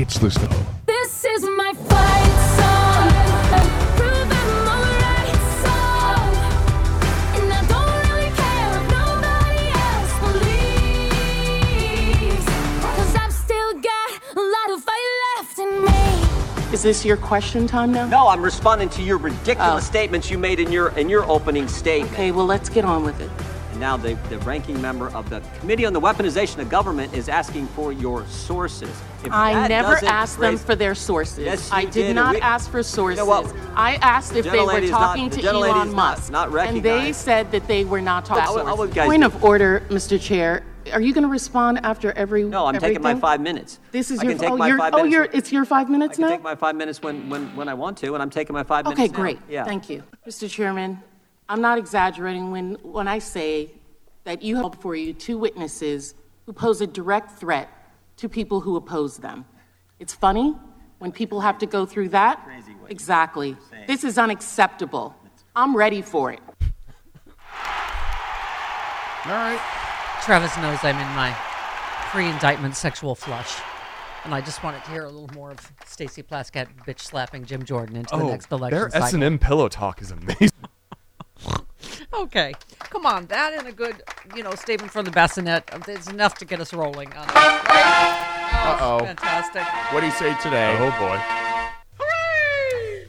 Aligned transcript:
It's 0.00 0.18
the 0.18 0.30
snow. 0.30 0.48
This 0.86 1.24
is 1.26 1.42
my 1.42 1.72
fight 1.74 2.36
song. 2.56 3.10
Prove 3.98 4.30
I'm 4.32 4.68
alright 4.74 5.40
song. 5.60 6.32
And 7.36 7.52
I 7.52 7.60
don't 7.68 7.94
really 8.08 8.30
care 8.40 8.70
if 8.78 8.84
nobody 8.98 9.64
else 9.84 10.14
believes. 12.24 12.46
Cause 12.96 13.12
I've 13.14 13.32
still 13.32 13.72
got 13.74 14.10
a 14.36 14.40
lot 14.40 14.68
of 14.74 14.82
fight 14.82 15.08
left 15.36 15.58
in 15.58 15.70
me. 15.84 16.72
Is 16.72 16.82
this 16.82 17.04
your 17.04 17.18
question 17.18 17.66
time 17.66 17.92
now? 17.92 18.06
No, 18.06 18.28
I'm 18.28 18.42
responding 18.42 18.88
to 18.90 19.02
your 19.02 19.18
ridiculous 19.18 19.84
Oh. 19.84 19.90
statements 19.90 20.30
you 20.30 20.38
made 20.38 20.60
in 20.60 20.72
your 20.72 20.88
in 20.96 21.10
your 21.10 21.24
opening 21.28 21.68
statement. 21.68 22.12
Okay, 22.14 22.30
well, 22.30 22.46
let's 22.46 22.70
get 22.70 22.86
on 22.86 23.04
with 23.04 23.20
it. 23.20 23.30
And 23.80 23.86
now 23.86 23.96
the, 23.96 24.14
the 24.28 24.38
ranking 24.40 24.78
member 24.82 25.08
of 25.14 25.30
the 25.30 25.40
Committee 25.58 25.86
on 25.86 25.94
the 25.94 26.00
Weaponization 26.00 26.58
of 26.58 26.68
Government 26.68 27.14
is 27.14 27.30
asking 27.30 27.66
for 27.68 27.94
your 27.94 28.26
sources. 28.26 28.90
If 29.24 29.32
I 29.32 29.68
never 29.68 29.94
doesn't 29.94 30.06
asked 30.06 30.38
them 30.38 30.58
for 30.58 30.74
their 30.74 30.94
sources. 30.94 31.38
Yes, 31.38 31.72
I 31.72 31.86
did, 31.86 31.92
did, 31.92 32.14
not 32.14 32.34
we- 32.34 32.42
ask 32.42 32.70
for 32.70 32.82
sources. 32.82 33.24
what? 33.24 33.50
I 33.74 33.94
asked 34.02 34.36
if 34.36 34.44
they 34.44 34.50
were 34.50 34.56
Gentlelady's 34.66 34.90
not- 34.90 34.98
talking 34.98 35.30
to 35.30 35.42
Elon 35.42 35.94
Musk. 35.94 36.30
not 36.30 36.54
and 36.54 36.82
they 36.82 37.14
said 37.14 37.50
that 37.52 37.66
they 37.68 37.86
were 37.86 38.02
not 38.02 38.26
talking 38.26 38.44
to 38.44 38.74
would- 38.74 38.90
I 38.90 38.92
guys 38.92 39.08
Point 39.08 39.22
do- 39.22 39.26
of 39.28 39.42
order, 39.42 39.82
Mr. 39.88 40.20
Chair. 40.20 40.62
Are 40.92 41.00
you 41.00 41.14
going 41.14 41.24
to 41.24 41.30
respond 41.30 41.80
after 41.82 42.12
every 42.12 42.44
No, 42.44 42.66
I'm 42.66 42.78
taking 42.78 43.00
my 43.00 43.14
five 43.14 43.40
minutes. 43.40 43.78
This 43.92 44.10
is 44.10 44.18
I 44.20 44.24
your 44.24 44.32
can 44.32 44.40
take 44.40 44.50
oh, 44.50 44.56
my 44.58 44.68
you're, 44.68 44.76
five 44.76 44.92
oh, 44.92 44.96
minutes 44.98 45.14
you're, 45.14 45.24
it's 45.24 45.52
your 45.52 45.64
five 45.64 45.86
I 45.86 45.90
minutes 45.90 46.16
can 46.16 46.22
now? 46.22 46.28
take 46.30 46.42
my 46.42 46.54
five 46.54 46.76
minutes 46.76 47.00
when, 47.00 47.30
when, 47.30 47.56
when 47.56 47.68
I 47.68 47.74
want 47.74 47.96
to, 47.98 48.12
and 48.12 48.22
I'm 48.22 48.30
taking 48.30 48.52
my 48.52 48.62
five 48.62 48.86
Okay, 48.86 48.94
minutes 48.94 49.14
Okay, 49.14 49.22
great. 49.22 49.38
Yeah. 49.48 49.64
Thank 49.64 49.88
you. 49.88 50.02
Mr. 50.26 50.50
Chairman, 50.50 51.02
I'm 51.50 51.60
not 51.60 51.78
exaggerating 51.78 52.52
when, 52.52 52.74
when 52.82 53.08
I 53.08 53.18
say 53.18 53.72
that 54.22 54.40
you 54.40 54.54
have 54.54 54.70
before 54.70 54.94
you 54.94 55.12
two 55.12 55.36
witnesses 55.36 56.14
who 56.46 56.52
pose 56.52 56.80
a 56.80 56.86
direct 56.86 57.32
threat 57.40 57.68
to 58.18 58.28
people 58.28 58.60
who 58.60 58.76
oppose 58.76 59.16
them. 59.16 59.44
It's 59.98 60.14
funny 60.14 60.54
when 61.00 61.10
people 61.10 61.40
have 61.40 61.58
to 61.58 61.66
go 61.66 61.84
through 61.86 62.10
that. 62.10 62.48
Exactly. 62.88 63.56
This 63.88 64.04
is 64.04 64.16
unacceptable. 64.16 65.12
I'm 65.56 65.76
ready 65.76 66.02
for 66.02 66.32
it. 66.32 66.38
All 69.24 69.32
right. 69.32 69.60
Travis 70.22 70.56
knows 70.58 70.78
I'm 70.84 70.98
in 70.98 71.16
my 71.16 71.36
pre-indictment 72.12 72.76
sexual 72.76 73.16
flush, 73.16 73.56
and 74.24 74.32
I 74.32 74.40
just 74.40 74.62
wanted 74.62 74.84
to 74.84 74.90
hear 74.92 75.02
a 75.02 75.10
little 75.10 75.34
more 75.34 75.50
of 75.50 75.72
Stacey 75.84 76.22
Plaskett 76.22 76.68
bitch 76.86 77.00
slapping 77.00 77.44
Jim 77.44 77.64
Jordan 77.64 77.96
into 77.96 78.16
the 78.16 78.22
oh, 78.22 78.28
next 78.28 78.52
election 78.52 78.78
Oh, 78.78 78.80
their 78.82 78.90
cycle. 78.90 79.06
S 79.06 79.12
and 79.14 79.24
M 79.24 79.38
pillow 79.40 79.68
talk 79.68 80.00
is 80.00 80.12
amazing. 80.12 80.50
Okay, 82.12 82.52
come 82.80 83.06
on, 83.06 83.26
that 83.26 83.52
and 83.54 83.68
a 83.68 83.72
good, 83.72 84.02
you 84.34 84.42
know, 84.42 84.54
statement 84.54 84.92
from 84.92 85.04
the 85.04 85.10
bassinet 85.10 85.70
is 85.88 86.08
enough 86.08 86.34
to 86.34 86.44
get 86.44 86.60
us 86.60 86.74
rolling. 86.74 87.12
On 87.12 87.26
this. 87.26 87.36
Uh 87.36 88.78
oh. 88.80 88.98
Fantastic. 89.04 89.62
What 89.92 90.00
do 90.00 90.06
you 90.06 90.12
say 90.12 90.34
today? 90.42 90.76
oh 90.80 90.90
boy. 90.98 91.20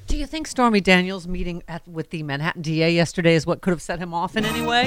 Do 0.07 0.17
you 0.17 0.25
think 0.25 0.45
Stormy 0.47 0.81
Daniels' 0.81 1.27
meeting 1.27 1.63
at, 1.67 1.87
with 1.87 2.11
the 2.11 2.21
Manhattan 2.23 2.61
DA 2.61 2.91
yesterday 2.93 3.33
is 3.33 3.45
what 3.45 3.61
could 3.61 3.71
have 3.71 3.81
set 3.81 3.99
him 3.99 4.13
off 4.13 4.37
in 4.37 4.45
any 4.45 4.61
way? 4.61 4.85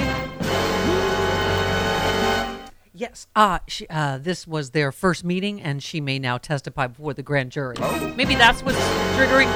Yes. 2.93 3.27
Uh, 3.35 3.59
she, 3.67 3.85
uh, 3.89 4.17
this 4.17 4.47
was 4.47 4.71
their 4.71 4.91
first 4.91 5.25
meeting, 5.25 5.61
and 5.61 5.83
she 5.83 5.99
may 5.99 6.17
now 6.17 6.37
testify 6.37 6.87
before 6.87 7.13
the 7.13 7.23
grand 7.23 7.51
jury. 7.51 7.75
Maybe 8.15 8.35
that's 8.35 8.63
what's 8.63 8.79
triggering. 9.17 9.51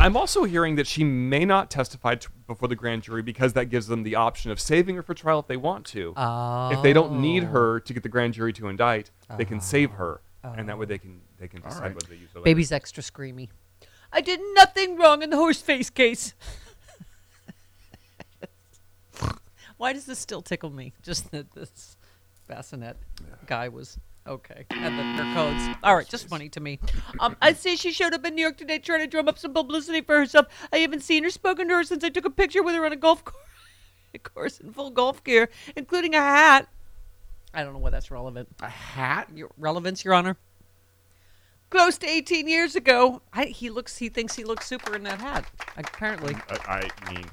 I'm 0.00 0.16
also 0.16 0.44
hearing 0.44 0.76
that 0.76 0.86
she 0.86 1.04
may 1.04 1.44
not 1.44 1.70
testify 1.70 2.14
t- 2.14 2.28
before 2.46 2.68
the 2.68 2.74
grand 2.74 3.02
jury 3.02 3.20
because 3.20 3.52
that 3.52 3.66
gives 3.66 3.86
them 3.86 4.02
the 4.02 4.14
option 4.14 4.50
of 4.50 4.58
saving 4.58 4.96
her 4.96 5.02
for 5.02 5.12
trial 5.12 5.40
if 5.40 5.46
they 5.46 5.58
want 5.58 5.84
to. 5.88 6.14
If 6.72 6.82
they 6.82 6.94
don't 6.94 7.20
need 7.20 7.44
her 7.44 7.76
oh. 7.76 7.80
to 7.80 7.92
get 7.92 8.02
the 8.02 8.08
grand 8.08 8.32
jury 8.32 8.54
to 8.54 8.68
indict, 8.68 9.10
they 9.36 9.44
can 9.44 9.60
save 9.60 9.90
her, 9.92 10.22
and 10.42 10.66
that 10.70 10.78
way 10.78 10.86
they 10.86 10.96
can 10.96 11.20
they 11.38 11.48
can 11.48 11.60
decide 11.60 11.82
right. 11.82 11.94
whether 11.94 12.06
they 12.08 12.16
use 12.16 12.30
her. 12.32 12.40
later. 12.40 12.44
Baby's 12.44 12.72
extra 12.72 13.02
screamy. 13.02 13.48
I 14.12 14.22
did 14.22 14.40
nothing 14.54 14.96
wrong 14.96 15.22
in 15.22 15.30
the 15.30 15.36
horse 15.36 15.60
face 15.60 15.90
case. 15.90 16.34
Why 19.76 19.92
does 19.92 20.06
this 20.06 20.18
still 20.18 20.42
tickle 20.42 20.70
me? 20.70 20.94
Just 21.02 21.30
that 21.30 21.52
this 21.52 21.96
bassinet 22.48 22.96
guy 23.46 23.68
was 23.68 23.98
okay. 24.26 24.66
And 24.70 24.98
the, 24.98 25.22
their 25.22 25.34
codes. 25.34 25.76
All 25.82 25.96
right, 25.96 26.08
just 26.08 26.28
funny 26.28 26.48
to 26.50 26.60
me. 26.60 26.78
Um, 27.18 27.36
I 27.40 27.52
see 27.52 27.76
she 27.76 27.92
showed 27.92 28.14
up 28.14 28.24
in 28.24 28.34
New 28.34 28.42
York 28.42 28.56
today 28.56 28.78
trying 28.78 29.00
to 29.00 29.06
drum 29.06 29.28
up 29.28 29.38
some 29.38 29.52
publicity 29.52 30.00
for 30.00 30.16
herself. 30.16 30.46
I 30.72 30.78
haven't 30.78 31.02
seen 31.02 31.24
her, 31.24 31.30
spoken 31.30 31.68
to 31.68 31.74
her 31.74 31.84
since 31.84 32.04
I 32.04 32.08
took 32.08 32.24
a 32.24 32.30
picture 32.30 32.62
with 32.62 32.74
her 32.74 32.84
on 32.84 32.92
a 32.92 32.96
golf 32.96 33.24
course, 33.24 33.44
course 34.22 34.60
in 34.60 34.72
full 34.72 34.90
golf 34.90 35.22
gear, 35.24 35.50
including 35.76 36.14
a 36.14 36.18
hat. 36.18 36.68
I 37.52 37.64
don't 37.64 37.72
know 37.72 37.80
why 37.80 37.90
that's 37.90 38.10
relevant. 38.10 38.48
A 38.60 38.68
hat? 38.68 39.28
Your 39.34 39.50
relevance, 39.56 40.04
Your 40.04 40.14
Honor. 40.14 40.36
Close 41.70 41.98
to 41.98 42.08
18 42.08 42.48
years 42.48 42.74
ago, 42.74 43.22
I, 43.32 43.44
he 43.46 43.70
looks. 43.70 43.96
He 43.96 44.08
thinks 44.08 44.34
he 44.34 44.42
looks 44.42 44.66
super 44.66 44.96
in 44.96 45.04
that 45.04 45.20
hat. 45.20 45.48
Apparently, 45.76 46.34
I, 46.48 46.90
I 47.06 47.12
mean, 47.12 47.24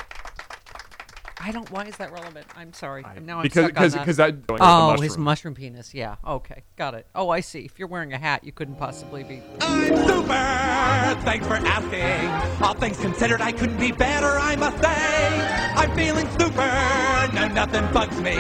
I 1.40 1.52
don't. 1.52 1.70
Why 1.72 1.84
is 1.86 1.96
that 1.98 2.12
relevant? 2.12 2.48
I'm 2.56 2.74
sorry. 2.74 3.06
I- 3.06 3.20
now 3.20 3.38
I'm 3.38 3.44
because 3.44 3.66
stuck 3.66 3.78
on 3.78 3.84
because 3.84 3.94
that. 3.94 4.00
because 4.00 4.18
that 4.18 4.48
going 4.48 4.60
Oh, 4.64 4.88
the 4.96 5.04
his 5.04 5.12
mushroom. 5.12 5.24
mushroom 5.24 5.54
penis. 5.56 5.94
Yeah. 5.94 6.16
Okay. 6.26 6.64
Got 6.78 6.96
it. 6.96 7.06
Oh, 7.14 7.30
I 7.30 7.42
see. 7.42 7.60
If 7.60 7.78
you're 7.78 7.88
wearing 7.88 8.12
a 8.14 8.18
hat, 8.18 8.44
you 8.44 8.52
couldn't 8.52 8.76
possibly 8.76 9.24
be. 9.24 9.42
I'm 9.62 9.96
super. 10.08 11.22
Thanks 11.24 11.46
for 11.48 11.56
asking. 11.56 12.64
All 12.64 12.74
things 12.74 12.98
considered, 13.00 13.40
I 13.42 13.52
couldn't 13.52 13.78
be 13.80 13.92
better, 13.92 14.26
I 14.40 14.56
must 14.56 14.82
say. 14.84 15.74
I'm 15.76 15.96
feeling 15.96 16.28
super. 16.40 17.32
No, 17.34 17.48
nothing 17.50 17.86
bugs 17.94 18.20
me. 18.20 18.36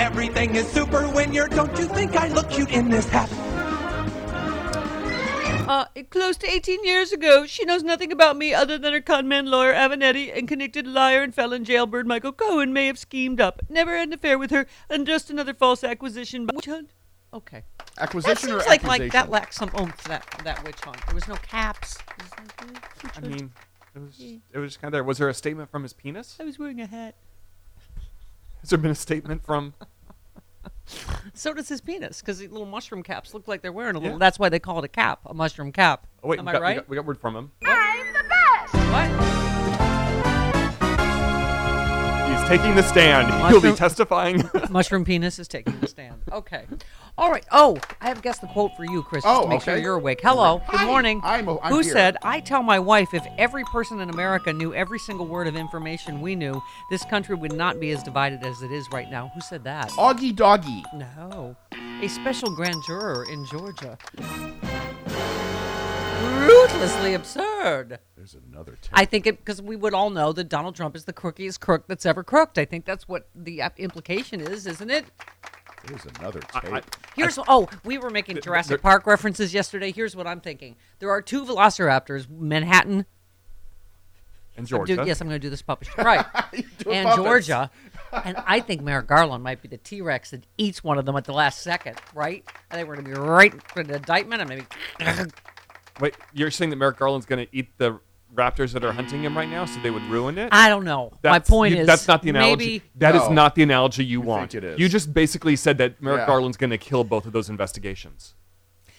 Everything 0.00 0.56
is 0.56 0.68
super 0.70 1.08
when 1.08 1.32
you're. 1.32 1.48
Don't 1.48 1.76
you 1.78 1.86
think 1.86 2.14
I 2.16 2.28
look 2.28 2.50
cute 2.50 2.70
in 2.70 2.90
this 2.90 3.08
hat? 3.08 3.30
Uh, 5.70 5.84
close 6.10 6.36
to 6.36 6.50
18 6.50 6.82
years 6.82 7.12
ago, 7.12 7.46
she 7.46 7.64
knows 7.64 7.84
nothing 7.84 8.10
about 8.10 8.36
me 8.36 8.52
other 8.52 8.76
than 8.76 8.92
her 8.92 9.00
conman 9.00 9.46
lawyer 9.46 9.72
Avenatti 9.72 10.36
and 10.36 10.48
convicted 10.48 10.84
liar 10.84 11.22
and 11.22 11.32
felon 11.32 11.64
jailbird 11.64 12.08
Michael 12.08 12.32
Cohen 12.32 12.72
may 12.72 12.88
have 12.88 12.98
schemed 12.98 13.40
up. 13.40 13.62
Never 13.68 13.96
had 13.96 14.08
an 14.08 14.14
affair 14.14 14.36
with 14.36 14.50
her, 14.50 14.66
and 14.88 15.06
just 15.06 15.30
another 15.30 15.54
false 15.54 15.84
acquisition. 15.84 16.48
Witch 16.52 16.66
hunt. 16.66 16.90
Okay. 17.32 17.62
Acquisition 17.98 18.00
That 18.00 18.02
Acquisition 18.02 18.48
seems 18.48 18.64
or 18.64 18.68
like 18.68 18.82
like 18.82 19.12
that 19.12 19.30
lacks 19.30 19.58
some 19.58 19.70
oomph. 19.78 20.02
That 20.08 20.26
that 20.42 20.64
witch 20.64 20.80
hunt. 20.80 21.06
There 21.06 21.14
was 21.14 21.28
no 21.28 21.36
caps. 21.36 21.98
Was 22.18 22.32
like, 23.04 23.18
I 23.18 23.20
mean, 23.20 23.52
it 23.94 24.00
was 24.00 24.20
it 24.20 24.58
was 24.58 24.72
just 24.72 24.80
kind 24.80 24.88
of 24.88 24.92
there. 24.92 25.04
Was 25.04 25.18
there 25.18 25.28
a 25.28 25.34
statement 25.34 25.70
from 25.70 25.84
his 25.84 25.92
penis? 25.92 26.36
I 26.40 26.44
was 26.46 26.58
wearing 26.58 26.80
a 26.80 26.86
hat. 26.86 27.14
Has 28.62 28.70
there 28.70 28.78
been 28.80 28.90
a 28.90 28.96
statement 28.96 29.44
from? 29.44 29.74
So 31.40 31.54
does 31.54 31.70
his 31.70 31.80
penis, 31.80 32.20
because 32.20 32.38
the 32.38 32.48
little 32.48 32.66
mushroom 32.66 33.02
caps 33.02 33.32
look 33.32 33.48
like 33.48 33.62
they're 33.62 33.72
wearing 33.72 33.96
a 33.96 33.98
little. 33.98 34.16
Yeah. 34.16 34.18
That's 34.18 34.38
why 34.38 34.50
they 34.50 34.58
call 34.58 34.78
it 34.80 34.84
a 34.84 34.88
cap, 34.88 35.20
a 35.24 35.32
mushroom 35.32 35.72
cap. 35.72 36.06
Oh 36.22 36.28
wait, 36.28 36.38
Am 36.38 36.44
we 36.44 36.50
I 36.50 36.52
got, 36.52 36.60
we 36.60 36.62
right? 36.64 36.76
got, 36.76 36.88
we 36.90 36.96
got 36.96 37.06
word 37.06 37.18
from 37.18 37.34
him. 37.34 37.50
I'm 37.64 38.06
the 38.12 38.24
best. 38.28 38.74
What? 38.74 39.39
Taking 42.50 42.74
the 42.74 42.82
stand. 42.82 43.32
He'll 43.48 43.60
be 43.60 43.72
testifying. 43.76 44.42
mushroom 44.70 45.04
penis 45.04 45.38
is 45.38 45.46
taking 45.46 45.78
the 45.78 45.86
stand. 45.86 46.20
Okay. 46.32 46.64
All 47.16 47.30
right. 47.30 47.44
Oh, 47.52 47.78
I 48.00 48.08
have 48.08 48.22
guessed 48.22 48.40
the 48.40 48.48
quote 48.48 48.72
for 48.76 48.84
you, 48.84 49.04
Chris, 49.04 49.22
just 49.22 49.38
Oh, 49.38 49.44
to 49.44 49.48
make 49.48 49.62
sure 49.62 49.76
you're 49.76 49.94
awake. 49.94 50.18
Hello. 50.20 50.60
Good 50.68 50.84
morning. 50.84 51.20
I'm- 51.22 51.48
I'm 51.48 51.72
Who 51.72 51.78
here. 51.80 51.92
said, 51.92 52.16
I 52.24 52.40
tell 52.40 52.64
my 52.64 52.80
wife 52.80 53.14
if 53.14 53.24
every 53.38 53.62
person 53.64 54.00
in 54.00 54.10
America 54.10 54.52
knew 54.52 54.74
every 54.74 54.98
single 54.98 55.26
word 55.26 55.46
of 55.46 55.54
information 55.54 56.20
we 56.20 56.34
knew, 56.34 56.60
this 56.90 57.04
country 57.04 57.36
would 57.36 57.52
not 57.52 57.78
be 57.78 57.92
as 57.92 58.02
divided 58.02 58.42
as 58.44 58.62
it 58.62 58.72
is 58.72 58.84
right 58.92 59.08
now. 59.08 59.30
Who 59.34 59.40
said 59.40 59.62
that? 59.64 59.90
Augie 59.90 60.34
Doggy. 60.34 60.82
No. 60.94 61.54
A 62.02 62.08
special 62.08 62.50
grand 62.50 62.82
juror 62.84 63.26
in 63.30 63.46
Georgia. 63.46 63.96
Ruthlessly 66.30 67.14
absurd. 67.14 67.98
There's 68.16 68.36
another 68.50 68.78
tip. 68.80 68.90
I 68.92 69.04
think 69.04 69.26
it 69.26 69.38
because 69.38 69.60
we 69.60 69.76
would 69.76 69.94
all 69.94 70.10
know 70.10 70.32
that 70.32 70.44
Donald 70.48 70.74
Trump 70.76 70.94
is 70.96 71.04
the 71.04 71.12
crookiest 71.12 71.60
crook 71.60 71.84
that's 71.86 72.06
ever 72.06 72.22
crooked. 72.22 72.58
I 72.58 72.64
think 72.64 72.84
that's 72.84 73.08
what 73.08 73.28
the 73.34 73.62
implication 73.76 74.40
is, 74.40 74.66
isn't 74.66 74.90
it? 74.90 75.04
There's 75.86 76.04
another 76.18 76.40
I- 76.54 76.60
tape. 76.60 76.72
I- 76.74 76.82
Here's 77.16 77.38
oh, 77.48 77.68
we 77.84 77.98
were 77.98 78.10
making 78.10 78.40
Jurassic 78.40 78.68
there- 78.68 78.78
Park 78.78 79.06
references 79.06 79.52
yesterday. 79.52 79.92
Here's 79.92 80.14
what 80.14 80.26
I'm 80.26 80.40
thinking: 80.40 80.76
there 81.00 81.10
are 81.10 81.20
two 81.22 81.44
Velociraptors, 81.44 82.28
Manhattan. 82.30 83.00
in 83.00 83.06
I'm 84.58 84.66
Georgia. 84.66 84.96
do- 84.96 85.04
yes, 85.06 85.20
I'm 85.20 85.28
going 85.28 85.40
to 85.40 85.44
do 85.44 85.50
this 85.50 85.62
puppet 85.62 85.88
show. 85.88 86.02
right, 86.02 86.24
and 86.52 86.64
puppets. 87.08 87.16
Georgia, 87.16 87.70
and 88.12 88.36
I 88.46 88.60
think 88.60 88.82
Merrick 88.82 89.06
Garland 89.06 89.42
might 89.42 89.60
be 89.62 89.68
the 89.68 89.78
T-Rex 89.78 90.30
that 90.30 90.44
eats 90.58 90.82
one 90.84 90.98
of 90.98 91.04
them 91.06 91.16
at 91.16 91.24
the 91.24 91.32
last 91.32 91.62
second. 91.62 91.98
Right? 92.14 92.44
I 92.70 92.76
think 92.76 92.88
we're 92.88 92.96
going 92.96 93.06
to 93.06 93.14
be 93.14 93.18
right 93.20 93.54
for 93.72 93.82
the 93.82 93.96
indictment, 93.96 94.40
and 94.42 94.48
maybe 94.48 94.66
Wait, 96.00 96.14
you're 96.32 96.50
saying 96.50 96.70
that 96.70 96.76
Merrick 96.76 96.98
Garland's 96.98 97.26
going 97.26 97.44
to 97.46 97.56
eat 97.56 97.76
the 97.78 97.98
raptors 98.34 98.72
that 98.72 98.84
are 98.84 98.92
hunting 98.92 99.22
him 99.24 99.36
right 99.36 99.48
now, 99.48 99.64
so 99.64 99.80
they 99.82 99.90
would 99.90 100.04
ruin 100.04 100.38
it? 100.38 100.48
I 100.52 100.68
don't 100.68 100.84
know. 100.84 101.10
My 101.12 101.18
That's- 101.22 101.48
point 101.50 101.74
you- 101.74 101.80
is 101.80 101.86
that's 101.86 102.06
not 102.08 102.22
the 102.22 102.30
analogy. 102.30 102.64
Maybe 102.64 102.82
That 102.96 103.16
is 103.16 103.22
No. 103.22 103.32
not 103.32 103.54
the 103.56 103.62
analogy 103.64 104.04
you 104.04 104.20
You 104.20 104.20
want. 104.20 104.52
think 104.52 104.64
it 104.64 104.66
is. 104.72 104.78
You 104.78 104.88
just 104.88 105.12
basically 105.12 105.56
said 105.56 105.78
that 105.78 106.00
Merrick 106.00 106.20
Yeah. 106.20 106.26
Garland's 106.26 106.56
going 106.56 106.70
to 106.70 106.78
kill 106.78 107.02
both 107.04 107.26
of 107.26 107.32
those 107.32 107.48
investigations. 107.50 108.34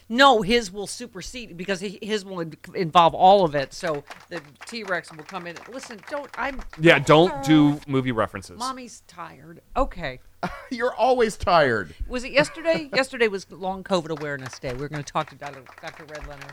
No, 0.09 0.42
his 0.42 0.69
will 0.74 0.88
supersede 0.88 1.56
because 1.56 1.80
he, 1.80 1.98
his 2.01 2.25
will 2.25 2.42
involve 2.75 3.13
all 3.15 3.45
of 3.45 3.56
it. 3.56 3.74
So 3.74 4.03
the 4.27 4.42
T 4.65 4.83
Rex 4.83 5.09
will 5.15 5.24
come 5.24 5.48
in. 5.48 5.56
Listen, 5.71 6.01
don't. 6.09 6.30
I'm. 6.38 6.62
Yeah, 6.81 7.00
don't 7.00 7.42
do 7.45 7.80
movie 7.88 8.12
references. 8.12 8.59
Mommy's 8.59 9.03
tired. 9.07 9.62
Okay. 9.77 10.19
You're 10.69 10.94
always 10.94 11.38
tired. 11.38 11.95
Was 12.09 12.25
it 12.25 12.33
yesterday? 12.33 12.89
yesterday 12.94 13.30
was 13.30 13.50
Long 13.50 13.86
COVID 13.86 14.09
Awareness 14.09 14.59
Day. 14.59 14.74
We 14.74 14.83
are 14.83 14.89
going 14.89 15.01
to 15.01 15.09
talk 15.13 15.30
to 15.30 15.36
Dr. 15.36 15.63
Dr. 15.81 16.03
Redlener 16.03 16.51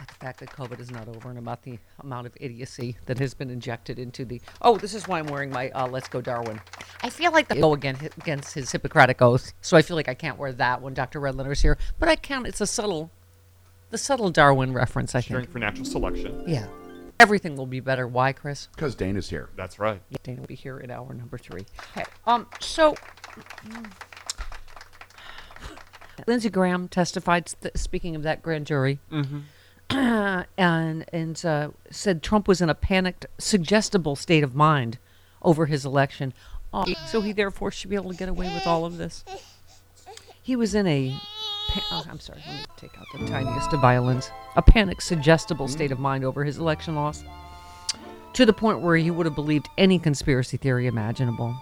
about 0.00 0.08
the 0.08 0.24
fact 0.24 0.40
that 0.40 0.50
COVID 0.50 0.80
is 0.80 0.90
not 0.90 1.08
over 1.08 1.28
and 1.30 1.38
about 1.38 1.62
the 1.62 1.78
amount 2.00 2.26
of 2.26 2.36
idiocy 2.40 2.96
that 3.06 3.18
has 3.18 3.34
been 3.34 3.50
injected 3.50 3.98
into 3.98 4.24
the. 4.24 4.40
Oh, 4.62 4.76
this 4.78 4.94
is 4.94 5.06
why 5.06 5.18
I'm 5.18 5.26
wearing 5.26 5.50
my 5.50 5.70
uh, 5.70 5.86
Let's 5.86 6.08
Go 6.08 6.20
Darwin. 6.20 6.60
I 7.02 7.10
feel 7.10 7.32
like 7.32 7.48
the 7.48 7.56
go 7.56 7.74
again 7.74 7.96
against 8.18 8.54
his 8.54 8.72
Hippocratic 8.72 9.20
oath, 9.20 9.52
so 9.60 9.76
I 9.76 9.82
feel 9.82 9.96
like 9.96 10.08
I 10.08 10.14
can't 10.14 10.38
wear 10.38 10.52
that 10.52 10.80
when 10.82 10.94
Dr. 10.94 11.20
Redlener's 11.20 11.60
here. 11.60 11.76
But 11.98 12.08
I 12.08 12.16
can. 12.16 12.46
It's 12.46 12.60
a 12.60 12.66
subtle, 12.66 13.10
the 13.90 13.98
subtle 13.98 14.30
Darwin 14.30 14.72
reference. 14.72 15.14
I 15.14 15.20
Cheering 15.20 15.44
think. 15.44 15.52
for 15.52 15.58
natural 15.58 15.84
selection. 15.84 16.44
Yeah. 16.46 16.66
Everything 17.18 17.54
will 17.54 17.66
be 17.66 17.80
better. 17.80 18.08
Why, 18.08 18.32
Chris? 18.32 18.68
Because 18.74 18.94
Dana's 18.94 19.28
here. 19.28 19.50
That's 19.54 19.78
right. 19.78 20.00
Yeah, 20.08 20.16
Dana 20.22 20.40
will 20.40 20.46
be 20.46 20.54
here 20.54 20.78
in 20.80 20.90
hour 20.90 21.12
number 21.12 21.36
three. 21.36 21.66
Okay. 21.90 22.04
Um. 22.26 22.46
So, 22.60 22.94
Lindsey 26.26 26.48
Graham 26.48 26.88
testified. 26.88 27.50
St- 27.50 27.76
speaking 27.78 28.16
of 28.16 28.22
that 28.22 28.40
grand 28.42 28.66
jury, 28.66 29.00
and 30.56 31.04
and 31.12 31.44
uh, 31.44 31.70
said 31.90 32.22
Trump 32.22 32.46
was 32.46 32.60
in 32.60 32.70
a 32.70 32.74
panicked, 32.74 33.26
suggestible 33.38 34.16
state 34.16 34.44
of 34.44 34.54
mind 34.54 34.98
over 35.42 35.66
his 35.66 35.84
election. 35.84 36.32
So 37.08 37.20
he 37.20 37.32
therefore 37.32 37.72
should 37.72 37.90
be 37.90 37.96
able 37.96 38.12
to 38.12 38.16
get 38.16 38.28
away 38.28 38.46
with 38.54 38.66
all 38.66 38.84
of 38.84 38.96
this. 38.96 39.24
He 40.40 40.54
was 40.54 40.74
in 40.74 40.86
a. 40.86 41.14
Oh, 41.92 42.04
I'm 42.08 42.20
sorry. 42.20 42.40
Let 42.46 42.56
me 42.56 42.64
take 42.76 42.98
out 42.98 43.06
the 43.12 43.26
tiniest 43.26 43.72
of 43.72 43.80
violins. 43.80 44.30
A 44.56 44.62
panicked, 44.62 45.02
suggestible 45.02 45.68
state 45.68 45.92
of 45.92 45.98
mind 45.98 46.24
over 46.24 46.44
his 46.44 46.58
election 46.58 46.94
loss 46.94 47.24
to 48.32 48.46
the 48.46 48.52
point 48.52 48.80
where 48.80 48.96
he 48.96 49.10
would 49.10 49.26
have 49.26 49.34
believed 49.34 49.68
any 49.76 49.98
conspiracy 49.98 50.56
theory 50.56 50.86
imaginable. 50.86 51.54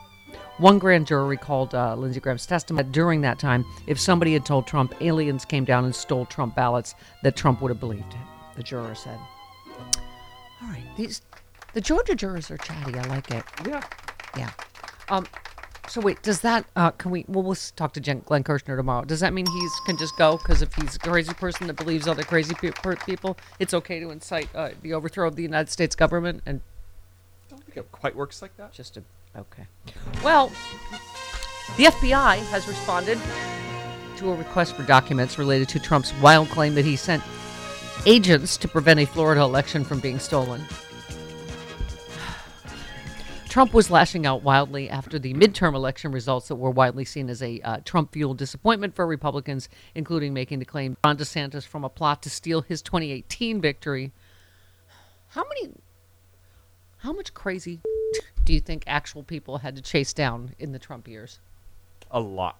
One 0.58 0.78
grand 0.80 1.06
jury 1.06 1.36
called 1.36 1.74
uh, 1.74 1.94
Lindsey 1.94 2.18
Graham's 2.18 2.44
testimony 2.44 2.84
that 2.84 2.92
during 2.92 3.20
that 3.20 3.38
time, 3.38 3.64
if 3.86 3.98
somebody 3.98 4.32
had 4.32 4.44
told 4.44 4.66
Trump 4.66 4.92
aliens 5.00 5.44
came 5.44 5.64
down 5.64 5.84
and 5.84 5.94
stole 5.94 6.26
Trump 6.26 6.56
ballots, 6.56 6.96
that 7.22 7.36
Trump 7.36 7.62
would 7.62 7.68
have 7.70 7.78
believed 7.78 8.12
it. 8.12 8.56
The 8.56 8.64
juror 8.64 8.94
said. 8.96 9.18
All 10.60 10.68
right, 10.68 10.82
these 10.96 11.22
the 11.74 11.80
Georgia 11.80 12.16
jurors 12.16 12.50
are 12.50 12.56
chatty. 12.56 12.98
I 12.98 13.02
like 13.04 13.30
it. 13.30 13.44
Yeah. 13.66 13.82
Yeah. 14.36 14.50
Um. 15.08 15.26
So 15.88 16.00
wait, 16.00 16.20
does 16.22 16.40
that? 16.40 16.66
Uh, 16.74 16.90
can 16.90 17.12
we? 17.12 17.24
Well, 17.28 17.44
we'll 17.44 17.56
talk 17.76 17.92
to 17.92 18.00
Jen, 18.00 18.22
Glenn 18.26 18.42
Kirshner 18.42 18.76
tomorrow. 18.76 19.04
Does 19.04 19.20
that 19.20 19.32
mean 19.32 19.46
he's 19.46 19.72
can 19.86 19.96
just 19.96 20.16
go? 20.18 20.38
Because 20.38 20.60
if 20.60 20.74
he's 20.74 20.96
a 20.96 20.98
crazy 20.98 21.32
person 21.34 21.68
that 21.68 21.76
believes 21.76 22.08
other 22.08 22.24
crazy 22.24 22.54
pe- 22.54 22.72
people, 23.06 23.38
it's 23.60 23.72
okay 23.74 24.00
to 24.00 24.10
incite 24.10 24.48
uh, 24.56 24.70
the 24.82 24.92
overthrow 24.92 25.28
of 25.28 25.36
the 25.36 25.42
United 25.42 25.70
States 25.70 25.94
government 25.94 26.42
and 26.44 26.60
I 27.46 27.50
don't 27.50 27.64
think 27.64 27.76
it 27.76 27.92
quite 27.92 28.16
works 28.16 28.42
like 28.42 28.56
that. 28.56 28.72
just 28.72 28.96
a 28.96 29.02
okay. 29.38 29.66
Well, 30.22 30.52
the 31.76 31.84
FBI 31.84 32.38
has 32.50 32.66
responded 32.66 33.18
to 34.16 34.32
a 34.32 34.34
request 34.34 34.74
for 34.74 34.82
documents 34.82 35.38
related 35.38 35.68
to 35.70 35.78
Trump's 35.78 36.12
wild 36.20 36.48
claim 36.48 36.74
that 36.74 36.84
he 36.84 36.96
sent 36.96 37.22
agents 38.04 38.56
to 38.56 38.68
prevent 38.68 39.00
a 39.00 39.04
Florida 39.04 39.42
election 39.42 39.84
from 39.84 40.00
being 40.00 40.18
stolen. 40.18 40.60
Trump 43.48 43.72
was 43.72 43.90
lashing 43.90 44.26
out 44.26 44.42
wildly 44.42 44.90
after 44.90 45.18
the 45.18 45.34
midterm 45.34 45.74
election 45.74 46.10
results 46.10 46.48
that 46.48 46.56
were 46.56 46.70
widely 46.70 47.04
seen 47.04 47.30
as 47.30 47.42
a 47.42 47.60
uh, 47.60 47.78
Trump 47.84 48.12
fueled 48.12 48.38
disappointment 48.38 48.94
for 48.94 49.06
Republicans, 49.06 49.68
including 49.94 50.34
making 50.34 50.58
the 50.58 50.64
claim 50.64 50.96
Ron 51.04 51.16
DeSantis 51.16 51.66
from 51.66 51.84
a 51.84 51.88
plot 51.88 52.22
to 52.22 52.30
steal 52.30 52.62
his 52.62 52.82
2018 52.82 53.60
victory. 53.60 54.12
How 55.28 55.44
many 55.44 55.74
how 57.02 57.12
much 57.12 57.32
crazy 57.32 57.80
do 58.48 58.54
you 58.54 58.60
think 58.60 58.82
actual 58.86 59.22
people 59.22 59.58
had 59.58 59.76
to 59.76 59.82
chase 59.82 60.14
down 60.14 60.54
in 60.58 60.72
the 60.72 60.78
Trump 60.78 61.06
years? 61.06 61.38
A 62.10 62.18
lot. 62.18 62.56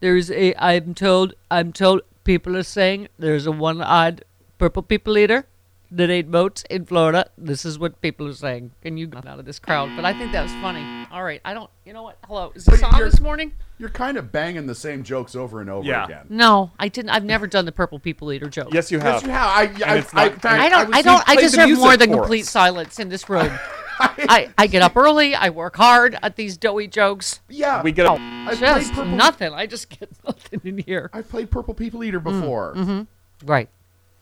There's 0.00 0.30
a 0.30 0.52
I'm 0.62 0.92
told 0.92 1.32
I'm 1.50 1.72
told 1.72 2.02
people 2.24 2.54
are 2.58 2.62
saying 2.62 3.08
there's 3.18 3.46
a 3.46 3.52
one-eyed 3.52 4.22
purple 4.58 4.82
people 4.82 5.16
eater 5.16 5.46
that 5.90 6.10
ate 6.10 6.26
votes 6.26 6.62
in 6.68 6.84
Florida. 6.84 7.30
This 7.38 7.64
is 7.64 7.78
what 7.78 8.02
people 8.02 8.28
are 8.28 8.34
saying. 8.34 8.72
Can 8.82 8.98
you 8.98 9.06
get 9.06 9.26
out 9.26 9.38
of 9.38 9.46
this 9.46 9.58
crowd? 9.58 9.96
But 9.96 10.04
I 10.04 10.12
think 10.12 10.32
that 10.32 10.42
was 10.42 10.52
funny. 10.60 10.84
All 11.10 11.24
right, 11.24 11.40
I 11.42 11.54
don't. 11.54 11.70
You 11.86 11.94
know 11.94 12.02
what? 12.02 12.18
Hello, 12.26 12.52
is 12.54 12.66
this 12.66 12.82
But 12.82 12.92
on 12.92 13.00
this 13.00 13.18
morning? 13.18 13.52
You're 13.78 13.88
kind 13.88 14.18
of 14.18 14.30
banging 14.30 14.66
the 14.66 14.74
same 14.74 15.02
jokes 15.04 15.34
over 15.34 15.62
and 15.62 15.70
over 15.70 15.86
Yeah. 15.88 16.04
again. 16.04 16.26
No, 16.28 16.72
I 16.78 16.88
didn't. 16.88 17.12
I've 17.12 17.24
never 17.24 17.46
done 17.46 17.64
the 17.64 17.72
purple 17.72 17.98
people 17.98 18.30
eater 18.30 18.50
joke. 18.50 18.74
Yes, 18.74 18.92
you 18.92 18.98
have. 18.98 19.14
Yes, 19.14 19.22
you 19.22 19.30
have. 19.30 19.48
I, 19.48 19.62
I, 19.62 19.62
I, 19.62 19.94
not- 19.94 19.96
in 19.96 20.02
fact, 20.02 20.44
I 20.44 20.68
don't. 20.68 20.88
was 20.88 20.96
I 20.98 21.00
don't. 21.00 21.28
I 21.30 21.36
deserve 21.36 21.78
more 21.78 21.96
than 21.96 22.10
complete 22.12 22.42
us. 22.42 22.50
silence 22.50 22.98
in 22.98 23.08
this 23.08 23.30
room. 23.30 23.50
I, 24.28 24.52
I 24.58 24.66
get 24.66 24.82
up 24.82 24.96
early. 24.96 25.34
I 25.34 25.50
work 25.50 25.76
hard 25.76 26.18
at 26.22 26.36
these 26.36 26.56
doughy 26.56 26.88
jokes. 26.88 27.40
Yeah. 27.48 27.82
We 27.82 27.92
get 27.92 28.06
a 28.06 28.10
oh, 28.12 28.16
I 28.16 28.54
played 28.56 28.60
Just 28.60 28.92
purple. 28.92 29.12
nothing. 29.12 29.52
I 29.52 29.66
just 29.66 29.88
get 29.88 30.10
nothing 30.26 30.60
in 30.64 30.78
here. 30.78 31.10
I 31.12 31.22
played 31.22 31.50
Purple 31.50 31.74
People 31.74 32.04
Eater 32.04 32.20
mm, 32.20 32.24
before. 32.24 32.74
Mm-hmm. 32.74 33.46
Right. 33.46 33.68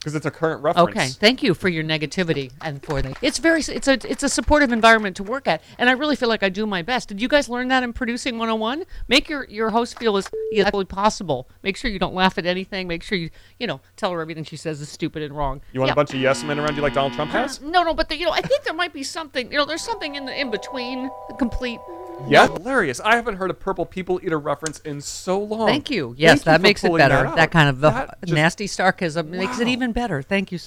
Because 0.04 0.14
it's 0.14 0.26
a 0.26 0.30
current 0.30 0.62
reference. 0.62 0.90
Okay. 0.90 1.08
Thank 1.08 1.42
you 1.42 1.54
for 1.54 1.70
your 1.70 1.82
negativity 1.82 2.52
and 2.60 2.84
for 2.84 3.00
the. 3.00 3.16
It's 3.22 3.38
very. 3.38 3.60
It's 3.60 3.88
a. 3.88 3.98
It's 4.06 4.22
a 4.22 4.28
supportive 4.28 4.70
environment 4.70 5.16
to 5.16 5.22
work 5.22 5.48
at, 5.48 5.62
and 5.78 5.88
I 5.88 5.92
really 5.92 6.14
feel 6.14 6.28
like 6.28 6.42
I 6.42 6.50
do 6.50 6.66
my 6.66 6.82
best. 6.82 7.08
Did 7.08 7.22
you 7.22 7.28
guys 7.28 7.48
learn 7.48 7.68
that 7.68 7.82
in 7.82 7.94
producing 7.94 8.34
101? 8.36 8.84
Make 9.08 9.30
your 9.30 9.44
your 9.48 9.70
host 9.70 9.98
feel 9.98 10.18
as 10.18 10.28
equally 10.52 10.84
possible. 10.84 11.48
Make 11.62 11.78
sure 11.78 11.90
you 11.90 11.98
don't 11.98 12.14
laugh 12.14 12.36
at 12.36 12.44
anything. 12.44 12.86
Make 12.86 13.02
sure 13.02 13.16
you 13.16 13.30
you 13.58 13.66
know 13.66 13.80
tell 13.96 14.10
her 14.12 14.20
everything 14.20 14.44
she 14.44 14.56
says 14.56 14.82
is 14.82 14.90
stupid 14.90 15.22
and 15.22 15.34
wrong. 15.34 15.62
You 15.72 15.80
want 15.80 15.88
Yeah. 15.88 15.94
a 15.94 15.96
bunch 15.96 16.12
of 16.12 16.20
yes 16.20 16.44
men 16.44 16.58
around 16.58 16.76
you 16.76 16.82
like 16.82 16.92
Donald 16.92 17.14
Trump 17.14 17.30
has? 17.30 17.62
No, 17.62 17.82
no, 17.82 17.94
but 17.94 18.10
the, 18.10 18.18
you 18.18 18.26
know, 18.26 18.32
I 18.32 18.42
think 18.42 18.62
there 18.64 18.74
might 18.74 18.92
be 18.92 19.02
something. 19.02 19.50
You 19.50 19.56
know, 19.56 19.64
there's 19.64 19.82
something 19.82 20.16
in 20.16 20.26
the 20.26 20.38
in 20.38 20.50
between 20.50 21.10
the 21.28 21.34
complete. 21.38 21.80
Yeah. 22.28 22.48
Hilarious. 22.48 23.00
I 23.00 23.16
haven't 23.16 23.36
heard 23.36 23.50
a 23.50 23.54
purple 23.54 23.84
people 23.86 24.20
eater 24.22 24.38
reference 24.38 24.80
in 24.80 25.00
so 25.00 25.38
long. 25.38 25.68
Thank 25.68 25.90
you. 25.90 26.14
Yes, 26.16 26.38
Thank 26.38 26.44
that 26.44 26.56
for 26.58 26.62
makes 26.62 26.84
it 26.84 26.96
better. 26.96 27.22
That, 27.24 27.36
That, 27.36 27.50
kind 27.50 27.68
of 27.68 27.80
That 27.80 28.18
just- 28.22 28.32
nasty 28.32 28.66
sarcasm 28.66 29.30
makes 29.30 29.58
it 29.60 29.68
even 29.68 29.92
better. 29.92 30.22
Thank 30.22 30.52
you. 30.52 30.58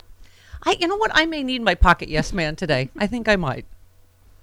I, 0.63 0.75
you 0.80 0.88
know 0.88 0.98
what? 0.98 1.12
I 1.13 1.25
may 1.25 1.44
need 1.44 1.62
my 1.62 1.75
pocket 1.75 2.09
yes 2.09 2.33
man 2.33 2.56
today. 2.56 2.89
I 2.98 3.07
think 3.07 3.27
I 3.27 3.36
might. 3.36 3.65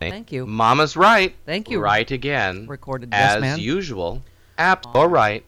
Thank 0.01 0.33
you. 0.33 0.47
Mama's 0.47 0.97
right. 0.97 1.35
Thank 1.47 1.71
you. 1.71 1.81
Right 1.81 2.11
again. 2.11 2.67
Recorded 2.67 3.11
yes 3.13 3.37
as 3.37 3.41
man. 3.41 3.59
usual. 3.59 4.23
Apt 4.59 4.87
or 4.95 5.09
right. 5.09 5.45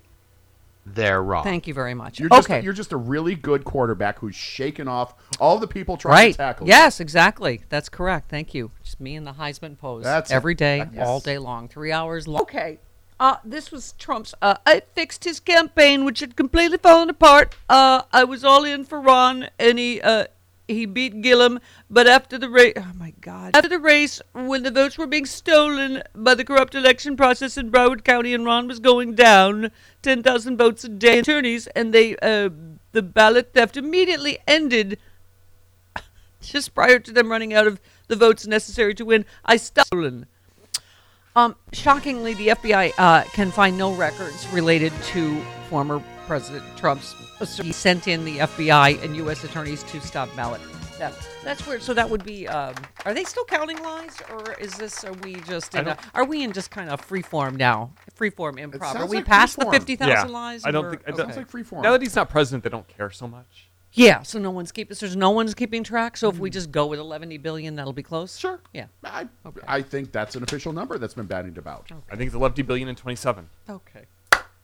They're 0.89 1.21
wrong. 1.21 1.43
Thank 1.43 1.67
you 1.67 1.75
very 1.75 1.95
much. 1.95 2.21
You're 2.21 2.29
just, 2.29 2.49
okay. 2.49 2.63
you're 2.63 2.73
just 2.73 2.93
a 2.93 2.97
really 2.97 3.35
good 3.35 3.65
quarterback 3.65 4.21
who's 4.21 4.37
shaking 4.37 4.87
off 4.87 5.15
all 5.41 5.59
the 5.59 5.67
people 5.67 5.97
trying 5.97 6.15
right. 6.15 6.33
to 6.33 6.39
tackle 6.39 6.67
you. 6.69 6.73
Yes, 6.73 7.01
exactly. 7.01 7.63
That's 7.69 7.89
correct. 7.89 8.31
Thank 8.31 8.55
you. 8.55 8.71
Just 8.85 9.01
me 9.01 9.17
and 9.17 9.27
the 9.27 9.33
Heisman 9.33 9.77
pose. 9.77 10.05
That's 10.05 10.31
every 10.31 10.53
it. 10.53 10.59
day, 10.59 10.85
yes. 10.95 11.05
all 11.05 11.19
day 11.19 11.39
long, 11.39 11.69
three 11.69 11.91
hours 11.91 12.29
long. 12.29 12.43
Okay. 12.43 12.79
Uh, 13.19 13.39
this 13.45 13.73
was 13.73 13.93
Trump's. 13.99 14.33
Uh, 14.41 14.57
I 14.65 14.83
fixed 14.95 15.25
his 15.25 15.41
campaign, 15.41 16.05
which 16.05 16.21
had 16.21 16.37
completely 16.37 16.79
fallen 16.79 17.11
apart. 17.11 17.57
Uh, 17.69 18.03
I 18.13 18.23
was 18.23 18.45
all 18.45 18.63
in 18.63 18.85
for 18.85 19.01
Ron, 19.01 19.49
and 19.59 19.79
he 19.79 20.01
uh, 20.01 20.27
he 20.69 20.87
beat 20.87 21.23
Gillum. 21.23 21.61
But 21.91 22.07
after 22.07 22.39
the 22.39 22.49
race, 22.49 22.75
oh 22.77 22.93
my 22.97 23.13
God! 23.21 23.55
After 23.55 23.69
the 23.69 23.79
race, 23.79 24.21
when 24.33 24.63
the 24.63 24.71
votes 24.71 24.99
were 24.99 25.07
being 25.07 25.27
stolen 25.27 26.03
by 26.15 26.35
the 26.35 26.45
corrupt 26.45 26.75
election 26.75 27.17
process 27.17 27.57
in 27.57 27.71
Broward 27.71 28.05
County, 28.05 28.35
and 28.35 28.45
Ron 28.45 28.69
was 28.69 28.81
going 28.81 29.15
down 29.15 29.71
ten 30.03 30.23
thousand 30.23 30.57
votes 30.57 30.85
a 30.85 30.89
day, 30.89 31.21
attorneys, 31.21 31.67
and 31.69 31.93
they 31.93 32.17
uh, 32.17 32.51
the 32.93 33.03
ballot 33.03 33.53
theft 33.53 33.77
immediately 33.77 34.39
ended 34.47 34.99
just 36.41 36.75
prior 36.75 36.99
to 36.99 37.13
them 37.13 37.31
running 37.31 37.55
out 37.55 37.67
of 37.67 37.81
the 38.09 38.17
votes 38.17 38.47
necessary 38.47 38.95
to 38.95 39.05
win. 39.05 39.25
I 39.45 39.57
stolen. 39.57 40.27
Um, 41.35 41.55
shockingly, 41.73 42.33
the 42.33 42.49
FBI 42.49 42.93
uh, 42.97 43.25
can 43.25 43.51
find 43.51 43.77
no 43.77 43.93
records 43.93 44.49
related 44.49 44.93
to 45.13 45.39
former 45.69 46.03
President 46.27 46.65
Trump's. 46.77 47.15
He 47.61 47.73
sent 47.73 48.09
in 48.09 48.25
the 48.25 48.39
FBI 48.39 49.03
and 49.05 49.15
U.S. 49.17 49.45
attorneys 49.45 49.83
to 49.85 50.01
stop 50.01 50.35
ballot. 50.35 50.61
That, 50.99 51.13
that's 51.45 51.67
weird. 51.67 51.83
So 51.83 51.93
that 51.95 52.09
would 52.09 52.25
be. 52.25 52.49
Um, 52.49 52.75
are 53.05 53.13
they 53.13 53.25
still 53.25 53.45
counting 53.45 53.83
lies, 53.83 54.17
or 54.31 54.55
is 54.55 54.75
this? 54.77 55.05
Are 55.05 55.13
we 55.13 55.35
just 55.43 55.75
in? 55.75 55.89
A, 55.89 55.99
are 56.15 56.25
we 56.25 56.43
in 56.43 56.53
just 56.53 56.71
kind 56.71 56.89
of 56.89 57.01
free 57.03 57.21
form 57.23 57.57
now? 57.57 57.91
Free 58.15 58.31
form 58.31 58.57
improv. 58.57 58.95
Are 58.95 59.07
we 59.07 59.17
like 59.19 59.27
past 59.27 59.59
the 59.59 59.67
fifty 59.71 59.97
thousand 59.97 60.29
Yeah. 60.31 60.35
lies? 60.35 60.65
I 60.65 60.71
don't 60.71 60.89
think- 60.91 61.03
I 61.07 61.11
don't- 61.11 61.21
okay. 61.21 61.33
Sounds 61.35 61.37
like 61.37 61.51
freeform. 61.51 61.83
Now 61.83 61.93
that 61.93 62.01
he's 62.01 62.17
not 62.17 62.31
president, 62.31 62.65
they 62.65 62.71
don't 62.71 62.89
care 62.89 63.11
so 63.11 63.29
much. 63.29 63.69
Yeah. 63.93 64.23
So 64.23 64.39
no 64.39 64.51
one's 64.51 64.73
keeping. 64.73 64.95
So 64.95 65.05
there's 65.07 65.17
no 65.17 65.31
one's 65.31 65.55
keeping 65.55 65.85
track. 65.85 66.17
So 66.17 66.31
if 66.31 66.39
we 66.39 66.49
just 66.49 66.71
go 66.73 66.87
with 66.87 66.99
eleven 66.99 67.37
billion, 67.43 67.77
that'll 67.77 67.93
be 67.93 68.03
close. 68.03 68.39
Sure. 68.39 68.61
Yeah. 68.73 68.87
I, 69.05 69.29
I 69.69 69.83
think 69.83 70.13
that's 70.13 70.35
an 70.35 70.43
official 70.43 70.73
number 70.73 70.97
that's 70.97 71.15
been 71.15 71.27
bandied 71.27 71.59
about. 71.59 71.91
I 72.11 72.17
think 72.17 72.29
it's 72.29 72.35
11 72.35 72.65
billion 72.65 72.89
and 72.89 72.97
27. 72.97 73.49
Okay. 73.69 74.05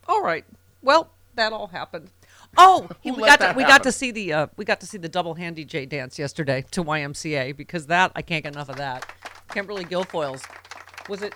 All 0.07 0.21
right. 0.23 0.45
Well, 0.81 1.11
that 1.35 1.53
all 1.53 1.67
happened. 1.67 2.09
Oh, 2.57 2.87
he- 3.01 3.11
we 3.11 3.23
got 3.23 3.39
to, 3.39 3.53
we 3.55 3.63
got 3.63 3.83
to 3.83 3.91
see 3.91 4.11
the 4.11 4.33
uh, 4.33 4.47
we 4.57 4.65
got 4.65 4.79
to 4.81 4.85
see 4.85 4.97
the 4.97 5.09
double 5.09 5.33
handy 5.35 5.65
J 5.65 5.85
dance 5.85 6.17
yesterday 6.19 6.65
to 6.71 6.83
YMCA 6.83 7.55
because 7.57 7.87
that 7.87 8.11
I 8.15 8.21
can't 8.21 8.43
get 8.43 8.53
enough 8.53 8.69
of 8.69 8.77
that. 8.77 9.05
Kimberly 9.49 9.85
Guilfoyle's 9.85 10.43
was 11.09 11.21
it 11.21 11.33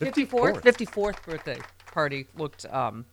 54th 0.00 0.62
54th 0.62 1.22
birthday 1.24 1.58
party 1.92 2.26
looked 2.36 2.66
um 2.66 3.04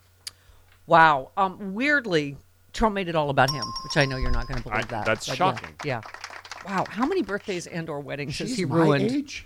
Wow. 0.88 1.30
Um, 1.38 1.76
weirdly, 1.76 2.36
Trump 2.74 2.96
made 2.96 3.08
it 3.10 3.16
all 3.16 3.30
about 3.30 3.52
him, 3.52 3.64
which 3.84 3.96
I 3.96 4.06
know 4.06 4.18
you're 4.18 4.32
not 4.32 4.48
going 4.48 4.58
to 4.58 4.64
believe 4.68 4.86
I- 4.86 4.88
that. 4.88 5.06
that's 5.06 5.28
but 5.28 5.34
yeah, 5.34 5.38
shocking. 5.38 5.70
Yeah. 5.84 6.02
Wow. 6.66 6.86
How 6.90 7.06
many 7.06 7.22
birthdays 7.22 7.68
and 7.68 7.88
or 7.90 8.00
weddings 8.00 8.38
has 8.40 8.50
She's 8.50 8.58
he 8.58 8.66
my 8.66 8.76
ruined? 8.76 9.12
age. 9.12 9.46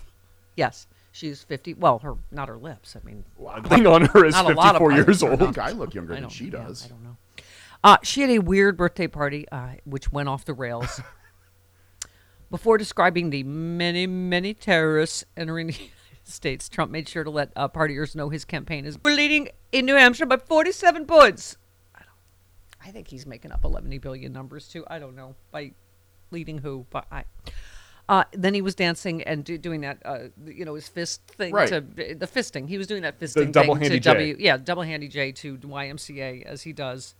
Yes. 0.55 0.87
She's 1.13 1.43
50. 1.43 1.75
Well, 1.75 1.99
her 1.99 2.15
not 2.31 2.49
her 2.49 2.57
lips. 2.57 2.95
I 2.95 3.05
mean, 3.05 3.23
The 3.37 3.69
thing 3.69 3.85
on 3.85 4.05
her 4.07 4.25
is 4.25 4.33
Not 4.33 4.51
a 4.51 4.55
lot 4.55 4.75
of 4.75 4.81
54 4.81 4.91
years 4.93 5.21
old. 5.21 5.33
I 5.33 5.45
think 5.45 5.57
I 5.59 5.69
look 5.69 5.93
younger 5.93 6.13
I 6.13 6.15
than 6.15 6.23
don't, 6.23 6.31
she 6.31 6.45
yeah, 6.45 6.51
does. 6.51 6.85
I 6.85 6.89
don't 6.89 7.03
know. 7.03 7.17
Uh, 7.83 7.97
she 8.01 8.21
had 8.21 8.31
a 8.31 8.39
weird 8.39 8.75
birthday 8.77 9.05
party, 9.05 9.47
uh, 9.51 9.73
which 9.85 10.11
went 10.11 10.27
off 10.27 10.43
the 10.43 10.55
rails. 10.55 10.99
Before 12.49 12.79
describing 12.79 13.29
the 13.29 13.43
many, 13.43 14.07
many 14.07 14.55
terrorists 14.55 15.23
entering 15.37 15.67
the 15.67 15.73
United 15.73 15.93
States, 16.23 16.67
Trump 16.67 16.91
made 16.91 17.07
sure 17.07 17.23
to 17.23 17.29
let 17.29 17.51
uh, 17.55 17.67
partiers 17.67 18.15
know 18.15 18.29
his 18.29 18.43
campaign 18.43 18.83
is 18.83 18.97
we're 19.05 19.15
leading 19.15 19.49
in 19.71 19.85
New 19.85 19.95
Hampshire 19.95 20.25
by 20.25 20.37
47 20.37 21.05
points. 21.05 21.57
I 21.93 21.99
don't. 21.99 22.87
I 22.89 22.91
think 22.91 23.07
he's 23.07 23.27
making 23.27 23.51
up 23.51 23.63
11 23.63 23.95
billion 23.99 24.33
numbers 24.33 24.67
too. 24.67 24.83
I 24.87 24.97
don't 24.97 25.15
know 25.15 25.35
by 25.51 25.73
leading 26.31 26.57
who, 26.57 26.87
but 26.89 27.05
I. 27.11 27.25
Uh, 28.09 28.23
then 28.33 28.53
he 28.53 28.61
was 28.61 28.75
dancing 28.75 29.21
and 29.23 29.45
do, 29.45 29.57
doing 29.57 29.81
that, 29.81 29.97
uh, 30.03 30.19
you 30.45 30.65
know, 30.65 30.73
his 30.75 30.87
fist 30.89 31.21
thing 31.25 31.53
Right. 31.53 31.69
to 31.69 31.79
the 31.81 32.27
fisting. 32.27 32.67
He 32.67 32.77
was 32.77 32.85
doing 32.87 33.01
that 33.03 33.17
fisting 33.19 33.33
the 33.33 33.45
double 33.45 33.75
thing 33.75 33.83
handy 33.83 33.99
to 33.99 34.03
J. 34.03 34.09
W, 34.09 34.35
yeah, 34.39 34.57
double 34.57 34.83
handy 34.83 35.07
J 35.07 35.31
to 35.31 35.57
YMCA 35.57 36.43
as 36.45 36.63
he 36.63 36.73
does. 36.73 37.15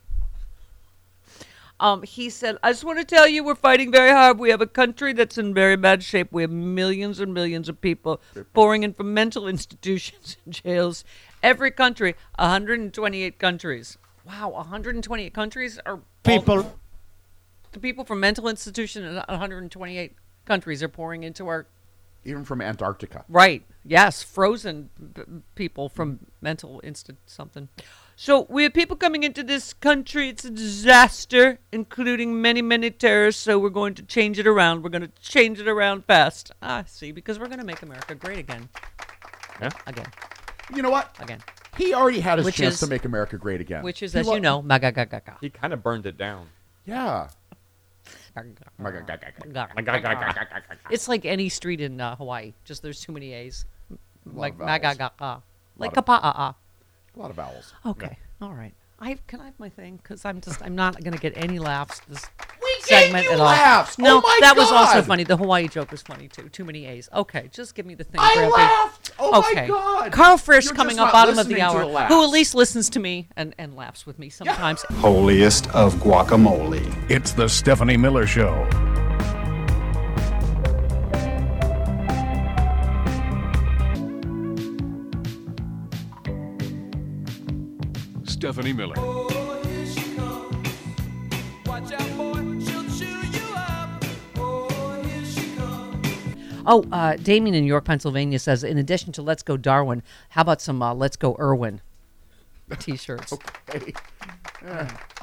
Um, 1.79 2.03
he 2.03 2.29
said, 2.29 2.57
I 2.63 2.71
just 2.71 2.83
want 2.83 2.99
to 2.99 3.05
tell 3.05 3.27
you 3.27 3.43
we're 3.43 3.55
fighting 3.55 3.91
very 3.91 4.11
hard. 4.11 4.39
We 4.39 4.49
have 4.51 4.61
a 4.61 4.67
country 4.67 5.11
that's 5.11 5.37
in 5.37 5.53
very 5.53 5.75
bad 5.75 6.03
shape. 6.03 6.31
We 6.31 6.41
have 6.43 6.51
millions 6.51 7.19
and 7.19 7.33
millions 7.33 7.67
of 7.67 7.81
people 7.81 8.21
pouring 8.53 8.83
in 8.83 8.93
from 8.93 9.13
mental 9.13 9.47
institutions 9.55 10.37
and 10.45 10.53
jails. 10.53 11.03
Every 11.41 11.71
country, 11.71 12.15
128 12.37 13.37
countries. 13.39 13.97
Wow, 14.25 14.49
128 14.49 15.33
countries 15.33 15.79
are 15.85 15.99
people. 16.23 16.77
the 17.73 17.79
people 17.79 18.05
from 18.05 18.19
mental 18.19 18.47
institution 18.47 19.03
in 19.03 19.15
128 19.15 20.13
countries 20.45 20.81
are 20.83 20.87
pouring 20.89 21.23
into 21.23 21.47
our 21.47 21.67
Even 22.25 22.45
from 22.45 22.61
Antarctica. 22.61 23.25
Right. 23.27 23.63
Yes, 23.85 24.23
frozen 24.23 24.89
p- 25.13 25.23
people 25.55 25.89
from 25.89 26.19
mental 26.41 26.79
instant 26.83 27.17
something. 27.25 27.67
So 28.15 28.45
we 28.49 28.63
have 28.63 28.73
people 28.73 28.95
coming 28.95 29.23
into 29.23 29.43
this 29.43 29.73
country. 29.73 30.29
It's 30.29 30.45
a 30.45 30.49
disaster, 30.51 31.59
including 31.71 32.41
many, 32.41 32.61
many 32.61 32.91
terrorists. 32.91 33.41
So 33.43 33.57
we're 33.59 33.69
going 33.71 33.95
to 33.95 34.03
change 34.03 34.39
it 34.39 34.47
around. 34.47 34.83
We're 34.83 34.89
going 34.91 35.01
to 35.01 35.11
change 35.21 35.59
it 35.59 35.67
around 35.67 36.05
fast. 36.05 36.51
Ah, 36.61 36.83
see, 36.87 37.11
because 37.11 37.39
we're 37.39 37.47
going 37.47 37.59
to 37.59 37.65
make 37.65 37.81
America 37.81 38.15
great 38.15 38.37
again. 38.39 38.69
Yeah. 39.59 39.69
Again. 39.87 40.07
You 40.73 40.81
know 40.81 40.91
what? 40.91 41.13
Again. 41.19 41.41
He 41.75 41.93
already 41.93 42.19
had 42.21 42.37
his 42.37 42.45
Which 42.45 42.55
chance 42.55 42.75
is- 42.75 42.79
to 42.81 42.87
make 42.87 43.03
America 43.03 43.37
great 43.37 43.59
again. 43.59 43.83
Which 43.83 44.01
is, 44.03 44.13
He 44.13 44.19
as 44.19 44.27
lo- 44.27 44.35
you 44.35 44.39
know, 44.41 44.61
magagagaga. 44.61 45.37
He 45.41 45.49
kind 45.49 45.73
of 45.73 45.81
burned 45.83 46.05
it 46.05 46.17
down. 46.17 46.47
Yeah. 46.85 47.29
It's 50.89 51.07
like 51.07 51.25
any 51.25 51.49
street 51.49 51.81
in 51.81 52.01
uh, 52.01 52.15
Hawaii. 52.15 52.53
Just 52.65 52.81
there's 52.81 53.01
too 53.01 53.11
many 53.11 53.33
A's. 53.33 53.65
Like 54.25 54.57
magagaga. 54.57 55.41
Like 55.77 55.93
kapa'a. 55.93 56.55
A 57.15 57.19
lot 57.19 57.29
of 57.29 57.35
vowels. 57.35 57.73
Okay. 57.85 58.17
All 58.41 58.53
right. 58.53 58.73
I 58.99 59.17
can 59.27 59.41
I 59.41 59.45
have 59.45 59.59
my 59.59 59.69
thing 59.69 59.97
because 59.97 60.23
I'm 60.25 60.39
just 60.41 60.61
I'm 60.63 60.75
not 60.75 61.03
gonna 61.03 61.17
get 61.17 61.33
any 61.35 61.59
laughs 61.59 61.99
this 62.07 62.25
segment 62.83 63.27
at 63.27 63.39
all. 63.39 63.45
laughs! 63.45 63.97
No, 63.97 64.17
Oh 64.17 64.21
my 64.21 64.37
that 64.41 64.55
was 64.55 64.71
also 64.71 65.01
funny. 65.01 65.23
The 65.23 65.37
Hawaii 65.37 65.67
joke 65.67 65.91
was 65.91 66.01
funny 66.01 66.27
too. 66.27 66.49
Too 66.49 66.65
many 66.65 66.85
A's. 66.85 67.09
Okay, 67.13 67.49
just 67.51 67.75
give 67.75 67.85
me 67.85 67.95
the 67.95 68.03
thing. 68.03 68.19
I 68.19 68.35
Grampy. 68.35 68.51
laughed! 68.51 69.11
Oh 69.19 69.41
my. 69.53 69.67
God! 69.67 70.11
Karl 70.11 70.37
Frisch 70.37 70.65
You're 70.65 70.75
coming 70.75 70.97
just 70.97 71.07
up 71.07 71.11
bottom 71.13 71.37
of 71.37 71.47
the 71.47 71.61
hour, 71.61 71.85
the 71.85 72.05
who 72.07 72.23
at 72.23 72.29
least 72.29 72.55
listens 72.55 72.89
to 72.91 72.99
me 72.99 73.27
and 73.35 73.53
and 73.57 73.75
laughs 73.75 74.05
with 74.05 74.19
me 74.19 74.29
sometimes. 74.29 74.81
holiest 74.97 75.67
of 75.75 75.95
guacamole. 75.95 76.83
It's 77.09 77.31
the 77.33 77.47
Stephanie 77.47 77.97
Miller 77.97 78.27
Show. 78.27 78.67
Stephanie 88.25 88.73
Miller. 88.73 88.95
Oh, 96.65 96.83
uh, 96.91 97.15
Damien 97.17 97.55
in 97.55 97.63
York, 97.65 97.85
Pennsylvania 97.85 98.39
says, 98.39 98.63
in 98.63 98.77
addition 98.77 99.11
to 99.13 99.21
Let's 99.21 99.43
Go 99.43 99.57
Darwin, 99.57 100.03
how 100.29 100.41
about 100.41 100.61
some 100.61 100.81
uh, 100.81 100.93
Let's 100.93 101.15
Go 101.17 101.35
Irwin 101.39 101.81
t-shirts? 102.79 103.33
Hey. 103.71 103.93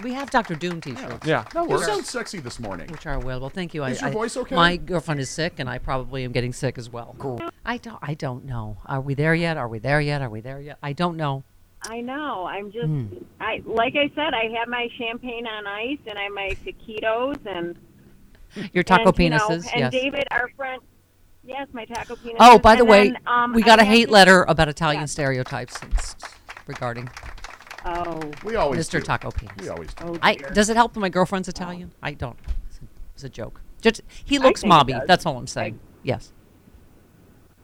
We 0.02 0.12
have 0.12 0.30
Dr. 0.30 0.54
Doom 0.54 0.80
t-shirts. 0.82 1.26
Yeah. 1.26 1.44
No, 1.54 1.62
you 1.64 1.70
works. 1.70 1.86
sound 1.86 2.04
sexy 2.04 2.40
this 2.40 2.60
morning. 2.60 2.90
which 2.90 3.06
are 3.06 3.14
available. 3.14 3.48
Thank 3.48 3.72
you. 3.72 3.82
Is 3.84 4.02
I, 4.02 4.06
your 4.06 4.10
I- 4.10 4.12
voice 4.12 4.36
okay? 4.36 4.54
My 4.54 4.76
girlfriend 4.76 5.18
is 5.20 5.30
sick, 5.30 5.54
and 5.58 5.68
I 5.68 5.78
probably 5.78 6.24
am 6.24 6.32
getting 6.32 6.52
sick 6.52 6.76
as 6.76 6.90
well. 6.90 7.16
I 7.64 7.78
don't. 7.78 7.98
I 8.02 8.14
don't 8.14 8.44
know. 8.44 8.76
Are 8.84 9.00
we 9.00 9.14
there 9.14 9.34
yet? 9.34 9.56
Are 9.56 9.68
we 9.68 9.78
there 9.78 10.00
yet? 10.00 10.20
Are 10.20 10.28
we 10.28 10.40
there 10.42 10.60
yet? 10.60 10.78
I 10.82 10.92
don't 10.92 11.16
know. 11.16 11.42
I 11.82 12.02
know. 12.02 12.44
I'm 12.44 12.70
just, 12.70 12.84
Hmm. 12.86 13.06
I 13.40 13.62
like 13.64 13.94
I 13.96 14.10
said, 14.14 14.34
I 14.34 14.54
have 14.58 14.68
my 14.68 14.88
champagne 14.98 15.46
on 15.46 15.66
ice 15.66 15.96
and 16.06 16.18
I 16.18 16.24
have 16.24 16.32
my 16.32 16.50
taquitos 16.62 17.38
and 17.46 17.74
Your 18.74 18.84
taco 18.84 19.08
and, 19.08 19.18
you 19.18 19.30
know, 19.30 19.38
penises. 19.38 19.66
and 19.72 19.80
yes. 19.80 19.90
David, 19.92 20.24
our 20.30 20.50
friend, 20.58 20.82
yes, 21.50 21.68
my 21.72 21.84
taco 21.84 22.14
penises. 22.16 22.36
oh, 22.40 22.58
by 22.58 22.74
the 22.76 22.80
And 22.82 22.88
way, 22.90 23.08
then, 23.10 23.18
um, 23.26 23.52
we 23.52 23.62
got 23.62 23.80
a 23.80 23.84
hate 23.84 24.08
letter 24.10 24.44
about 24.48 24.68
Italian 24.68 25.02
Yeah. 25.02 25.06
stereotypes 25.06 25.78
regarding 26.66 27.08
Oh, 27.84 28.20
We 28.44 28.56
always 28.56 28.86
Mr. 28.86 28.92
do. 28.92 29.00
Taco 29.00 29.30
Penis. 29.30 29.54
We 29.58 29.68
always 29.70 29.92
do. 29.94 30.04
oh 30.06 30.18
I 30.22 30.34
does 30.34 30.68
it 30.68 30.76
help 30.76 30.92
that 30.92 31.00
my 31.00 31.08
girlfriend's 31.08 31.48
Italian? 31.48 31.92
I 32.02 32.12
don't. 32.12 32.36
It's 32.68 32.78
a, 32.78 32.82
it's 33.14 33.24
a 33.24 33.28
joke. 33.30 33.60
Just 33.80 34.02
he 34.24 34.38
looks 34.38 34.62
mobby. 34.62 35.00
That's 35.06 35.24
all 35.24 35.38
I'm 35.38 35.46
saying. 35.46 35.78
yes. 36.02 36.32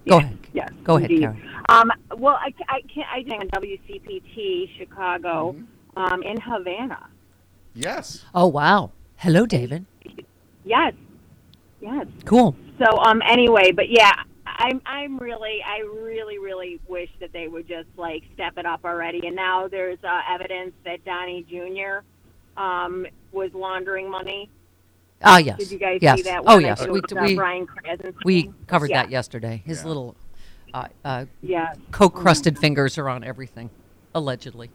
Go 0.09 0.17
Yes, 0.19 0.25
ahead. 0.25 0.39
Yes. 0.55 0.71
Go 0.85 0.97
ahead, 0.97 1.11
indeed. 1.11 1.23
Karen. 1.25 1.51
Um, 1.69 1.93
well, 2.17 2.37
I, 2.41 2.55
I 2.69 2.81
can't. 2.83 3.09
I 3.13 3.23
did 3.23 3.33
on 3.33 3.49
WCPT 3.49 4.71
Chicago 4.79 5.55
Mm-hmm. 5.55 5.99
um, 6.15 6.23
in 6.23 6.41
Havana. 6.41 7.09
Yes. 7.75 8.25
Oh 8.35 8.47
wow. 8.47 8.93
Hello, 9.17 9.45
David. 9.47 9.85
Yes. 10.65 10.95
Yes. 11.87 12.07
Cool. 12.25 12.57
So 12.79 12.99
um 12.99 13.23
anyway, 13.27 13.71
but 13.73 13.89
yeah, 13.89 14.13
I'm 14.45 14.83
I'm 14.85 15.19
really 15.19 15.61
I 15.65 15.79
really 16.03 16.39
really 16.39 16.81
wish 16.89 17.09
that 17.21 17.33
they 17.33 17.47
would 17.49 17.69
just 17.69 17.89
like 17.97 18.25
step 18.35 18.59
it 18.59 18.67
up 18.67 18.81
already. 18.85 19.27
And 19.27 19.37
now 19.37 19.69
there's 19.69 19.99
uh, 20.03 20.21
evidence 20.29 20.73
that 20.85 21.05
Donnie 21.05 21.47
Jr. 21.49 22.01
um 22.61 23.07
was 23.33 23.51
laundering 23.55 24.11
money. 24.11 24.51
Ah 25.23 25.39
yes. 25.39 25.59
Did 25.59 25.71
you 25.71 25.79
guys 25.79 26.01
yes. 26.03 26.17
see 26.17 26.23
that? 26.25 26.41
Oh 26.41 26.57
one? 26.57 26.65
I 26.65 26.69
yes. 26.69 26.87
We 26.87 27.01
was, 27.01 27.03
uh, 27.13 27.21
we 27.23 27.35
Brian 27.37 27.67
Krasinski. 27.67 28.19
we 28.25 28.53
covered 28.67 28.91
yeah. 28.91 29.03
that 29.03 29.11
yesterday. 29.11 29.63
His 29.65 29.81
Yeah. 29.83 29.87
little 29.89 30.17
uh, 30.75 30.89
uh, 31.05 31.25
Yeah. 31.41 31.73
coke 31.93 32.15
crusted 32.15 32.59
fingers 32.59 32.99
are 32.99 33.09
on 33.09 33.25
everything, 33.25 33.71
allegedly. 34.15 34.71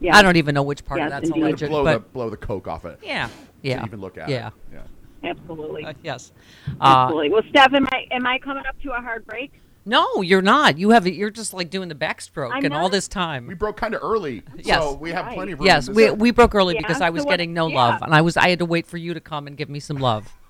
Yeah. 0.00 0.16
I 0.16 0.22
don't 0.22 0.36
even 0.36 0.54
know 0.54 0.62
which 0.64 0.84
part 0.84 0.98
Yes, 1.00 1.06
of 1.06 1.10
that's 1.12 1.28
indeed. 1.28 1.42
alleged, 1.42 1.68
blow 1.68 1.84
the 1.84 1.98
but 2.00 2.12
blow 2.12 2.30
the 2.30 2.36
coke 2.36 2.66
off 2.66 2.84
it. 2.84 2.98
yeah, 3.02 3.26
To 3.28 3.32
yeah, 3.62 3.84
even 3.84 4.00
look 4.00 4.18
at 4.18 4.28
yeah, 4.28 4.48
it. 4.48 4.52
Yeah. 4.72 4.80
Absolutely. 5.24 5.84
Uh, 5.84 5.92
yes. 6.02 6.32
Uh, 6.80 6.84
Absolutely. 6.84 7.30
Well, 7.30 7.42
Steph, 7.50 7.72
am 7.74 7.86
I 7.92 8.06
am 8.10 8.26
I 8.26 8.38
coming 8.38 8.64
up 8.66 8.80
to 8.82 8.90
a 8.92 9.00
hard 9.00 9.26
break? 9.26 9.52
no, 9.86 10.22
you're 10.22 10.40
not. 10.42 10.78
You 10.78 10.90
have 10.90 11.06
You're 11.06 11.30
just 11.30 11.52
like 11.52 11.68
doing 11.70 11.88
the 11.88 11.94
backstroke 11.94 12.50
I'm 12.52 12.64
and 12.64 12.72
all 12.72 12.88
this 12.88 13.06
time. 13.06 13.46
We 13.46 13.54
broke 13.54 13.76
kind 13.76 13.94
of 13.94 14.02
early, 14.02 14.42
Yes. 14.56 14.82
so 14.82 14.94
we 14.94 15.10
have 15.12 15.26
Right. 15.26 15.34
plenty 15.34 15.52
of 15.52 15.58
room. 15.60 15.66
Yes, 15.66 15.88
we 15.90 16.10
we 16.10 16.30
broke 16.30 16.54
early 16.54 16.74
Yeah, 16.74 16.80
because 16.80 17.00
I 17.02 17.10
was 17.10 17.22
so 17.22 17.26
what- 17.26 17.32
getting 17.32 17.52
no 17.52 17.66
yeah. 17.68 17.76
love, 17.76 18.02
and 18.02 18.14
I 18.14 18.20
was 18.22 18.36
I 18.36 18.48
had 18.48 18.58
to 18.60 18.64
wait 18.64 18.86
for 18.86 18.96
you 18.96 19.12
to 19.14 19.20
come 19.20 19.46
and 19.46 19.56
give 19.56 19.68
me 19.68 19.80
some 19.80 19.96
love. 19.98 20.32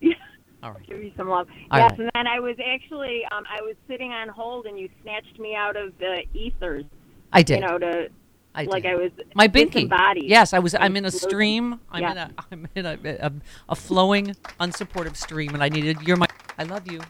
Yeah. 0.00 0.14
All 0.62 0.72
right. 0.72 0.86
Give 0.86 1.02
you 1.02 1.12
some 1.16 1.28
love. 1.28 1.46
All 1.70 1.78
yes, 1.78 1.90
right. 1.92 2.00
and 2.00 2.10
then 2.14 2.26
I 2.26 2.40
was 2.40 2.56
actually 2.64 3.24
um 3.30 3.44
I 3.48 3.62
was 3.62 3.76
sitting 3.88 4.12
on 4.12 4.28
hold 4.28 4.66
and 4.66 4.78
you 4.78 4.88
snatched 5.02 5.38
me 5.38 5.54
out 5.54 5.76
of 5.76 5.96
the 5.98 6.24
ethers. 6.34 6.84
I 7.32 7.42
did. 7.42 7.60
You 7.60 7.66
know 7.68 7.78
to 7.78 8.08
I 8.54 8.64
like 8.64 8.84
did. 8.84 8.92
I 8.92 8.94
was 8.96 9.10
My 9.34 9.48
binky. 9.48 9.72
disembodied. 9.72 10.24
Yes, 10.24 10.52
I 10.52 10.58
was. 10.60 10.74
I'm 10.74 10.96
in 10.96 11.04
a 11.04 11.10
stream. 11.10 11.80
I'm 11.90 12.02
Yeah. 12.02 12.10
in 12.12 12.18
a. 12.18 12.30
I'm 12.52 12.68
in 12.74 12.86
a, 12.86 12.98
a 13.04 13.32
a 13.70 13.74
flowing, 13.74 14.34
unsupportive 14.60 15.16
stream, 15.16 15.54
and 15.54 15.62
I 15.62 15.68
needed. 15.68 15.98
You're 16.02 16.16
my. 16.16 16.26
I 16.58 16.62
love 16.64 16.90
you. 16.90 17.00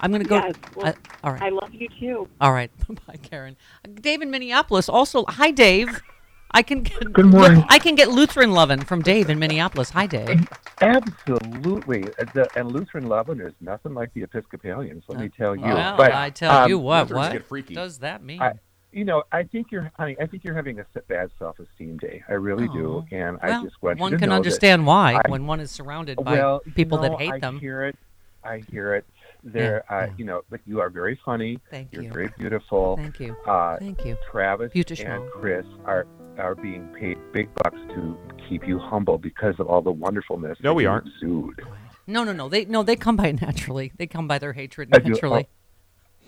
I'm 0.00 0.10
gonna 0.12 0.24
go. 0.24 0.36
Yes, 0.36 0.54
well, 0.74 0.86
I- 0.86 0.94
all 1.24 1.32
right. 1.32 1.42
I 1.42 1.48
love 1.50 1.72
you 1.72 1.88
too. 2.00 2.28
all 2.40 2.52
right. 2.52 2.70
Bye, 3.06 3.16
Karen. 3.22 3.56
Dave 4.00 4.20
in 4.22 4.30
Minneapolis. 4.30 4.88
Also, 4.88 5.24
hi, 5.26 5.50
Dave. 5.50 6.02
I 6.50 6.60
can 6.62 6.82
get. 6.82 7.10
Good 7.12 7.24
morning. 7.26 7.64
I 7.70 7.78
can 7.78 7.94
get 7.94 8.10
Lutheran 8.10 8.50
lovin' 8.52 8.82
from 8.82 9.00
Dave 9.00 9.30
in 9.30 9.38
Minneapolis. 9.38 9.88
Hi, 9.90 10.06
Dave. 10.06 10.46
Absolutely. 10.82 12.04
Uh, 12.18 12.24
The, 12.34 12.48
and 12.56 12.70
Lutheran 12.72 13.06
loving 13.06 13.40
is 13.40 13.54
nothing 13.60 13.94
like 13.94 14.12
the 14.14 14.22
Episcopalians, 14.22 15.04
let 15.08 15.18
me 15.20 15.28
tell 15.28 15.54
you. 15.56 15.62
Well, 15.62 15.96
but, 15.96 16.12
I 16.12 16.30
tell 16.30 16.50
um, 16.64 16.68
you 16.68 16.78
what. 16.78 17.04
Lutherans 17.08 17.18
What 17.28 17.32
get 17.32 17.46
freaky. 17.46 17.74
does 17.74 17.98
that 18.00 18.22
mean? 18.22 18.42
I, 18.42 18.52
you 18.92 19.04
know, 19.04 19.22
I 19.32 19.42
think 19.44 19.70
you're, 19.72 19.90
honey, 19.96 20.16
I 20.20 20.26
think 20.26 20.44
you're 20.44 20.54
having 20.54 20.78
a 20.80 20.86
bad 21.08 21.30
self-esteem 21.38 21.98
day. 21.98 22.22
I 22.28 22.34
really 22.34 22.68
do. 22.68 23.04
And 23.10 23.38
well, 23.42 23.60
I 23.60 23.64
just 23.64 23.80
want 23.82 23.98
one 23.98 24.12
you 24.12 24.16
to 24.18 24.20
can 24.20 24.28
know 24.30 24.36
understand 24.36 24.86
why 24.86 25.14
I- 25.24 25.30
when 25.30 25.46
one 25.46 25.60
is 25.60 25.70
surrounded 25.70 26.18
by 26.22 26.32
well, 26.32 26.60
you 26.66 26.72
people 26.72 26.98
know, 26.98 27.08
that 27.10 27.18
hate 27.18 27.32
I 27.32 27.38
them. 27.38 27.58
hear 27.58 27.84
it. 27.84 27.96
I 28.44 28.62
hear 28.70 28.94
it. 28.94 29.04
There, 29.44 29.84
Yeah, 29.90 29.96
uh, 29.96 30.06
you 30.16 30.24
know, 30.24 30.42
but 30.50 30.60
you 30.66 30.80
are 30.80 30.88
very 30.90 31.18
funny. 31.24 31.58
Thank 31.70 31.92
You're 31.92 32.02
you. 32.04 32.12
very 32.12 32.28
beautiful. 32.38 32.96
Thank 32.96 33.18
you. 33.18 33.34
Uh, 33.46 33.76
Thank 33.78 34.04
you. 34.04 34.16
Travis 34.30 34.72
Beautiful. 34.72 35.06
and 35.06 35.30
Chris 35.32 35.66
are 35.84 36.06
are 36.38 36.54
being 36.54 36.86
paid 36.98 37.18
big 37.32 37.52
bucks 37.56 37.76
to 37.94 38.16
keep 38.48 38.66
you 38.66 38.78
humble 38.78 39.18
because 39.18 39.54
of 39.58 39.66
all 39.68 39.82
the 39.82 39.90
wonderfulness. 39.92 40.58
No, 40.62 40.70
that 40.70 40.74
we 40.74 40.86
aren't. 40.86 41.06
Exude. 41.08 41.60
No, 42.06 42.24
no, 42.24 42.32
no. 42.32 42.48
They 42.48 42.64
no, 42.66 42.82
they 42.82 42.96
come 42.96 43.16
by 43.16 43.32
naturally. 43.40 43.92
They 43.96 44.06
come 44.06 44.26
by 44.28 44.38
their 44.38 44.52
hatred 44.52 44.94
Uh, 44.94 45.00
you- 45.04 45.10
naturally. 45.10 45.48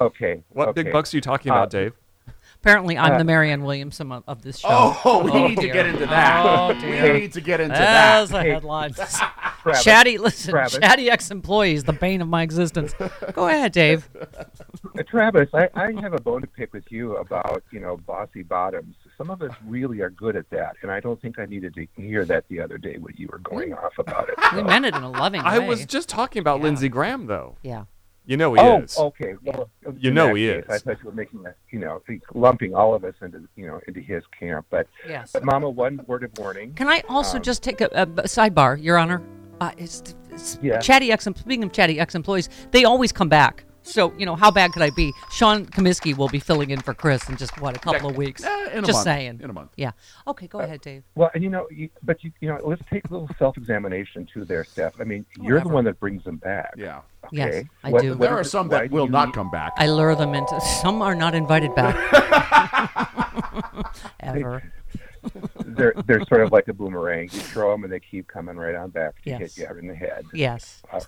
Okay. 0.00 0.42
What 0.50 0.68
okay. 0.68 0.83
big 0.83 0.92
bucks 0.92 1.14
are 1.14 1.16
you 1.16 1.21
talking 1.21 1.50
about, 1.52 1.68
Uh, 1.75 1.78
Dave? 1.78 1.92
Apparently, 2.64 2.97
I'm 2.97 3.12
uh, 3.12 3.18
the 3.18 3.25
Marianne 3.25 3.62
Williamson 3.62 4.11
of, 4.11 4.25
of 4.26 4.40
this 4.40 4.61
show. 4.61 4.68
Oh, 5.04 5.23
we 5.23 5.49
need 5.49 5.56
to 5.56 5.61
dear. 5.64 5.73
get 5.75 5.85
into 5.85 6.06
that. 6.06 6.47
Oh, 6.47 6.68
We 7.12 7.21
need 7.21 7.33
to 7.35 7.42
get 7.42 7.61
into 7.61 7.75
There's 7.76 8.30
that. 8.30 8.30
the 8.30 8.40
Hey, 8.42 8.50
headlines. 8.52 8.97
Travis, 9.64 9.85
Chatty, 9.85 10.16
listen, 10.18 10.50
Travis. 10.50 10.78
chatty 10.78 11.11
ex-employees, 11.11 11.85
the 11.85 11.92
bane 11.92 12.21
of 12.23 12.28
my 12.28 12.42
existence. 12.42 12.94
Go 13.35 13.49
ahead, 13.49 13.73
Dave. 13.73 14.09
Travis, 15.09 15.49
I, 15.52 15.68
I 15.75 15.92
have 16.00 16.14
a 16.14 16.21
bone 16.21 16.40
to 16.42 16.47
pick 16.47 16.73
with 16.73 16.85
you 16.90 17.16
about, 17.16 17.62
you 17.71 17.80
know, 17.80 17.97
bossy 17.99 18.42
bottoms. 18.42 18.94
Some 19.18 19.28
of 19.30 19.42
us 19.42 19.52
really 19.66 20.00
are 20.00 20.11
good 20.11 20.35
at 20.37 20.49
that, 20.50 20.76
and 20.83 20.90
I 20.90 21.00
don't 21.00 21.21
think 21.21 21.38
I 21.38 21.44
needed 21.47 21.75
to 21.75 21.87
hear 21.97 22.25
that 22.26 22.44
the 22.49 22.61
other 22.61 22.78
day 22.78 22.97
when 22.99 23.14
you 23.16 23.28
were 23.30 23.38
going 23.38 23.73
off 23.75 23.92
about 23.99 24.28
it. 24.30 24.37
We 24.54 24.62
meant 24.62 24.87
it 24.87 24.94
in 24.94 25.02
a 25.02 25.11
loving 25.11 25.42
way. 25.42 25.49
I 25.49 25.59
was 25.61 25.85
just 25.87 26.09
talking 26.09 26.40
about 26.40 26.59
Yeah. 26.59 26.64
Lindsey 26.64 26.88
Graham, 26.88 27.26
though. 27.26 27.56
Yeah. 27.62 27.85
You 28.26 28.37
know 28.38 28.54
he 28.54 28.61
oh, 28.61 28.81
is. 28.81 28.97
okay. 28.97 29.35
Well, 29.43 29.69
You 29.99 30.11
know 30.11 30.35
he 30.35 30.47
case, 30.47 30.64
I 30.71 30.75
is. 30.76 30.83
thought 30.83 30.99
you 31.00 31.07
were 31.07 31.12
making 31.14 31.45
a, 31.47 31.54
you 31.71 31.78
know, 31.78 32.00
lumping 32.33 32.75
all 32.75 32.95
of 32.95 33.04
us 33.04 33.14
into, 33.21 33.47
you 33.54 33.66
know, 33.66 33.81
into 33.87 34.00
his 34.00 34.23
camp. 34.38 34.66
But, 34.71 34.87
Yes. 35.07 35.33
but 35.33 35.45
Mama, 35.45 35.69
one 35.69 36.00
word 36.07 36.25
of 36.25 36.31
warning. 36.38 36.73
Can 36.75 36.88
I 36.88 37.02
also 37.09 37.37
Um, 37.37 37.43
just 37.43 37.62
take 37.62 37.81
a, 37.83 37.88
a 37.93 38.07
sidebar, 38.07 38.83
Your 38.83 38.97
Honor? 38.97 39.21
Uh, 39.61 39.73
it's, 39.76 40.14
it's 40.31 40.59
Yeah. 40.62 40.78
chatty 40.78 41.12
ex. 41.12 41.25
Speaking 41.25 41.64
of 41.64 41.73
chatty 41.73 42.00
ex-employees, 42.00 42.49
they 42.71 42.85
always 42.85 43.12
come 43.12 43.28
back. 43.28 43.64
So 43.87 44.12
you 44.19 44.25
know 44.26 44.35
how 44.35 44.50
bad 44.50 44.73
could 44.73 44.83
I 44.83 44.91
be? 44.91 45.12
Sean 45.31 45.67
Comiskey 45.67 46.17
will 46.17 46.29
be 46.29 46.41
filling 46.41 46.71
in 46.71 46.81
for 46.81 46.95
Chris 46.95 47.29
in 47.29 47.37
just 47.37 47.61
what 47.61 47.76
a 47.76 47.79
couple 47.79 48.09
of 48.09 48.17
weeks. 48.17 48.43
Eh, 48.43 48.71
in 48.73 48.79
a 48.79 48.87
just 48.87 48.93
month. 48.97 49.05
saying. 49.05 49.41
In 49.43 49.50
a 49.50 49.53
month. 49.53 49.71
Yeah. 49.76 49.91
Okay, 50.26 50.47
go 50.47 50.61
ahead, 50.61 50.81
Dave. 50.81 51.05
Well, 51.14 51.31
and 51.35 51.45
you 51.45 51.50
know, 51.50 51.69
you, 51.71 51.91
but 52.03 52.25
you, 52.25 52.33
you 52.41 52.49
know, 52.49 52.59
let's 52.64 52.83
take 52.91 53.05
a 53.09 53.12
little 53.12 53.29
self-examination 53.38 54.26
too, 54.33 54.45
there, 54.47 54.64
Steph. 54.64 54.95
I 55.00 55.05
mean, 55.05 55.25
you're 55.41 55.61
the 55.61 55.69
one 55.69 55.85
that 55.85 56.00
brings 56.00 56.25
them 56.25 56.38
back. 56.38 56.73
Yeah. 56.76 57.03
Yes, 57.31 57.64
I 57.85 57.91
What- 57.91 58.03
do. 58.03 58.11
what 58.11 58.21
There 58.21 58.41
is 58.41 58.47
are 58.47 58.50
some 58.50 58.69
that 58.71 58.91
will 58.91 59.07
not 59.07 59.29
need- 59.29 59.35
come 59.35 59.50
back. 59.50 59.73
I 59.76 59.87
lure 59.87 60.14
them 60.14 60.35
into. 60.35 60.59
Some 60.61 61.03
are 61.03 61.14
not 61.14 61.35
invited 61.35 61.75
back. 61.75 61.95
Ever. 64.21 64.62
They're 65.64 65.95
they're 66.07 66.25
sort 66.26 66.43
of 66.43 66.53
like 66.53 66.69
a 66.69 66.75
boomerang. 66.75 67.25
You 67.33 67.41
throw 67.41 67.73
them 67.73 67.85
and 67.85 67.93
they 67.93 68.00
keep 68.00 68.26
coming 68.29 68.57
right 68.57 68.75
on 68.75 68.91
back 68.91 69.23
to 69.23 69.31
Yes. 69.31 69.57
hit 69.57 69.69
you 69.71 69.79
in 69.79 69.87
the 69.88 69.95
head. 69.95 70.25
Yes. 70.35 70.83
All 70.93 71.00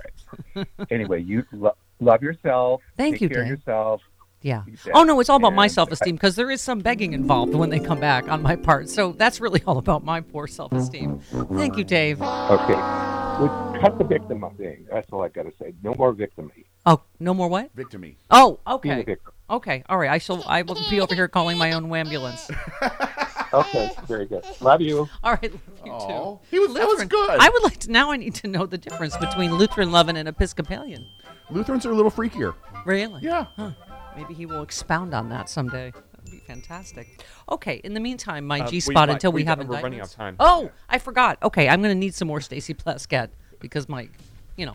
right. 0.56 0.66
anyway, 0.90 1.22
you 1.22 1.44
lo- 1.52 1.76
love 2.00 2.22
yourself. 2.22 2.82
Thank 2.96 3.16
take 3.16 3.22
you, 3.22 3.28
care 3.28 3.40
of 3.42 3.48
Dave. 3.48 3.58
yourself. 3.58 4.02
Yeah. 4.42 4.62
You. 4.66 4.76
Oh 4.94 5.02
no, 5.02 5.18
it's 5.18 5.28
all 5.28 5.38
about 5.38 5.54
my 5.54 5.66
self-esteem 5.66 6.14
because 6.14 6.36
there 6.36 6.50
is 6.50 6.60
some 6.60 6.78
begging 6.78 7.14
involved 7.14 7.54
when 7.54 7.70
they 7.70 7.80
come 7.80 7.98
back 7.98 8.28
on 8.28 8.42
my 8.42 8.54
part. 8.54 8.88
So 8.88 9.12
that's 9.12 9.40
really 9.40 9.62
all 9.66 9.78
about 9.78 10.04
my 10.04 10.20
poor 10.20 10.46
self-esteem. 10.46 11.18
Thank 11.54 11.76
you, 11.76 11.84
Dave. 11.84 12.20
Okay. 12.22 12.74
Well, 12.74 13.76
cut 13.80 13.98
the 13.98 14.04
victim 14.04 14.44
up 14.44 14.56
thing. 14.56 14.86
That's 14.90 15.06
all 15.12 15.22
I 15.22 15.28
got 15.28 15.42
to 15.44 15.52
say. 15.60 15.74
No 15.82 15.94
more 15.94 16.14
victimy. 16.14 16.64
Oh, 16.86 17.02
no 17.18 17.34
more 17.34 17.48
what? 17.48 17.74
Victimy. 17.74 18.16
Oh, 18.30 18.60
Being 18.80 18.94
a 18.94 18.98
okay. 18.98 19.04
victim. 19.04 19.32
Okay. 19.50 19.82
All 19.88 19.98
right. 19.98 20.10
I 20.10 20.18
shall. 20.18 20.42
I 20.46 20.62
will 20.62 20.78
be 20.88 21.00
over 21.00 21.14
here 21.14 21.28
calling 21.28 21.58
my 21.58 21.72
own 21.72 21.92
ambulance. 21.94 22.48
Okay. 23.52 23.90
Very 24.06 24.26
good. 24.26 24.44
Love 24.60 24.80
you. 24.80 25.08
All 25.22 25.32
right. 25.32 25.50
love 25.52 25.60
You 25.84 25.92
Aw. 25.92 26.08
too. 26.34 26.40
He 26.50 26.58
was, 26.58 26.70
Lutheran, 26.70 26.88
that 26.88 26.94
was 26.98 27.04
good. 27.04 27.40
I 27.40 27.48
would 27.48 27.62
like 27.62 27.78
to 27.78 27.90
now. 27.90 28.10
I 28.10 28.16
need 28.16 28.34
to 28.36 28.48
know 28.48 28.66
the 28.66 28.76
difference 28.76 29.16
between 29.16 29.54
Lutheran 29.54 29.92
loving 29.92 30.16
and 30.16 30.28
Episcopalian. 30.28 31.06
Lutherans 31.50 31.86
are 31.86 31.90
a 31.90 31.94
little 31.94 32.10
freakier. 32.10 32.54
Really? 32.84 33.20
Yeah. 33.22 33.46
Huh. 33.56 33.70
Maybe 34.16 34.34
he 34.34 34.46
will 34.46 34.62
expound 34.62 35.14
on 35.14 35.28
that 35.28 35.48
someday. 35.48 35.92
That'd 35.92 36.30
be 36.30 36.38
fantastic. 36.38 37.22
Okay. 37.50 37.80
In 37.84 37.94
the 37.94 38.00
meantime, 38.00 38.44
my 38.46 38.60
Uh, 38.60 38.66
G 38.68 38.76
we 38.76 38.80
spot 38.80 39.08
might- 39.08 39.14
until 39.14 39.30
we, 39.32 39.42
we- 39.42 39.46
have 39.46 39.58
we're 39.66 39.80
running 39.80 40.00
out 40.00 40.06
of 40.08 40.12
time. 40.14 40.36
Oh, 40.40 40.70
I 40.88 40.98
forgot. 40.98 41.38
Okay, 41.42 41.68
I'm 41.68 41.80
going 41.82 41.94
to 41.94 41.98
need 41.98 42.14
some 42.14 42.26
more 42.28 42.40
Stacey 42.40 42.74
Plaskett 42.74 43.28
because 43.60 43.88
my, 43.88 44.08
you 44.56 44.66
know, 44.66 44.74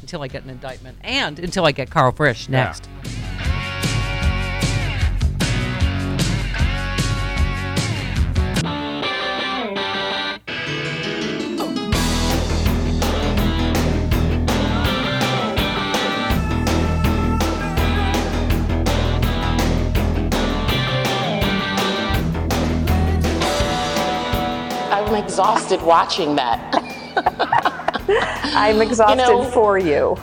until 0.00 0.22
I 0.22 0.28
get 0.28 0.44
an 0.44 0.50
indictment 0.50 0.96
and 1.02 1.38
until 1.38 1.66
I 1.66 1.72
get 1.72 1.90
Karl 1.90 2.12
Frisch 2.12 2.48
Yeah. 2.48 2.64
next. 2.64 2.88
Exhausted 25.40 25.80
watching 25.80 26.36
that. 26.36 26.60
I'm 28.54 28.82
exhausted 28.82 29.16
know- 29.16 29.44
for 29.44 29.78
you. 29.78 30.14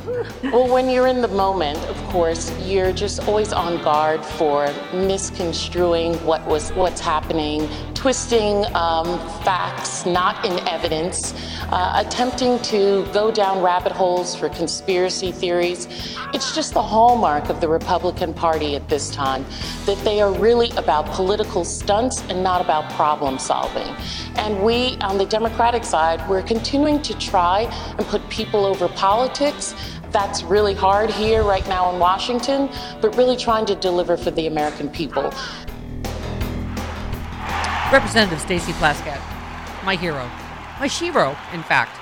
Well, 0.43 0.71
when 0.71 0.91
you're 0.91 1.07
in 1.07 1.21
the 1.23 1.27
moment, 1.27 1.79
of 1.89 1.97
course, 2.09 2.51
you're 2.59 2.93
just 2.93 3.27
always 3.27 3.51
on 3.51 3.81
guard 3.81 4.23
for 4.23 4.71
misconstruing 4.93 6.13
what 6.23 6.45
was 6.45 6.69
what's 6.73 7.01
happening, 7.01 7.67
twisting 7.97 8.63
um, 8.75 9.17
facts 9.41 10.05
not 10.05 10.45
in 10.45 10.59
evidence, 10.67 11.33
uh, 11.71 12.03
attempting 12.05 12.59
to 12.59 13.03
go 13.11 13.31
down 13.31 13.59
rabbit 13.63 13.91
holes 13.91 14.35
for 14.35 14.49
conspiracy 14.49 15.31
theories. 15.31 15.87
It's 16.31 16.53
just 16.53 16.75
the 16.75 16.81
hallmark 16.81 17.49
of 17.49 17.59
the 17.59 17.67
Republican 17.67 18.35
Party 18.35 18.75
at 18.75 18.87
this 18.87 19.09
time 19.09 19.43
that 19.87 19.97
they 20.03 20.21
are 20.21 20.31
really 20.31 20.69
about 20.77 21.07
political 21.07 21.65
stunts 21.65 22.21
and 22.29 22.43
not 22.43 22.61
about 22.61 22.87
problem 22.91 23.39
solving. 23.39 23.87
And 24.35 24.63
we, 24.63 24.97
on 24.97 25.17
the 25.17 25.25
Democratic 25.25 25.83
side, 25.83 26.21
we're 26.29 26.43
continuing 26.43 27.01
to 27.01 27.17
try 27.17 27.61
and 27.97 28.05
put 28.05 28.21
people 28.29 28.63
over 28.63 28.87
politics. 28.89 29.73
That's 30.11 30.43
really 30.43 30.75
hard 30.75 31.09
here 31.09 31.41
right 31.43 31.67
now 31.67 31.91
in 31.91 31.99
Washington, 31.99 32.69
but 33.01 33.17
really 33.17 33.35
trying 33.35 33.65
to 33.65 33.75
deliver 33.75 34.17
for 34.17 34.29
the 34.29 34.45
American 34.45 34.87
people. 34.87 35.33
Representative 37.91 38.41
Stacey 38.41 38.73
Plaskett, 38.73 39.21
my 39.85 39.95
hero, 39.95 40.29
my 40.79 40.87
shero, 40.87 41.29
in 41.53 41.63
fact. 41.63 41.97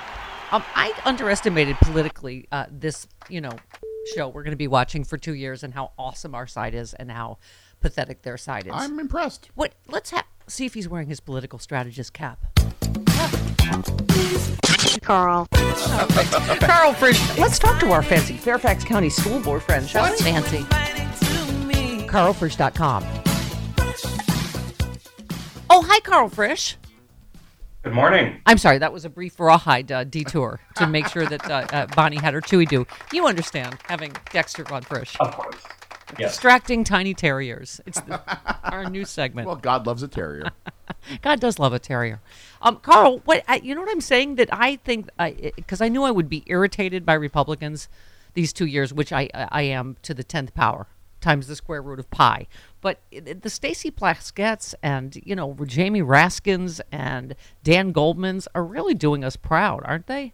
Um, 0.52 0.64
I 0.74 0.94
underestimated 1.06 1.78
politically 1.78 2.48
uh, 2.52 2.66
this, 2.72 3.08
you 3.30 3.40
know, 3.40 3.52
show 4.16 4.28
we're 4.28 4.42
going 4.44 4.52
to 4.52 4.58
be 4.58 4.68
watching 4.68 5.04
for 5.04 5.18
two 5.18 5.36
years 5.36 5.64
and 5.64 5.76
how 5.76 5.92
awesome 5.98 6.34
our 6.34 6.48
side 6.48 6.74
is 6.74 6.96
and 6.96 7.12
how 7.12 7.38
pathetic 7.82 8.24
their 8.24 8.36
side 8.38 8.66
is. 8.66 8.74
I'm 8.74 9.00
impressed. 9.00 9.52
What? 9.54 9.76
Let's 9.88 10.10
ha- 10.10 10.26
see 10.48 10.66
if 10.66 10.74
he's 10.74 10.90
wearing 10.90 11.08
his 11.08 11.20
political 11.20 11.60
strategist 11.60 12.14
cap. 12.14 12.40
Karl. 15.04 15.48
Karl 15.52 16.94
Frisch. 16.94 17.38
Let's 17.38 17.60
talk 17.60 17.80
to 17.82 17.92
our 17.92 18.02
fancy 18.02 18.38
Fairfax 18.38 18.84
County 18.84 19.10
School 19.10 19.40
Board 19.40 19.62
friend, 19.62 19.88
shall 19.88 20.10
we? 20.12 20.18
Fancy. 20.18 20.64
KarlFrisch.com. 22.08 23.04
Oh, 25.78 25.82
hi, 25.82 26.00
Karl 26.00 26.30
Frisch. 26.30 26.78
Good 27.84 27.92
morning. 27.92 28.40
I'm 28.46 28.58
sorry, 28.58 28.78
that 28.78 28.94
was 28.94 29.04
a 29.04 29.10
brief 29.10 29.38
rawhide 29.38 29.92
uh, 29.92 30.06
detour 30.06 30.62
to 30.78 30.88
make 30.88 31.06
sure 31.10 31.26
that 31.26 31.52
uh, 31.52 31.68
uh, 31.70 31.88
Bonnie 31.88 32.16
had 32.16 32.34
her 32.34 32.40
chewy 32.40 32.66
do. 32.66 32.88
You 33.12 33.28
understand, 33.28 33.78
having 33.84 34.14
Dexter 34.32 34.72
on 34.72 34.84
Frisch. 34.84 35.18
Of 35.20 35.36
course. 35.36 35.62
Yes. 36.18 36.32
Distracting 36.32 36.86
tiny 36.86 37.14
terriers. 37.14 37.82
It's 37.86 38.00
the, 38.00 38.22
our 38.64 38.90
new 38.90 39.04
segment. 39.04 39.48
Well, 39.48 39.58
God 39.58 39.86
loves 39.86 40.02
a 40.02 40.08
terrier. 40.08 40.52
God 41.22 41.42
does 41.42 41.60
love 41.60 41.74
a 41.74 41.80
terrier. 41.80 42.22
Um, 42.62 42.78
Karl, 42.78 43.20
what 43.26 43.44
I, 43.50 43.58
you 43.58 43.76
know 43.76 43.82
what 43.82 43.92
I'm 43.92 44.00
saying? 44.00 44.36
That 44.36 44.48
I 44.54 44.78
think 44.78 45.10
because 45.58 45.82
I 45.82 45.90
knew 45.90 46.04
I 46.04 46.12
would 46.12 46.30
be 46.30 46.44
irritated 46.48 47.06
by 47.06 47.16
Republicans 47.16 47.90
these 48.34 48.54
two 48.54 48.66
years, 48.66 48.94
which 48.94 49.12
I 49.12 49.28
I 49.34 49.64
am 49.64 49.98
to 50.04 50.14
the 50.14 50.24
tenth 50.24 50.54
power 50.54 50.88
times 51.22 51.48
the 51.48 51.56
square 51.56 51.82
root 51.82 52.00
of 52.00 52.10
pi. 52.10 52.48
But 52.82 53.00
the 53.12 53.50
Stacey 53.50 53.92
Plasketts 53.92 54.76
and 54.84 55.20
you 55.24 55.36
know 55.36 55.56
Jamie 55.66 56.02
Raskins 56.02 56.82
and 56.92 57.36
Dan 57.64 57.92
Goldman's 57.92 58.48
are 58.56 58.64
really 58.64 58.94
doing 58.94 59.24
us 59.24 59.36
proud, 59.36 59.82
aren't 59.86 60.08
they? 60.08 60.34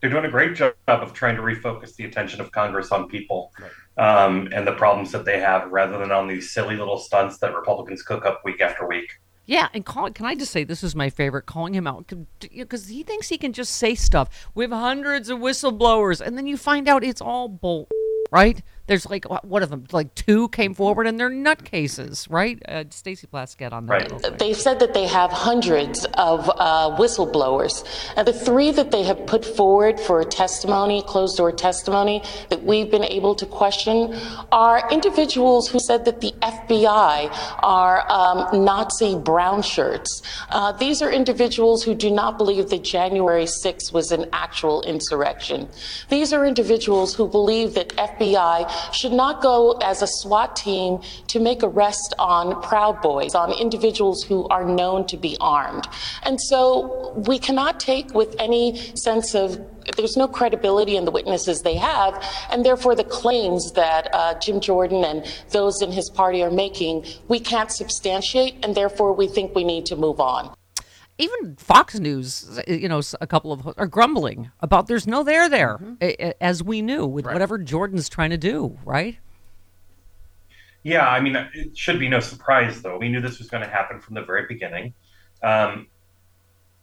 They're 0.00 0.10
doing 0.10 0.24
a 0.24 0.30
great 0.30 0.54
job 0.54 0.74
of 0.88 1.12
trying 1.12 1.36
to 1.36 1.42
refocus 1.42 1.94
the 1.94 2.04
attention 2.04 2.40
of 2.40 2.50
Congress 2.52 2.90
on 2.90 3.06
people 3.06 3.52
um, 3.98 4.48
and 4.52 4.66
the 4.66 4.72
problems 4.72 5.12
that 5.12 5.26
they 5.26 5.38
have 5.38 5.70
rather 5.70 5.98
than 5.98 6.10
on 6.10 6.26
these 6.26 6.50
silly 6.50 6.76
little 6.76 6.98
stunts 6.98 7.36
that 7.38 7.54
Republicans 7.54 8.02
cook 8.02 8.24
up 8.24 8.42
week 8.44 8.62
after 8.62 8.86
week. 8.86 9.20
Yeah, 9.50 9.68
and 9.74 9.84
call, 9.84 10.10
can 10.12 10.26
I 10.26 10.36
just 10.36 10.52
say 10.52 10.64
this 10.64 10.84
is 10.84 10.94
my 10.94 11.10
favorite 11.10 11.42
calling 11.42 11.74
him 11.74 11.86
out 11.86 12.12
because 12.38 12.86
he 12.86 13.02
thinks 13.02 13.28
he 13.28 13.36
can 13.36 13.52
just 13.52 13.74
say 13.74 13.94
stuff. 13.94 14.48
We 14.54 14.64
have 14.64 14.70
hundreds 14.70 15.28
of 15.28 15.40
whistleblowers, 15.40 16.20
and 16.20 16.38
then 16.38 16.46
you 16.46 16.56
find 16.56 16.88
out 16.88 17.02
it's 17.02 17.20
all 17.20 17.48
bull, 17.48 17.88
right? 18.30 18.62
There's 18.90 19.08
like 19.08 19.24
wh- 19.26 19.44
what 19.44 19.62
of 19.62 19.70
them? 19.70 19.84
Like 19.92 20.16
two 20.16 20.48
came 20.48 20.74
forward 20.74 21.06
and 21.06 21.18
they're 21.18 21.30
nutcases, 21.30 22.26
right? 22.28 22.60
Uh, 22.68 22.82
Stacey 22.90 23.28
Plaskett 23.28 23.72
on 23.72 23.86
that. 23.86 24.10
Right. 24.10 24.38
They've 24.40 24.56
said 24.56 24.80
that 24.80 24.94
they 24.94 25.06
have 25.06 25.30
hundreds 25.30 26.06
of 26.14 26.50
uh, 26.56 26.96
whistleblowers. 26.98 27.86
And 28.16 28.26
the 28.26 28.32
three 28.32 28.72
that 28.72 28.90
they 28.90 29.04
have 29.04 29.24
put 29.26 29.44
forward 29.44 30.00
for 30.00 30.24
testimony, 30.24 31.04
closed 31.06 31.36
door 31.36 31.52
testimony, 31.52 32.24
that 32.48 32.64
we've 32.64 32.90
been 32.90 33.04
able 33.04 33.36
to 33.36 33.46
question 33.46 34.12
are 34.50 34.82
individuals 34.90 35.68
who 35.68 35.78
said 35.78 36.04
that 36.06 36.20
the 36.20 36.32
FBI 36.42 37.30
are 37.62 38.10
um, 38.10 38.64
Nazi 38.64 39.16
brown 39.16 39.62
shirts. 39.62 40.20
Uh, 40.48 40.72
these 40.72 41.00
are 41.00 41.12
individuals 41.12 41.84
who 41.84 41.94
do 41.94 42.10
not 42.10 42.38
believe 42.38 42.70
that 42.70 42.82
January 42.82 43.44
6th 43.44 43.92
was 43.92 44.10
an 44.10 44.26
actual 44.32 44.82
insurrection. 44.82 45.68
These 46.08 46.32
are 46.32 46.44
individuals 46.44 47.14
who 47.14 47.28
believe 47.28 47.74
that 47.74 47.90
FBI 47.90 48.79
should 48.92 49.12
not 49.12 49.42
go 49.42 49.72
as 49.82 50.02
a 50.02 50.06
SWAT 50.06 50.56
team 50.56 51.00
to 51.28 51.40
make 51.40 51.62
arrests 51.62 52.12
on 52.18 52.60
Proud 52.62 53.00
Boys, 53.00 53.34
on 53.34 53.52
individuals 53.52 54.22
who 54.22 54.46
are 54.48 54.64
known 54.64 55.06
to 55.06 55.16
be 55.16 55.36
armed. 55.40 55.86
And 56.22 56.40
so 56.40 57.12
we 57.26 57.38
cannot 57.38 57.80
take 57.80 58.14
with 58.14 58.34
any 58.38 58.76
sense 58.96 59.34
of 59.34 59.60
there's 59.96 60.16
no 60.16 60.28
credibility 60.28 60.96
in 60.96 61.04
the 61.04 61.10
witnesses 61.10 61.62
they 61.62 61.76
have, 61.76 62.22
and 62.50 62.64
therefore 62.64 62.94
the 62.94 63.04
claims 63.04 63.72
that 63.72 64.08
uh, 64.14 64.38
Jim 64.38 64.60
Jordan 64.60 65.04
and 65.04 65.26
those 65.50 65.82
in 65.82 65.90
his 65.90 66.10
party 66.10 66.42
are 66.42 66.50
making, 66.50 67.04
we 67.28 67.40
can't 67.40 67.70
substantiate, 67.72 68.56
and 68.62 68.74
therefore 68.74 69.12
we 69.12 69.26
think 69.26 69.54
we 69.54 69.64
need 69.64 69.86
to 69.86 69.96
move 69.96 70.20
on. 70.20 70.54
Even 71.20 71.56
Fox 71.56 71.98
News, 71.98 72.60
you 72.66 72.88
know, 72.88 73.02
a 73.20 73.26
couple 73.26 73.52
of 73.52 73.74
are 73.76 73.86
grumbling 73.86 74.50
about 74.60 74.86
there's 74.86 75.06
no 75.06 75.22
there 75.22 75.50
there, 75.50 75.78
a- 76.00 76.42
as 76.42 76.62
we 76.62 76.80
knew 76.80 77.04
with 77.04 77.26
whatever 77.26 77.58
Jordan's 77.58 78.08
trying 78.08 78.30
to 78.30 78.38
do, 78.38 78.78
right? 78.86 79.18
Yeah, 80.82 81.06
I 81.06 81.20
mean, 81.20 81.36
it 81.52 81.76
should 81.76 81.98
be 81.98 82.08
no 82.08 82.20
surprise, 82.20 82.80
though. 82.80 82.96
We 82.96 83.10
knew 83.10 83.20
this 83.20 83.38
was 83.38 83.50
going 83.50 83.62
to 83.62 83.68
happen 83.68 84.00
from 84.00 84.14
the 84.14 84.22
very 84.22 84.46
beginning. 84.48 84.94
Um, 85.42 85.88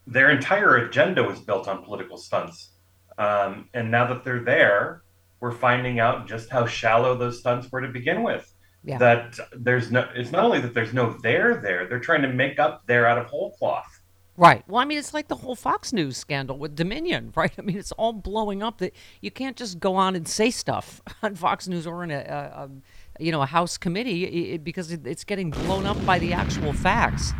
their 0.06 0.30
entire 0.30 0.76
agenda 0.76 1.24
was 1.24 1.40
built 1.40 1.66
on 1.66 1.82
political 1.82 2.16
stunts. 2.16 2.70
Um, 3.18 3.68
and 3.74 3.90
now 3.90 4.06
that 4.06 4.22
they're 4.22 4.44
there, 4.44 5.02
we're 5.40 5.50
finding 5.50 5.98
out 5.98 6.28
just 6.28 6.48
how 6.48 6.64
shallow 6.64 7.16
those 7.16 7.40
stunts 7.40 7.70
were 7.72 7.80
to 7.80 7.88
begin 7.88 8.22
with. 8.22 8.54
Yeah. 8.84 8.98
That 8.98 9.36
there's 9.56 9.90
no, 9.90 10.08
it's 10.14 10.30
not 10.30 10.44
only 10.44 10.60
that 10.60 10.74
there's 10.74 10.94
no 10.94 11.16
there 11.22 11.56
there, 11.56 11.88
they're 11.88 11.98
trying 11.98 12.22
to 12.22 12.28
make 12.32 12.60
up 12.60 12.86
there 12.86 13.06
out 13.08 13.18
of 13.18 13.26
whole 13.26 13.50
cloth. 13.56 13.97
Right. 14.38 14.62
Well, 14.68 14.80
I 14.80 14.84
mean, 14.84 14.98
it's 14.98 15.12
like 15.12 15.26
the 15.26 15.34
whole 15.34 15.56
Fox 15.56 15.92
News 15.92 16.16
scandal 16.16 16.56
with 16.58 16.76
Dominion, 16.76 17.32
right? 17.36 17.50
I 17.58 17.62
mean, 17.62 17.76
it's 17.76 17.90
all 17.92 18.12
blowing 18.12 18.62
up. 18.62 18.78
That 18.78 18.94
you 19.20 19.32
can't 19.32 19.56
just 19.56 19.80
go 19.80 19.96
on 19.96 20.14
and 20.14 20.26
say 20.28 20.50
stuff 20.52 21.02
on 21.22 21.34
Fox 21.34 21.66
News 21.66 21.86
or 21.88 22.04
in 22.04 22.12
a, 22.12 22.18
a, 22.20 22.62
a 22.64 22.68
you 23.18 23.32
know, 23.32 23.42
a 23.42 23.46
House 23.46 23.76
committee 23.76 24.26
i- 24.26 24.54
i- 24.54 24.56
because 24.58 24.92
it's 24.92 25.24
getting 25.24 25.50
blown 25.50 25.86
up 25.86 26.02
by 26.06 26.20
the 26.20 26.32
actual 26.32 26.72
facts. 26.72 27.32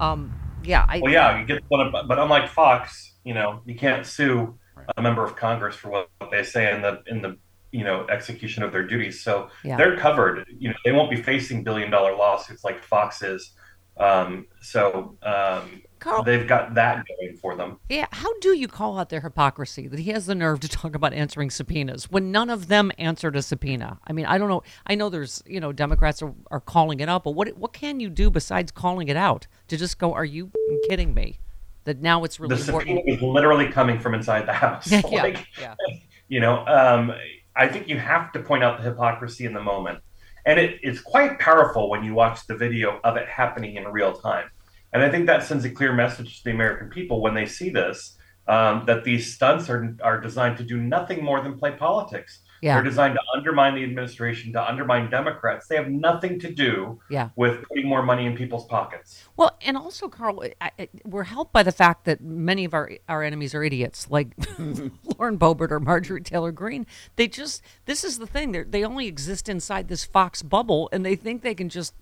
Um, 0.00 0.32
yeah. 0.62 0.86
I, 0.88 1.00
Well, 1.00 1.12
yeah, 1.12 1.40
you 1.40 1.46
get 1.46 1.64
one, 1.68 1.80
of- 1.92 2.06
but 2.08 2.18
unlike 2.18 2.48
Fox, 2.48 3.14
you 3.24 3.34
know, 3.34 3.60
you 3.66 3.74
can't 3.74 4.06
sue 4.06 4.56
a 4.96 5.02
member 5.02 5.24
of 5.24 5.34
Congress 5.34 5.74
for 5.74 5.88
what 5.90 6.08
they 6.30 6.44
say 6.44 6.72
in 6.72 6.80
the 6.80 7.02
in 7.08 7.20
the 7.22 7.36
you 7.72 7.82
know 7.82 8.06
execution 8.08 8.62
of 8.62 8.70
their 8.70 8.84
duties. 8.86 9.20
So 9.24 9.48
Yeah. 9.64 9.76
they're 9.76 9.96
covered. 9.96 10.46
You 10.60 10.68
know, 10.68 10.76
they 10.84 10.92
won't 10.92 11.10
be 11.10 11.20
facing 11.20 11.64
billion 11.64 11.90
dollar 11.90 12.14
lawsuits 12.14 12.62
like 12.62 12.80
Fox 12.84 13.20
is. 13.22 13.52
Um, 13.98 14.46
so 14.60 15.16
um, 15.24 15.82
Karl- 15.98 16.22
they've 16.22 16.46
got 16.46 16.74
that 16.74 17.04
going 17.06 17.36
for 17.36 17.56
them. 17.56 17.78
Yeah, 17.88 18.06
how 18.12 18.38
do 18.40 18.56
you 18.56 18.68
call 18.68 18.98
out 18.98 19.08
their 19.08 19.20
hypocrisy 19.20 19.88
that 19.88 19.98
he 19.98 20.10
has 20.10 20.26
the 20.26 20.34
nerve 20.34 20.60
to 20.60 20.68
talk 20.68 20.94
about 20.94 21.12
answering 21.12 21.50
subpoenas 21.50 22.10
when 22.10 22.30
none 22.30 22.50
of 22.50 22.68
them 22.68 22.92
answered 22.98 23.36
a 23.36 23.42
subpoena? 23.42 23.98
I 24.06 24.12
mean, 24.12 24.26
I 24.26 24.38
don't 24.38 24.48
know. 24.48 24.62
I 24.86 24.94
know 24.94 25.08
there's, 25.08 25.42
you 25.46 25.60
know, 25.60 25.72
Democrats 25.72 26.22
are, 26.22 26.34
are 26.50 26.60
calling 26.60 27.00
it 27.00 27.08
out, 27.08 27.24
but 27.24 27.32
what 27.32 27.56
what 27.56 27.72
can 27.72 28.00
you 28.00 28.10
do 28.10 28.30
besides 28.30 28.70
calling 28.70 29.08
it 29.08 29.16
out? 29.16 29.46
To 29.68 29.76
just 29.76 29.98
go, 29.98 30.12
are 30.12 30.24
you 30.24 30.50
kidding 30.88 31.14
me? 31.14 31.38
That 31.84 32.02
now 32.02 32.24
it's 32.24 32.40
really 32.40 32.56
the 32.56 32.62
subpoena 32.62 33.00
important. 33.00 33.16
is 33.16 33.22
literally 33.22 33.68
coming 33.68 34.00
from 34.00 34.14
inside 34.14 34.46
the 34.46 34.52
house. 34.52 34.90
Yeah, 34.90 35.22
Like, 35.22 35.46
yeah. 35.60 35.74
you 36.28 36.40
know, 36.40 36.66
um, 36.66 37.12
I 37.54 37.68
think 37.68 37.88
you 37.88 37.98
have 37.98 38.32
to 38.32 38.40
point 38.40 38.64
out 38.64 38.78
the 38.78 38.84
hypocrisy 38.84 39.44
in 39.46 39.54
the 39.54 39.62
moment. 39.62 40.00
And 40.44 40.60
it, 40.60 40.78
it's 40.82 41.00
quite 41.00 41.38
powerful 41.38 41.88
when 41.90 42.04
you 42.04 42.14
watch 42.14 42.46
the 42.46 42.54
video 42.56 43.00
of 43.02 43.16
it 43.16 43.28
happening 43.28 43.76
in 43.76 43.84
real 43.88 44.12
time. 44.12 44.48
And 44.96 45.04
I 45.04 45.10
think 45.10 45.26
that 45.26 45.42
sends 45.42 45.66
a 45.66 45.70
clear 45.70 45.92
message 45.92 46.38
to 46.38 46.44
the 46.44 46.52
American 46.52 46.88
people 46.88 47.20
when 47.20 47.34
they 47.34 47.44
see 47.44 47.68
this 47.68 48.16
um, 48.48 48.84
that 48.86 49.04
these 49.04 49.34
stunts 49.34 49.68
are, 49.68 49.94
are 50.02 50.18
designed 50.18 50.56
to 50.56 50.64
do 50.64 50.78
nothing 50.78 51.22
more 51.22 51.42
than 51.42 51.58
play 51.58 51.72
politics. 51.72 52.38
Yeah. 52.62 52.76
They're 52.76 52.84
designed 52.84 53.12
to 53.16 53.20
undermine 53.36 53.74
the 53.74 53.84
administration, 53.84 54.54
to 54.54 54.66
undermine 54.66 55.10
Democrats. 55.10 55.66
They 55.66 55.76
have 55.76 55.90
nothing 55.90 56.40
to 56.40 56.50
do 56.50 56.98
Yeah. 57.10 57.28
with 57.36 57.62
putting 57.68 57.86
more 57.86 58.02
money 58.02 58.24
in 58.24 58.34
people's 58.34 58.64
pockets. 58.64 59.22
Well, 59.36 59.54
and 59.60 59.76
also, 59.76 60.08
Karl, 60.08 60.42
I, 60.62 60.70
I, 60.78 60.88
we're 61.04 61.24
helped 61.24 61.52
by 61.52 61.62
the 61.62 61.72
fact 61.72 62.06
that 62.06 62.22
many 62.22 62.64
of 62.64 62.72
our 62.72 62.90
our 63.06 63.22
enemies 63.22 63.54
are 63.54 63.62
idiots, 63.62 64.10
like 64.10 64.28
Lauren 64.58 65.38
Boebert 65.38 65.70
or 65.70 65.78
Marjorie 65.78 66.22
Taylor 66.22 66.52
Greene. 66.52 66.86
They 67.16 67.28
just 67.28 67.60
this 67.84 68.02
is 68.02 68.16
the 68.16 68.26
thing; 68.26 68.52
they 68.52 68.62
they 68.62 68.82
only 68.84 69.06
exist 69.06 69.50
inside 69.50 69.88
this 69.88 70.06
Fox 70.06 70.40
bubble, 70.40 70.88
and 70.90 71.04
they 71.04 71.16
think 71.16 71.42
they 71.42 71.54
can 71.54 71.68
just 71.68 71.92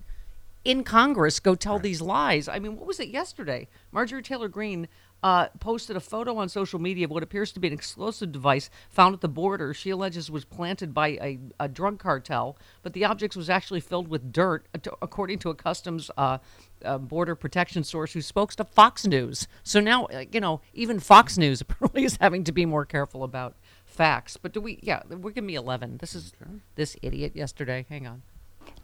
in 0.65 0.83
Congress 0.83 1.41
go 1.41 1.55
tell 1.55 1.79
these 1.79 2.01
lies. 2.01 2.49
I 2.49 2.59
mean, 2.59 2.77
what 2.77 2.87
was 2.87 3.01
it 3.01 3.09
yesterday? 3.09 3.69
Marjorie 3.93 4.23
Taylor 4.23 4.49
Greene 4.49 4.89
uh, 5.23 5.49
posted 5.59 5.97
a 5.97 6.01
photo 6.01 6.37
on 6.37 6.51
social 6.51 6.79
media 6.79 7.07
of 7.07 7.11
what 7.11 7.23
appears 7.23 7.51
to 7.53 7.59
be 7.59 7.67
an 7.67 7.73
explosive 7.73 8.31
device 8.31 8.69
found 8.91 9.15
at 9.15 9.23
the 9.23 9.29
border. 9.29 9.73
She 9.73 9.89
alleges 9.89 10.31
was 10.31 10.45
planted 10.45 10.93
by 10.93 11.09
a, 11.09 11.39
a 11.59 11.67
drug 11.67 11.99
cartel, 11.99 12.59
but 12.83 12.93
the 12.93 13.07
object 13.07 13.35
was 13.35 13.49
actually 13.49 13.81
filled 13.81 14.09
with 14.09 14.33
dirt, 14.33 14.67
uh, 14.75 14.91
according 15.01 15.39
to 15.41 15.51
a 15.51 15.55
customs 15.55 16.11
uh, 16.19 16.39
uh, 16.85 16.99
border 16.99 17.35
protection 17.35 17.85
source 17.85 18.13
who 18.13 18.21
spoke 18.21 18.53
to 18.55 18.65
Fox 18.65 19.07
News. 19.07 19.49
So 19.63 19.81
now, 19.81 20.05
uh, 20.07 20.25
you 20.31 20.41
know, 20.41 20.61
even 20.75 21.01
Fox 21.01 21.39
News 21.39 21.61
apparently 21.63 22.05
is 22.05 22.19
having 22.21 22.45
to 22.45 22.53
be 22.53 22.67
more 22.67 22.85
careful 22.85 23.25
about 23.25 23.57
facts. 23.87 24.37
But 24.37 24.53
do 24.53 24.61
we? 24.61 24.79
Yeah, 24.83 25.03
we're 25.09 25.31
giving 25.31 25.47
me 25.47 25.55
eleven. 25.55 25.97
This 25.99 26.15
is 26.15 26.35
this 26.75 26.99
idiot 27.01 27.35
yesterday. 27.35 27.87
Hang 27.89 28.07
on. 28.07 28.23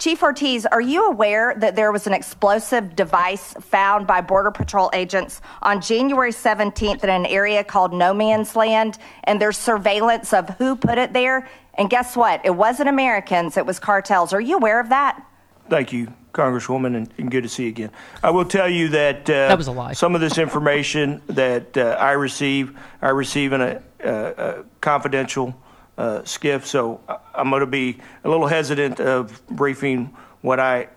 Chief 0.00 0.22
Ortiz, 0.22 0.64
are 0.64 0.80
you 0.80 1.06
aware 1.08 1.54
that 1.58 1.76
there 1.76 1.92
was 1.92 2.06
an 2.06 2.14
explosive 2.14 2.96
device 2.96 3.52
found 3.60 4.06
by 4.06 4.22
Border 4.22 4.50
Patrol 4.50 4.88
agents 4.94 5.42
on 5.60 5.82
January 5.82 6.32
17th 6.32 7.04
in 7.04 7.10
an 7.10 7.26
area 7.26 7.62
called 7.62 7.92
No 7.92 8.14
Man's 8.14 8.56
Land? 8.56 8.96
And 9.24 9.38
there's 9.38 9.58
surveillance 9.58 10.32
of 10.32 10.48
who 10.56 10.74
put 10.74 10.96
it 10.96 11.12
there? 11.12 11.46
And 11.74 11.90
guess 11.90 12.16
what? 12.16 12.40
It 12.46 12.56
wasn't 12.56 12.88
Americans, 12.88 13.58
it 13.58 13.66
was 13.66 13.78
cartels. 13.78 14.32
Are 14.32 14.40
you 14.40 14.56
aware 14.56 14.80
of 14.80 14.88
that? 14.88 15.22
Thank 15.68 15.92
you, 15.92 16.10
Congresswoman, 16.32 16.96
and, 16.96 17.12
and 17.18 17.30
good 17.30 17.42
to 17.42 17.50
see 17.50 17.64
you 17.64 17.68
again. 17.68 17.90
I 18.22 18.30
will 18.30 18.46
tell 18.46 18.70
you 18.70 18.88
that 18.88 19.28
uh, 19.28 19.48
That 19.48 19.58
was 19.58 19.66
a 19.66 19.72
lie. 19.72 19.92
Some 19.92 20.14
of 20.14 20.22
this 20.22 20.38
information 20.38 21.20
that 21.26 21.76
uh, 21.76 21.98
I 22.00 22.12
receive, 22.12 22.74
I 23.02 23.10
receive 23.10 23.52
in 23.52 23.60
a, 23.60 23.82
a, 24.02 24.12
a 24.12 24.64
confidential 24.80 25.54
uh, 26.00 26.22
SCIF, 26.22 26.64
so 26.64 27.00
I- 27.08 27.18
I'm 27.34 27.50
going 27.50 27.60
to 27.60 27.66
be 27.66 27.98
a 28.24 28.28
little 28.28 28.46
hesitant 28.46 29.00
of 29.00 29.46
briefing 29.48 30.16
what 30.42 30.58
I 30.58 30.88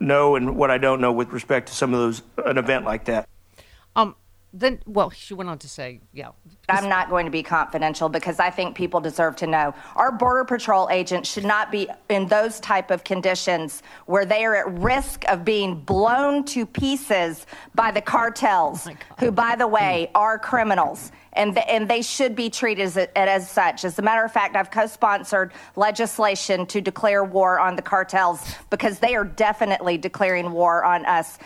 know 0.00 0.36
and 0.36 0.56
what 0.56 0.70
I 0.70 0.78
don't 0.78 1.00
know 1.00 1.12
with 1.12 1.30
respect 1.30 1.68
to 1.68 1.74
some 1.74 1.92
of 1.94 2.00
those 2.00 2.22
an 2.44 2.58
event 2.58 2.84
like 2.84 3.04
that. 3.04 3.28
Um. 3.94 4.14
Then, 4.56 4.78
well, 4.86 5.10
she 5.10 5.34
went 5.34 5.50
on 5.50 5.58
to 5.58 5.68
say, 5.68 6.00
yeah. 6.12 6.28
I'm 6.68 6.88
not 6.88 7.10
going 7.10 7.24
to 7.26 7.30
be 7.32 7.42
confidential 7.42 8.08
because 8.08 8.38
I 8.38 8.50
think 8.50 8.76
people 8.76 9.00
deserve 9.00 9.34
to 9.42 9.48
know. 9.48 9.74
Our 9.96 10.12
Border 10.12 10.44
Patrol 10.44 10.88
agents 10.90 11.28
should 11.28 11.44
not 11.44 11.72
be 11.72 11.88
in 12.08 12.28
those 12.28 12.60
type 12.60 12.92
of 12.92 13.02
conditions 13.02 13.82
where 14.06 14.24
they 14.24 14.44
are 14.44 14.54
at 14.54 14.68
risk 14.78 15.24
of 15.28 15.44
being 15.44 15.80
blown 15.80 16.44
to 16.54 16.66
pieces 16.66 17.46
by 17.74 17.90
the 17.90 18.00
cartels, 18.00 18.86
who, 19.18 19.32
by 19.32 19.56
the 19.56 19.66
way, 19.66 20.08
are 20.14 20.38
criminals. 20.38 21.10
And, 21.34 21.58
and 21.58 21.88
they 21.88 22.02
should 22.02 22.36
be 22.36 22.48
treated 22.48 22.82
as, 22.82 22.96
as 22.96 23.50
such. 23.50 23.84
As 23.84 23.98
a 23.98 24.02
matter 24.02 24.24
of 24.24 24.32
fact, 24.32 24.56
I've 24.56 24.70
co 24.70 24.86
sponsored 24.86 25.52
legislation 25.76 26.66
to 26.66 26.80
declare 26.80 27.24
war 27.24 27.58
on 27.58 27.76
the 27.76 27.82
cartels 27.82 28.54
because 28.70 29.00
they 29.00 29.16
are 29.16 29.24
definitely 29.24 29.98
declaring 29.98 30.52
war 30.52 30.84
on 30.84 31.04
us. 31.06 31.38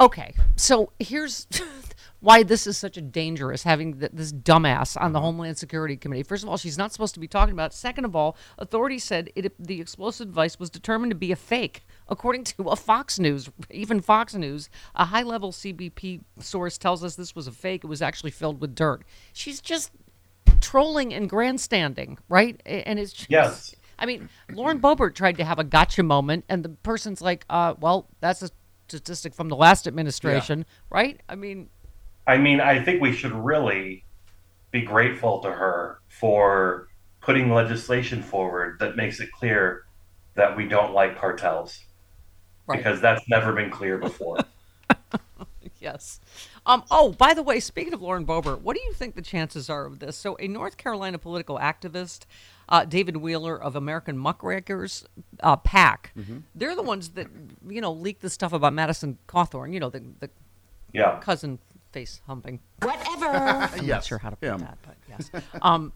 Okay, 0.00 0.34
so 0.56 0.92
here's 0.98 1.46
why 2.20 2.42
this 2.42 2.66
is 2.66 2.78
such 2.78 2.96
a 2.96 3.02
dangerous 3.02 3.62
having 3.62 4.00
th- 4.00 4.12
this 4.14 4.32
dumbass 4.32 5.00
on 5.00 5.12
the 5.12 5.20
Homeland 5.20 5.58
Security 5.58 5.96
Committee. 5.96 6.22
First 6.22 6.42
of 6.42 6.48
all, 6.48 6.56
she's 6.56 6.78
not 6.78 6.90
supposed 6.90 7.14
to 7.14 7.20
be 7.20 7.28
talking 7.28 7.52
about. 7.52 7.72
it. 7.72 7.74
Second 7.74 8.06
of 8.06 8.16
all, 8.16 8.36
authorities 8.58 9.04
said 9.04 9.30
it, 9.36 9.52
the 9.62 9.80
explosive 9.80 10.28
device 10.28 10.58
was 10.58 10.70
determined 10.70 11.10
to 11.10 11.16
be 11.16 11.32
a 11.32 11.36
fake, 11.36 11.84
according 12.08 12.44
to 12.44 12.64
a 12.64 12.76
Fox 12.76 13.18
News, 13.18 13.50
even 13.70 14.00
Fox 14.00 14.34
News. 14.34 14.68
A 14.94 15.06
high-level 15.06 15.52
CBP 15.52 16.20
source 16.38 16.78
tells 16.78 17.02
us 17.02 17.16
this 17.16 17.34
was 17.34 17.46
a 17.46 17.52
fake. 17.52 17.84
It 17.84 17.86
was 17.86 18.02
actually 18.02 18.30
filled 18.30 18.60
with 18.60 18.74
dirt. 18.74 19.02
She's 19.32 19.60
just 19.60 19.90
trolling 20.60 21.12
and 21.12 21.28
grandstanding, 21.28 22.18
right? 22.28 22.60
And 22.64 22.98
it's 22.98 23.12
just, 23.12 23.30
Yes. 23.30 23.74
I 23.98 24.06
mean, 24.06 24.28
Lauren 24.50 24.80
Boebert 24.80 25.14
tried 25.14 25.36
to 25.36 25.44
have 25.44 25.58
a 25.58 25.64
gotcha 25.64 26.02
moment, 26.02 26.44
and 26.48 26.64
the 26.64 26.70
person's 26.70 27.20
like, 27.20 27.44
uh, 27.48 27.74
"Well, 27.78 28.08
that's 28.20 28.42
a 28.42 28.50
statistic 28.88 29.34
from 29.34 29.48
the 29.48 29.56
last 29.56 29.86
administration, 29.86 30.66
right?" 30.90 31.20
I 31.28 31.36
mean, 31.36 31.68
I 32.26 32.36
mean, 32.38 32.60
I 32.60 32.82
think 32.82 33.00
we 33.00 33.12
should 33.12 33.32
really 33.32 34.04
be 34.72 34.82
grateful 34.82 35.38
to 35.40 35.50
her 35.52 36.00
for 36.08 36.88
putting 37.20 37.52
legislation 37.52 38.20
forward 38.22 38.78
that 38.80 38.96
makes 38.96 39.20
it 39.20 39.30
clear 39.30 39.84
that 40.34 40.56
we 40.56 40.66
don't 40.66 40.92
like 40.92 41.16
cartels. 41.16 41.84
Right. 42.66 42.78
Because 42.78 43.00
that's 43.00 43.28
never 43.28 43.52
been 43.52 43.70
clear 43.70 43.98
before. 43.98 44.38
yes. 45.80 46.20
Um, 46.66 46.82
oh, 46.90 47.12
by 47.12 47.34
the 47.34 47.42
way, 47.42 47.60
speaking 47.60 47.92
of 47.92 48.00
Lauren 48.02 48.26
Boebert, 48.26 48.60
what 48.62 48.74
do 48.76 48.82
you 48.82 48.92
think 48.92 49.14
the 49.14 49.22
chances 49.22 49.68
are 49.68 49.84
of 49.86 49.98
this? 49.98 50.16
So, 50.16 50.36
a 50.40 50.48
North 50.48 50.76
Carolina 50.76 51.18
political 51.18 51.58
activist, 51.58 52.20
uh, 52.68 52.84
David 52.86 53.18
Wheeler 53.18 53.60
of 53.60 53.76
American 53.76 54.16
Muckrakers 54.18 55.04
uh, 55.42 55.56
PAC, 55.56 56.12
Mm-hmm. 56.16 56.38
they're 56.54 56.74
the 56.74 56.82
ones 56.82 57.10
that 57.10 57.26
you 57.68 57.80
know 57.80 57.92
leaked 57.92 58.22
the 58.22 58.30
stuff 58.30 58.52
about 58.52 58.72
Madison 58.72 59.18
Cawthorn. 59.28 59.72
You 59.74 59.80
know 59.80 59.90
the 59.90 60.02
the 60.20 60.30
Yeah. 60.92 61.18
cousin 61.20 61.58
face 61.92 62.22
humping. 62.26 62.60
Whatever. 62.80 63.26
I'm 63.76 63.86
not 63.86 64.04
sure 64.04 64.18
how 64.18 64.30
to 64.30 64.36
put 64.36 64.48
him. 64.48 64.58
that, 64.60 64.78
but 64.82 64.96
yes. 65.08 65.30
Um, 65.60 65.92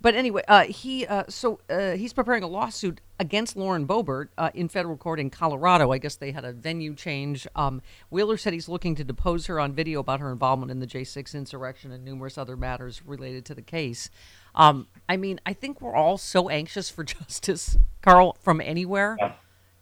but 0.00 0.14
anyway, 0.14 0.42
uh, 0.46 0.64
he 0.64 1.06
uh, 1.06 1.24
so 1.28 1.60
uh, 1.68 1.92
he's 1.92 2.12
preparing 2.12 2.44
a 2.44 2.46
lawsuit 2.46 3.00
against 3.18 3.56
Lauren 3.56 3.86
Boebert 3.86 4.28
uh, 4.38 4.50
in 4.54 4.68
federal 4.68 4.96
court 4.96 5.18
in 5.18 5.28
Colorado. 5.28 5.90
I 5.90 5.98
guess 5.98 6.14
they 6.14 6.30
had 6.30 6.44
a 6.44 6.52
venue 6.52 6.94
change. 6.94 7.48
Um, 7.56 7.82
Wheeler 8.08 8.36
said 8.36 8.52
he's 8.52 8.68
looking 8.68 8.94
to 8.94 9.04
depose 9.04 9.46
her 9.46 9.58
on 9.58 9.72
video 9.72 9.98
about 9.98 10.20
her 10.20 10.30
involvement 10.30 10.70
in 10.70 10.78
the 10.78 10.86
J6 10.86 11.34
insurrection 11.34 11.90
and 11.90 12.04
numerous 12.04 12.38
other 12.38 12.56
matters 12.56 13.02
related 13.04 13.44
to 13.46 13.54
the 13.54 13.62
case. 13.62 14.08
Um, 14.54 14.86
I 15.08 15.16
mean, 15.16 15.40
I 15.44 15.52
think 15.52 15.80
we're 15.80 15.96
all 15.96 16.16
so 16.16 16.48
anxious 16.48 16.88
for 16.90 17.02
justice, 17.04 17.76
Karl, 18.00 18.36
from 18.40 18.60
anywhere. 18.60 19.16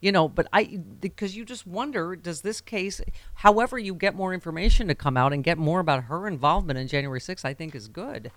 You 0.00 0.12
know, 0.12 0.28
but 0.28 0.46
I 0.52 0.78
because 1.00 1.36
you 1.36 1.44
just 1.44 1.66
wonder, 1.66 2.16
does 2.16 2.42
this 2.42 2.60
case, 2.60 3.00
however 3.34 3.78
you 3.78 3.94
get 3.94 4.14
more 4.14 4.32
information 4.32 4.88
to 4.88 4.94
come 4.94 5.16
out 5.16 5.32
and 5.32 5.42
get 5.42 5.58
more 5.58 5.80
about 5.80 6.04
her 6.04 6.26
involvement 6.26 6.78
in 6.78 6.86
January 6.86 7.20
6th, 7.20 7.44
I 7.44 7.54
think 7.54 7.74
is 7.74 7.88
good. 7.88 8.30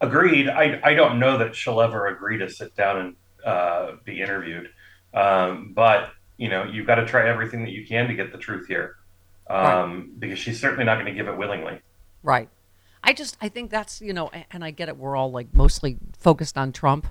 Agreed. 0.00 0.48
I, 0.48 0.80
I 0.82 0.94
don't 0.94 1.18
know 1.18 1.38
that 1.38 1.54
she'll 1.54 1.80
ever 1.80 2.06
agree 2.08 2.38
to 2.38 2.50
sit 2.50 2.76
down 2.76 2.98
and 2.98 3.16
uh, 3.44 3.92
be 4.04 4.20
interviewed. 4.20 4.70
Um, 5.14 5.72
but, 5.74 6.10
you 6.36 6.48
know, 6.48 6.64
you've 6.64 6.86
got 6.86 6.96
to 6.96 7.06
try 7.06 7.28
everything 7.28 7.64
that 7.64 7.70
you 7.70 7.86
can 7.86 8.08
to 8.08 8.14
get 8.14 8.32
the 8.32 8.38
truth 8.38 8.66
here. 8.66 8.96
Um, 9.48 10.12
Because 10.18 10.38
she's 10.38 10.60
certainly 10.60 10.84
not 10.84 10.94
going 10.94 11.06
to 11.06 11.12
give 11.12 11.28
it 11.28 11.36
willingly. 11.38 11.80
Right. 12.22 12.48
I 13.06 13.12
just 13.12 13.36
I 13.40 13.48
think 13.48 13.70
that's 13.70 14.00
you 14.00 14.12
know, 14.12 14.30
and 14.50 14.64
I 14.64 14.72
get 14.72 14.88
it. 14.88 14.96
We're 14.96 15.14
all 15.14 15.30
like 15.30 15.54
mostly 15.54 15.96
focused 16.18 16.58
on 16.58 16.72
Trump, 16.72 17.06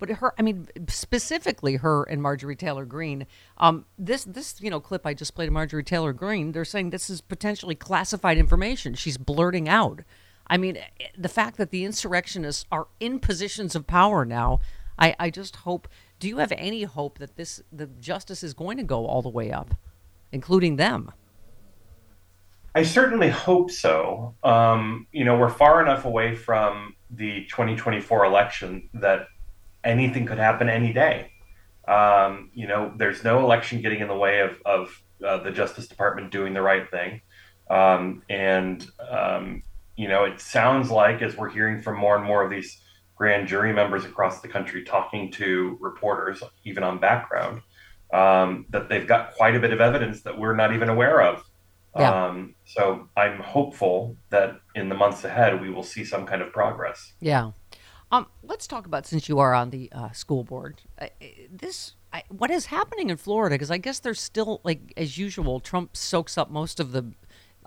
but 0.00 0.08
her. 0.08 0.34
I 0.36 0.42
mean, 0.42 0.66
specifically 0.88 1.76
her 1.76 2.02
and 2.02 2.20
Marjorie 2.20 2.56
Taylor 2.56 2.84
Greene. 2.84 3.26
Um, 3.56 3.86
this 3.96 4.24
this 4.24 4.60
you 4.60 4.70
know 4.70 4.80
clip 4.80 5.06
I 5.06 5.14
just 5.14 5.36
played 5.36 5.46
of 5.46 5.52
Marjorie 5.52 5.84
Taylor 5.84 6.12
Greene. 6.12 6.50
They're 6.50 6.64
saying 6.64 6.90
this 6.90 7.08
is 7.08 7.20
potentially 7.20 7.76
classified 7.76 8.38
information. 8.38 8.94
She's 8.94 9.18
blurting 9.18 9.68
out. 9.68 10.00
I 10.48 10.56
mean, 10.56 10.76
eh, 10.76 11.06
the 11.16 11.28
fact 11.28 11.56
that 11.56 11.70
the 11.70 11.84
insurrectionists 11.84 12.64
are 12.70 12.88
in 13.00 13.18
positions 13.18 13.74
of 13.74 13.86
power 13.86 14.24
now. 14.24 14.60
I 14.98 15.14
I 15.18 15.30
just 15.30 15.56
hope. 15.56 15.88
Do 16.18 16.28
you 16.28 16.38
have 16.38 16.52
any 16.56 16.84
hope 16.84 17.18
that 17.18 17.36
this 17.36 17.62
the 17.72 17.86
justice 17.86 18.42
is 18.42 18.54
going 18.54 18.78
to 18.78 18.82
go 18.82 19.06
all 19.06 19.22
the 19.22 19.28
way 19.28 19.52
up, 19.52 19.74
including 20.32 20.76
them? 20.76 21.12
I 22.76 22.82
certainly 22.82 23.30
hope 23.30 23.70
so. 23.70 24.34
Um, 24.42 25.06
you 25.10 25.24
know, 25.24 25.38
we're 25.38 25.48
far 25.48 25.80
enough 25.80 26.04
away 26.04 26.34
from 26.34 26.94
the 27.10 27.46
2024 27.46 28.26
election 28.26 28.90
that 28.92 29.28
anything 29.82 30.26
could 30.26 30.36
happen 30.36 30.68
any 30.68 30.92
day. 30.92 31.30
Um, 31.88 32.50
you 32.52 32.66
know, 32.66 32.92
there's 32.94 33.24
no 33.24 33.40
election 33.40 33.80
getting 33.80 34.00
in 34.00 34.08
the 34.08 34.16
way 34.16 34.40
of, 34.40 34.60
of 34.66 35.02
uh, 35.26 35.38
the 35.38 35.52
Justice 35.52 35.88
Department 35.88 36.30
doing 36.30 36.52
the 36.52 36.60
right 36.60 36.90
thing. 36.90 37.22
Um, 37.70 38.22
and, 38.28 38.86
um, 39.08 39.62
you 39.96 40.08
know, 40.08 40.24
it 40.24 40.40
sounds 40.40 40.90
like, 40.90 41.22
as 41.22 41.36
we're 41.36 41.48
hearing 41.48 41.80
from 41.80 41.98
more 41.98 42.16
and 42.16 42.24
more 42.24 42.44
of 42.44 42.50
these 42.50 42.80
grand 43.16 43.48
jury 43.48 43.72
members 43.72 44.04
across 44.04 44.40
the 44.40 44.48
country 44.48 44.84
talking 44.84 45.32
to 45.32 45.78
reporters, 45.80 46.42
even 46.64 46.82
on 46.82 46.98
background, 46.98 47.62
um, 48.12 48.66
that 48.70 48.88
they've 48.88 49.06
got 49.06 49.34
quite 49.34 49.56
a 49.56 49.60
bit 49.60 49.72
of 49.72 49.80
evidence 49.80 50.22
that 50.22 50.38
we're 50.38 50.54
not 50.54 50.74
even 50.74 50.88
aware 50.88 51.22
of. 51.22 51.42
Yeah. 51.98 52.26
Um, 52.26 52.54
so 52.66 53.08
I'm 53.16 53.40
hopeful 53.40 54.16
that 54.28 54.60
in 54.74 54.90
the 54.90 54.94
months 54.94 55.24
ahead 55.24 55.60
we 55.60 55.70
will 55.70 55.82
see 55.82 56.04
some 56.04 56.26
kind 56.26 56.42
of 56.42 56.52
progress. 56.52 57.14
Yeah. 57.20 57.52
Um, 58.12 58.26
let's 58.42 58.66
talk 58.66 58.86
about 58.86 59.06
since 59.06 59.28
you 59.28 59.38
are 59.38 59.54
on 59.54 59.70
the 59.70 59.90
uh, 59.92 60.12
school 60.12 60.44
board. 60.44 60.82
Uh, 61.00 61.08
this 61.50 61.94
I, 62.12 62.22
what 62.28 62.50
is 62.50 62.66
happening 62.66 63.10
in 63.10 63.16
Florida? 63.16 63.54
Because 63.54 63.70
I 63.70 63.78
guess 63.78 63.98
there's 63.98 64.20
still 64.20 64.60
like 64.62 64.92
as 64.96 65.18
usual, 65.18 65.58
Trump 65.58 65.96
soaks 65.96 66.38
up 66.38 66.50
most 66.50 66.78
of 66.78 66.92
the 66.92 67.12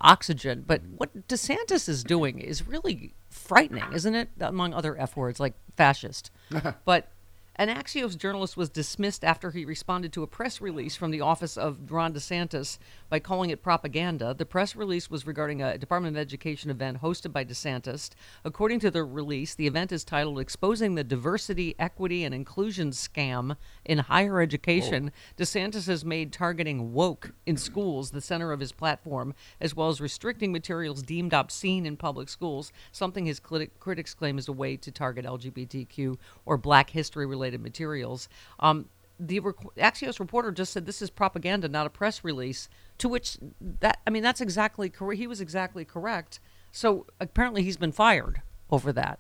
oxygen. 0.02 0.64
But 0.66 0.82
what 0.98 1.28
DeSantis 1.28 1.90
is 1.90 2.04
doing 2.04 2.40
is 2.40 2.68
really 2.68 3.14
frightening, 3.30 3.92
isn't 3.94 4.16
it? 4.16 4.30
Among 4.40 4.74
other 4.74 5.00
f 5.00 5.16
words 5.16 5.40
like 5.40 5.54
fascist. 5.76 6.32
but 6.86 7.12
an 7.60 7.68
Axios 7.68 8.18
journalist 8.18 8.56
was 8.56 8.70
dismissed 8.70 9.22
after 9.22 9.52
he 9.52 9.66
responded 9.66 10.14
to 10.14 10.24
a 10.24 10.28
press 10.28 10.62
release 10.62 10.96
from 10.96 11.12
the 11.12 11.20
office 11.20 11.58
of 11.58 11.92
Ron 11.92 12.14
DeSantis 12.14 12.78
by 13.10 13.20
calling 13.20 13.50
it 13.50 13.62
propaganda. 13.62 14.34
The 14.34 14.46
press 14.46 14.78
release 14.78 15.12
was 15.12 15.28
regarding 15.28 15.62
a 15.62 15.78
Department 15.78 16.16
of 16.16 16.22
Education 16.22 16.72
event 16.72 17.02
hosted 17.02 17.34
by 17.34 17.44
DeSantis. 17.44 18.12
According 18.46 18.80
to 18.80 18.90
the 18.90 19.04
release, 19.04 19.56
the 19.56 19.68
event 19.68 19.92
is 19.92 20.06
titled 20.06 20.40
Exposing 20.40 20.96
the 20.96 21.04
Diversity, 21.04 21.76
Equity, 21.78 22.24
and 22.24 22.34
Inclusion 22.34 22.92
Scam 22.92 23.58
in 23.84 23.98
Higher 23.98 24.40
Education. 24.40 25.12
DeSantis 25.38 25.88
has 25.88 26.06
made 26.06 26.32
targeting 26.32 26.94
woke 26.94 27.34
in 27.46 27.58
schools 27.58 28.12
the 28.12 28.22
center 28.22 28.54
of 28.54 28.62
his 28.62 28.72
platform, 28.72 29.36
as 29.60 29.76
well 29.76 29.90
as 29.90 30.00
restricting 30.00 30.54
materials 30.54 31.04
deemed 31.04 31.34
obscene 31.34 31.86
in 31.86 31.98
public 31.98 32.30
schools, 32.30 32.72
something 32.94 33.26
his 33.26 33.42
crit- 33.42 33.78
critics 33.82 34.14
claim 34.14 34.38
is 34.38 34.48
a 34.48 34.54
way 34.54 34.78
to 34.78 34.92
target 34.92 35.26
LGBTQ 35.26 36.16
or 36.46 36.58
black 36.58 36.92
history 36.92 37.26
related 37.26 37.49
materials. 37.58 38.30
Um, 38.60 38.86
the 39.20 39.40
rec- 39.40 39.56
Axios 39.78 40.20
reporter 40.20 40.52
just 40.52 40.72
said 40.72 40.86
this 40.86 41.02
is 41.02 41.10
propaganda, 41.10 41.68
not 41.68 41.86
a 41.86 41.90
press 41.90 42.24
release. 42.24 42.70
To 43.00 43.10
which 43.10 43.38
that 43.80 44.00
I 44.06 44.10
mean 44.10 44.24
that's 44.24 44.42
exactly 44.42 44.90
correct. 44.90 45.20
He 45.20 45.28
was 45.28 45.42
exactly 45.42 45.86
correct. 45.86 46.40
So 46.72 47.06
apparently 47.20 47.64
he's 47.64 47.78
been 47.78 47.92
fired 47.92 48.42
over 48.70 48.94
that. 48.94 49.20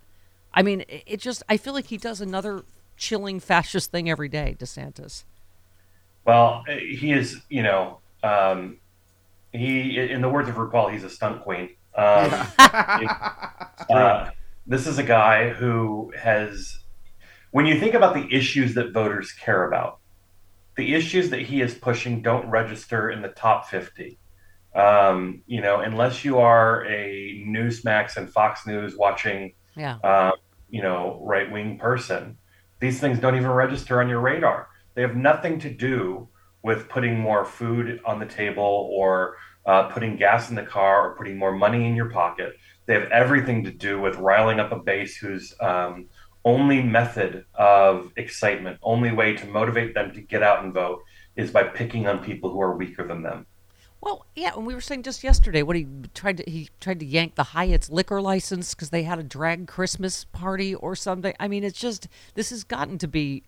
I 0.53 0.61
mean 0.61 0.81
it, 0.81 1.03
it 1.05 1.19
just 1.19 1.43
I 1.49 1.57
feel 1.57 1.73
like 1.73 1.87
he 1.87 1.97
does 1.97 2.21
another 2.21 2.63
chilling 2.97 3.39
fascist 3.39 3.91
thing 3.91 4.09
every 4.09 4.29
day. 4.29 4.55
DeSantis. 4.59 5.23
Well, 6.25 6.63
he 6.67 7.11
is, 7.11 7.41
you 7.49 7.63
know, 7.63 7.99
um, 8.21 8.77
he, 9.51 9.97
in 9.97 10.21
the 10.21 10.29
words 10.29 10.47
of 10.47 10.55
RuPaul, 10.55 10.91
he's 10.91 11.03
a 11.03 11.09
stunt 11.09 11.41
queen. 11.41 11.69
Um, 11.95 12.29
uh, 13.89 14.29
this 14.67 14.85
is 14.85 14.99
a 14.99 15.03
guy 15.03 15.49
who 15.49 16.13
has, 16.15 16.78
when 17.51 17.65
you 17.65 17.79
think 17.79 17.93
about 17.93 18.13
the 18.13 18.27
issues 18.33 18.75
that 18.75 18.91
voters 18.93 19.31
care 19.31 19.67
about, 19.67 19.99
the 20.77 20.93
issues 20.93 21.29
that 21.31 21.41
he 21.41 21.61
is 21.61 21.73
pushing 21.73 22.21
don't 22.21 22.49
register 22.49 23.09
in 23.09 23.21
the 23.21 23.29
top 23.29 23.67
50. 23.67 24.17
Um, 24.75 25.41
you 25.47 25.61
know, 25.61 25.79
unless 25.79 26.23
you 26.23 26.37
are 26.37 26.85
a 26.85 27.43
Newsmax 27.47 28.17
and 28.17 28.29
Fox 28.29 28.67
News 28.67 28.95
watching, 28.95 29.53
Yeah. 29.75 29.97
uh, 30.03 30.31
you 30.69 30.81
know, 30.81 31.19
right 31.23 31.51
wing 31.51 31.79
person, 31.79 32.37
these 32.79 32.99
things 32.99 33.19
don't 33.19 33.35
even 33.35 33.49
register 33.49 33.99
on 33.99 34.07
your 34.07 34.19
radar. 34.21 34.69
They 34.93 35.01
have 35.01 35.15
nothing 35.15 35.59
to 35.59 35.69
do 35.69 36.29
with 36.61 36.87
putting 36.87 37.19
more 37.19 37.45
food 37.45 37.99
on 38.05 38.19
the 38.19 38.25
table 38.25 38.89
or 38.93 39.37
uh, 39.65 39.83
putting 39.89 40.15
gas 40.15 40.49
in 40.49 40.55
the 40.55 40.63
car 40.63 41.09
or 41.09 41.15
putting 41.15 41.37
more 41.37 41.51
money 41.51 41.85
in 41.85 41.95
your 41.95 42.09
pocket. 42.09 42.53
They 42.85 42.93
have 42.93 43.09
everything 43.11 43.63
to 43.65 43.71
do 43.71 43.99
with 43.99 44.15
riling 44.17 44.59
up 44.59 44.71
a 44.71 44.79
base 44.79 45.17
who's 45.17 45.53
um, 45.59 46.07
only 46.45 46.81
method 46.81 47.45
of 47.53 48.11
excitement, 48.15 48.79
only 48.81 49.11
way 49.11 49.35
to 49.35 49.45
motivate 49.45 49.93
them 49.93 50.13
to 50.13 50.21
get 50.21 50.43
out 50.43 50.63
and 50.63 50.73
vote 50.73 51.03
is 51.35 51.51
by 51.51 51.63
picking 51.63 52.07
on 52.07 52.23
people 52.23 52.51
who 52.51 52.61
are 52.61 52.75
weaker 52.75 53.07
than 53.07 53.23
them. 53.23 53.45
Well, 54.01 54.25
yeah, 54.35 54.53
and 54.55 54.65
we 54.65 54.73
were 54.73 54.81
saying 54.81 55.03
just 55.03 55.23
yesterday 55.23 55.61
what 55.61 55.75
he 55.75 55.87
tried 56.13 56.37
to 56.37 56.49
he 56.49 56.69
tried 56.79 56.99
to 57.01 57.05
yank 57.05 57.35
the 57.35 57.43
Hyatt's 57.43 57.89
liquor 57.89 58.21
license 58.21 58.73
because 58.73 58.91
they 58.91 59.03
had 59.03 59.19
a 59.19 59.23
drag 59.23 59.67
Christmas 59.67 60.23
party 60.25 60.73
or 60.73 60.95
something. 60.95 61.33
I 61.39 61.47
mean, 61.47 61.63
it's 61.63 61.79
just 61.79 62.07
this 62.33 62.49
has 62.51 62.63
gotten 62.63 62.97
to 62.99 63.07
be 63.07 63.43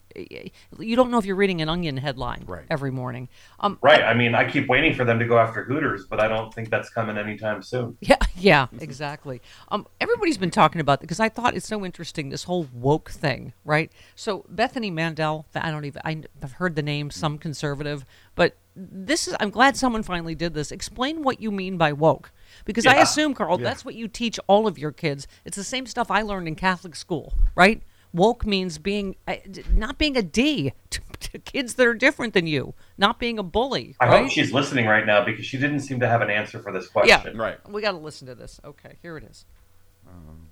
you 0.77 0.95
don't 0.95 1.09
know 1.09 1.17
if 1.17 1.25
you're 1.25 1.35
reading 1.35 1.61
an 1.61 1.69
Onion 1.69 1.97
headline 1.97 2.45
every 2.69 2.91
morning. 2.91 3.29
Um, 3.59 3.77
Right. 3.81 4.01
I 4.03 4.13
mean, 4.13 4.35
I 4.35 4.49
keep 4.49 4.67
waiting 4.67 4.93
for 4.93 5.05
them 5.05 5.19
to 5.19 5.25
go 5.25 5.37
after 5.37 5.63
Hooters, 5.63 6.05
but 6.05 6.19
I 6.19 6.27
don't 6.27 6.53
think 6.53 6.69
that's 6.69 6.89
coming 6.89 7.17
anytime 7.17 7.61
soon. 7.63 7.97
Yeah, 8.11 8.17
yeah, 8.35 8.67
exactly. 8.79 9.41
Um, 9.69 9.87
everybody's 10.01 10.37
been 10.37 10.51
talking 10.51 10.81
about 10.81 10.99
because 10.99 11.21
I 11.21 11.29
thought 11.29 11.55
it's 11.55 11.67
so 11.67 11.85
interesting 11.85 12.27
this 12.29 12.43
whole 12.43 12.67
woke 12.73 13.09
thing, 13.09 13.53
right? 13.63 13.89
So 14.15 14.45
Bethany 14.49 14.91
Mandel, 14.91 15.45
I 15.55 15.71
don't 15.71 15.85
even 15.85 16.01
I've 16.03 16.53
heard 16.53 16.75
the 16.75 16.81
name, 16.81 17.09
some 17.09 17.37
conservative, 17.37 18.05
but 18.35 18.55
this 18.75 19.27
is 19.27 19.35
I'm 19.39 19.49
glad 19.49 19.75
someone 19.77 20.03
finally 20.03 20.35
did 20.35 20.53
this. 20.53 20.71
Explain 20.71 21.23
what 21.23 21.41
you 21.41 21.51
mean 21.51 21.77
by 21.77 21.91
woke, 21.93 22.31
because 22.65 22.85
I 22.85 22.95
assume, 22.95 23.33
Karl, 23.33 23.59
Yeah. 23.59 23.65
that's 23.65 23.83
what 23.85 23.95
you 23.95 24.07
teach 24.07 24.39
all 24.47 24.67
of 24.67 24.77
your 24.79 24.91
kids. 24.91 25.27
It's 25.45 25.57
the 25.57 25.63
same 25.63 25.85
stuff 25.85 26.09
I 26.09 26.21
learned 26.21 26.47
in 26.47 26.55
Catholic 26.55 26.95
school, 26.95 27.33
right? 27.55 27.81
Woke 28.13 28.45
means 28.45 28.77
being 28.77 29.15
uh, 29.27 29.35
not 29.73 29.97
being 29.97 30.17
a 30.17 30.21
D 30.21 30.73
to, 30.89 31.01
to 31.31 31.39
kids 31.39 31.75
that 31.75 31.87
are 31.87 31.93
different 31.93 32.33
than 32.33 32.45
you, 32.47 32.73
not 32.97 33.19
being 33.19 33.39
a 33.39 33.43
bully. 33.43 33.95
I 34.01 34.07
right? 34.07 34.21
hope 34.23 34.31
she's 34.31 34.51
listening 34.53 34.85
right 34.85 35.05
now 35.05 35.23
because 35.23 35.45
she 35.45 35.57
didn't 35.57 35.79
seem 35.81 35.99
to 36.01 36.07
have 36.09 36.21
an 36.21 36.29
answer 36.29 36.59
for 36.59 36.71
this 36.73 36.87
question. 36.89 37.09
Yeah, 37.09 37.21
question. 37.21 37.39
Right. 37.39 37.69
We 37.69 37.81
got 37.81 37.91
to 37.91 37.97
listen 37.97 38.27
to 38.27 38.35
this. 38.35 38.59
Okay, 38.65 38.97
here 39.01 39.17
it 39.17 39.23
is. 39.23 39.45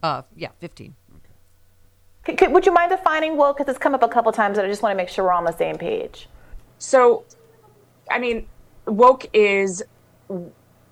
Uh, 0.02 0.22
yeah, 0.36 0.50
fifteen. 0.60 0.96
C- 2.26 2.36
c- 2.40 2.48
would 2.48 2.66
you 2.66 2.74
mind 2.74 2.92
defining 2.92 3.36
woke? 3.38 3.58
Because 3.58 3.70
it's 3.74 3.80
come 3.82 3.94
up 3.96 4.04
a 4.04 4.08
couple 4.08 4.32
times, 4.32 4.58
and 4.58 4.66
I 4.66 4.70
just 4.70 4.82
want 4.82 4.94
to 4.94 4.98
make 4.98 5.10
sure 5.10 5.26
we're 5.26 5.32
on 5.34 5.44
the 5.46 5.56
same 5.58 5.78
page. 5.78 6.30
So, 6.78 7.26
I 8.12 8.20
mean, 8.20 8.48
woke 8.86 9.26
is 9.34 9.84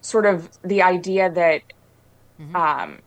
sort 0.01 0.25
of 0.25 0.49
the 0.63 0.81
idea 0.81 1.29
that 1.31 1.61
um, 2.55 2.99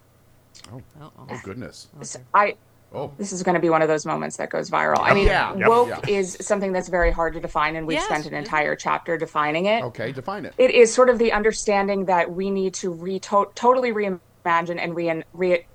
Oh, 0.73 0.83
oh 1.01 1.41
goodness. 1.45 1.89
I. 2.35 2.57
Oh. 2.93 3.13
This 3.19 3.33
is 3.33 3.45
going 3.45 3.55
to 3.55 3.61
be 3.61 3.71
one 3.71 3.83
of 3.83 3.89
those 3.89 4.05
moments 4.05 4.37
that 4.39 4.51
goes 4.51 4.69
viral. 4.69 4.99
I 4.99 5.15
mean, 5.15 5.27
Yeah. 5.27 5.55
Yep. 5.55 5.69
woke 5.69 5.89
Yeah. 5.89 6.01
is 6.09 6.37
something 6.41 6.73
that's 6.73 6.89
very 6.89 7.13
hard 7.13 7.35
to 7.35 7.41
define, 7.41 7.77
and 7.77 7.87
we've 7.87 7.99
Yes. 7.99 8.07
spent 8.07 8.27
an 8.27 8.35
entire 8.35 8.75
chapter 8.75 9.17
defining 9.17 9.67
it. 9.67 9.85
Okay, 9.85 10.11
define 10.11 10.45
it. 10.45 10.55
It 10.59 10.73
is 10.73 10.93
sort 10.93 11.09
of 11.09 11.19
the 11.19 11.33
understanding 11.33 12.07
that 12.07 12.33
we 12.33 12.51
need 12.51 12.75
to 12.75 12.91
re- 12.91 13.21
to- 13.21 13.49
totally 13.55 13.93
reimagine 13.93 14.79
and 14.83 14.95
re- 14.97 15.23
re- 15.33 15.67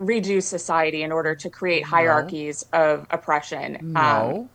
redo 0.00 0.42
society 0.42 1.02
in 1.02 1.10
order 1.10 1.34
to 1.34 1.48
create 1.48 1.84
hierarchies 1.84 2.66
of 2.74 3.06
oppression. 3.10 3.76
Um, 3.80 3.92
No. 3.94 4.48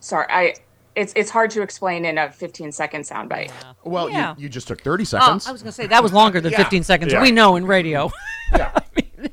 sorry, 0.00 0.26
I. 0.28 0.54
It's 0.96 1.12
it's 1.16 1.30
hard 1.30 1.50
to 1.52 1.62
explain 1.62 2.04
in 2.04 2.18
a 2.18 2.30
15 2.30 2.70
second 2.72 3.02
soundbite. 3.02 3.50
Well, 3.84 4.08
Yeah. 4.08 4.34
you, 4.36 4.44
you 4.44 4.48
just 4.48 4.68
took 4.68 4.80
30 4.82 5.02
Oh, 5.02 5.04
seconds. 5.04 5.46
I 5.46 5.52
was 5.52 5.62
going 5.62 5.70
to 5.70 5.74
say 5.76 5.86
that 5.88 6.02
was 6.02 6.12
longer 6.12 6.40
than 6.40 6.52
Yeah. 6.52 6.58
15 6.58 6.84
seconds. 6.84 7.12
Yeah. 7.12 7.20
We 7.22 7.32
know 7.32 7.56
in 7.56 7.66
radio. 7.66 8.10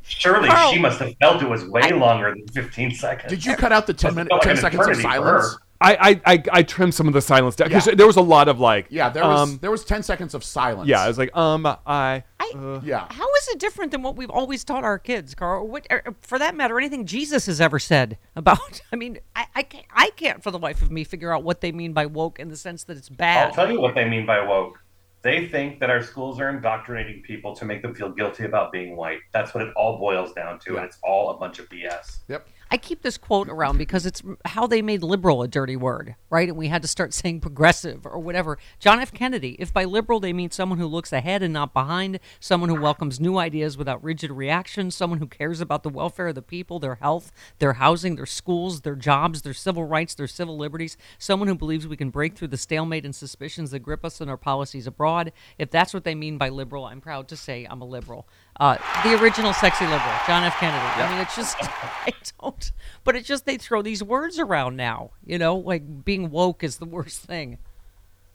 Surely 0.04 0.50
Karl- 0.50 0.72
she 0.72 0.80
must 0.80 1.00
have 1.00 1.14
felt 1.22 1.42
it 1.42 1.50
was 1.50 1.64
way 1.66 1.92
longer 1.92 2.30
than 2.32 2.48
15 2.48 2.92
seconds. 2.96 3.30
Did 3.30 3.46
you 3.46 3.56
cut 3.56 3.72
out 3.72 3.88
the 3.88 3.94
10 3.94 4.16
minute, 4.16 4.30
felt 4.30 4.42
10 4.42 4.58
seconds 4.58 4.82
of 4.86 4.92
eternity 4.92 5.04
for 5.04 5.10
silence? 5.42 5.58
Her. 5.82 5.88
I, 5.88 6.10
I, 6.26 6.34
I, 6.34 6.44
I 6.52 6.64
trimmed 6.64 6.94
some 6.94 7.08
of 7.08 7.14
the 7.14 7.22
silence 7.22 7.56
down 7.56 7.70
because 7.70 7.88
Yeah. 7.88 7.96
there 7.96 8.08
was 8.08 8.18
a 8.18 8.22
lot 8.22 8.48
of 8.48 8.60
like. 8.60 8.88
Yeah, 8.90 9.10
there 9.10 9.24
was 9.24 9.40
um, 9.52 9.58
there 9.62 9.72
was 9.72 9.84
10 9.84 10.04
seconds 10.04 10.34
of 10.34 10.44
silence. 10.44 10.88
yeah, 10.88 11.02
I 11.02 11.08
was 11.08 11.18
like, 11.18 11.36
um, 11.36 11.66
I. 11.66 12.24
uh, 12.40 12.80
yeah. 12.84 13.08
How 13.10 13.28
is 13.36 13.48
it 13.50 13.60
different 13.60 13.92
than 13.92 14.02
what 14.02 14.16
we've 14.16 14.30
always 14.30 14.64
taught 14.64 14.84
our 14.84 15.00
kids, 15.00 15.34
Karl? 15.36 15.68
What, 15.68 15.88
or 15.90 16.04
for 16.22 16.38
that 16.40 16.56
matter, 16.56 16.78
anything 16.78 17.06
Jesus 17.06 17.46
has 17.48 17.60
ever 17.62 17.80
said 17.80 18.18
about? 18.36 18.82
I 18.92 18.96
mean, 18.96 19.20
I, 19.36 19.46
I 19.56 19.64
can't, 19.64 19.86
I 19.92 20.10
can't 20.16 20.44
for 20.44 20.52
the 20.52 20.60
life 20.60 20.82
of 20.82 20.92
me 20.92 21.04
figure 21.04 21.34
out 21.34 21.44
what 21.44 21.62
they 21.62 21.72
mean 21.72 21.94
by 21.94 22.06
woke 22.06 22.40
in 22.40 22.50
the 22.50 22.58
sense 22.58 22.84
that 22.86 22.98
it's 22.98 23.10
bad. 23.10 23.38
I'll 23.38 23.48
bad. 23.50 23.56
tell 23.56 23.72
you 23.72 23.80
what 23.82 23.96
they 23.96 24.06
mean 24.08 24.26
by 24.26 24.42
woke. 24.46 24.78
They 25.24 25.48
think 25.48 25.80
that 25.82 25.92
our 25.92 26.02
schools 26.02 26.40
are 26.40 26.50
indoctrinating 26.50 27.22
people 27.22 27.56
to 27.56 27.64
make 27.64 27.84
them 27.84 27.94
feel 27.94 28.10
guilty 28.10 28.46
about 28.46 28.72
being 28.72 28.96
white. 28.96 29.20
That's 29.32 29.54
what 29.54 29.62
it 29.64 29.72
all 29.76 30.00
boils 30.00 30.34
down 30.34 30.58
to, 30.62 30.78
and 30.78 30.86
it's 30.86 30.98
all 31.04 31.30
a 31.30 31.38
bunch 31.38 31.60
of 31.60 31.70
BS. 31.70 32.22
Yep. 32.28 32.48
I 32.74 32.78
keep 32.78 33.02
this 33.02 33.18
quote 33.18 33.50
around 33.50 33.78
because 33.78 34.06
it's 34.06 34.24
how 34.46 34.66
they 34.66 34.82
made 34.82 35.04
liberal 35.04 35.44
a 35.44 35.48
dirty 35.50 35.76
word, 35.76 36.16
right? 36.30 36.48
And 36.48 36.58
we 36.58 36.70
had 36.70 36.82
to 36.84 36.88
start 36.88 37.14
saying 37.22 37.42
progressive 37.42 38.06
or 38.06 38.18
whatever. 38.18 38.58
John 38.80 39.02
F. 39.02 39.12
Kennedy, 39.12 39.58
if 39.60 39.74
by 39.74 39.84
liberal 39.84 40.22
they 40.22 40.32
mean 40.32 40.52
someone 40.52 40.80
who 40.80 40.88
looks 40.88 41.12
ahead 41.12 41.44
and 41.44 41.54
not 41.54 41.74
behind, 41.74 42.22
someone 42.40 42.70
who 42.70 42.80
welcomes 42.80 43.20
new 43.20 43.38
ideas 43.38 43.78
without 43.78 44.02
rigid 44.02 44.32
reactions, 44.32 44.96
someone 44.96 45.20
who 45.20 45.28
cares 45.28 45.60
about 45.60 45.84
the 45.84 45.90
welfare 45.90 46.30
of 46.30 46.36
the 46.36 46.42
people, 46.42 46.80
their 46.80 46.96
health, 46.96 47.34
their 47.60 47.74
housing, 47.74 48.16
their 48.16 48.26
schools, 48.26 48.82
their 48.82 48.96
jobs, 48.96 49.42
their 49.42 49.54
civil 49.54 49.84
rights, 49.84 50.16
their 50.16 50.26
civil 50.26 50.56
liberties, 50.56 50.96
someone 51.18 51.50
who 51.50 51.56
believes 51.56 51.86
we 51.86 51.98
can 51.98 52.10
break 52.10 52.38
through 52.38 52.48
the 52.48 52.56
stalemate 52.56 53.04
and 53.04 53.14
suspicions 53.14 53.72
that 53.72 53.80
grip 53.80 54.06
us 54.06 54.22
in 54.22 54.30
our 54.30 54.38
policies 54.38 54.88
abroad, 54.88 55.34
if 55.58 55.70
that's 55.70 55.94
what 55.94 56.06
they 56.06 56.16
mean 56.16 56.38
by 56.38 56.48
liberal, 56.48 56.86
I'm 56.86 57.02
proud 57.02 57.28
to 57.28 57.36
say 57.36 57.68
I'm 57.70 57.82
a 57.82 57.86
liberal. 57.86 58.30
Uh, 58.60 58.78
the 59.04 59.20
original 59.22 59.54
sexy 59.54 59.86
liberal, 59.86 60.14
John 60.28 60.44
F. 60.44 60.56
Kennedy. 60.60 60.78
I 60.78 61.10
mean, 61.10 61.20
it's 61.20 61.36
just, 61.36 61.58
I 61.62 62.12
don't, 62.40 62.72
but 63.04 63.16
it's 63.16 63.28
just 63.28 63.46
they 63.46 63.58
throw 63.58 63.82
these 63.82 64.04
words 64.04 64.38
around 64.38 64.76
now, 64.76 65.12
you 65.26 65.38
know, 65.38 65.56
like 65.56 66.06
being 66.06 66.30
woke 66.30 66.64
is 66.64 66.78
the 66.78 66.86
worst 66.86 67.22
thing. 67.22 67.58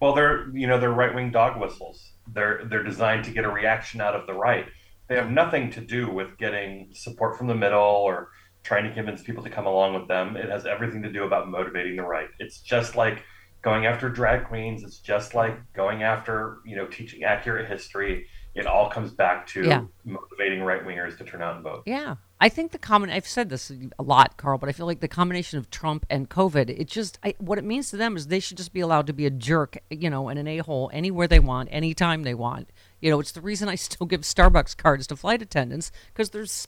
Well, 0.00 0.14
they're 0.14 0.48
you 0.50 0.66
know 0.66 0.78
they're 0.78 0.92
right 0.92 1.14
wing 1.14 1.30
dog 1.30 1.60
whistles. 1.60 2.12
They're 2.32 2.64
they're 2.66 2.82
designed 2.82 3.24
to 3.24 3.30
get 3.30 3.44
a 3.44 3.50
reaction 3.50 4.00
out 4.00 4.14
of 4.14 4.26
the 4.26 4.34
right. 4.34 4.66
They 5.08 5.14
have 5.14 5.30
nothing 5.30 5.70
to 5.70 5.80
do 5.80 6.10
with 6.10 6.36
getting 6.36 6.90
support 6.92 7.38
from 7.38 7.46
the 7.46 7.54
middle 7.54 7.80
or 7.80 8.30
trying 8.62 8.84
to 8.84 8.92
convince 8.92 9.22
people 9.22 9.42
to 9.44 9.50
come 9.50 9.66
along 9.66 9.94
with 9.94 10.08
them. 10.08 10.36
It 10.36 10.50
has 10.50 10.66
everything 10.66 11.02
to 11.02 11.12
do 11.12 11.24
about 11.24 11.48
motivating 11.48 11.96
the 11.96 12.02
right. 12.02 12.28
It's 12.40 12.60
just 12.60 12.96
like 12.96 13.22
going 13.62 13.86
after 13.86 14.10
drag 14.10 14.48
queens. 14.48 14.82
It's 14.82 14.98
just 14.98 15.34
like 15.34 15.56
going 15.72 16.02
after 16.02 16.58
you 16.66 16.76
know 16.76 16.86
teaching 16.86 17.24
accurate 17.24 17.68
history. 17.68 18.26
It 18.56 18.66
all 18.66 18.88
comes 18.88 19.12
back 19.12 19.46
to 19.48 19.62
Yeah. 19.64 19.82
motivating 20.04 20.62
right 20.62 20.82
wingers 20.84 21.18
to 21.18 21.24
turn 21.24 21.42
out 21.42 21.56
and 21.56 21.62
vote. 21.62 21.82
Yeah. 21.84 22.16
I 22.40 22.48
think 22.48 22.72
the 22.72 22.78
common 22.78 23.10
I've 23.10 23.26
said 23.26 23.48
this 23.50 23.70
a 23.98 24.02
lot, 24.02 24.36
Karl, 24.38 24.56
but 24.58 24.68
I 24.68 24.72
feel 24.72 24.86
like 24.86 25.00
the 25.00 25.08
combination 25.08 25.58
of 25.58 25.70
Trump 25.70 26.04
and 26.10 26.28
COVID, 26.28 26.70
it 26.70 26.86
just 26.86 27.18
I, 27.22 27.34
what 27.38 27.58
it 27.58 27.64
means 27.64 27.90
to 27.90 27.96
them 27.98 28.16
is 28.16 28.26
they 28.26 28.40
should 28.40 28.56
just 28.56 28.72
be 28.72 28.80
allowed 28.80 29.06
to 29.08 29.12
be 29.12 29.26
a 29.26 29.30
jerk, 29.30 29.78
you 29.90 30.08
know, 30.10 30.28
and 30.28 30.38
an 30.38 30.46
a-hole 30.46 30.90
anywhere 30.92 31.28
they 31.28 31.38
want, 31.38 31.68
anytime 31.70 32.22
they 32.22 32.34
want. 32.34 32.70
You 33.00 33.10
know, 33.10 33.20
it's 33.20 33.32
the 33.32 33.40
reason 33.42 33.68
I 33.68 33.74
still 33.86 34.06
give 34.06 34.22
Starbucks 34.22 34.76
cards 34.76 35.06
to 35.08 35.16
flight 35.16 35.42
attendants 35.42 35.92
because 36.12 36.30
there's 36.30 36.66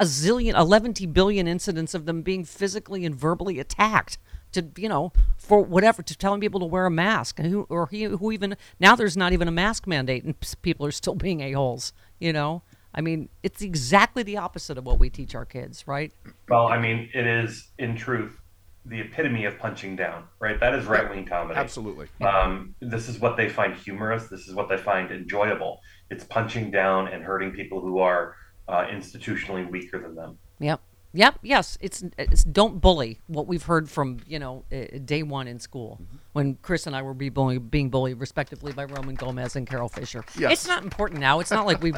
a 0.00 0.04
zillion, 0.04 0.54
11 0.58 0.94
billion 1.12 1.46
incidents 1.46 1.94
of 1.94 2.06
them 2.06 2.22
being 2.22 2.44
physically 2.44 3.04
and 3.04 3.14
verbally 3.14 3.58
attacked 3.58 4.18
to, 4.56 4.66
you 4.76 4.88
know, 4.88 5.12
for 5.38 5.62
whatever, 5.62 6.02
to 6.02 6.18
telling 6.18 6.40
people 6.40 6.60
to 6.60 6.66
wear 6.66 6.86
a 6.86 6.90
mask. 6.90 7.38
And 7.38 7.48
who, 7.48 7.66
or 7.68 7.86
he, 7.86 8.04
who 8.04 8.32
even, 8.32 8.56
now 8.80 8.96
there's 8.96 9.16
not 9.16 9.32
even 9.32 9.48
a 9.48 9.52
mask 9.52 9.86
mandate 9.86 10.24
and 10.24 10.34
people 10.62 10.84
are 10.84 10.92
still 10.92 11.14
being 11.14 11.40
a-holes, 11.40 11.92
you 12.18 12.32
know? 12.32 12.62
I 12.94 13.02
mean, 13.02 13.28
it's 13.42 13.60
exactly 13.60 14.22
the 14.22 14.38
opposite 14.38 14.78
of 14.78 14.86
what 14.86 14.98
we 14.98 15.10
teach 15.10 15.34
our 15.34 15.44
kids, 15.44 15.86
right? 15.86 16.12
Well, 16.48 16.66
I 16.68 16.78
mean, 16.78 17.10
it 17.12 17.26
is 17.26 17.68
in 17.78 17.94
truth 17.94 18.40
the 18.86 19.00
epitome 19.00 19.44
of 19.44 19.58
punching 19.58 19.96
down, 19.96 20.24
right? 20.38 20.58
That 20.60 20.74
is 20.74 20.86
right 20.86 21.08
wing 21.10 21.26
comedy. 21.26 21.58
Absolutely. 21.58 22.08
Um, 22.22 22.74
this 22.80 23.08
is 23.08 23.18
what 23.18 23.36
they 23.36 23.48
find 23.48 23.74
humorous. 23.74 24.28
This 24.28 24.46
is 24.46 24.54
what 24.54 24.68
they 24.68 24.76
find 24.76 25.10
enjoyable. 25.10 25.80
It's 26.08 26.24
punching 26.24 26.70
down 26.70 27.08
and 27.08 27.22
hurting 27.22 27.50
people 27.50 27.80
who 27.80 27.98
are 27.98 28.36
uh, 28.68 28.86
institutionally 28.86 29.68
weaker 29.68 30.00
than 30.00 30.14
them. 30.14 30.38
Yep. 30.60 30.80
Yep. 31.16 31.38
Yes. 31.42 31.78
It's, 31.80 32.04
it's 32.18 32.44
don't 32.44 32.80
bully 32.80 33.20
what 33.26 33.46
we've 33.46 33.62
heard 33.62 33.88
from 33.88 34.18
you 34.26 34.38
know 34.38 34.64
uh, 34.70 34.98
day 35.04 35.22
one 35.22 35.48
in 35.48 35.58
school 35.58 36.00
when 36.34 36.56
Chris 36.60 36.86
and 36.86 36.94
I 36.94 37.00
were 37.00 37.14
be 37.14 37.30
bully, 37.30 37.58
being 37.58 37.88
bullied 37.88 38.20
respectively 38.20 38.72
by 38.72 38.84
Roman 38.84 39.14
Gomez 39.14 39.56
and 39.56 39.66
Carol 39.66 39.88
Fisher. 39.88 40.24
Yes. 40.38 40.52
It's 40.52 40.68
not 40.68 40.84
important 40.84 41.20
now. 41.20 41.40
It's 41.40 41.50
not 41.50 41.64
like 41.64 41.82
we 41.82 41.94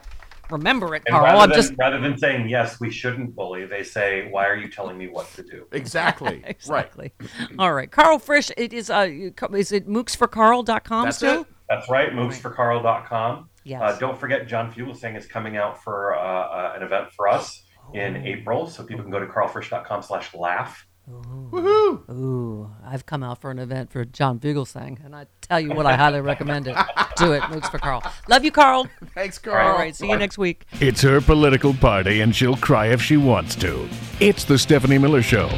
remember 0.50 0.94
it, 0.94 1.04
Karl. 1.06 1.24
rather 1.24 1.38
I'm 1.38 1.48
than, 1.48 1.56
just 1.56 1.72
rather 1.78 1.98
than 1.98 2.18
saying 2.18 2.50
yes, 2.50 2.78
we 2.78 2.90
shouldn't 2.90 3.34
bully, 3.34 3.64
they 3.64 3.82
say, 3.82 4.28
"Why 4.30 4.46
are 4.46 4.56
you 4.56 4.68
telling 4.68 4.98
me 4.98 5.08
what 5.08 5.32
to 5.34 5.42
do?" 5.42 5.66
Exactly. 5.72 6.42
exactly. 6.46 7.12
All 7.58 7.72
right, 7.72 7.90
Karl 7.90 8.18
Frisch. 8.18 8.50
It 8.58 8.74
is 8.74 8.90
uh, 8.90 9.08
is 9.10 9.72
it 9.72 9.88
mooksforcarl.com 9.88 11.04
That's 11.04 11.16
still? 11.16 11.40
it. 11.42 11.46
That's 11.70 11.88
right. 11.88 12.12
Movesforcarl.com. 12.12 13.48
Yes. 13.64 13.82
Uh, 13.82 13.98
don't 13.98 14.18
forget, 14.18 14.46
John 14.46 14.72
Fugelsang 14.72 15.16
is 15.16 15.26
coming 15.26 15.56
out 15.56 15.82
for 15.82 16.14
uh, 16.14 16.20
uh, 16.20 16.72
an 16.76 16.82
event 16.82 17.12
for 17.12 17.28
us 17.28 17.64
in 17.94 18.16
April, 18.16 18.66
so 18.66 18.82
people 18.84 19.02
can 19.02 19.10
go 19.10 19.18
to 19.20 19.26
karlfrisch.com 19.26 20.02
slash 20.02 20.34
laugh. 20.34 20.86
Woohoo! 21.10 22.10
Ooh, 22.10 22.70
I've 22.84 23.06
come 23.06 23.22
out 23.22 23.40
for 23.40 23.50
an 23.50 23.58
event 23.58 23.90
for 23.90 24.04
John 24.04 24.38
Fugelsang, 24.38 25.02
and 25.04 25.16
I 25.16 25.26
tell 25.40 25.58
you 25.58 25.70
what, 25.72 25.86
I 25.86 25.96
highly 25.96 26.20
recommend 26.20 26.68
it. 26.68 26.76
Do 27.16 27.32
it, 27.32 27.40
Mooks 27.44 27.70
for 27.70 27.78
Karl. 27.78 28.02
Love 28.28 28.44
you, 28.44 28.52
Karl. 28.52 28.86
Thanks, 29.14 29.38
Karl. 29.38 29.68
All 29.68 29.78
right, 29.78 29.96
see 29.96 30.08
you 30.08 30.16
next 30.18 30.36
week. 30.36 30.66
It's 30.80 31.00
her 31.00 31.22
political 31.22 31.72
party, 31.72 32.20
and 32.20 32.36
she'll 32.36 32.56
cry 32.56 32.88
if 32.88 33.00
she 33.00 33.16
wants 33.16 33.56
to. 33.56 33.88
It's 34.20 34.44
the 34.44 34.58
Stephanie 34.58 34.98
Miller 34.98 35.22
Show. 35.22 35.48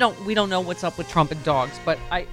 Don't, 0.00 0.24
we 0.24 0.34
don't 0.34 0.50
know 0.50 0.60
what's 0.60 0.82
up 0.82 0.98
with 0.98 1.08
Trump 1.08 1.30
and 1.30 1.42
dogs, 1.44 1.78
but 1.84 1.98
I. 2.10 2.26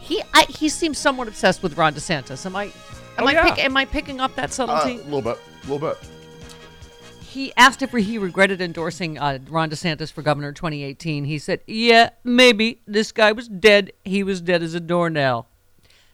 He 0.00 0.22
I, 0.34 0.42
he 0.48 0.68
seems 0.68 0.98
somewhat 0.98 1.26
obsessed 1.28 1.62
with 1.62 1.76
Ron 1.78 1.94
DeSantis. 1.94 2.44
Am 2.46 2.54
I? 2.54 2.64
Am 2.64 2.72
Oh, 3.18 3.26
I 3.26 3.32
yeah. 3.32 3.42
pick, 3.54 3.64
am 3.64 3.76
I 3.76 3.84
picking 3.86 4.20
up 4.20 4.34
that 4.36 4.52
subtlety? 4.52 4.96
A 4.96 4.98
subtlety? 4.98 5.10
little 5.10 5.22
bit. 5.22 5.38
A 5.64 5.72
little 5.72 5.88
bit. 5.88 5.98
he 7.22 7.52
asked 7.56 7.82
if 7.82 7.90
he 7.92 8.18
regretted 8.18 8.60
endorsing 8.60 9.18
uh, 9.18 9.38
Ron 9.48 9.70
DeSantis 9.70 10.12
for 10.12 10.22
governor 10.22 10.52
2018. 10.52 11.24
He 11.24 11.38
said, 11.38 11.60
"Yeah, 11.66 12.10
maybe. 12.22 12.80
This 12.86 13.10
guy 13.12 13.32
was 13.32 13.48
dead. 13.48 13.92
He 14.04 14.22
was 14.22 14.40
dead 14.40 14.62
as 14.62 14.74
a 14.74 14.80
doornail." 14.80 15.46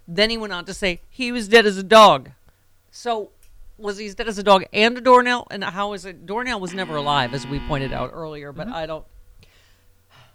Then 0.08 0.30
he 0.30 0.36
went 0.38 0.52
on 0.52 0.64
to 0.66 0.74
say 0.74 1.00
he 1.10 1.30
was 1.32 1.46
dead 1.48 1.66
as 1.66 1.76
a 1.76 1.82
dog. 1.82 2.30
So 2.90 3.30
was 3.78 3.98
he 3.98 4.08
dead 4.10 4.28
as 4.28 4.38
a 4.38 4.42
dog 4.42 4.64
and 4.72 4.96
a 4.96 5.00
doornail? 5.00 5.46
And 5.50 5.62
how 5.64 5.92
is 5.92 6.04
it? 6.04 6.24
Doornail 6.26 6.60
was 6.60 6.72
never 6.72 6.96
alive, 6.96 7.34
as 7.34 7.46
we 7.46 7.58
pointed 7.60 7.92
out 7.92 8.10
earlier. 8.14 8.52
But 8.52 8.68
I 8.68 8.86
don't. 8.86 9.04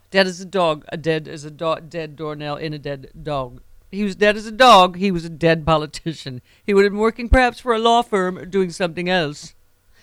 Dead 0.09 0.27
as 0.27 0.39
a 0.39 0.45
dog, 0.45 0.85
a 0.89 0.97
dead 0.97 1.27
as 1.27 1.43
a 1.43 1.51
dog, 1.51 1.89
dead 1.89 2.15
doornail 2.15 2.55
in 2.55 2.73
a 2.73 2.79
dead 2.79 3.09
dog. 3.21 3.61
He 3.91 4.03
was 4.03 4.15
dead 4.15 4.35
as 4.35 4.45
a 4.45 4.51
dog. 4.51 4.97
He 4.97 5.11
was 5.11 5.25
a 5.25 5.29
dead 5.29 5.65
politician. 5.65 6.41
He 6.65 6.73
would 6.73 6.83
have 6.83 6.93
been 6.93 6.99
working 6.99 7.29
perhaps 7.29 7.59
for 7.59 7.73
a 7.73 7.79
law 7.79 8.01
firm 8.01 8.37
or 8.37 8.45
doing 8.45 8.69
something 8.69 9.09
else. 9.09 9.53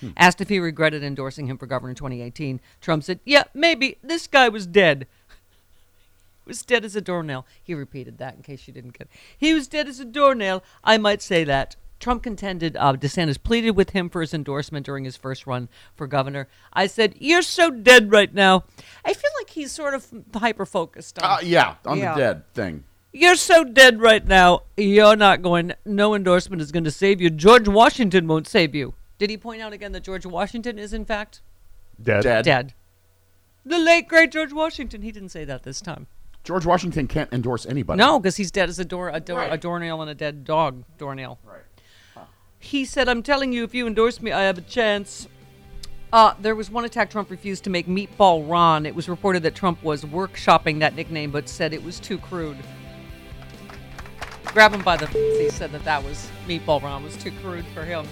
Hmm. 0.00 0.10
Asked 0.16 0.40
if 0.40 0.48
he 0.48 0.58
regretted 0.58 1.02
endorsing 1.02 1.46
him 1.46 1.58
for 1.58 1.66
governor 1.66 1.90
in 1.90 1.96
2018, 1.96 2.60
Trump 2.80 3.04
said, 3.04 3.20
"Yeah, 3.24 3.44
maybe. 3.54 3.98
This 4.02 4.26
guy 4.26 4.48
was 4.48 4.66
dead. 4.66 5.06
was 6.46 6.62
dead 6.62 6.84
as 6.84 6.96
a 6.96 7.00
doornail." 7.00 7.46
He 7.62 7.74
repeated 7.74 8.18
that 8.18 8.34
in 8.36 8.42
case 8.42 8.66
you 8.66 8.74
didn't 8.74 8.98
get. 8.98 9.08
It. 9.08 9.20
He 9.38 9.54
was 9.54 9.68
dead 9.68 9.86
as 9.86 10.00
a 10.00 10.04
doornail. 10.04 10.62
I 10.82 10.98
might 10.98 11.22
say 11.22 11.44
that. 11.44 11.76
Trump 12.00 12.22
contended 12.22 12.76
uh, 12.76 12.92
DeSantis 12.94 13.42
pleaded 13.42 13.70
with 13.72 13.90
him 13.90 14.08
for 14.10 14.20
his 14.20 14.34
endorsement 14.34 14.84
during 14.84 15.04
his 15.04 15.16
first 15.16 15.46
run 15.46 15.68
for 15.94 16.06
governor. 16.06 16.48
I 16.72 16.86
said, 16.86 17.14
"You're 17.18 17.42
so 17.42 17.70
dead 17.70 18.10
right 18.12 18.32
now." 18.34 18.64
I 19.04 19.14
feel 19.14 19.30
like 19.40 19.50
he's 19.50 19.72
sort 19.72 19.94
of 19.94 20.06
hyper 20.34 20.66
focused 20.66 21.18
on. 21.22 21.30
Uh, 21.30 21.38
yeah, 21.42 21.76
on 21.86 21.98
Yeah. 21.98 22.14
the 22.14 22.20
dead 22.20 22.54
thing. 22.54 22.84
You're 23.12 23.36
so 23.36 23.62
dead 23.64 24.00
right 24.00 24.26
now. 24.26 24.62
You're 24.76 25.16
not 25.16 25.40
going. 25.40 25.72
No 25.86 26.14
endorsement 26.14 26.60
is 26.60 26.72
going 26.72 26.84
to 26.84 26.90
save 26.90 27.20
you. 27.20 27.30
George 27.30 27.68
Washington 27.68 28.26
won't 28.26 28.48
save 28.48 28.74
you. 28.74 28.94
Did 29.18 29.30
he 29.30 29.36
point 29.36 29.62
out 29.62 29.72
again 29.72 29.92
that 29.92 30.02
George 30.02 30.26
Washington 30.26 30.78
is 30.78 30.92
in 30.92 31.04
fact 31.04 31.40
Dead. 32.02 32.22
Dead. 32.24 32.44
dead? 32.44 32.74
The 33.64 33.78
late 33.78 34.08
great 34.08 34.32
George 34.32 34.52
Washington. 34.52 35.02
He 35.02 35.12
didn't 35.12 35.28
say 35.30 35.44
that 35.44 35.62
this 35.62 35.80
time. 35.80 36.08
George 36.42 36.66
Washington 36.66 37.06
can't 37.06 37.32
endorse 37.32 37.64
anybody. 37.64 37.96
No, 37.98 38.18
because 38.20 38.36
he's 38.36 38.50
dead 38.50 38.68
as 38.68 38.78
a 38.78 38.84
door, 38.84 39.08
a, 39.08 39.20
door, 39.20 39.38
Right. 39.38 39.52
a 39.52 39.56
doornail 39.56 40.02
and 40.02 40.10
a 40.10 40.14
dead 40.14 40.44
dog 40.44 40.84
doornail. 40.98 41.38
Right. 41.44 41.62
He 42.64 42.86
said, 42.86 43.10
"I'm 43.10 43.22
telling 43.22 43.52
you, 43.52 43.62
if 43.62 43.74
you 43.74 43.86
endorse 43.86 44.22
me, 44.22 44.32
I 44.32 44.44
have 44.44 44.56
a 44.56 44.62
chance." 44.62 45.28
Uh, 46.10 46.32
there 46.40 46.54
was 46.54 46.70
one 46.70 46.86
attack 46.86 47.10
Trump 47.10 47.30
refused 47.30 47.64
to 47.64 47.70
make 47.70 47.86
Meatball 47.86 48.48
Ron. 48.48 48.86
It 48.86 48.94
was 48.94 49.06
reported 49.06 49.42
that 49.42 49.54
Trump 49.54 49.82
was 49.82 50.04
workshopping 50.04 50.78
that 50.78 50.96
nickname, 50.96 51.30
but 51.30 51.46
said 51.46 51.74
it 51.74 51.84
was 51.84 52.00
too 52.00 52.16
crude. 52.16 52.56
Grab 54.46 54.72
him 54.72 54.82
by 54.82 54.96
the. 54.96 55.06
He 55.08 55.50
said 55.50 55.72
that 55.72 55.84
that 55.84 56.02
was 56.02 56.30
Meatball 56.48 56.82
Ron 56.82 57.04
was 57.04 57.16
too 57.18 57.32
crude 57.42 57.66
for 57.74 57.84
him. 57.84 58.06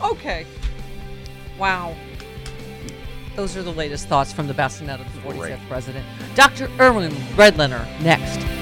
Okay. 0.00 0.46
Wow. 1.58 1.96
Those 3.34 3.56
are 3.56 3.64
the 3.64 3.72
latest 3.72 4.06
thoughts 4.06 4.32
from 4.32 4.46
the 4.46 4.54
bassinet 4.54 5.00
of 5.00 5.12
the 5.14 5.20
45th 5.20 5.68
president. 5.68 6.06
Dr. 6.36 6.70
Irwin 6.78 7.12
Redlener 7.34 7.84
next. 8.02 8.57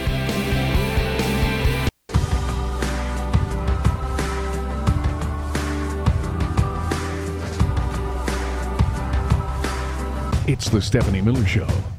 It's 10.48 10.68
the 10.68 10.80
Stephanie 10.80 11.20
Miller 11.20 11.44
Show. 11.44 11.95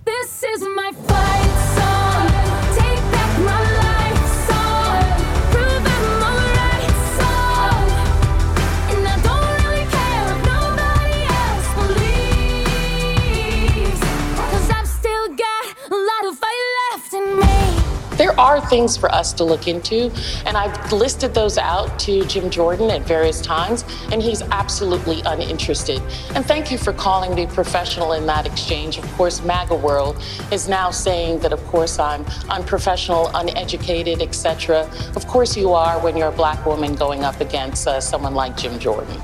Are 18.47 18.61
things 18.61 18.95
for 18.95 19.13
us 19.13 19.33
to 19.33 19.43
look 19.43 19.67
into, 19.67 20.09
and 20.45 20.55
I've 20.55 20.93
listed 20.93 21.33
those 21.33 21.57
out 21.57 21.99
to 21.99 22.23
Jim 22.27 22.49
Jordan 22.49 22.89
at 22.89 23.01
various 23.01 23.41
times, 23.41 23.83
and 24.13 24.23
he's 24.23 24.41
absolutely 24.41 25.21
uninterested. 25.25 26.01
And 26.33 26.45
thank 26.45 26.71
you 26.71 26.77
for 26.77 26.93
calling 26.93 27.35
me 27.35 27.45
professional 27.45 28.13
in 28.13 28.25
that 28.27 28.45
exchange. 28.45 28.99
Of 28.99 29.13
course, 29.15 29.43
MAGA 29.43 29.75
World 29.75 30.23
is 30.49 30.69
now 30.69 30.91
saying 30.91 31.39
that, 31.39 31.51
of 31.51 31.61
course, 31.65 31.99
I'm 31.99 32.25
unprofessional, 32.49 33.29
uneducated, 33.33 34.21
etc. 34.21 34.89
Of 35.17 35.27
course, 35.27 35.57
you 35.57 35.73
are 35.73 35.99
when 36.01 36.15
you're 36.15 36.29
a 36.29 36.37
black 36.43 36.65
woman 36.65 36.95
going 36.95 37.25
up 37.25 37.41
against 37.41 37.85
uh, 37.85 37.99
someone 37.99 38.33
like 38.33 38.55
Jim 38.55 38.79
Jordan. 38.79 39.21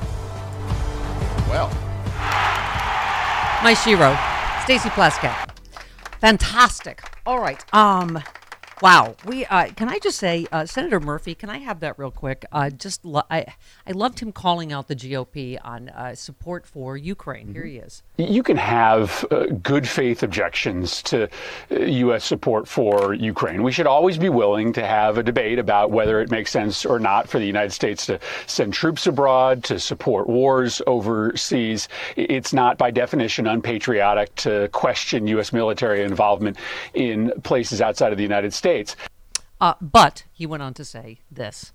Well, 1.47 1.69
My 3.63 3.73
Shiro, 3.73 4.17
Stacey 4.65 4.89
Plaskett. 4.89 5.49
Fantastic. 6.19 7.01
All 7.25 7.39
right. 7.39 7.63
Um, 7.73 8.21
wow. 8.83 9.15
We 9.25 9.45
uh, 9.45 9.67
can 9.69 9.87
I 9.89 9.97
just 9.99 10.19
say, 10.19 10.45
uh, 10.51 10.65
Senator 10.65 10.99
Murphy? 10.99 11.33
Can 11.33 11.49
I 11.49 11.59
have 11.59 11.79
that 11.79 11.97
real 11.97 12.11
quick? 12.11 12.45
Uh, 12.51 12.69
just 12.69 13.03
lo- 13.05 13.23
I 13.31 13.45
I 13.87 13.91
loved 13.91 14.19
him 14.19 14.31
calling 14.33 14.73
out 14.73 14.89
the 14.89 14.95
GOP 14.95 15.57
on 15.63 15.89
uh, 15.89 16.13
support 16.15 16.67
for 16.67 16.97
Ukraine. 16.97 17.53
Here 17.53 17.63
he 17.63 17.77
is. 17.77 18.03
You 18.17 18.43
can 18.43 18.57
have 18.57 19.25
uh, 19.31 19.45
good 19.63 19.87
faith 19.87 20.21
objections 20.21 21.01
to 21.03 21.29
uh, 21.71 21.79
U.S. 21.79 22.25
support 22.25 22.67
for 22.67 23.13
Ukraine. 23.13 23.63
We 23.63 23.71
should 23.71 23.87
always 23.87 24.17
be 24.17 24.29
willing 24.29 24.73
to 24.73 24.85
have 24.85 25.17
a 25.17 25.23
debate 25.23 25.59
about 25.59 25.91
whether 25.91 26.19
it 26.19 26.29
makes 26.29 26.51
sense 26.51 26.85
or 26.85 26.99
not 26.99 27.29
for 27.29 27.39
the 27.39 27.45
United 27.45 27.71
States 27.71 28.05
to 28.07 28.19
send 28.47 28.73
troops 28.73 29.07
abroad, 29.07 29.63
to 29.63 29.79
support 29.79 30.27
wars 30.27 30.81
overseas. 30.87 31.87
It's 32.17 32.51
not, 32.51 32.77
by 32.77 32.91
definition, 32.91 33.47
unpatriotic 33.47 34.35
to 34.35 34.67
question 34.73 35.25
U.S. 35.27 35.53
military 35.53 36.03
involvement 36.03 36.57
in 36.93 37.31
places 37.43 37.81
outside 37.81 38.11
of 38.11 38.17
the 38.17 38.23
United 38.23 38.53
States. 38.53 38.72
Uh, 39.61 39.75
but 39.81 40.25
he 40.31 40.45
went 40.45 40.63
on 40.63 40.73
to 40.73 40.83
say 40.83 41.19
this. 41.31 41.71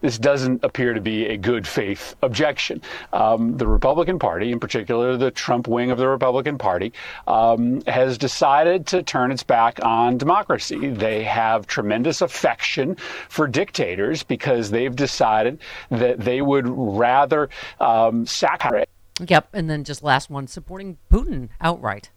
this 0.00 0.18
doesn't 0.18 0.62
appear 0.64 0.94
to 0.94 1.00
be 1.00 1.26
a 1.26 1.36
good 1.36 1.66
faith 1.66 2.14
objection. 2.22 2.82
Um, 3.12 3.56
the 3.56 3.66
Republican 3.66 4.18
Party, 4.18 4.52
in 4.52 4.60
particular 4.60 5.16
the 5.16 5.30
Trump 5.30 5.68
wing 5.68 5.90
of 5.90 5.98
the 5.98 6.08
Republican 6.08 6.58
Party, 6.58 6.92
um, 7.26 7.80
has 7.86 8.18
decided 8.18 8.86
to 8.88 9.02
turn 9.02 9.30
its 9.30 9.42
back 9.42 9.78
on 9.84 10.18
democracy. 10.18 10.90
They 10.90 11.24
have 11.24 11.66
tremendous 11.66 12.20
affection 12.20 12.96
for 13.28 13.46
dictators 13.46 14.22
because 14.22 14.70
they've 14.70 14.94
decided 14.94 15.60
that 15.90 16.20
they 16.20 16.42
would 16.42 16.66
rather 16.68 17.48
um, 17.80 18.26
sacrifice. 18.26 18.86
Yep. 19.26 19.48
And 19.54 19.70
then 19.70 19.84
just 19.84 20.02
last 20.02 20.28
one, 20.28 20.46
supporting 20.46 20.98
Putin 21.10 21.48
outright. 21.60 22.10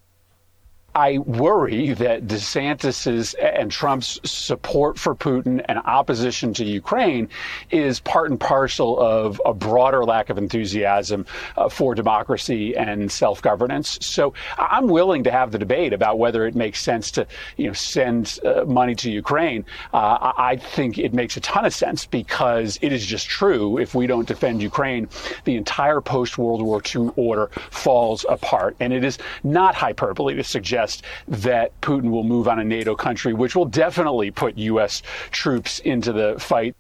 I 0.95 1.19
worry 1.19 1.93
that 1.93 2.27
DeSantis's 2.27 3.35
and 3.35 3.71
Trump's 3.71 4.19
support 4.29 4.97
for 4.97 5.13
Putin 5.13 5.63
and 5.67 5.79
opposition 5.79 6.53
to 6.55 6.65
Ukraine 6.65 7.29
is 7.69 7.99
part 7.99 8.31
and 8.31 8.39
parcel 8.39 8.99
of 8.99 9.39
a 9.45 9.53
broader 9.53 10.03
lack 10.03 10.29
of 10.29 10.37
enthusiasm 10.37 11.25
uh, 11.57 11.69
for 11.69 11.93
democracy 11.93 12.75
and 12.75 13.11
self-governance. 13.11 13.99
So 14.01 14.33
I'm 14.57 14.87
willing 14.87 15.23
to 15.25 15.31
have 15.31 15.51
the 15.51 15.59
debate 15.59 15.93
about 15.93 16.17
whether 16.17 16.47
it 16.47 16.55
makes 16.55 16.81
sense 16.81 17.11
to, 17.11 17.27
you 17.57 17.67
know, 17.67 17.73
send 17.73 18.39
uh, 18.43 18.65
money 18.65 18.95
to 18.95 19.11
Ukraine. 19.11 19.65
Uh, 19.93 20.33
I 20.37 20.55
think 20.55 20.97
it 20.97 21.13
makes 21.13 21.37
a 21.37 21.41
ton 21.41 21.65
of 21.65 21.73
sense 21.73 22.05
because 22.05 22.79
it 22.81 22.91
is 22.91 23.05
just 23.05 23.27
true. 23.27 23.77
If 23.77 23.93
we 23.93 24.07
don't 24.07 24.27
defend 24.27 24.61
Ukraine, 24.61 25.07
the 25.43 25.55
entire 25.55 26.01
post-World 26.01 26.61
War 26.61 26.81
II 26.83 27.11
order 27.15 27.47
falls 27.69 28.25
apart, 28.27 28.75
and 28.79 28.91
it 28.91 29.03
is 29.03 29.19
not 29.43 29.75
hyperbole 29.75 30.35
to 30.35 30.43
suggest 30.43 30.78
that 31.27 31.79
Putin 31.81 32.11
will 32.11 32.23
move 32.23 32.47
on 32.47 32.59
a 32.59 32.63
NATO 32.63 32.95
country, 32.95 33.33
which 33.33 33.55
will 33.55 33.65
definitely 33.65 34.31
put 34.31 34.57
U.S. 34.57 35.01
troops 35.31 35.79
into 35.79 36.13
the 36.13 36.35
fight. 36.39 36.75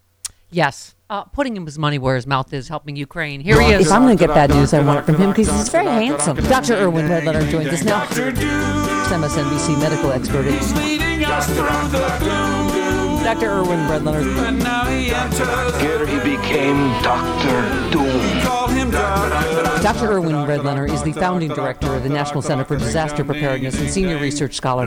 Yes. 0.51 0.95
Uh, 1.09 1.23
putting 1.23 1.55
his 1.65 1.79
money 1.79 1.97
where 1.97 2.15
his 2.15 2.27
mouth 2.27 2.53
is, 2.53 2.67
helping 2.67 2.95
Ukraine. 2.95 3.41
Here 3.41 3.59
he 3.59 3.71
is. 3.73 3.87
If 3.87 3.91
I'm 3.91 4.03
going 4.03 4.15
to 4.15 4.27
get 4.27 4.33
bad 4.33 4.51
news, 4.51 4.73
I 4.73 4.81
want 4.81 4.99
it 4.99 5.05
from 5.05 5.15
him 5.15 5.31
because 5.31 5.49
he's 5.49 5.69
very 5.69 5.87
handsome. 5.87 6.37
Dr. 6.37 6.75
Irwin 6.75 7.07
Redlener 7.07 7.49
joins 7.49 7.69
us 7.69 7.83
now. 7.83 8.05
MSNBC 8.05 9.79
medical 9.79 10.11
expert. 10.11 10.45
Dr. 13.23 13.49
Irwin 13.49 13.79
Redlener. 13.87 14.21
Here 15.79 16.05
he 16.05 16.19
became 16.19 16.77
Doctor 17.01 17.89
Doom. 17.91 18.28
Dr. 19.81 20.11
Irwin 20.11 20.35
Redlener 20.45 20.85
is 20.85 21.01
the 21.03 21.13
founding 21.13 21.49
director 21.49 21.95
of 21.95 22.03
the 22.03 22.09
National 22.09 22.41
Center 22.41 22.65
for 22.65 22.75
Disaster 22.75 23.23
Preparedness 23.23 23.79
and 23.79 23.89
senior 23.89 24.17
research 24.17 24.55
scholar. 24.55 24.85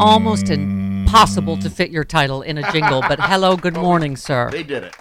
Almost 0.00 0.50
impossible 0.50 1.56
to 1.56 1.68
fit 1.68 1.90
your 1.90 2.04
title 2.04 2.42
in 2.42 2.58
a 2.58 2.72
jingle, 2.72 3.00
but 3.00 3.18
hello, 3.18 3.56
good 3.56 3.74
morning, 3.74 4.16
sir. 4.16 4.50
They 4.50 4.62
did 4.62 4.84
it. 4.84 4.94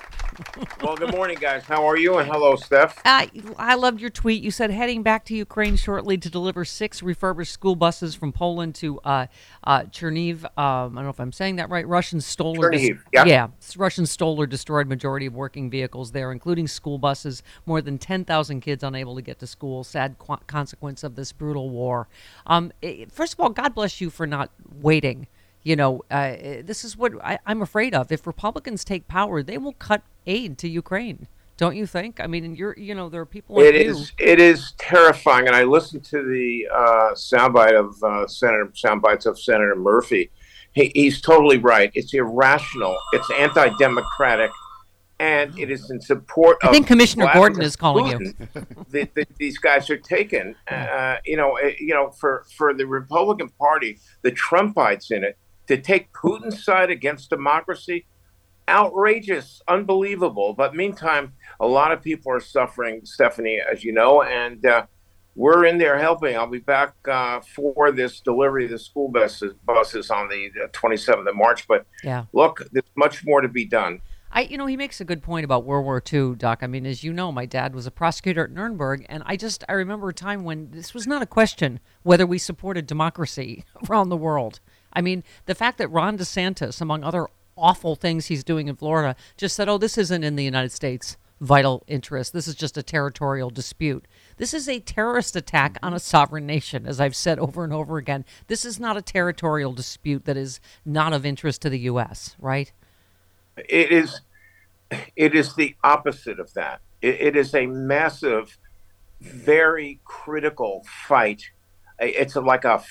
Well, 0.83 0.95
good 0.95 1.11
morning, 1.11 1.37
guys. 1.39 1.63
How 1.63 1.87
are 1.87 1.97
you? 1.97 2.17
And 2.17 2.29
hello, 2.29 2.55
Steph. 2.55 3.01
I, 3.03 3.29
I 3.57 3.75
loved 3.75 3.99
your 3.99 4.09
tweet. 4.09 4.43
You 4.43 4.51
said 4.51 4.69
heading 4.69 5.01
back 5.01 5.25
to 5.25 5.35
Ukraine 5.35 5.75
shortly 5.75 6.17
to 6.17 6.29
deliver 6.29 6.63
six 6.63 7.01
refurbished 7.01 7.51
school 7.51 7.75
buses 7.75 8.13
from 8.13 8.31
Poland 8.31 8.75
to 8.75 8.99
uh, 8.99 9.27
uh, 9.63 9.83
Cherniv. 9.83 10.43
Um, 10.43 10.51
I 10.57 10.95
don't 10.95 11.03
know 11.03 11.09
if 11.09 11.19
I'm 11.19 11.31
saying 11.31 11.55
that 11.55 11.69
right. 11.69 11.87
Russian 11.87 12.21
stole 12.21 12.63
or 12.63 12.71
Chernihiv, 12.71 12.99
yeah. 13.11 13.25
yeah, 13.25 13.47
Russian 13.75 14.05
stole 14.05 14.39
or 14.39 14.45
destroyed 14.45 14.87
majority 14.87 15.25
of 15.25 15.33
working 15.33 15.69
vehicles 15.69 16.11
there, 16.11 16.31
including 16.31 16.67
school 16.67 16.99
buses. 16.99 17.41
More 17.65 17.81
than 17.81 17.97
10,000 17.97 18.61
kids 18.61 18.83
unable 18.83 19.15
to 19.15 19.21
get 19.21 19.39
to 19.39 19.47
school. 19.47 19.83
Sad 19.83 20.17
qu- 20.19 20.37
consequence 20.45 21.03
of 21.03 21.15
this 21.15 21.31
brutal 21.31 21.69
war. 21.69 22.07
Um, 22.45 22.71
eh, 22.83 23.05
first 23.11 23.33
of 23.33 23.39
all, 23.39 23.49
God 23.49 23.73
bless 23.73 23.99
you 23.99 24.09
for 24.09 24.27
not 24.27 24.51
waiting. 24.81 25.27
You 25.67 25.75
know, 25.75 26.05
uh, 26.09 26.33
this 26.63 26.85
is 26.85 26.95
what 26.95 27.11
I, 27.21 27.39
I'm 27.45 27.61
afraid 27.61 27.93
of. 27.93 28.09
If 28.09 28.25
Republicans 28.25 28.85
take 28.85 29.05
power, 29.09 29.43
they 29.43 29.57
will 29.57 29.73
cut 29.73 30.01
aid 30.25 30.57
to 30.59 30.69
Ukraine. 30.69 31.27
Don't 31.57 31.75
you 31.75 31.85
think? 31.85 32.21
I 32.21 32.27
mean, 32.27 32.55
you're, 32.55 32.73
you 32.79 32.95
know, 32.95 33.09
there 33.09 33.19
are 33.19 33.25
people 33.25 33.59
It 33.59 33.75
you. 33.75 33.81
is. 33.81 34.13
It 34.17 34.39
is 34.39 34.71
terrifying. 34.77 35.45
And 35.47 35.53
I 35.57 35.63
listened 35.63 36.05
to 36.05 36.23
the 36.23 36.69
uh, 36.73 37.11
soundbite 37.15 37.77
of 37.77 38.01
uh, 38.01 38.27
Senator 38.27 38.71
soundbites 38.81 39.25
of 39.25 39.37
Senator 39.37 39.75
Murphy. 39.75 40.31
He, 40.71 40.89
he's 40.95 41.19
totally 41.19 41.57
right. 41.57 41.91
It's 41.95 42.13
irrational. 42.13 42.97
It's 43.11 43.29
anti-democratic, 43.37 44.51
and 45.19 45.59
it 45.59 45.69
is 45.69 45.91
in 45.91 45.99
support. 45.99 46.59
I 46.63 46.71
think 46.71 46.87
Commissioner 46.87 47.25
Vladimir 47.25 47.41
Gordon 47.49 47.61
is 47.63 47.75
calling 47.75 48.07
you. 48.07 48.19
Putin 48.19 48.85
that, 48.91 49.15
that 49.15 49.35
these 49.35 49.57
guys 49.57 49.89
are 49.89 49.97
taken. 49.97 50.55
Uh, 50.69 51.17
you 51.25 51.35
know, 51.35 51.57
uh, 51.57 51.71
you 51.79 51.93
know, 51.93 52.11
for 52.11 52.45
for 52.55 52.73
the 52.73 52.85
Republican 52.85 53.49
Party, 53.49 53.99
the 54.21 54.31
Trumpites 54.31 55.11
in 55.11 55.23
it 55.25 55.37
to 55.67 55.77
take 55.77 56.11
Putin's 56.13 56.63
side 56.63 56.89
against 56.89 57.29
democracy, 57.29 58.05
outrageous, 58.69 59.61
unbelievable. 59.67 60.53
But 60.53 60.75
meantime, 60.75 61.33
a 61.59 61.67
lot 61.67 61.91
of 61.91 62.01
people 62.01 62.31
are 62.31 62.39
suffering, 62.39 63.01
Stephanie, 63.03 63.59
as 63.59 63.83
you 63.83 63.93
know, 63.93 64.23
and 64.23 64.65
uh, 64.65 64.85
we're 65.35 65.65
in 65.65 65.77
there 65.77 65.99
helping. 65.99 66.35
I'll 66.35 66.47
be 66.47 66.59
back 66.59 66.93
uh, 67.07 67.41
for 67.41 67.91
this 67.91 68.19
delivery 68.19 68.65
of 68.65 68.71
the 68.71 68.79
school 68.79 69.09
buses, 69.09 69.53
buses 69.65 70.09
on 70.09 70.29
the 70.29 70.49
uh, 70.63 70.67
27th 70.69 71.27
of 71.27 71.35
March. 71.35 71.67
But 71.67 71.85
Yeah. 72.03 72.25
look, 72.33 72.63
there's 72.71 72.85
much 72.95 73.25
more 73.25 73.41
to 73.41 73.47
be 73.47 73.65
done. 73.65 74.01
I, 74.29 74.41
you 74.41 74.57
know, 74.57 74.65
he 74.65 74.75
makes 74.75 74.99
a 74.99 75.05
good 75.05 75.23
point 75.23 75.45
about 75.45 75.63
World 75.63 75.85
War 75.85 76.03
II, 76.11 76.35
Doc. 76.35 76.59
I 76.61 76.67
mean, 76.67 76.85
as 76.85 77.03
you 77.03 77.13
know, 77.13 77.31
my 77.31 77.45
dad 77.45 77.73
was 77.73 77.87
a 77.87 77.91
prosecutor 77.91 78.43
at 78.43 78.51
Nuremberg, 78.51 79.05
and 79.07 79.23
I 79.25 79.37
just 79.37 79.63
I 79.69 79.73
remember 79.73 80.09
a 80.09 80.13
time 80.13 80.43
when 80.43 80.69
this 80.71 80.93
was 80.93 81.07
not 81.07 81.21
a 81.21 81.25
question 81.25 81.79
whether 82.03 82.25
we 82.25 82.37
supported 82.37 82.87
democracy 82.87 83.63
around 83.89 84.09
the 84.09 84.17
world. 84.17 84.59
I 84.97 85.01
mean, 85.01 85.23
the 85.45 85.53
fact 85.53 85.77
that 85.77 85.89
Ron 85.89 86.17
DeSantis, 86.17 86.81
among 86.81 87.03
other 87.03 87.27
awful 87.55 87.95
things 87.95 88.25
he's 88.25 88.43
doing 88.43 88.67
in 88.67 88.75
Florida, 88.75 89.15
just 89.37 89.55
said, 89.55 89.69
"Oh, 89.69 89.77
this 89.77 89.95
isn't 89.95 90.23
in 90.23 90.35
the 90.35 90.43
United 90.43 90.71
States' 90.71 91.17
vital 91.39 91.83
interest. 91.85 92.33
This 92.33 92.47
is 92.47 92.55
just 92.55 92.77
a 92.77 92.83
territorial 92.83 93.51
dispute." 93.51 94.07
This 94.37 94.55
is 94.55 94.67
a 94.67 94.79
terrorist 94.79 95.35
attack 95.35 95.77
on 95.83 95.93
a 95.93 95.99
sovereign 95.99 96.47
nation, 96.47 96.87
as 96.87 96.99
I've 96.99 97.15
said 97.15 97.37
over 97.37 97.63
and 97.63 97.71
over 97.71 97.97
again. 97.97 98.25
This 98.47 98.65
is 98.65 98.79
not 98.79 98.97
a 98.97 99.03
territorial 99.03 99.71
dispute 99.71 100.25
that 100.25 100.35
is 100.35 100.59
not 100.83 101.13
of 101.13 101.27
interest 101.27 101.61
to 101.61 101.69
the 101.69 101.79
U.S., 101.91 102.35
right? 102.39 102.71
It 103.55 103.91
is, 103.91 104.21
it 105.15 105.35
is 105.35 105.53
the 105.53 105.75
opposite 105.83 106.39
of 106.39 106.55
that. 106.55 106.81
It, 107.03 107.21
it 107.21 107.35
is 107.35 107.53
a 107.53 107.67
massive, 107.67 108.57
very 109.21 109.99
critical 110.05 110.83
fight. 111.07 111.43
It's 111.99 112.35
like 112.35 112.65
a, 112.65 112.83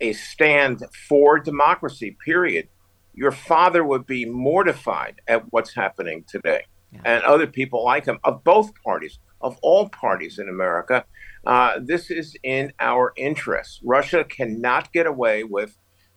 a 0.00 0.12
stand 0.12 0.84
for 1.08 1.38
democracy. 1.38 2.16
Period. 2.24 2.68
Your 3.14 3.32
father 3.32 3.84
would 3.84 4.06
be 4.06 4.24
mortified 4.24 5.20
at 5.26 5.44
what's 5.50 5.74
happening 5.74 6.24
today, 6.28 6.62
and 7.04 7.22
other 7.24 7.46
people 7.46 7.84
like 7.84 8.06
him 8.06 8.18
of 8.22 8.44
both 8.44 8.70
parties, 8.82 9.18
of 9.40 9.58
all 9.62 9.88
parties 9.88 10.38
in 10.38 10.48
America. 10.48 11.04
Uh, 11.44 11.80
this 11.82 12.10
is 12.10 12.36
in 12.42 12.72
our 12.78 13.12
interests. 13.16 13.80
Russia 13.82 14.24
cannot 14.24 14.92
get 14.92 15.06
away 15.06 15.42
with 15.44 15.76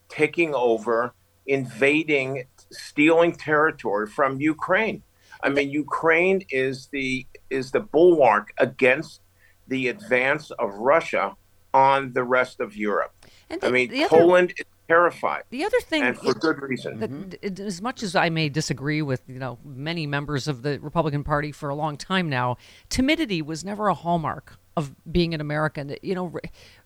taking 0.10 0.54
over, 0.54 1.14
invading, 1.48 2.44
stealing 2.72 3.34
territory 3.34 4.08
from 4.08 4.40
Ukraine. 4.40 5.02
I 5.44 5.50
mean, 5.50 5.72
Ukraine 5.72 6.42
is 6.50 6.88
the 6.92 7.26
is 7.50 7.72
the 7.72 7.80
bulwark 7.80 8.54
against 8.58 9.22
the 9.68 9.88
advance 9.88 10.52
of 10.52 10.70
Russia 10.76 11.36
on 11.74 12.14
the 12.14 12.24
rest 12.24 12.60
of 12.60 12.76
Europe. 12.76 13.14
And 13.52 13.64
I 13.64 13.70
mean, 13.72 13.90
the 13.90 14.04
other- 14.06 14.18
Poland 14.18 14.54
is 14.58 14.66
terrified. 14.88 15.44
The 15.50 15.64
other 15.64 15.80
thing, 15.82 16.04
and 16.04 16.18
for 16.18 16.34
good 16.34 16.62
reason. 16.62 17.00
that- 17.00 17.56
d- 17.56 17.64
as 17.64 17.82
much 17.82 18.04
as 18.04 18.16
I 18.16 18.30
may 18.30 18.50
disagree 18.50 19.02
with 19.02 19.22
you 19.28 19.40
know 19.40 19.58
many 19.64 20.06
members 20.08 20.48
of 20.48 20.62
the 20.64 20.80
Republican 20.80 21.24
Party 21.24 21.52
for 21.52 21.70
a 21.70 21.76
long 21.76 21.98
time 21.98 22.30
now, 22.30 22.58
timidity 22.90 23.42
was 23.42 23.64
never 23.64 23.88
a 23.88 23.94
hallmark 23.94 24.58
of 24.78 24.96
being 25.12 25.34
an 25.34 25.42
American. 25.42 25.96
You 26.02 26.16
know, 26.16 26.34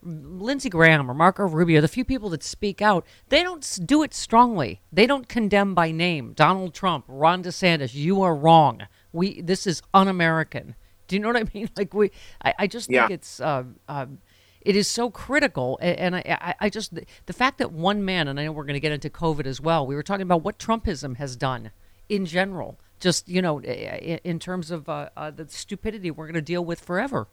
Lindsey 0.03 0.69
Graham 0.69 1.09
or 1.09 1.13
Marco 1.13 1.43
Rubio, 1.47 1.81
the 1.81 1.87
few 1.87 2.03
people 2.05 2.29
that 2.29 2.43
speak 2.43 2.81
out, 2.81 3.05
they 3.29 3.43
don't 3.43 3.79
do 3.85 4.01
it 4.03 4.13
strongly. 4.13 4.81
They 4.91 5.05
don't 5.05 5.27
condemn 5.27 5.73
by 5.75 5.91
name. 5.91 6.33
Donald 6.33 6.73
Trump, 6.73 7.05
Ron 7.07 7.43
DeSantis, 7.43 7.93
you 7.93 8.21
are 8.21 8.35
wrong. 8.35 8.87
We 9.13 9.41
this 9.41 9.65
is 9.67 9.81
un-American. 9.93 10.75
Do 11.07 11.15
you 11.15 11.19
know 11.21 11.27
what 11.29 11.37
I 11.37 11.43
mean? 11.53 11.69
Like 11.77 11.93
we, 11.93 12.09
I, 12.43 12.53
I 12.59 12.67
just 12.67 12.87
think 12.87 12.95
Yeah. 12.95 13.07
it's. 13.09 13.39
Uh, 13.39 13.63
um, 13.87 14.17
it 14.65 14.75
is 14.75 14.87
so 14.87 15.11
critical, 15.11 15.77
and 15.79 16.15
I, 16.15 16.55
I, 16.59 16.69
just 16.69 16.93
the 16.95 17.33
fact 17.33 17.59
that 17.59 17.71
one 17.71 18.03
man, 18.03 18.27
and 18.27 18.39
I 18.39 18.45
know 18.45 18.51
we're 18.51 18.63
going 18.63 18.73
to 18.73 18.79
get 18.79 18.91
into 18.91 19.11
COVID 19.11 19.45
as 19.45 19.61
well. 19.61 19.85
We 19.85 19.93
were 19.93 20.01
talking 20.01 20.23
about 20.23 20.43
what 20.43 20.57
Trumpism 20.57 21.17
has 21.17 21.35
done 21.35 21.69
in 22.09 22.25
general, 22.25 22.79
just 22.99 23.29
you 23.29 23.43
know, 23.43 23.61
in 23.61 24.39
terms 24.39 24.71
of 24.71 24.89
uh, 24.89 25.09
uh, 25.15 25.29
the 25.29 25.47
stupidity 25.47 26.09
we're 26.09 26.25
going 26.25 26.33
to 26.33 26.41
deal 26.41 26.65
with 26.65 26.79
forever. 26.79 27.27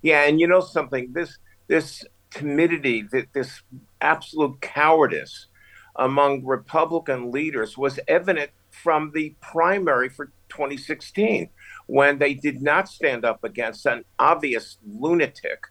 Yeah, 0.00 0.22
and 0.22 0.40
you 0.40 0.46
know 0.46 0.60
something, 0.60 1.12
this 1.12 1.38
this 1.66 2.04
timidity, 2.30 3.02
th- 3.02 3.28
this 3.32 3.62
absolute 4.00 4.60
cowardice 4.60 5.46
among 5.96 6.44
Republican 6.44 7.32
leaders 7.32 7.76
was 7.76 7.98
evident 8.06 8.52
from 8.70 9.10
the 9.12 9.34
primary 9.40 10.08
for 10.08 10.26
2016 10.50 11.48
when 11.86 12.18
they 12.18 12.34
did 12.34 12.62
not 12.62 12.88
stand 12.88 13.24
up 13.24 13.42
against 13.42 13.86
an 13.86 14.04
obvious 14.20 14.78
lunatic 14.86 15.64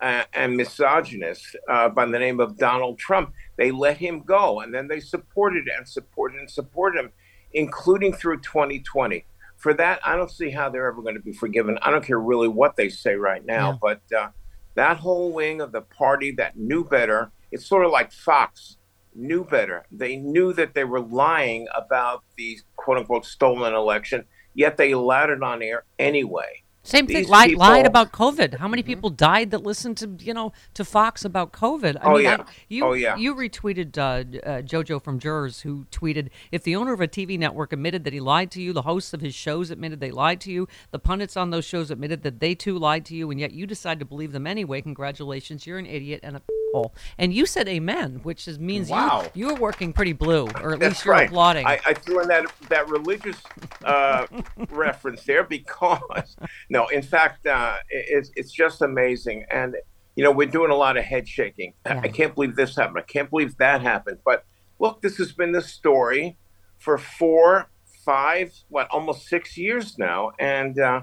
uh, 0.00 0.24
and 0.32 0.56
misogynist 0.56 1.56
uh, 1.68 1.88
by 1.88 2.06
the 2.06 2.18
name 2.18 2.40
of 2.40 2.56
Donald 2.56 2.98
Trump. 2.98 3.32
They 3.56 3.70
let 3.70 3.96
him 3.96 4.20
go, 4.20 4.60
and 4.60 4.72
then 4.72 4.88
they 4.88 5.00
supported 5.00 5.68
and 5.68 5.88
supported 5.88 6.38
and 6.38 6.50
supported 6.50 7.00
him, 7.00 7.10
including 7.52 8.12
through 8.12 8.40
2020. 8.40 9.24
For 9.56 9.74
that, 9.74 10.00
I 10.04 10.14
don't 10.16 10.30
see 10.30 10.50
how 10.50 10.68
they're 10.68 10.86
ever 10.86 11.02
going 11.02 11.16
to 11.16 11.20
be 11.20 11.32
forgiven. 11.32 11.78
I 11.82 11.90
don't 11.90 12.04
care 12.04 12.20
really 12.20 12.46
what 12.48 12.76
they 12.76 12.88
say 12.88 13.14
right 13.14 13.44
now, 13.44 13.76
but 13.82 14.02
uh, 14.16 14.28
that 14.76 14.98
whole 14.98 15.32
wing 15.32 15.60
of 15.60 15.72
the 15.72 15.80
party 15.80 16.30
that 16.32 16.56
knew 16.56 16.84
better, 16.84 17.32
it's 17.50 17.66
sort 17.66 17.84
of 17.84 17.90
like 17.90 18.12
Fox 18.12 18.76
knew 19.18 19.44
better. 19.44 19.84
They 19.90 20.16
knew 20.16 20.52
that 20.52 20.74
they 20.74 20.84
were 20.84 21.00
lying 21.00 21.66
about 21.74 22.22
the 22.36 22.58
quote 22.76 22.98
unquote 22.98 23.26
stolen 23.26 23.74
election, 23.74 24.24
yet 24.54 24.76
they 24.76 24.92
allowed 24.92 25.30
it 25.30 25.42
on 25.42 25.62
air 25.62 25.84
anyway. 25.98 26.62
Same 26.88 27.06
thing. 27.06 27.28
Lied, 27.28 27.54
lied 27.56 27.84
about 27.86 28.12
COVID. 28.12 28.58
How 28.58 28.66
many 28.68 28.82
people 28.82 29.10
died 29.10 29.50
that 29.50 29.62
listened 29.62 29.98
to 29.98 30.16
you 30.20 30.32
know 30.32 30.52
to 30.74 30.84
Fox 30.84 31.24
about 31.24 31.52
COVID? 31.52 31.96
I 32.00 32.04
Oh, 32.04 32.14
mean, 32.14 32.22
yeah. 32.24 32.36
I- 32.40 32.44
you 32.68 32.84
Oh, 32.84 32.92
yeah. 32.94 33.16
you 33.16 33.34
retweeted 33.34 33.98
uh, 33.98 34.00
uh, 34.48 34.62
JoJo 34.62 35.02
from 35.02 35.20
Jerz, 35.20 35.60
who 35.62 35.84
tweeted, 35.90 36.30
"If 36.50 36.62
the 36.62 36.74
owner 36.76 36.92
of 36.94 37.00
a 37.02 37.08
TV 37.08 37.38
network 37.38 37.72
admitted 37.74 38.04
that 38.04 38.12
he 38.14 38.20
lied 38.20 38.50
to 38.52 38.62
you, 38.62 38.72
the 38.72 38.82
hosts 38.82 39.12
of 39.12 39.20
his 39.20 39.34
shows 39.34 39.70
admitted 39.70 40.00
they 40.00 40.10
lied 40.10 40.40
to 40.42 40.50
you, 40.52 40.66
the 40.90 40.98
pundits 40.98 41.36
on 41.36 41.50
those 41.50 41.64
shows 41.66 41.90
admitted 41.90 42.22
that 42.22 42.40
they 42.40 42.54
too 42.54 42.78
lied 42.78 43.04
to 43.06 43.14
you, 43.14 43.30
and 43.30 43.38
yet 43.38 43.52
you 43.52 43.66
decide 43.66 43.98
to 43.98 44.06
believe 44.06 44.32
them 44.32 44.46
anyway. 44.46 44.80
Congratulations, 44.80 45.66
you're 45.66 45.78
an 45.78 45.86
idiot 45.86 46.20
and 46.22 46.36
a 46.36 46.42
hole." 46.72 46.94
And 47.18 47.34
you 47.34 47.44
said 47.44 47.68
"Amen," 47.68 48.20
which 48.22 48.48
is, 48.48 48.58
means 48.58 48.88
Wow. 48.88 49.30
you 49.34 49.48
you're 49.48 49.56
working 49.56 49.92
pretty 49.92 50.12
blue, 50.14 50.46
or 50.62 50.72
at 50.74 50.80
That's 50.80 50.92
least 50.96 51.04
you're 51.04 51.14
right. 51.14 51.28
applauding. 51.28 51.66
I, 51.66 51.78
I 51.86 51.92
threw 51.94 52.20
in 52.22 52.28
that 52.28 52.46
that 52.68 52.88
religious 52.88 53.36
uh, 53.84 54.26
reference 54.70 55.22
there 55.24 55.44
because 55.44 56.36
no, 56.70 56.77
in 56.86 57.02
fact, 57.02 57.46
uh, 57.46 57.76
it's 57.90 58.30
it's 58.36 58.52
just 58.52 58.80
amazing, 58.82 59.44
and 59.50 59.74
you 60.14 60.22
know 60.22 60.30
we're 60.30 60.46
doing 60.48 60.70
a 60.70 60.76
lot 60.76 60.96
of 60.96 61.04
head 61.04 61.26
shaking. 61.26 61.72
I- 61.84 61.98
I 61.98 62.08
can't 62.08 62.34
believe 62.34 62.54
this 62.54 62.76
happened. 62.76 62.98
I 62.98 63.02
can't 63.12 63.28
believe 63.30 63.56
that 63.56 63.80
happened. 63.82 64.18
But 64.24 64.44
look, 64.78 65.02
this 65.02 65.16
has 65.16 65.32
been 65.32 65.52
the 65.52 65.62
story 65.62 66.36
for 66.78 66.96
four, 66.98 67.68
five, 68.04 68.52
what, 68.68 68.88
almost 68.90 69.26
six 69.28 69.56
years 69.56 69.98
now, 69.98 70.32
and. 70.38 70.78
Uh, 70.78 71.00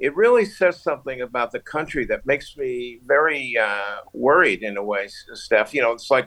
it 0.00 0.14
really 0.16 0.44
says 0.44 0.82
something 0.82 1.20
about 1.20 1.52
the 1.52 1.60
country 1.60 2.04
that 2.04 2.26
makes 2.26 2.56
me 2.56 2.98
very 3.06 3.56
uh, 3.56 3.98
worried 4.12 4.64
in 4.64 4.76
a 4.76 4.82
way, 4.82 5.06
Steph. 5.06 5.72
You 5.72 5.82
know, 5.82 5.92
it's 5.92 6.10
like 6.10 6.26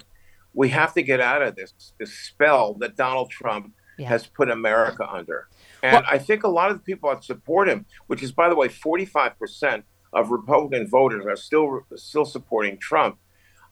we 0.53 0.69
have 0.69 0.93
to 0.93 1.01
get 1.03 1.19
out 1.19 1.41
of 1.41 1.57
this 1.57 1.73
this 1.99 2.13
spell 2.13 2.75
that 2.75 2.95
Donald 2.95 3.29
Trump 3.29 3.73
Yeah. 3.99 4.07
has 4.07 4.25
put 4.25 4.49
America 4.49 5.05
under. 5.11 5.49
And 5.83 6.05
I 6.09 6.17
think 6.17 6.43
a 6.43 6.47
lot 6.47 6.71
of 6.71 6.77
the 6.77 6.83
people 6.83 7.09
that 7.09 7.23
support 7.23 7.69
him, 7.69 7.85
which 8.07 8.23
is 8.23 8.31
by 8.31 8.49
the 8.49 8.55
way, 8.55 8.67
45% 8.67 9.83
of 10.13 10.31
Republican 10.31 10.87
voters 10.87 11.25
are 11.25 11.35
still 11.35 11.81
still 11.95 12.25
supporting 12.25 12.77
Trump. 12.77 13.17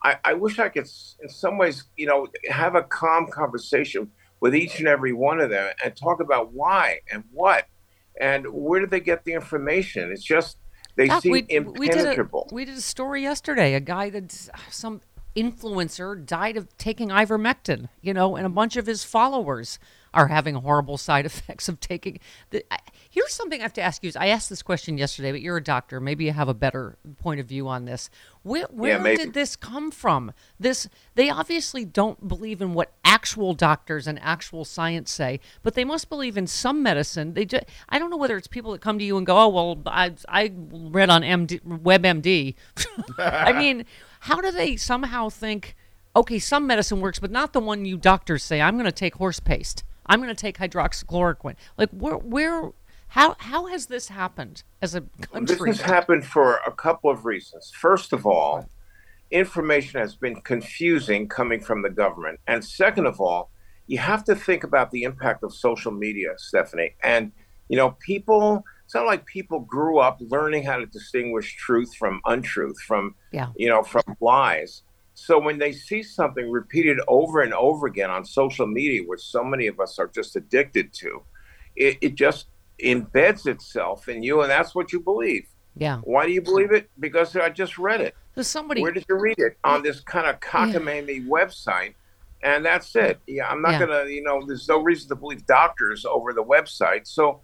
I, 0.03 0.17
I 0.23 0.33
wish 0.33 0.59
I 0.59 0.69
could, 0.69 0.87
in 1.21 1.29
some 1.29 1.57
ways, 1.57 1.85
you 1.97 2.05
know, 2.05 2.27
have 2.49 2.75
a 2.75 2.83
calm 2.83 3.27
conversation 3.27 4.11
with 4.39 4.53
each 4.53 4.79
and 4.79 4.87
every 4.87 5.13
one 5.13 5.39
of 5.39 5.49
them 5.49 5.73
and 5.83 5.95
talk 5.95 6.19
about 6.19 6.53
why 6.53 6.99
and 7.11 7.23
what 7.31 7.65
and 8.19 8.45
where 8.47 8.79
did 8.79 8.89
they 8.89 8.99
get 8.99 9.23
the 9.25 9.33
information. 9.33 10.11
It's 10.11 10.23
just 10.23 10.57
they 10.95 11.07
Doc, 11.07 11.23
seem 11.23 11.31
we, 11.31 11.41
we 11.41 11.87
did 11.87 11.97
impenetrable. 11.97 12.47
a, 12.51 12.53
we 12.53 12.65
did 12.65 12.77
a 12.77 12.81
story 12.81 13.23
yesterday. 13.23 13.73
A 13.73 13.79
guy 13.79 14.09
that 14.11 14.31
some 14.69 15.01
influencer 15.35 16.23
died 16.25 16.55
of 16.55 16.75
taking 16.77 17.09
ivermectin. 17.09 17.89
You 18.01 18.13
know, 18.13 18.35
and 18.35 18.45
a 18.45 18.49
bunch 18.49 18.77
of 18.77 18.85
his 18.85 19.03
followers 19.03 19.79
are 20.16 20.28
having 20.28 20.55
horrible 20.55 20.97
side 20.97 21.26
effects 21.26 21.70
of 21.70 21.80
taking. 21.80 22.20
The, 22.49 22.66
I, 22.72 22.80
here's 23.09 23.34
something 23.34 23.59
I 23.59 23.63
have 23.63 23.74
to 23.74 23.82
ask 23.82 24.01
you. 24.03 24.07
is 24.07 24.16
I 24.16 24.28
asked 24.28 24.49
this 24.49 24.63
question 24.63 24.97
yesterday, 24.97 25.32
but 25.32 25.41
you're 25.41 25.57
a 25.57 25.63
doctor. 25.63 25.99
Maybe 25.99 26.26
you 26.26 26.32
have 26.32 26.49
a 26.49 26.53
better 26.53 26.97
point 27.20 27.39
of 27.39 27.45
view 27.45 27.68
on 27.68 27.86
this. 27.86 28.09
Where, 28.43 28.68
where 28.70 28.99
maybe. 28.99 29.18
did 29.18 29.34
this 29.34 29.55
come 29.55 29.91
from? 29.91 30.32
This 30.59 30.88
they 31.16 31.30
obviously 31.30 31.84
don't 31.84 32.28
believe 32.28 32.61
in 32.61 32.74
what 32.74 32.91
actual 33.03 33.53
doctors 33.53 34.07
and 34.07 34.20
actual 34.22 34.66
science 34.66 35.11
say, 35.11 35.39
but 35.63 35.74
they 35.74 35.84
must 35.84 36.09
believe 36.09 36.38
in 36.38 36.47
some 36.47 36.82
medicine. 36.82 37.34
They 37.34 37.45
just, 37.45 37.66
I 37.89 37.99
don't 37.99 38.09
know 38.09 38.18
whether 38.18 38.38
it's 38.38 38.47
people 38.47 38.72
that 38.72 38.82
come 38.82 38.99
to 38.99 39.05
you 39.05 39.18
and 39.18 39.26
go, 39.26 39.38
"Oh, 39.38 39.49
well, 39.49 39.82
I 39.86 40.13
I 40.30 40.51
read 40.55 41.09
on 41.09 41.24
MD, 41.24 41.61
WebMD." 41.61 42.55
I 43.18 43.51
mean, 43.51 43.86
how 44.22 44.41
do 44.41 44.51
they 44.51 44.76
somehow 44.76 45.30
think, 45.30 45.76
okay, 46.16 46.39
some 46.39 46.66
medicine 46.68 47.01
works, 47.01 47.20
but 47.20 47.32
not 47.32 47.53
the 47.53 47.59
one 47.59 47.86
you 47.86 47.97
doctors 47.97 48.43
say. 48.43 48.61
I'm 48.61 48.76
going 48.76 48.86
to 48.86 48.91
take 48.91 49.16
horse 49.16 49.39
paste. 49.39 49.84
I'm 50.05 50.21
going 50.21 50.33
to 50.33 50.39
take 50.39 50.57
hydroxychloroquine. 50.57 51.55
Like 51.77 51.89
where 51.91 52.17
where 52.17 52.71
how 53.09 53.35
how 53.39 53.67
has 53.67 53.87
this 53.87 54.09
happened 54.09 54.63
as 54.81 54.95
a 54.95 55.03
This 55.41 55.63
has 55.63 55.81
happened 55.81 56.25
for 56.25 56.59
a 56.65 56.71
couple 56.71 57.09
of 57.09 57.25
reasons. 57.25 57.71
First 57.75 58.13
of 58.13 58.25
all, 58.25 58.67
information 59.31 59.99
has 59.99 60.15
been 60.15 60.41
confusing 60.41 61.27
coming 61.27 61.59
from 61.59 61.81
the 61.81 61.89
government. 61.89 62.39
And 62.47 62.63
second 62.63 63.05
of 63.05 63.19
all, 63.19 63.49
you 63.87 63.97
have 63.97 64.23
to 64.25 64.35
think 64.35 64.63
about 64.63 64.91
the 64.91 65.03
impact 65.03 65.43
of 65.43 65.53
social 65.53 65.91
media, 65.91 66.33
Stephanie. 66.37 66.95
And, 67.03 67.31
you 67.69 67.77
know, 67.77 67.91
people, 67.99 68.63
it's 68.83 68.95
not 68.95 69.05
like 69.05 69.25
people 69.25 69.59
grew 69.59 69.99
up 69.99 70.17
learning 70.19 70.63
how 70.63 70.77
to 70.77 70.85
distinguish 70.85 71.55
truth 71.55 71.93
from 71.95 72.21
untruth, 72.25 72.79
from, 72.81 73.15
Yeah. 73.31 73.49
you 73.55 73.67
know, 73.67 73.83
from 73.83 74.03
lies. 74.19 74.83
So 75.16 75.39
when 75.39 75.57
they 75.57 75.72
see 75.72 76.03
something 76.03 76.51
repeated 76.51 76.99
over 77.07 77.41
and 77.41 77.53
over 77.53 77.88
again 77.88 78.11
on 78.11 78.26
social 78.26 78.68
media, 78.68 79.01
which 79.05 79.22
so 79.22 79.43
many 79.43 79.68
of 79.68 79.80
us 79.80 79.97
are 79.97 80.07
just 80.07 80.36
addicted 80.36 80.93
to, 80.93 81.24
it, 81.76 81.97
it 82.01 82.16
just 82.16 82.47
embeds 82.84 83.47
itself 83.47 84.09
in 84.09 84.22
you, 84.22 84.41
and 84.41 84.51
that's 84.51 84.76
what 84.76 84.91
you 84.91 84.99
believe. 84.99 85.47
Yeah. 85.78 85.99
Why 86.03 86.26
do 86.26 86.34
you 86.34 86.41
believe 86.41 86.72
it? 86.72 86.89
Because 86.99 87.36
I 87.36 87.49
just 87.49 87.78
read 87.78 88.01
it. 88.01 88.16
Somebody. 88.41 88.82
Where 88.82 88.91
did 88.91 89.05
you 89.07 89.16
read 89.16 89.39
it? 89.39 89.57
On 89.63 89.82
this 89.82 90.01
kind 90.01 90.28
of 90.28 90.39
cockamamie 90.41 91.26
website. 91.28 91.93
And 92.43 92.66
that's 92.66 92.95
it. 92.95 93.20
Yeah, 93.26 93.47
I'm 93.47 93.61
not 93.61 93.72
Yeah. 93.72 93.86
going 93.86 94.05
to, 94.05 94.13
you 94.13 94.22
know, 94.22 94.45
there's 94.45 94.68
no 94.68 94.82
reason 94.82 95.07
to 95.09 95.16
believe 95.16 95.45
doctors 95.45 96.05
over 96.05 96.34
the 96.34 96.43
website. 96.43 97.07
So 97.07 97.41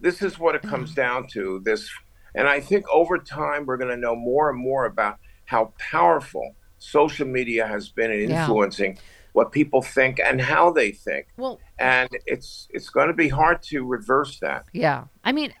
this 0.00 0.22
is 0.22 0.38
what 0.38 0.54
it 0.54 0.62
mm. 0.62 0.68
comes 0.68 0.94
down 0.94 1.26
to. 1.28 1.60
This, 1.64 1.90
and 2.34 2.46
I 2.46 2.60
think 2.60 2.84
over 2.92 3.18
time 3.18 3.64
we're 3.64 3.78
going 3.78 3.90
to 3.90 3.96
know 3.96 4.14
more 4.14 4.50
and 4.50 4.58
more 4.58 4.84
about 4.84 5.16
how 5.46 5.72
powerful 5.78 6.54
social 6.84 7.26
media 7.26 7.66
has 7.66 7.88
been 7.88 8.10
in 8.10 8.30
Yeah. 8.30 8.42
influencing 8.42 8.98
what 9.32 9.50
people 9.50 9.82
think 9.82 10.20
and 10.20 10.40
how 10.40 10.70
they 10.70 10.92
think. 10.92 11.26
Well, 11.36 11.58
and 11.78 12.08
it's 12.26 12.68
it's 12.70 12.88
going 12.90 13.08
to 13.08 13.14
be 13.14 13.28
hard 13.28 13.62
to 13.64 13.84
reverse 13.84 14.38
that. 14.40 14.64
Yeah, 14.72 15.04
I 15.24 15.32
mean, 15.32 15.52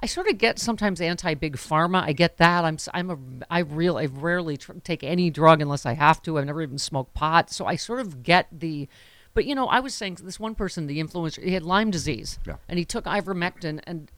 I 0.00 0.06
sort 0.06 0.26
of 0.28 0.36
get 0.38 0.58
sometimes 0.58 1.00
anti 1.00 1.34
big 1.34 1.56
pharma. 1.56 2.02
I 2.02 2.12
get 2.12 2.38
that. 2.38 2.64
I'm 2.64 2.74
s- 2.74 2.88
I'm 2.92 3.10
a 3.10 3.18
I 3.50 3.60
real 3.60 3.96
I 3.98 4.06
rarely 4.06 4.56
tr- 4.56 4.72
take 4.82 5.04
any 5.04 5.30
drug 5.30 5.60
unless 5.62 5.86
I 5.86 5.92
have 5.94 6.20
to. 6.22 6.38
I've 6.38 6.46
never 6.46 6.62
even 6.62 6.78
smoked 6.78 7.14
pot, 7.14 7.50
so 7.50 7.66
I 7.66 7.76
sort 7.76 8.00
of 8.00 8.22
get 8.22 8.48
the. 8.50 8.88
But 9.32 9.44
you 9.46 9.54
know, 9.54 9.66
I 9.66 9.80
was 9.80 9.94
saying 9.94 10.18
this 10.22 10.38
one 10.40 10.54
person, 10.54 10.86
the 10.88 11.00
influencer, 11.02 11.42
he 11.42 11.54
had 11.54 11.62
Lyme 11.64 11.90
disease, 11.90 12.38
Yeah. 12.46 12.56
and 12.68 12.78
he 12.78 12.84
took 12.84 13.04
ivermectin 13.04 13.80
and. 13.86 14.10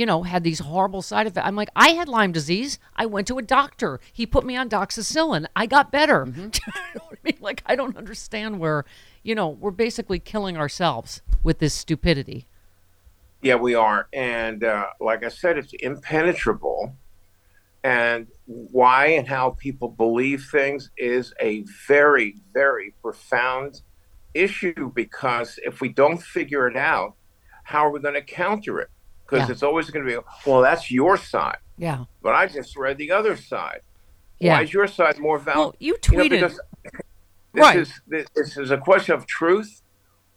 You 0.00 0.06
know, 0.06 0.22
had 0.22 0.44
these 0.44 0.60
horrible 0.60 1.02
side 1.02 1.26
effects. 1.26 1.46
I'm 1.46 1.56
like, 1.56 1.68
I 1.76 1.90
had 1.90 2.08
Lyme 2.08 2.32
disease. 2.32 2.78
I 2.96 3.04
went 3.04 3.26
to 3.26 3.36
a 3.36 3.42
doctor. 3.42 4.00
He 4.10 4.24
put 4.24 4.46
me 4.46 4.56
on 4.56 4.70
doxycycline. 4.70 5.44
I 5.54 5.66
got 5.66 5.92
better. 5.92 6.26
you 6.34 6.44
know 6.44 6.50
I 6.72 7.16
mean? 7.22 7.36
Like, 7.38 7.62
I 7.66 7.76
don't 7.76 7.98
understand 7.98 8.60
where, 8.60 8.86
you 9.22 9.34
know, 9.34 9.50
we're 9.50 9.70
basically 9.70 10.18
killing 10.18 10.56
ourselves 10.56 11.20
with 11.42 11.58
this 11.58 11.74
stupidity. 11.74 12.46
Yeah, 13.42 13.56
we 13.56 13.74
are. 13.74 14.08
And 14.14 14.64
uh, 14.64 14.86
like 15.00 15.22
I 15.22 15.28
said, 15.28 15.58
it's 15.58 15.74
impenetrable. 15.74 16.96
And 17.84 18.26
why 18.46 19.08
and 19.08 19.28
how 19.28 19.50
people 19.50 19.88
believe 19.88 20.48
things 20.50 20.90
is 20.96 21.34
a 21.42 21.66
very, 21.86 22.36
very 22.54 22.94
profound 23.02 23.82
issue 24.32 24.90
because 24.94 25.58
if 25.62 25.82
we 25.82 25.90
don't 25.90 26.22
figure 26.22 26.66
it 26.66 26.76
out, 26.78 27.16
how 27.64 27.84
are 27.86 27.90
we 27.90 28.00
going 28.00 28.14
to 28.14 28.22
counter 28.22 28.80
it? 28.80 28.88
Because 29.30 29.48
Yeah. 29.48 29.52
it's 29.52 29.62
always 29.62 29.90
going 29.90 30.04
to 30.06 30.12
be, 30.12 30.18
well, 30.44 30.60
that's 30.60 30.90
your 30.90 31.16
side. 31.16 31.58
Yeah. 31.78 32.04
But 32.22 32.34
I 32.34 32.46
just 32.46 32.76
read 32.76 32.98
the 32.98 33.12
other 33.12 33.36
side. 33.36 33.80
Yeah. 34.38 34.54
Why 34.54 34.62
is 34.62 34.72
your 34.72 34.86
side 34.86 35.18
more 35.18 35.38
valid? 35.38 35.58
Well, 35.58 35.74
you 35.78 35.92
know, 35.92 35.98
tweeted- 35.98 36.30
because 36.30 36.60
this 37.52 37.62
Right. 37.62 37.78
Is, 37.78 38.00
this, 38.06 38.26
this 38.34 38.56
is 38.56 38.70
a 38.70 38.78
question 38.78 39.14
of 39.14 39.26
truth 39.26 39.82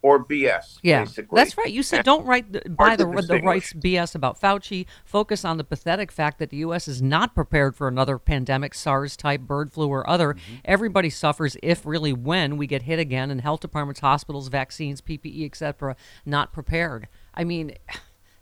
or 0.01 0.23
BS. 0.23 0.79
Yeah, 0.83 1.05
basically. 1.05 1.37
that's 1.37 1.57
right. 1.57 1.69
You 1.71 1.81
said 1.81 2.03
don't 2.03 2.25
write 2.25 2.51
the, 2.51 2.61
buy 2.69 2.95
the, 2.97 3.05
the 3.05 3.39
rights 3.41 3.71
BS 3.71 4.15
about 4.15 4.39
Fauci. 4.39 4.85
Focus 5.05 5.45
on 5.45 5.57
the 5.57 5.63
pathetic 5.63 6.11
fact 6.11 6.39
that 6.39 6.49
the 6.49 6.57
U.S. 6.57 6.87
is 6.89 7.01
not 7.01 7.33
prepared 7.33 7.75
for 7.75 7.87
another 7.87 8.17
pandemic, 8.17 8.73
SARS 8.73 9.15
type, 9.15 9.41
bird 9.41 9.71
flu, 9.71 9.87
or 9.87 10.07
other. 10.09 10.33
Mm-hmm. 10.33 10.55
Everybody 10.65 11.09
suffers 11.09 11.55
if, 11.63 11.85
really, 11.85 12.11
when 12.11 12.57
we 12.57 12.67
get 12.67 12.81
hit 12.81 12.99
again, 12.99 13.31
and 13.31 13.39
health 13.41 13.61
departments, 13.61 14.01
hospitals, 14.01 14.49
vaccines, 14.49 14.99
PPE, 15.01 15.45
etc., 15.45 15.95
not 16.25 16.51
prepared. 16.51 17.07
I 17.33 17.43
mean. 17.45 17.73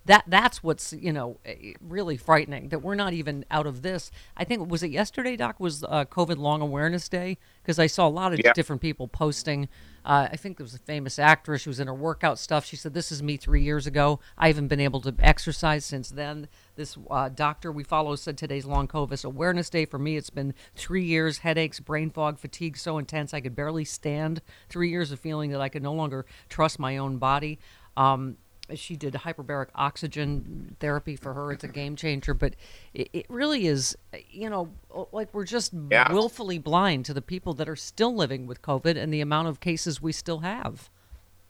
That 0.06 0.24
that's 0.28 0.64
what's 0.64 0.94
you 0.94 1.14
know 1.14 1.38
eh, 1.46 1.74
really 1.80 2.18
frightening 2.18 2.70
that 2.70 2.80
we're 2.80 2.96
not 2.96 3.14
even 3.14 3.46
out 3.52 3.68
of 3.68 3.82
this. 3.84 4.10
I 4.36 4.44
think 4.44 4.70
was 4.70 4.82
it 4.84 4.90
yesterday, 4.92 5.36
Doc, 5.36 5.60
was 5.60 5.84
uh, 5.84 6.06
COVID 6.06 6.38
Long 6.38 6.62
Awareness 6.62 7.08
Day 7.08 7.38
because 7.62 7.78
I 7.78 7.88
saw 7.88 8.08
a 8.08 8.10
lot 8.10 8.34
of 8.34 8.40
Yeah. 8.44 8.54
different 8.54 8.82
people 8.82 9.08
posting. 9.08 9.70
Uh, 10.04 10.28
I 10.32 10.36
think 10.38 10.58
there 10.58 10.64
was 10.64 10.74
a 10.74 10.80
famous 10.80 11.20
actress 11.20 11.64
who 11.66 11.70
was 11.70 11.80
in 11.80 11.86
her 11.86 11.94
workout 11.94 12.40
stuff. 12.40 12.66
She 12.66 12.76
said, 12.76 12.96
"This 12.96 13.12
is 13.12 13.22
me 13.22 13.38
three 13.38 13.62
years 13.62 13.86
ago. 13.86 14.20
I 14.40 14.48
haven't 14.48 14.70
been 14.70 14.80
able 14.80 15.02
to 15.02 15.14
exercise 15.20 15.86
since 15.86 16.10
then." 16.10 16.48
This 16.76 16.98
uh, 17.12 17.30
doctor 17.30 17.72
we 17.72 17.84
follow 17.84 18.16
said 18.16 18.38
today's 18.40 18.66
Long 18.66 18.88
COVID 18.88 19.24
Awareness 19.24 19.70
Day 19.70 19.86
for 19.86 20.00
me. 20.00 20.18
It's 20.18 20.32
been 20.32 20.56
three 20.76 21.04
years, 21.04 21.40
headaches, 21.40 21.80
brain 21.80 22.10
fog, 22.10 22.40
fatigue 22.40 22.76
so 22.78 22.98
intense 22.98 23.36
I 23.36 23.42
could 23.42 23.56
barely 23.56 23.86
stand. 23.86 24.42
Three 24.68 24.90
years 24.90 25.12
of 25.12 25.20
feeling 25.20 25.52
that 25.52 25.62
I 25.62 25.70
could 25.70 25.84
no 25.84 25.94
longer 25.94 26.26
trust 26.50 26.80
my 26.80 26.98
own 26.98 27.18
body. 27.20 27.60
Um, 27.96 28.38
she 28.76 28.96
did 28.96 29.14
hyperbaric 29.14 29.68
oxygen 29.76 30.76
therapy 30.80 31.16
for 31.16 31.34
her. 31.34 31.52
It's 31.52 31.64
a 31.64 31.68
game 31.68 31.96
changer, 31.96 32.34
but 32.34 32.56
it, 32.94 33.10
it 33.14 33.26
really 33.30 33.68
is, 33.68 33.98
you 34.30 34.50
know, 34.50 34.70
like 35.12 35.34
we're 35.34 35.46
just 35.46 35.74
Yeah. 35.90 36.12
willfully 36.12 36.58
blind 36.58 37.06
to 37.06 37.14
the 37.14 37.22
people 37.22 37.54
that 37.56 37.68
are 37.70 37.76
still 37.76 38.16
living 38.16 38.48
with 38.48 38.62
COVID 38.62 38.98
and 38.98 39.14
the 39.14 39.22
amount 39.22 39.48
of 39.48 39.60
cases 39.60 40.02
we 40.02 40.12
still 40.12 40.40
have. 40.40 40.90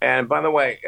And 0.01 0.27
by 0.27 0.41
the 0.41 0.51
way, 0.51 0.79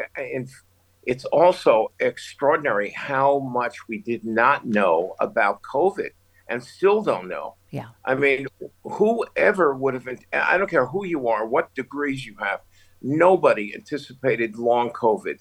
it's 1.05 1.25
also 1.25 1.91
extraordinary 1.99 2.89
how 2.91 3.39
much 3.39 3.87
we 3.87 3.97
did 3.99 4.23
not 4.23 4.65
know 4.65 5.15
about 5.19 5.61
COVID 5.61 6.09
and 6.47 6.63
still 6.63 7.01
don't 7.01 7.27
know. 7.27 7.55
Yeah. 7.71 7.87
I 8.05 8.15
mean, 8.15 8.47
whoever 8.83 9.75
would 9.75 9.93
have, 9.93 10.07
I 10.31 10.57
don't 10.57 10.69
care 10.69 10.85
who 10.85 11.05
you 11.05 11.27
are, 11.27 11.45
what 11.45 11.73
degrees 11.75 12.25
you 12.25 12.35
have, 12.39 12.61
nobody 13.01 13.73
anticipated 13.75 14.57
long 14.57 14.89
COVID 14.91 15.39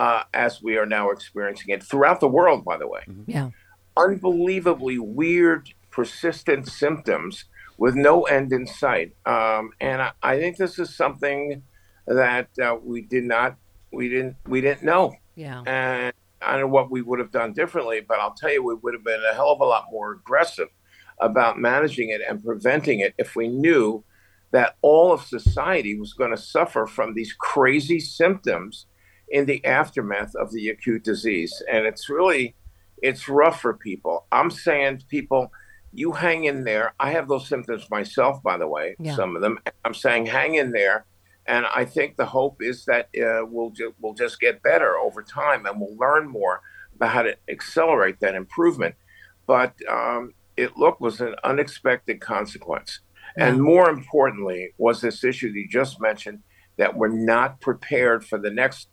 uh, 0.00 0.24
as 0.32 0.62
we 0.62 0.76
are 0.76 0.86
now 0.86 1.10
experiencing 1.10 1.70
it 1.70 1.82
throughout 1.82 2.20
the 2.20 2.28
world, 2.28 2.64
by 2.64 2.76
the 2.76 2.88
way. 2.88 3.02
Yeah. 3.26 3.50
Unbelievably 3.96 4.98
weird, 4.98 5.70
persistent 5.90 6.68
symptoms 6.68 7.44
with 7.78 7.94
no 7.94 8.22
end 8.24 8.52
in 8.52 8.66
sight. 8.66 9.14
Um, 9.26 9.70
and 9.80 10.02
I, 10.02 10.12
I 10.22 10.38
think 10.38 10.56
this 10.56 10.78
is 10.78 10.94
something 10.94 11.62
that 12.06 12.48
uh, 12.62 12.76
we 12.82 13.02
did 13.02 13.24
not, 13.24 13.56
we 13.92 14.08
didn't, 14.08 14.36
we 14.46 14.60
didn't 14.60 14.82
know. 14.82 15.14
Yeah. 15.36 15.62
And 15.66 16.12
I 16.42 16.52
don't 16.52 16.62
know 16.62 16.66
what 16.68 16.90
we 16.90 17.02
would 17.02 17.18
have 17.18 17.30
done 17.30 17.52
differently, 17.52 18.00
but 18.00 18.20
I'll 18.20 18.34
tell 18.34 18.52
you, 18.52 18.62
we 18.62 18.74
would 18.74 18.94
have 18.94 19.04
been 19.04 19.22
a 19.30 19.34
hell 19.34 19.50
of 19.50 19.60
a 19.60 19.64
lot 19.64 19.86
more 19.90 20.12
aggressive 20.12 20.68
about 21.18 21.58
managing 21.58 22.10
it 22.10 22.20
and 22.28 22.44
preventing 22.44 23.00
it 23.00 23.14
if 23.18 23.36
we 23.36 23.48
knew 23.48 24.04
that 24.50 24.76
all 24.82 25.12
of 25.12 25.22
society 25.22 25.98
was 25.98 26.12
going 26.12 26.30
to 26.30 26.36
suffer 26.36 26.86
from 26.86 27.14
these 27.14 27.32
crazy 27.32 27.98
symptoms 27.98 28.86
in 29.28 29.46
the 29.46 29.64
aftermath 29.64 30.34
of 30.34 30.52
the 30.52 30.68
acute 30.68 31.04
disease. 31.04 31.62
And 31.70 31.86
it's 31.86 32.08
really, 32.08 32.54
it's 33.02 33.28
rough 33.28 33.60
for 33.60 33.74
people. 33.74 34.26
I'm 34.32 34.50
saying 34.50 34.98
to 34.98 35.06
people, 35.06 35.52
you 35.92 36.12
hang 36.12 36.44
in 36.44 36.64
there. 36.64 36.94
I 36.98 37.10
have 37.12 37.28
those 37.28 37.48
symptoms 37.48 37.88
myself, 37.90 38.42
by 38.42 38.56
the 38.56 38.66
way, 38.66 38.96
Yeah. 38.98 39.14
some 39.14 39.36
of 39.36 39.42
them. 39.42 39.58
I'm 39.84 39.94
saying 39.94 40.26
hang 40.26 40.56
in 40.56 40.72
there. 40.72 41.06
And 41.46 41.66
I 41.74 41.84
think 41.84 42.16
the 42.16 42.26
hope 42.26 42.62
is 42.62 42.84
that 42.86 43.08
uh, 43.20 43.44
we'll, 43.46 43.70
ju- 43.70 43.94
we'll 44.00 44.14
just 44.14 44.40
get 44.40 44.62
better 44.62 44.96
over 44.96 45.22
time 45.22 45.66
and 45.66 45.80
we'll 45.80 45.96
learn 45.96 46.28
more 46.28 46.62
about 46.96 47.10
how 47.10 47.22
to 47.22 47.36
accelerate 47.48 48.18
that 48.20 48.34
improvement. 48.34 48.94
But 49.46 49.74
um, 49.90 50.32
it 50.56 50.76
look 50.76 51.00
was 51.00 51.20
an 51.20 51.34
unexpected 51.44 52.20
consequence. 52.20 53.00
And 53.36 53.60
more 53.62 53.90
importantly, 53.90 54.70
was 54.78 55.00
this 55.00 55.22
issue 55.24 55.48
that 55.52 55.58
you 55.58 55.68
just 55.68 56.00
mentioned 56.00 56.40
that 56.76 56.96
we're 56.96 57.08
not 57.08 57.60
prepared 57.60 58.24
for 58.24 58.38
the 58.38 58.50
next 58.50 58.88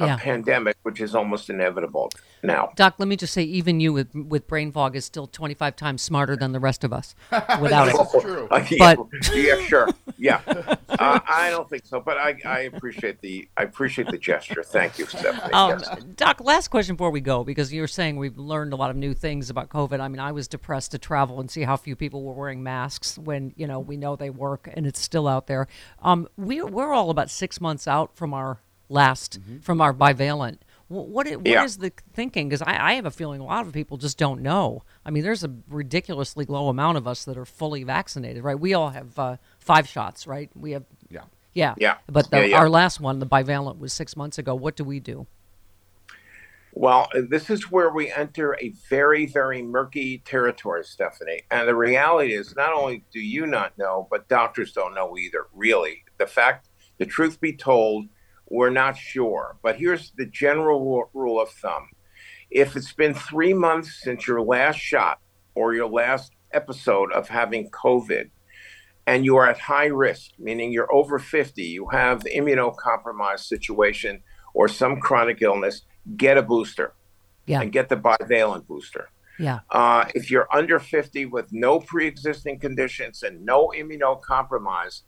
uh, 0.00 0.06
Yeah. 0.06 0.16
pandemic, 0.16 0.76
which 0.82 1.00
is 1.00 1.14
almost 1.14 1.48
inevitable 1.50 2.10
now. 2.42 2.72
Doc, 2.76 2.94
let 2.98 3.08
me 3.08 3.16
just 3.16 3.32
say, 3.32 3.42
even 3.42 3.80
you 3.80 3.92
with 3.92 4.14
with 4.14 4.46
brain 4.46 4.72
fog 4.72 4.96
is 4.96 5.04
still 5.04 5.26
25 5.26 5.76
times 5.76 6.02
smarter 6.02 6.36
than 6.36 6.52
the 6.52 6.60
rest 6.60 6.84
of 6.84 6.92
us 6.92 7.14
without 7.60 7.88
it. 7.88 7.94
Uh, 7.94 8.64
yeah, 8.70 8.94
But 8.96 8.98
yeah, 9.34 9.60
sure, 9.66 9.88
yeah. 10.18 10.40
Uh, 10.94 11.18
I 11.28 11.50
don't 11.50 11.68
think 11.68 11.84
so, 11.86 11.98
but 12.00 12.16
I, 12.16 12.36
I 12.44 12.60
appreciate 12.60 13.20
the 13.20 13.48
I 13.56 13.64
appreciate 13.64 14.08
the 14.12 14.16
gesture. 14.18 14.62
Thank 14.62 14.98
you, 14.98 15.06
Stephanie. 15.06 15.52
Um, 15.52 15.70
Yes. 15.80 15.88
Doc, 16.14 16.40
last 16.40 16.68
question 16.68 16.94
before 16.94 17.10
we 17.10 17.20
go, 17.20 17.42
because 17.42 17.72
you're 17.72 17.88
saying 17.88 18.16
we've 18.16 18.38
learned 18.38 18.72
a 18.72 18.76
lot 18.76 18.90
of 18.90 18.96
new 18.96 19.12
things 19.12 19.50
about 19.50 19.70
COVID. 19.70 19.98
I 19.98 20.06
mean, 20.06 20.20
I 20.20 20.30
was 20.30 20.46
depressed 20.46 20.92
to 20.92 20.98
travel 20.98 21.40
and 21.40 21.50
see 21.50 21.62
how 21.62 21.76
few 21.76 21.96
people 21.96 22.22
were 22.22 22.32
wearing 22.32 22.62
masks 22.62 23.18
when 23.18 23.52
you 23.56 23.66
know 23.66 23.80
we 23.80 23.96
know 23.96 24.14
they 24.14 24.30
work 24.30 24.68
and 24.72 24.86
it's 24.86 25.00
still 25.00 25.26
out 25.26 25.48
there. 25.48 25.66
Um, 26.00 26.28
we 26.36 26.62
we're 26.62 26.92
all 26.92 27.10
about 27.10 27.28
six 27.28 27.60
months 27.60 27.88
out 27.88 28.14
from 28.16 28.32
our 28.32 28.60
last 28.88 29.40
from 29.60 29.80
our 29.80 29.94
bivalent. 29.94 30.58
Wh- 30.88 30.92
What 31.08 31.28
what 31.38 31.60
is 31.60 31.78
Yeah. 31.78 31.78
the 31.78 31.92
thinking? 32.14 32.48
Because 32.48 32.62
I, 32.62 32.90
I 32.90 32.94
have 32.94 33.06
a 33.06 33.10
feeling 33.12 33.40
a 33.40 33.44
lot 33.44 33.66
of 33.66 33.72
people 33.72 33.96
just 33.98 34.18
don't 34.18 34.42
know. 34.42 34.84
I 35.04 35.10
mean, 35.10 35.24
there's 35.24 35.44
a 35.44 35.52
ridiculously 35.68 36.46
low 36.46 36.68
amount 36.68 36.98
of 36.98 37.08
us 37.08 37.24
that 37.24 37.38
are 37.38 37.46
fully 37.46 37.84
vaccinated, 37.84 38.44
right? 38.44 38.58
We 38.58 38.74
all 38.74 38.90
have 38.90 39.18
uh, 39.18 39.36
five 39.58 39.88
shots, 39.88 40.26
right? 40.26 40.50
We 40.54 40.72
have 40.72 40.84
yeah 41.10 41.22
yeah 41.54 41.76
Yeah. 41.76 41.98
But 42.08 42.30
the, 42.30 42.38
Yeah, 42.40 42.44
yeah. 42.44 42.58
our 42.58 42.68
last 42.70 43.00
one, 43.00 43.18
the 43.20 43.26
bivalent, 43.26 43.78
was 43.78 43.92
six 43.92 44.16
months 44.16 44.38
ago. 44.38 44.54
What 44.54 44.76
do 44.76 44.84
we 44.84 45.00
do? 45.00 45.26
Well, 46.72 47.08
this 47.30 47.50
is 47.50 47.70
where 47.70 47.90
we 47.90 48.12
enter 48.12 48.56
a 48.60 48.70
very, 48.90 49.26
very 49.26 49.62
murky 49.62 50.18
territory, 50.20 50.84
Stephanie. 50.84 51.42
And 51.50 51.68
the 51.68 51.74
reality 51.76 52.34
is, 52.34 52.56
not 52.56 52.72
only 52.74 53.04
do 53.12 53.20
you 53.20 53.46
not 53.46 53.76
know, 53.78 54.08
but 54.10 54.28
doctors 54.28 54.72
don't 54.72 54.94
know 54.94 55.18
either, 55.18 55.46
really. 55.54 56.04
The 56.18 56.26
fact, 56.28 56.68
the 56.98 57.06
truth 57.06 57.40
be 57.40 57.54
told, 57.56 58.06
we're 58.54 58.70
not 58.70 58.96
sure. 58.96 59.56
But 59.62 59.76
here's 59.76 60.12
the 60.16 60.26
general 60.26 61.08
rule 61.12 61.40
of 61.40 61.50
thumb 61.50 61.88
if 62.50 62.76
it's 62.76 62.92
been 62.92 63.14
three 63.14 63.52
months 63.52 64.00
since 64.02 64.26
your 64.28 64.40
last 64.40 64.78
shot 64.78 65.18
or 65.54 65.74
your 65.74 65.88
last 65.88 66.32
episode 66.52 67.12
of 67.12 67.28
having 67.28 67.68
COVID, 67.70 68.30
and 69.06 69.24
you 69.24 69.36
are 69.36 69.48
at 69.48 69.58
high 69.58 69.86
risk, 69.86 70.30
meaning 70.38 70.72
you're 70.72 70.92
over 70.94 71.18
50, 71.18 71.62
you 71.62 71.88
have 71.88 72.22
the 72.22 72.30
immunocompromised 72.30 73.40
situation 73.40 74.22
or 74.54 74.68
some 74.68 75.00
chronic 75.00 75.42
illness, 75.42 75.82
get 76.16 76.38
a 76.38 76.42
booster 76.42 76.94
Yeah. 77.46 77.60
and 77.60 77.72
get 77.72 77.88
the 77.88 77.96
bivalent 77.96 78.66
booster. 78.68 79.08
Yeah. 79.38 79.60
Uh, 79.70 80.04
if 80.14 80.30
you're 80.30 80.46
under 80.54 80.78
50 80.78 81.26
with 81.26 81.52
no 81.52 81.80
pre 81.80 82.06
existing 82.06 82.60
conditions 82.60 83.24
and 83.24 83.44
no 83.44 83.72
immunocompromise, 83.76 85.02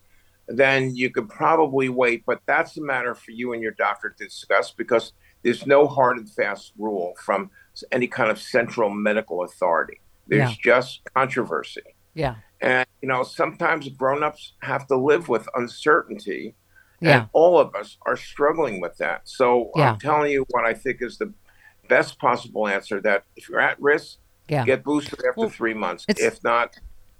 then 0.48 0.94
you 0.94 1.10
could 1.10 1.28
probably 1.28 1.88
wait. 1.88 2.24
But 2.26 2.40
that's 2.46 2.76
a 2.76 2.82
matter 2.82 3.14
for 3.14 3.30
you 3.30 3.52
and 3.52 3.62
your 3.62 3.72
doctor 3.72 4.10
to 4.10 4.24
discuss 4.24 4.70
because 4.70 5.12
there's 5.42 5.66
no 5.66 5.86
hard 5.86 6.18
and 6.18 6.28
fast 6.30 6.72
rule 6.78 7.14
from 7.22 7.50
any 7.92 8.06
kind 8.06 8.30
of 8.30 8.40
central 8.40 8.90
medical 8.90 9.42
authority. 9.42 10.00
There's 10.26 10.50
Yeah. 10.50 10.56
just 10.62 11.02
controversy. 11.14 11.82
Yeah. 12.14 12.36
And, 12.60 12.86
you 13.02 13.08
know, 13.08 13.22
sometimes 13.22 13.88
grown-ups 13.90 14.54
have 14.62 14.86
to 14.88 14.96
live 14.96 15.28
with 15.28 15.48
uncertainty. 15.54 16.54
Yeah. 17.00 17.20
And 17.20 17.28
all 17.32 17.58
of 17.58 17.74
us 17.74 17.98
are 18.06 18.16
struggling 18.16 18.80
with 18.80 18.96
that. 18.96 19.22
So 19.28 19.70
Yeah. 19.76 19.92
I'm 19.92 19.98
telling 19.98 20.32
you 20.32 20.46
what 20.50 20.64
I 20.64 20.72
think 20.72 21.02
is 21.02 21.18
the 21.18 21.32
best 21.88 22.18
possible 22.18 22.66
answer 22.66 23.00
that 23.02 23.24
if 23.36 23.48
you're 23.48 23.60
at 23.60 23.80
risk, 23.80 24.18
Yeah. 24.48 24.64
get 24.64 24.82
boosted 24.82 25.18
after 25.28 25.40
Well, 25.42 25.50
three 25.50 25.74
months. 25.74 26.06
If 26.08 26.42
not, 26.42 26.76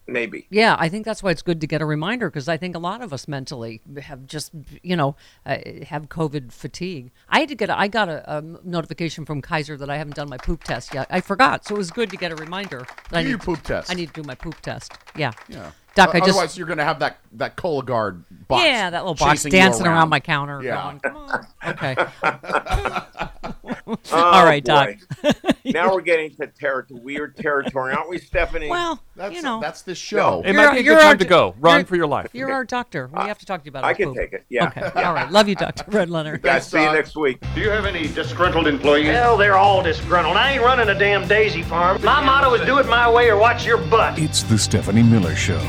maybe. 0.06 0.46
Yeah, 0.50 0.76
I 0.78 0.88
think 0.88 1.04
that's 1.04 1.22
why 1.22 1.30
it's 1.30 1.42
good 1.42 1.60
to 1.60 1.66
get 1.66 1.80
a 1.82 1.86
reminder 1.86 2.28
because 2.30 2.48
I 2.48 2.56
think 2.56 2.74
a 2.74 2.78
lot 2.78 3.02
of 3.02 3.12
us 3.12 3.26
mentally 3.28 3.80
have 4.02 4.26
just, 4.26 4.52
you 4.82 4.96
know, 4.96 5.16
uh, 5.44 5.56
have 5.86 6.08
COVID 6.08 6.52
fatigue. 6.52 7.10
I 7.28 7.40
had 7.40 7.48
to 7.48 7.54
get, 7.54 7.70
a, 7.70 7.78
I 7.78 7.88
got 7.88 8.08
a, 8.08 8.38
a 8.38 8.42
notification 8.64 9.24
from 9.24 9.42
Kaiser 9.42 9.76
that 9.76 9.90
I 9.90 9.96
haven't 9.96 10.16
done 10.16 10.28
my 10.28 10.38
poop 10.38 10.64
test 10.64 10.94
yet. 10.94 11.06
I 11.10 11.20
forgot, 11.20 11.64
so 11.66 11.74
it 11.74 11.78
was 11.78 11.90
good 11.90 12.10
to 12.10 12.16
get 12.16 12.32
a 12.32 12.36
reminder. 12.36 12.86
That 13.10 13.18
I 13.18 13.22
Do 13.22 13.24
need 13.24 13.30
your 13.30 13.38
to- 13.38 13.44
poop 13.46 13.62
test. 13.62 13.90
I 13.90 13.94
need 13.94 14.12
to 14.14 14.22
do 14.22 14.26
my 14.26 14.34
poop 14.34 14.60
test. 14.60 14.92
Yeah. 15.16 15.32
Yeah. 15.48 15.70
Doc, 15.94 16.10
I 16.14 16.18
O- 16.18 16.20
just. 16.20 16.30
Otherwise, 16.30 16.58
you're 16.58 16.66
going 16.66 16.76
to 16.78 16.84
have 16.84 16.98
that 16.98 17.16
that 17.32 17.56
Cologuard 17.56 18.24
box. 18.48 18.62
Yeah, 18.64 18.90
that 18.90 19.00
little 19.02 19.14
box 19.14 19.44
chasing 19.44 19.52
you 19.52 19.58
dancing 19.58 19.86
around 19.86 20.10
my 20.10 20.20
counter. 20.20 20.62
Yeah. 20.62 20.82
Going, 20.82 21.00
Come 21.00 21.16
on. 21.16 21.46
Okay. 21.68 21.96
Oh, 23.86 23.96
All 24.12 24.44
right, 24.44 24.64
Doc. 24.64 24.96
now 25.64 25.92
we're 25.92 26.00
getting 26.00 26.34
to, 26.36 26.48
ter- 26.48 26.82
to 26.82 26.94
weird 26.96 27.36
territory, 27.36 27.94
aren't 27.94 28.10
we, 28.10 28.18
Stephanie? 28.18 28.68
Well, 28.68 29.00
that's, 29.14 29.34
you 29.34 29.42
know. 29.42 29.60
that's 29.60 29.82
the 29.82 29.94
show. 29.94 30.42
It 30.44 30.54
might 30.54 30.72
be 30.72 30.80
a 30.80 30.82
good 30.82 31.00
time 31.00 31.18
to 31.18 31.24
go. 31.24 31.54
Run 31.60 31.84
for 31.84 31.94
your 31.94 32.08
life. 32.08 32.30
You're 32.32 32.50
our 32.50 32.64
doctor. 32.64 33.08
We 33.12 33.20
have 33.20 33.38
to 33.38 33.46
talk 33.46 33.62
to 33.62 33.66
you 33.66 33.70
about 33.70 33.84
it. 33.84 33.86
I 33.86 33.94
can 33.94 34.08
poop. 34.08 34.16
take 34.16 34.32
it, 34.32 34.44
yeah. 34.48 34.66
Okay. 34.66 34.80
Yeah. 34.80 35.08
All 35.08 35.14
right. 35.14 35.30
Love 35.30 35.48
you, 35.48 35.54
Dr. 35.54 35.84
Redlener. 35.84 36.40
Guys, 36.42 36.66
see 36.66 36.82
you 36.82 36.92
next 36.92 37.16
week. 37.16 37.38
Do 37.54 37.60
you 37.60 37.70
have 37.70 37.84
any 37.84 38.08
disgruntled 38.08 38.66
employees? 38.66 39.08
Hell, 39.08 39.36
they're 39.36 39.56
all 39.56 39.82
disgruntled. 39.82 40.36
I 40.36 40.52
ain't 40.52 40.62
running 40.62 40.88
a 40.88 40.98
damn 40.98 41.28
daisy 41.28 41.62
farm. 41.62 42.02
My 42.02 42.24
motto 42.24 42.54
is 42.54 42.66
do 42.66 42.78
it 42.78 42.86
my 42.86 43.08
way 43.10 43.30
or 43.30 43.36
watch 43.36 43.64
your 43.64 43.78
butt. 43.78 44.18
It's 44.18 44.42
the 44.42 44.58
Stephanie 44.58 45.02
Miller 45.02 45.36
Show. 45.36 45.60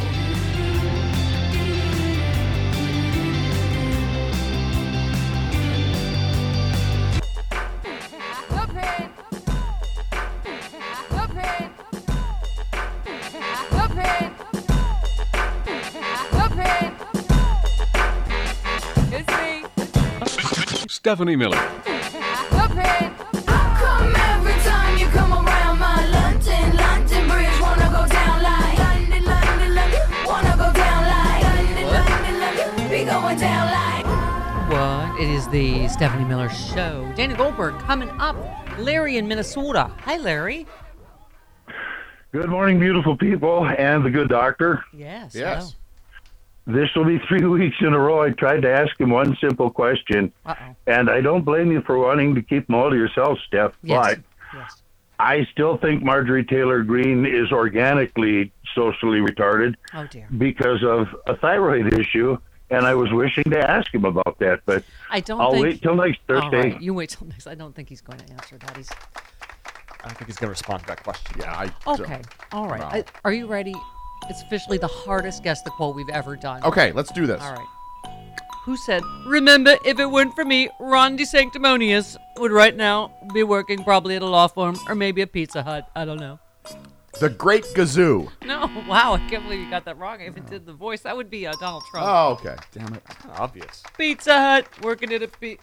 Down 21.03 21.37
Miller. 21.37 21.57
What? 34.69 35.21
It 35.21 35.29
is 35.29 35.47
the 35.47 35.87
Stephanie 35.87 36.25
Miller 36.25 36.49
Show. 36.49 37.09
Dana 37.15 37.35
Goldberg 37.35 37.79
coming 37.79 38.09
up. 38.19 38.35
Larry 38.77 39.15
in 39.17 39.27
Minnesota. 39.27 39.89
Hi, 40.01 40.17
Larry. 40.17 40.67
Good 42.33 42.49
morning, 42.49 42.77
beautiful 42.77 43.15
people, 43.15 43.65
and 43.65 44.03
the 44.05 44.09
good 44.09 44.27
doctor. 44.27 44.83
Yes. 44.93 45.33
Yes. 45.33 45.76
This 46.67 46.89
will 46.95 47.05
be 47.05 47.17
three 47.27 47.45
weeks 47.45 47.77
in 47.81 47.93
a 47.93 47.99
row. 47.99 48.21
I 48.21 48.29
tried 48.31 48.61
to 48.61 48.71
ask 48.71 48.99
him 48.99 49.09
one 49.09 49.35
simple 49.41 49.69
question, 49.71 50.31
Uh-oh. 50.45 50.75
and 50.85 51.09
I 51.09 51.21
don't 51.21 51.43
blame 51.43 51.71
you 51.71 51.81
for 51.81 51.97
wanting 51.97 52.35
to 52.35 52.41
keep 52.41 52.67
them 52.67 52.75
all 52.75 52.89
to 52.89 52.95
yourself, 52.95 53.39
Steph. 53.47 53.71
Yes. 53.81 54.17
But 54.53 54.61
I 55.19 55.45
still 55.51 55.77
think 55.77 56.03
Marjorie 56.03 56.43
Taylor 56.45 56.83
Greene 56.83 57.25
is 57.25 57.51
organically 57.51 58.51
socially 58.75 59.19
retarded 59.19 59.75
Oh, 59.93 60.05
dear. 60.07 60.27
because 60.37 60.83
of 60.83 61.07
a 61.25 61.35
thyroid 61.37 61.93
issue, 61.93 62.37
and 62.69 62.85
I 62.85 62.93
was 62.93 63.11
wishing 63.11 63.45
to 63.45 63.59
ask 63.59 63.91
him 63.95 64.05
about 64.05 64.37
that, 64.39 64.59
but 64.65 64.83
I 65.09 65.21
don't 65.21 65.39
I'll 65.41 65.51
think. 65.51 65.63
wait 65.63 65.81
till 65.81 65.95
next 65.95 66.19
Thursday. 66.27 66.71
right, 66.73 66.81
You 66.81 66.93
wait 66.93 67.09
till 67.11 67.25
next. 67.27 67.47
I 67.47 67.55
don't 67.55 67.73
think 67.73 67.89
he's 67.89 68.01
going 68.01 68.19
to 68.19 68.31
answer 68.33 68.57
that. 68.57 68.77
He's 68.77 68.89
I 70.03 70.09
think 70.09 70.27
he's 70.27 70.35
going 70.37 70.47
to 70.47 70.51
respond 70.51 70.81
to 70.81 70.87
that 70.87 71.03
question. 71.03 71.35
Yeah, 71.39 71.51
I. 71.87 71.91
okay. 71.93 72.21
All 72.51 72.67
right. 72.67 72.81
I, 72.81 73.03
are 73.25 73.33
you 73.33 73.47
ready? 73.47 73.73
It's 74.29 74.41
officially 74.41 74.77
the 74.77 74.87
hardest 74.87 75.43
guess 75.43 75.61
the 75.61 75.69
quote 75.71 75.95
we've 75.95 76.09
ever 76.09 76.35
done. 76.35 76.63
Okay, 76.63 76.91
let's 76.91 77.11
do 77.11 77.25
this. 77.25 77.41
All 77.41 77.53
right. 77.53 77.67
Who 78.65 78.75
said, 78.75 79.01
Remember, 79.25 79.77
if 79.85 79.97
it 79.97 80.05
weren't 80.07 80.35
for 80.35 80.43
me, 80.43 80.69
Ron 80.79 81.17
DeSanctimonious 81.17 82.17
would 82.37 82.51
right 82.51 82.75
now 82.75 83.13
be 83.33 83.43
working 83.43 83.81
probably 83.83 84.17
at 84.17 84.21
a 84.21 84.25
law 84.25 84.47
firm 84.47 84.75
or 84.89 84.95
maybe 84.95 85.21
a 85.21 85.27
Pizza 85.27 85.63
Hut. 85.63 85.89
I 85.95 86.03
don't 86.03 86.19
know. 86.19 86.39
The 87.19 87.29
Great 87.29 87.63
Gazoo. 87.73 88.29
No, 88.45 88.69
wow, 88.87 89.13
I 89.13 89.19
can't 89.29 89.43
believe 89.43 89.61
you 89.61 89.69
got 89.69 89.85
that 89.85 89.97
wrong. 89.97 90.21
I 90.21 90.27
even 90.27 90.43
did 90.45 90.65
the 90.65 90.73
voice. 90.73 91.01
That 91.01 91.15
would 91.15 91.29
be 91.29 91.47
uh, 91.47 91.53
Donald 91.59 91.83
Trump. 91.89 92.05
Oh, 92.07 92.31
okay. 92.33 92.55
Damn 92.73 92.93
it. 92.93 93.03
Obvious. 93.37 93.81
Pizza 93.97 94.37
Hut, 94.37 94.67
working 94.83 95.13
at 95.13 95.23
a 95.23 95.27
pi- 95.29 95.57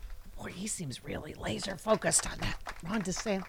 Boy, 0.45 0.51
he 0.51 0.67
seems 0.67 1.03
really 1.03 1.33
laser 1.35 1.77
focused 1.79 2.31
on 2.31 2.37
that. 2.41 2.59
Ron 2.87 3.01
DeSantis. 3.01 3.45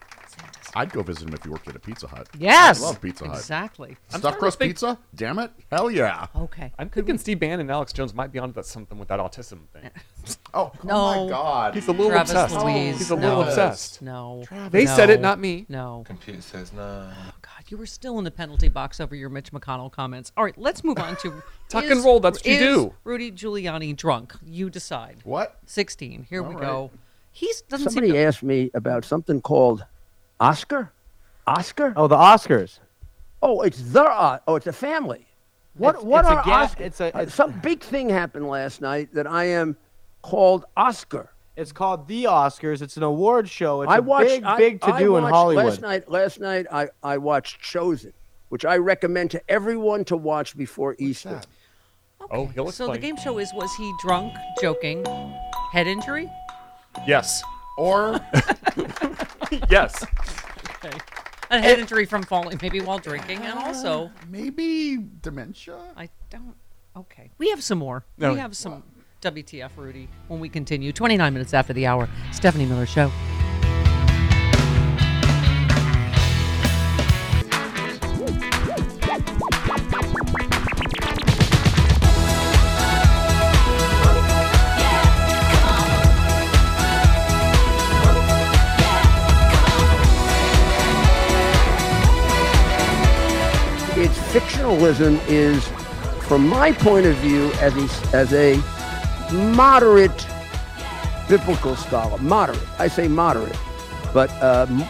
I'd 0.75 0.91
go 0.93 1.03
visit 1.03 1.27
him 1.27 1.33
if 1.33 1.43
he 1.43 1.49
worked 1.49 1.67
at 1.67 1.75
a 1.75 1.79
Pizza 1.79 2.07
Hut. 2.07 2.29
Yes. 2.39 2.81
I 2.81 2.85
love 2.85 3.01
Pizza 3.01 3.25
Hut. 3.25 3.35
Exactly. 3.35 3.89
I'm 3.89 3.95
Stuffed 3.95 4.19
starting 4.21 4.35
to 4.35 4.39
crust 4.39 4.59
think- 4.59 4.69
pizza? 4.71 4.97
Damn 5.13 5.39
it. 5.39 5.51
Hell 5.69 5.91
yeah. 5.91 6.27
Okay. 6.37 6.71
I'm 6.79 6.89
thinking 6.89 7.17
Steve 7.17 7.39
Bannon 7.39 7.59
and 7.61 7.71
Alex 7.71 7.91
Jones 7.91 8.13
might 8.13 8.31
be 8.31 8.39
onto 8.39 8.53
that 8.53 8.65
something 8.65 8.97
with 8.97 9.09
that 9.09 9.19
autism 9.19 9.67
thing. 9.73 9.89
Oh, 10.53 10.71
No. 10.85 10.93
oh 10.95 11.25
my 11.25 11.29
God. 11.29 11.75
He's 11.75 11.87
a 11.87 11.91
little 11.91 12.09
Travis 12.09 12.31
obsessed. 12.31 12.63
Louise, 12.63 12.97
He's 12.97 13.11
a 13.11 13.15
no. 13.17 13.27
little 13.27 13.43
obsessed. 13.43 14.01
No. 14.01 14.45
They 14.71 14.85
said 14.85 15.09
it, 15.09 15.19
No. 15.19 15.27
not 15.29 15.39
me. 15.39 15.65
No. 15.67 16.03
Computer 16.07 16.41
says 16.41 16.71
no. 16.71 17.11
Oh, 17.13 17.31
God, 17.65 17.71
you 17.71 17.77
were 17.77 17.85
still 17.85 18.17
in 18.17 18.23
the 18.23 18.31
penalty 18.31 18.67
box 18.69 18.99
over 18.99 19.15
your 19.15 19.29
Mitch 19.29 19.51
McConnell 19.51 19.91
comments. 19.91 20.31
All 20.37 20.43
right, 20.43 20.57
let's 20.57 20.83
move 20.83 20.99
on 20.99 21.15
to 21.17 21.41
Tuck 21.69 21.83
is- 21.85 21.91
and 21.91 22.03
roll, 22.03 22.19
that's 22.19 22.39
what 22.39 22.45
you 22.45 22.59
do. 22.59 22.93
Rudy 23.03 23.31
Giuliani 23.31 23.95
drunk? 23.95 24.33
You 24.45 24.69
decide. 24.69 25.17
What? 25.23 25.57
Sixteen. 25.65 26.25
Here 26.29 26.43
we 26.43 26.55
All 26.55 26.61
go. 26.61 26.91
He's 27.31 27.61
doesn't 27.61 27.89
Somebody 27.89 28.07
seem 28.07 28.13
to, 28.15 28.23
asked 28.23 28.43
me 28.43 28.71
about 28.73 29.03
something 29.03 29.41
called 29.41 29.83
Oscar. 30.39 30.91
Oscar? 31.47 31.93
Oh, 31.95 32.07
the 32.07 32.15
Oscars. 32.15 32.79
Oh, 33.41 33.61
it's 33.61 33.81
the 33.91 34.03
uh, 34.03 34.39
oh, 34.47 34.55
it's 34.55 34.67
a 34.67 34.73
family. 34.73 35.27
What 35.75 35.95
It's- 35.95 36.03
what 36.05 36.19
it's 36.21 36.29
a 36.29 36.35
are 36.37 36.43
ga- 36.43 36.67
Oscars? 36.67 36.79
it's 36.81 37.01
a- 37.01 37.17
Uh, 37.17 37.25
some 37.27 37.59
big 37.59 37.81
thing 37.81 38.09
happened 38.09 38.47
last 38.47 38.79
night 38.81 39.13
that 39.13 39.27
I 39.27 39.45
am 39.45 39.75
called 40.21 40.65
Oscar. 40.77 41.31
It's 41.57 41.71
called 41.71 42.07
the 42.07 42.25
Oscars. 42.25 42.81
It's 42.81 42.97
an 42.97 43.03
award 43.03 43.49
show. 43.49 43.81
It's 43.81 43.91
I 43.91 43.97
a 43.97 44.01
watched 44.01 44.27
big, 44.27 44.43
I- 44.43 44.57
big 44.57 44.81
to 44.81 44.87
I 44.93 44.99
do 44.99 45.15
in 45.17 45.23
watched 45.23 45.33
Hollywood. 45.33 45.65
Last 45.65 45.81
night, 45.81 46.09
last 46.09 46.39
night 46.39 46.65
I, 46.71 46.89
I 47.01 47.17
watched 47.17 47.61
Chosen, 47.61 48.13
which 48.49 48.65
I 48.65 48.77
recommend 48.77 49.31
to 49.31 49.41
everyone 49.49 50.03
to 50.05 50.17
watch 50.17 50.57
before 50.57 50.95
Easter. 50.99 51.41
Oh, 52.31 52.47
he'll 52.47 52.71
so 52.71 52.91
the 52.91 52.97
game 52.97 53.17
show 53.17 53.37
is 53.37 53.53
was 53.53 53.73
he 53.75 53.93
drunk, 54.01 54.33
joking, 54.61 55.05
head 55.71 55.87
injury? 55.87 56.29
Yes. 57.07 57.43
Or 57.77 58.19
yes. 59.69 60.03
Okay. 60.83 60.97
A 61.51 61.59
head 61.61 61.77
injury 61.77 62.05
from 62.05 62.23
falling, 62.23 62.57
maybe 62.61 62.81
while 62.81 62.97
drinking, 62.99 63.39
and 63.39 63.59
also 63.59 64.09
maybe 64.29 64.97
dementia. 65.21 65.77
I 65.95 66.09
don't. 66.29 66.55
Okay, 66.97 67.29
we 67.37 67.49
have 67.49 67.61
some 67.63 67.77
more. 67.77 68.05
No. 68.17 68.33
We 68.33 68.39
have 68.39 68.55
some 68.57 68.81
WTF 69.25 69.71
Rudy 69.75 70.07
when 70.27 70.39
we 70.39 70.49
continue 70.49 70.93
29 70.93 71.33
minutes 71.33 71.53
after 71.53 71.73
the 71.73 71.87
hour. 71.87 72.07
Stephanie 72.31 72.65
Miller 72.65 72.85
Show. 72.85 73.11
fictionalism 94.35 95.17
is, 95.29 95.65
from 96.27 96.45
my 96.49 96.73
point 96.73 97.05
of 97.05 97.15
view, 97.17 97.53
as 97.61 97.73
a, 97.77 98.15
as 98.15 98.33
a 98.33 98.74
moderate 99.31 100.25
biblical 101.27 101.75
scholar, 101.75 102.17
moderate, 102.19 102.59
I 102.79 102.87
say 102.87 103.07
moderate, 103.07 103.57
but, 104.13 104.29
uh, 104.41 104.65
m- 104.69 104.83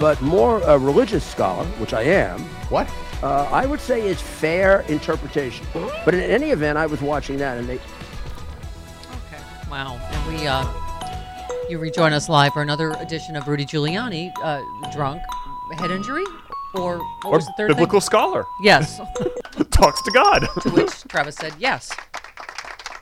but 0.00 0.20
more 0.22 0.60
a 0.62 0.78
religious 0.78 1.24
scholar, 1.24 1.64
which 1.78 1.92
I 1.92 2.02
am. 2.02 2.40
What? 2.70 2.88
Uh, 3.22 3.48
I 3.52 3.66
would 3.66 3.80
say 3.80 4.02
it's 4.08 4.20
fair 4.22 4.80
interpretation. 4.88 5.66
But 6.04 6.14
in 6.14 6.20
any 6.20 6.50
event, 6.50 6.78
I 6.78 6.86
was 6.86 7.00
watching 7.00 7.36
that 7.38 7.58
and 7.58 7.68
they, 7.68 7.74
Okay. 7.76 9.42
Wow. 9.70 9.98
And 10.10 10.34
we, 10.38 10.46
uh, 10.46 10.66
you 11.68 11.78
rejoin 11.78 12.12
us 12.12 12.28
live 12.28 12.52
for 12.52 12.62
another 12.62 12.90
edition 12.92 13.36
of 13.36 13.46
Rudy 13.48 13.64
Giuliani, 13.66 14.32
uh, 14.42 14.60
drunk, 14.92 15.22
head 15.78 15.90
injury, 15.90 16.24
or 16.74 16.98
what 16.98 17.24
Or 17.24 17.36
was 17.36 17.46
the 17.46 17.52
third 17.56 17.68
biblical 17.68 18.00
thing? 18.00 18.06
scholar. 18.06 18.46
Yes. 18.62 19.00
Talks 19.70 20.02
to 20.02 20.10
God. 20.12 20.48
to 20.62 20.70
which 20.70 20.90
Travis 21.08 21.36
said 21.36 21.54
yes. 21.58 21.90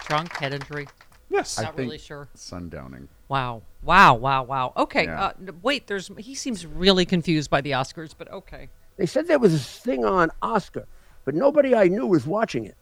Drunk, 0.06 0.36
head 0.36 0.54
injury. 0.54 0.86
Yes. 1.30 1.60
Not 1.60 1.78
really 1.78 1.98
sure. 1.98 2.28
Sundowning. 2.36 3.08
Wow. 3.28 3.62
Wow. 3.82 4.14
Wow. 4.14 4.42
Wow. 4.44 4.72
Okay. 4.76 5.04
Yeah. 5.04 5.24
Uh, 5.24 5.32
wait. 5.62 5.86
There's. 5.86 6.10
He 6.18 6.34
seems 6.34 6.66
really 6.66 7.06
confused 7.06 7.48
by 7.48 7.62
the 7.62 7.70
Oscars, 7.70 8.14
but 8.16 8.30
okay. 8.30 8.68
they 8.98 9.06
said 9.06 9.26
there 9.26 9.38
was 9.38 9.52
this 9.52 9.78
thing 9.78 10.04
on 10.04 10.30
Oscar, 10.42 10.86
but 11.24 11.34
nobody 11.34 11.74
I 11.74 11.88
knew 11.88 12.06
was 12.06 12.26
watching 12.26 12.66
it. 12.66 12.76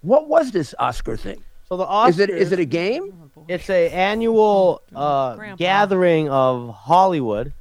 What 0.00 0.28
was 0.28 0.50
this 0.50 0.74
Oscar 0.78 1.16
thing? 1.16 1.44
So 1.68 1.76
the 1.76 1.86
Oscars. 1.86 2.08
Is 2.08 2.18
it 2.18 2.30
is 2.30 2.52
it 2.52 2.58
a 2.58 2.64
game? 2.64 3.30
It's 3.48 3.68
a 3.68 3.90
annual 3.90 4.82
uh, 4.94 5.36
gathering 5.56 6.28
of 6.30 6.74
Hollywood. 6.74 7.52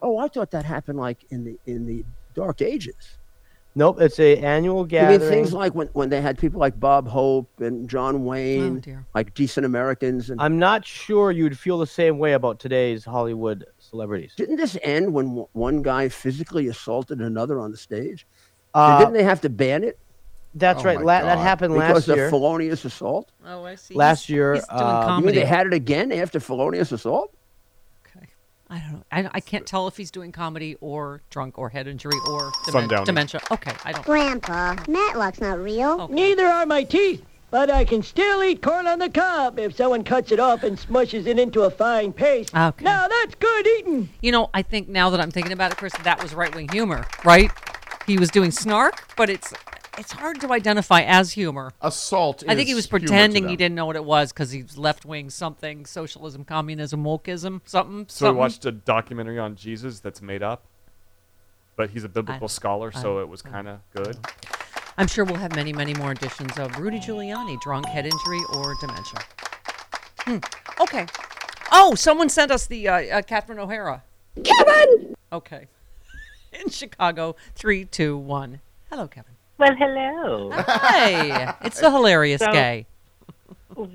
Oh, 0.00 0.18
I 0.18 0.28
thought 0.28 0.52
that 0.52 0.64
happened 0.64 0.98
like 0.98 1.24
in 1.30 1.44
the 1.44 1.58
in 1.66 1.86
the 1.86 2.04
Dark 2.34 2.62
Ages. 2.62 3.18
Nope, 3.78 4.00
it's 4.00 4.18
a 4.18 4.38
annual 4.38 4.80
You 4.80 4.86
gathering. 4.86 5.20
mean 5.20 5.28
things 5.28 5.52
like 5.52 5.74
when, 5.74 5.88
when 5.88 6.08
they 6.08 6.22
had 6.22 6.38
people 6.38 6.58
like 6.58 6.80
Bob 6.80 7.06
Hope 7.06 7.60
and 7.60 7.88
John 7.90 8.14
Oh, 8.16 8.18
Wayne, 8.20 9.04
like 9.14 9.34
decent 9.34 9.66
Americans, 9.66 10.30
and 10.30 10.40
I'm 10.40 10.58
not 10.58 10.86
sure 10.86 11.30
you'd 11.30 11.58
feel 11.58 11.76
the 11.78 11.86
same 11.86 12.16
way 12.18 12.32
about 12.32 12.58
today's 12.58 13.04
Hollywood 13.04 13.66
celebrities. 13.78 14.32
didn't 14.34 14.56
this 14.56 14.78
end 14.82 15.12
when 15.12 15.26
w- 15.26 15.48
one 15.52 15.82
guy 15.82 16.08
physically 16.08 16.68
assaulted 16.68 17.20
another 17.20 17.60
on 17.60 17.70
the 17.70 17.76
stage? 17.76 18.26
Uh, 18.72 18.98
didn't 18.98 19.12
they 19.12 19.22
have 19.24 19.42
to 19.42 19.50
ban 19.50 19.84
it? 19.84 19.98
That's 20.54 20.80
Oh 20.80 20.86
right. 20.86 21.04
La- 21.04 21.20
that 21.20 21.36
happened 21.36 21.74
because 21.74 22.08
last 22.08 22.08
year. 22.08 22.16
Because 22.16 22.24
of 22.28 22.30
felonious 22.30 22.84
assault. 22.86 23.30
Oh, 23.44 23.64
I 23.66 23.74
see. 23.74 23.94
Last 23.94 24.30
year, 24.30 24.54
he's 24.54 24.66
doing 24.68 24.80
uh, 24.80 25.16
You 25.20 25.26
mean 25.26 25.34
they 25.34 25.44
had 25.44 25.66
it 25.66 25.74
again 25.74 26.10
after 26.12 26.40
felonious 26.40 26.92
assault? 26.92 27.35
I 28.68 28.78
don't 28.78 28.92
know. 28.92 29.02
I, 29.12 29.30
I 29.34 29.40
can't 29.40 29.64
tell 29.64 29.86
if 29.86 29.96
he's 29.96 30.10
doing 30.10 30.32
comedy 30.32 30.76
or 30.80 31.22
drunk 31.30 31.56
or 31.58 31.68
head 31.68 31.86
injury 31.86 32.18
or 32.28 32.50
demen- 32.66 33.04
dementia. 33.04 33.40
Okay, 33.50 33.72
I 33.84 33.92
don't. 33.92 34.04
Grandpa, 34.04 34.76
Matlock's 34.88 35.40
not 35.40 35.58
real. 35.60 36.08
Neither 36.08 36.46
are 36.46 36.66
my 36.66 36.82
teeth, 36.82 37.24
but 37.50 37.70
I 37.70 37.84
can 37.84 38.02
still 38.02 38.42
eat 38.42 38.62
corn 38.62 38.88
on 38.88 38.98
the 38.98 39.08
cob 39.08 39.60
if 39.60 39.76
someone 39.76 40.02
cuts 40.02 40.32
it 40.32 40.40
off 40.40 40.64
and 40.64 40.76
smushes 40.76 41.26
it 41.26 41.38
into 41.38 41.62
a 41.62 41.70
fine 41.70 42.12
paste. 42.12 42.56
Okay. 42.56 42.84
Now 42.84 43.06
that's 43.06 43.36
good 43.36 43.66
eating. 43.78 44.08
You 44.20 44.32
know, 44.32 44.50
I 44.52 44.62
think 44.62 44.88
now 44.88 45.10
that 45.10 45.20
I'm 45.20 45.30
thinking 45.30 45.52
about 45.52 45.70
it, 45.70 45.78
Chris, 45.78 45.92
that 46.02 46.20
was 46.20 46.34
right 46.34 46.52
wing 46.54 46.68
humor, 46.68 47.06
right? 47.24 47.50
He 48.06 48.18
was 48.18 48.30
doing 48.30 48.50
snark, 48.50 49.14
but 49.16 49.30
it's 49.30 49.52
it's 49.98 50.12
hard 50.12 50.40
to 50.40 50.52
identify 50.52 51.02
as 51.02 51.32
humor. 51.32 51.72
Assault. 51.80 52.44
I 52.48 52.54
think 52.54 52.68
he 52.68 52.74
was 52.74 52.86
pretending 52.86 53.48
he 53.48 53.56
didn't 53.56 53.74
know 53.74 53.86
what 53.86 53.96
it 53.96 54.04
was 54.04 54.32
because 54.32 54.50
he's 54.50 54.76
left 54.76 55.04
wing 55.04 55.30
something, 55.30 55.86
socialism, 55.86 56.44
communism, 56.44 57.02
wokeism, 57.04 57.60
something. 57.64 58.06
So 58.08 58.26
I 58.26 58.28
something. 58.28 58.38
watched 58.38 58.64
a 58.66 58.72
documentary 58.72 59.38
on 59.38 59.56
Jesus 59.56 60.00
that's 60.00 60.20
made 60.22 60.42
up, 60.42 60.64
but 61.76 61.90
he's 61.90 62.04
a 62.04 62.08
biblical 62.08 62.48
scholar, 62.48 62.92
so 62.92 63.18
I- 63.18 63.22
it 63.22 63.28
was 63.28 63.42
kind 63.42 63.68
of 63.68 63.80
good. 63.94 64.16
I'm 64.98 65.06
sure 65.08 65.24
we'll 65.26 65.36
have 65.36 65.54
many, 65.54 65.72
many 65.74 65.92
more 65.92 66.12
editions 66.12 66.56
of 66.58 66.78
Rudy 66.78 66.98
Giuliani, 66.98 67.60
drunk, 67.60 67.84
head 67.86 68.06
injury, 68.06 68.40
or 68.54 68.74
dementia. 68.80 69.20
Hmm. 70.20 70.38
Okay. 70.80 71.06
Oh, 71.70 71.94
someone 71.94 72.30
sent 72.30 72.50
us 72.50 72.66
the 72.66 72.88
uh, 72.88 73.18
uh, 73.18 73.22
Catherine 73.22 73.58
O'Hara. 73.58 74.02
Kevin! 74.42 75.14
Okay. 75.32 75.66
In 76.52 76.70
Chicago, 76.70 77.36
three, 77.54 77.84
two, 77.84 78.16
one. 78.16 78.60
Hello, 78.90 79.06
Kevin. 79.06 79.35
Well, 79.58 79.74
hello. 79.76 80.50
Hi. 80.52 81.54
It's 81.64 81.80
the 81.80 81.90
hilarious 81.90 82.40
So- 82.42 82.52
gay. 82.52 82.86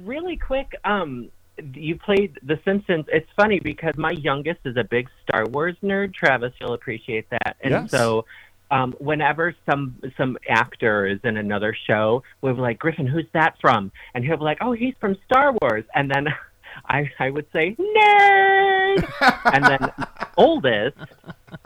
Really 0.04 0.38
quick, 0.38 0.76
um, 0.86 1.30
you 1.74 1.96
played 1.98 2.38
The 2.44 2.60
Simpsons. 2.66 3.06
It's 3.12 3.30
funny 3.36 3.60
because 3.60 3.96
my 3.98 4.12
youngest 4.12 4.60
is 4.66 4.78
a 4.78 4.84
big 4.84 5.10
Star 5.24 5.46
Wars 5.48 5.76
nerd. 5.84 6.14
Travis, 6.14 6.54
you'll 6.60 6.74
appreciate 6.74 7.30
that. 7.32 7.58
And 7.62 7.72
Yes. 7.72 7.92
so, 7.92 8.26
um, 8.70 8.94
whenever 9.00 9.54
some 9.70 9.96
some 10.18 10.38
actor 10.48 11.06
is 11.08 11.20
in 11.24 11.36
another 11.38 11.74
show, 11.88 12.24
we're 12.42 12.54
like, 12.54 12.80
Griffin, 12.80 13.06
who's 13.08 13.26
that 13.34 13.56
from? 13.60 13.92
And 14.14 14.24
he'll 14.24 14.38
be 14.38 14.44
like, 14.44 14.60
Oh, 14.62 14.72
he's 14.72 14.94
from 15.00 15.16
Star 15.26 15.54
Wars. 15.62 15.84
And 15.96 16.10
then 16.10 16.28
I 16.88 17.10
I 17.20 17.30
would 17.32 17.46
say, 17.52 17.76
Nerd. 17.76 19.12
and 19.54 19.66
then 19.66 19.92
oldest 20.38 20.98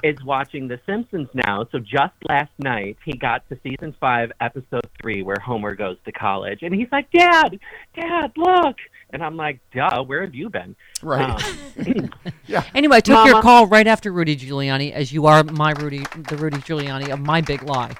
is 0.03 0.15
watching 0.23 0.67
The 0.67 0.79
Simpsons 0.85 1.27
now. 1.33 1.65
So 1.71 1.79
just 1.79 2.13
last 2.27 2.51
night, 2.59 2.97
he 3.05 3.13
got 3.17 3.47
to 3.49 3.57
season 3.63 3.95
five, 3.99 4.31
episode 4.41 4.85
three, 5.01 5.21
where 5.23 5.37
Homer 5.43 5.75
goes 5.75 5.97
to 6.05 6.11
college, 6.11 6.59
and 6.61 6.73
he's 6.73 6.87
like, 6.91 7.09
"Dad, 7.11 7.59
Dad, 7.95 8.31
look!" 8.37 8.75
And 9.11 9.23
I'm 9.23 9.37
like, 9.37 9.59
"Duh, 9.73 10.03
where 10.03 10.21
have 10.21 10.35
you 10.35 10.49
been?" 10.49 10.75
Right. 11.01 11.41
Um, 11.87 12.09
yeah. 12.47 12.63
Anyway, 12.73 12.97
I 12.97 12.99
took 13.01 13.25
your 13.27 13.41
call 13.41 13.67
right 13.67 13.87
after 13.87 14.11
Rudy 14.11 14.35
Giuliani, 14.35 14.91
as 14.91 15.11
you 15.11 15.25
are 15.27 15.43
my 15.43 15.71
Rudy, 15.71 16.03
the 16.29 16.37
Rudy 16.37 16.57
Giuliani 16.57 17.11
of 17.11 17.19
my 17.19 17.41
big 17.41 17.63
lie. 17.63 17.95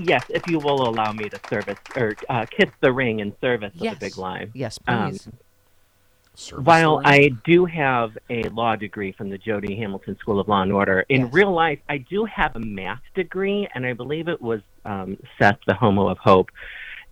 Yes, 0.00 0.24
if 0.30 0.46
you 0.46 0.58
will 0.58 0.88
allow 0.88 1.12
me 1.12 1.28
to 1.28 1.38
service 1.50 1.76
or 1.96 2.14
uh, 2.30 2.46
kiss 2.46 2.70
the 2.80 2.90
ring 2.90 3.20
in 3.20 3.34
service 3.42 3.72
Yes. 3.74 3.92
of 3.94 4.00
the 4.00 4.06
big 4.06 4.16
lie. 4.16 4.46
Yes, 4.54 4.78
Um, 4.88 5.18
please. 6.36 6.52
While 6.58 7.00
I 7.04 7.30
do 7.44 7.64
have 7.66 8.16
a 8.30 8.42
law 8.50 8.76
degree 8.76 9.12
from 9.12 9.30
the 9.30 9.38
Jody 9.38 9.76
Hamilton 9.76 10.16
School 10.18 10.40
of 10.40 10.48
Law 10.48 10.62
and 10.62 10.72
Order, 10.72 11.04
in 11.08 11.30
real 11.30 11.52
life, 11.52 11.78
I 11.88 11.98
do 11.98 12.24
have 12.24 12.56
a 12.56 12.60
math 12.60 13.02
degree, 13.14 13.68
and 13.74 13.84
I 13.86 13.92
believe 13.92 14.28
it 14.28 14.40
was 14.40 14.60
um, 14.84 15.16
Seth, 15.38 15.58
the 15.66 15.74
Homo 15.74 16.08
of 16.08 16.18
Hope, 16.18 16.50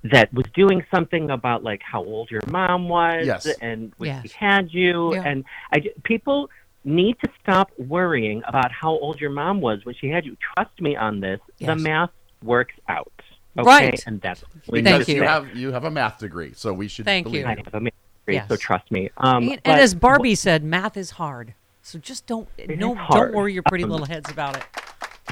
that 0.04 0.32
was 0.32 0.46
doing 0.54 0.82
something 0.92 1.30
about 1.30 1.62
like 1.62 1.82
how 1.82 2.02
old 2.02 2.30
your 2.30 2.40
mom 2.48 2.88
was 2.88 3.26
Yes. 3.26 3.46
and 3.60 3.92
when 3.98 4.08
Yes. 4.08 4.30
she 4.30 4.36
had 4.38 4.72
you, 4.72 5.14
Yeah. 5.14 5.22
and 5.26 5.44
I 5.72 5.82
people 6.04 6.48
need 6.84 7.16
to 7.22 7.30
stop 7.42 7.70
worrying 7.78 8.42
about 8.46 8.72
how 8.72 8.90
old 8.92 9.20
your 9.20 9.28
mom 9.30 9.60
was 9.60 9.84
when 9.84 9.94
she 9.94 10.08
had 10.08 10.24
you. 10.24 10.36
Trust 10.56 10.80
me 10.80 10.96
on 10.96 11.20
this. 11.20 11.38
The 11.58 11.76
math 11.76 12.08
works 12.42 12.74
out. 12.88 13.12
Okay? 13.58 13.66
Right. 13.68 14.02
And 14.06 14.20
that's 14.22 14.42
Because 14.70 15.06
you 15.08 15.22
have 15.22 15.54
you 15.54 15.72
have 15.72 15.84
a 15.84 15.90
math 15.90 16.18
degree, 16.18 16.52
so 16.54 16.72
we 16.72 16.88
should 16.88 17.04
Thank 17.04 17.26
believe 17.26 17.46
you. 17.46 17.90
I 18.36 18.40
have 18.40 18.44
a 18.44 18.48
math 18.48 18.48
degree, 18.48 18.48
Yes. 18.48 18.48
so 18.48 18.56
trust 18.56 18.90
me. 18.90 19.10
Um, 19.16 19.48
and, 19.50 19.60
and 19.64 19.80
as 19.80 19.94
Barbie 19.94 20.34
said, 20.34 20.62
math 20.64 20.96
is 20.96 21.12
hard. 21.12 21.54
So 21.82 21.98
just 21.98 22.26
don't 22.26 22.48
no 22.68 22.94
don't 23.10 23.32
worry 23.34 23.52
your 23.54 23.62
pretty 23.62 23.84
Um, 23.84 23.90
little 23.90 24.06
heads 24.06 24.30
about 24.30 24.56
it. 24.56 24.64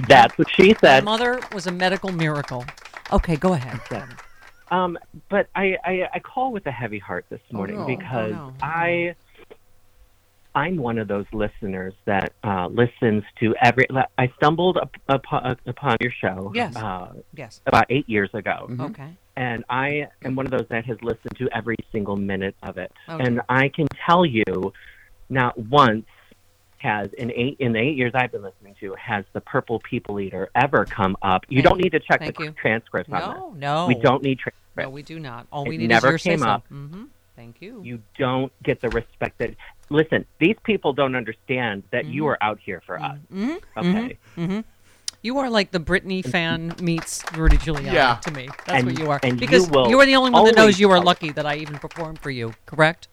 That's 0.09 0.37
what 0.39 0.49
she 0.51 0.75
said. 0.81 1.05
My 1.05 1.13
mother 1.13 1.41
was 1.53 1.67
a 1.67 1.73
medical 1.73 2.11
miracle. 2.13 2.65
Okay, 3.13 3.37
go 3.37 3.55
ahead. 3.55 3.81
Um, 4.71 4.99
but 5.29 5.49
I, 5.57 5.77
I, 5.85 6.09
I 6.15 6.19
call 6.19 6.53
with 6.53 6.67
a 6.67 6.71
heavy 6.71 6.99
heart 6.99 7.25
this 7.31 7.41
morning 7.53 7.77
no. 7.77 7.83
Oh, 7.85 7.87
because 7.87 8.33
no. 8.33 8.53
I 8.63 9.15
I'm 10.59 10.77
one 10.77 10.99
of 10.99 11.07
those 11.09 11.27
listeners 11.33 11.95
that 12.07 12.33
uh, 12.43 12.67
listens 12.69 13.23
to 13.41 13.55
every. 13.63 13.87
I 14.19 14.27
stumbled 14.37 14.77
up, 14.79 14.93
upon, 15.09 15.57
upon 15.67 15.97
your 16.01 16.13
show. 16.23 16.53
Yes. 16.55 16.75
Uh, 16.77 17.13
Yes. 17.35 17.61
About 17.67 17.87
eight 17.91 18.09
years 18.09 18.31
ago. 18.35 18.57
Okay. 18.81 19.11
And 19.37 19.65
I 19.71 20.09
am 20.25 20.35
one 20.35 20.47
of 20.47 20.53
those 20.57 20.67
that 20.71 20.85
has 20.87 20.99
listened 21.03 21.37
to 21.39 21.49
every 21.57 21.77
single 21.93 22.17
minute 22.17 22.57
of 22.63 22.77
it. 22.79 22.91
Okay. 23.09 23.25
And 23.25 23.41
I 23.49 23.69
can 23.69 23.87
tell 24.07 24.25
you, 24.27 24.73
not 25.29 25.57
once 25.57 26.07
has 26.79 27.13
in 27.15 27.31
eight 27.33 27.57
in 27.59 27.73
the 27.73 27.79
eight 27.81 27.97
years 27.97 28.13
I've 28.15 28.31
been 28.31 28.43
listening 28.43 28.75
to 28.81 28.95
has 28.95 29.25
the 29.33 29.41
Purple 29.41 29.81
People 29.81 30.19
Eater 30.21 30.49
ever 30.55 30.85
come 30.85 31.17
up. 31.23 31.45
You 31.49 31.57
Thank- 31.59 31.69
don't 31.69 31.81
need 31.83 31.91
to 31.91 32.01
check 32.01 32.21
the 32.21 32.33
you. 32.45 32.51
transcripts 32.53 33.13
on 33.13 33.21
No, 33.21 33.51
this. 33.53 33.61
no. 33.61 33.87
We 33.87 33.95
don't 33.97 34.23
need 34.23 34.39
transcripts. 34.39 34.77
No, 34.77 34.91
we 34.91 35.03
do 35.03 35.19
not. 35.19 35.47
All 35.53 35.65
It 35.65 35.69
we 35.71 35.77
need 35.77 35.89
never 35.89 36.15
is 36.15 36.25
your 36.25 36.37
came 36.37 36.45
up. 36.47 36.65
Mm-hmm. 36.73 37.05
Thank 37.37 37.57
you. 37.61 37.81
You 37.85 38.01
don't 38.19 38.53
get 38.63 38.81
the 38.81 38.89
respect 38.91 39.39
that. 39.39 39.55
Listen, 39.91 40.25
these 40.39 40.57
people 40.65 40.93
don't 40.93 41.15
understand 41.17 41.83
that 41.93 42.05
you 42.07 42.23
Mhm. 42.25 42.29
are 42.29 42.39
out 42.43 42.59
here 42.61 42.83
for 42.85 43.01
us. 43.01 43.19
Mm-hmm. 43.33 43.79
Okay. 43.79 44.19
hmm 44.35 44.61
You 45.23 45.39
are 45.39 45.51
like 45.51 45.73
the 45.73 45.81
Britney 45.81 46.25
fan 46.25 46.75
meets 46.81 47.25
Rudy 47.37 47.57
Giuliani 47.57 47.93
Yeah. 47.93 48.17
to 48.23 48.31
me. 48.31 48.49
That's 48.67 48.79
And- 48.83 48.87
what 48.87 48.99
you 49.01 49.11
are. 49.11 49.19
and 49.23 49.33
you 49.33 49.47
because 49.49 49.69
will 49.69 49.87
are 50.01 50.07
the 50.07 50.15
only 50.15 50.31
one 50.31 50.45
that 50.45 50.55
knows 50.57 50.79
you 50.79 50.91
are 50.91 51.01
lucky 51.01 51.33
that 51.33 51.45
I 51.45 51.57
even 51.57 51.77
performed 51.79 52.21
for 52.21 52.31
you. 52.31 52.53
Correct? 52.67 53.09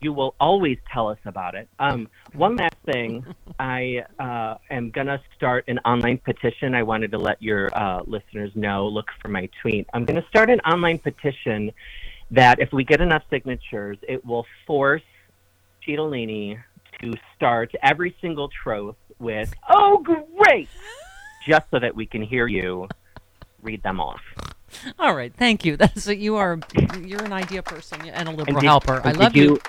You 0.00 0.12
will 0.12 0.34
always 0.40 0.78
tell 0.92 1.08
us 1.08 1.18
about 1.26 1.54
it. 1.54 1.68
Um, 1.78 2.08
one 2.32 2.56
last 2.56 2.74
thing, 2.86 3.24
I 3.60 4.02
uh, 4.18 4.56
am 4.70 4.90
gonna 4.90 5.20
start 5.36 5.64
an 5.68 5.78
online 5.84 6.18
petition. 6.18 6.74
I 6.74 6.82
wanted 6.82 7.12
to 7.12 7.18
let 7.18 7.40
your 7.40 7.68
uh, 7.76 8.00
listeners 8.06 8.50
know. 8.56 8.88
Look 8.88 9.10
for 9.20 9.28
my 9.28 9.48
tweet. 9.60 9.86
I'm 9.94 10.04
gonna 10.04 10.24
start 10.28 10.50
an 10.50 10.58
online 10.60 10.98
petition 10.98 11.70
that, 12.32 12.58
if 12.58 12.72
we 12.72 12.82
get 12.82 13.00
enough 13.00 13.22
signatures, 13.30 13.96
it 14.08 14.24
will 14.24 14.44
force 14.66 15.02
Cheetolini 15.86 16.58
to 17.00 17.14
start 17.36 17.72
every 17.82 18.14
single 18.20 18.48
troth 18.62 18.96
with 19.18 19.52
"Oh, 19.68 19.98
great." 19.98 20.68
just 21.46 21.64
so 21.70 21.78
that 21.80 21.94
we 21.94 22.06
can 22.06 22.22
hear 22.22 22.46
you 22.46 22.88
read 23.62 23.82
them 23.82 24.00
off. 24.00 24.20
All 24.98 25.14
right, 25.14 25.32
thank 25.36 25.64
you. 25.64 25.76
That's 25.78 26.06
you 26.06 26.36
are 26.36 26.58
you're 27.00 27.24
an 27.24 27.32
idea 27.32 27.62
person 27.62 28.00
and 28.08 28.28
a 28.28 28.30
And 28.30 28.38
liberal 28.38 28.60
did- 28.60 28.66
helper. 28.66 29.00
I 29.04 29.12
love 29.12 29.32
did 29.32 29.44
you. 29.44 29.60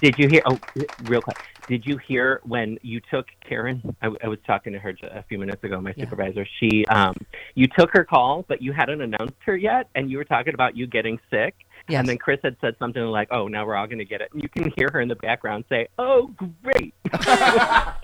Did 0.00 0.14
you 0.18 0.28
hear? 0.28 0.42
Oh, 0.46 0.58
real 1.04 1.20
quick. 1.20 1.36
Did 1.68 1.84
you 1.86 1.98
hear 1.98 2.40
when 2.44 2.78
you 2.82 3.00
took 3.10 3.26
Karen? 3.46 3.94
I, 4.02 4.08
I 4.24 4.28
was 4.28 4.38
talking 4.46 4.72
to 4.72 4.78
her 4.78 4.94
a 5.12 5.22
few 5.28 5.38
minutes 5.38 5.62
ago. 5.62 5.80
My 5.80 5.92
supervisor. 5.94 6.44
She, 6.58 6.84
um, 6.86 7.14
you 7.54 7.68
took 7.78 7.90
her 7.92 8.02
call, 8.02 8.44
but 8.48 8.60
you 8.62 8.72
hadn't 8.72 9.02
announced 9.02 9.36
her 9.44 9.56
yet, 9.56 9.88
and 9.94 10.10
you 10.10 10.16
were 10.16 10.24
talking 10.24 10.54
about 10.54 10.76
you 10.76 10.86
getting 10.88 11.20
sick. 11.30 11.54
Yes. 11.90 12.00
And 12.00 12.08
then 12.08 12.18
Chris 12.18 12.40
had 12.42 12.56
said 12.60 12.76
something 12.78 13.02
like, 13.02 13.28
"Oh, 13.30 13.48
now 13.48 13.66
we're 13.66 13.74
all 13.76 13.86
going 13.86 13.98
to 13.98 14.04
get 14.04 14.20
it." 14.20 14.30
And 14.32 14.42
you 14.42 14.48
can 14.48 14.72
hear 14.76 14.90
her 14.92 15.00
in 15.00 15.08
the 15.08 15.16
background 15.16 15.64
say, 15.68 15.88
"Oh, 15.98 16.30
great!" 16.62 16.94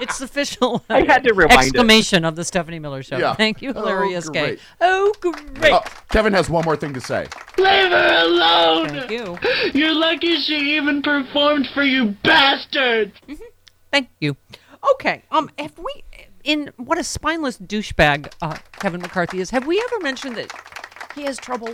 It's 0.00 0.20
official. 0.20 0.84
I 0.90 1.02
had 1.04 1.22
to 1.24 1.32
rewind 1.32 1.52
it. 1.52 1.58
exclamation 1.66 2.24
of 2.24 2.34
the 2.34 2.44
Stephanie 2.44 2.80
Miller 2.80 3.02
Show. 3.02 3.16
Yeah. 3.16 3.34
Thank 3.34 3.62
you, 3.62 3.70
Oh, 3.70 3.80
hilarious 3.80 4.28
Gay. 4.28 4.40
great. 4.46 4.60
Oh, 4.80 5.12
great. 5.20 5.72
Oh, 5.72 5.82
Kevin 6.10 6.32
has 6.32 6.50
one 6.50 6.64
more 6.64 6.76
thing 6.76 6.92
to 6.94 7.00
say. 7.00 7.26
Leave 7.58 7.90
her 7.90 8.24
alone! 8.24 8.88
Thank 8.88 9.10
you. 9.10 9.38
You're 9.72 9.94
lucky 9.94 10.34
she 10.40 10.76
even 10.76 11.00
performed 11.00 11.68
for 11.72 11.84
you 11.84 12.16
bastards! 12.24 13.12
Thank 13.92 14.08
you. 14.20 14.36
Okay. 14.94 15.22
Um, 15.30 15.48
have 15.58 15.78
we 15.78 16.02
in 16.42 16.72
what 16.76 16.98
a 16.98 17.04
spineless 17.04 17.56
douchebag 17.58 18.32
uh, 18.42 18.56
Kevin 18.80 19.00
McCarthy 19.00 19.40
is? 19.40 19.50
Have 19.50 19.66
we 19.66 19.80
ever 19.80 20.02
mentioned 20.02 20.36
that 20.36 20.50
he 21.14 21.22
has 21.22 21.38
trouble 21.38 21.72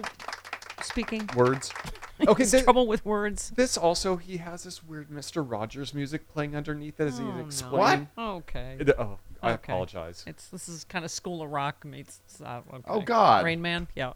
speaking? 0.85 1.28
Words. 1.37 1.72
Okay, 2.28 2.43
has 2.43 2.51
th- 2.51 2.64
trouble 2.64 2.87
with 2.87 3.03
words. 3.07 3.49
This 3.57 3.78
also, 3.78 4.16
he 4.16 4.37
has 4.37 4.62
this 4.62 4.85
weird 4.85 5.09
Mr. 5.09 5.43
Rogers 5.43 5.95
music 5.95 6.28
playing 6.28 6.55
underneath 6.55 7.01
it 7.01 7.07
as 7.07 7.18
Oh, 7.18 7.24
he's 7.24 7.35
no. 7.35 7.47
explaining. 7.47 8.09
Okay. 8.18 8.76
It- 8.78 8.91
oh, 8.99 9.18
I 9.43 9.53
Okay. 9.53 9.72
apologize. 9.72 10.22
It's 10.26 10.49
this 10.49 10.68
is 10.68 10.85
kind 10.85 11.03
of 11.03 11.11
School 11.11 11.41
of 11.41 11.51
Rock 11.51 11.83
meets. 11.83 12.20
Uh, 12.45 12.61
okay. 12.74 12.83
Oh, 12.89 13.01
God. 13.01 13.47
Rain 13.47 13.62
Man. 13.62 13.89
Yeah. 13.95 14.12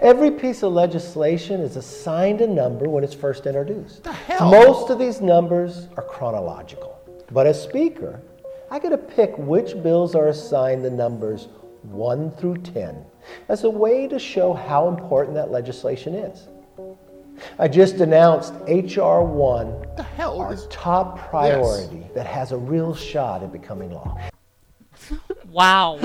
Every 0.00 0.32
piece 0.32 0.64
of 0.64 0.72
legislation 0.72 1.60
is 1.60 1.76
assigned 1.76 2.40
a 2.40 2.46
number 2.48 2.88
when 2.88 3.04
it's 3.04 3.14
first 3.14 3.46
introduced. 3.46 4.02
The 4.02 4.12
hell? 4.12 4.50
Most 4.50 4.90
of 4.90 4.98
these 4.98 5.20
numbers 5.20 5.86
are 5.96 6.02
chronological. 6.02 6.98
But 7.30 7.46
as 7.46 7.62
Speaker, 7.62 8.20
I 8.68 8.80
get 8.80 8.88
to 8.90 8.98
pick 8.98 9.38
which 9.38 9.80
bills 9.80 10.16
are 10.16 10.26
assigned 10.26 10.84
the 10.84 10.90
numbers 10.90 11.46
1 11.82 12.32
through 12.32 12.58
10 12.58 13.04
as 13.48 13.64
a 13.64 13.70
way 13.70 14.06
to 14.08 14.18
show 14.18 14.52
how 14.52 14.88
important 14.88 15.34
that 15.36 15.50
legislation 15.50 16.14
is. 16.14 16.48
I 17.58 17.66
just 17.68 17.96
announced 17.96 18.54
H.R. 18.66 19.24
1, 19.24 19.86
our 20.18 20.56
top 20.70 21.18
priority 21.30 22.06
that 22.14 22.26
has 22.26 22.52
a 22.52 22.56
real 22.58 22.94
shot 22.94 23.42
at 23.42 23.52
becoming 23.52 23.90
law. 23.92 24.18
Wow. 25.50 25.98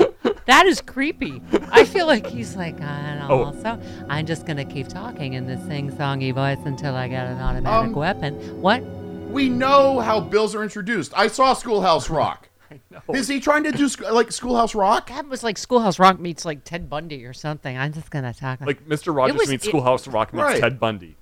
That 0.44 0.66
is 0.66 0.82
creepy. 0.82 1.40
I 1.70 1.84
feel 1.84 2.06
like 2.06 2.26
he's 2.26 2.54
like, 2.56 2.78
and 2.80 3.22
Oh. 3.30 3.44
also, 3.44 3.80
I'm 4.10 4.26
just 4.26 4.44
going 4.44 4.58
to 4.58 4.64
keep 4.64 4.88
talking 4.88 5.32
in 5.34 5.46
this 5.46 5.60
sing 5.66 5.90
songy 5.92 6.34
voice 6.34 6.58
until 6.66 6.94
I 6.94 7.08
get 7.08 7.26
an 7.26 7.38
automatic 7.40 7.88
Um, 7.88 7.94
weapon. 7.94 8.34
What? 8.60 8.82
We 9.30 9.48
know 9.48 10.00
how 10.00 10.20
bills 10.20 10.54
are 10.54 10.62
introduced. 10.62 11.12
I 11.16 11.28
saw 11.28 11.54
Schoolhouse 11.54 12.10
Rock. 12.10 12.47
I 12.70 12.80
know. 12.90 13.14
Is 13.14 13.28
he 13.28 13.40
trying 13.40 13.64
to 13.64 13.72
do 13.72 13.88
sc- 13.88 14.10
like 14.10 14.30
Schoolhouse 14.32 14.74
Rock? 14.74 15.08
That 15.08 15.28
was 15.28 15.42
like 15.42 15.58
Schoolhouse 15.58 15.98
Rock 15.98 16.20
meets 16.20 16.44
like 16.44 16.64
Ted 16.64 16.88
Bundy 16.90 17.24
or 17.24 17.32
something. 17.32 17.76
I'm 17.76 17.92
just 17.92 18.10
going 18.10 18.24
to 18.24 18.38
talk. 18.38 18.60
Like 18.60 18.86
Mr. 18.86 19.14
Rogers 19.14 19.36
was- 19.38 19.48
meets 19.48 19.64
it- 19.66 19.68
Schoolhouse 19.68 20.06
Rock 20.06 20.32
meets 20.32 20.42
Right. 20.42 20.60
Ted 20.60 20.78
Bundy. 20.78 21.16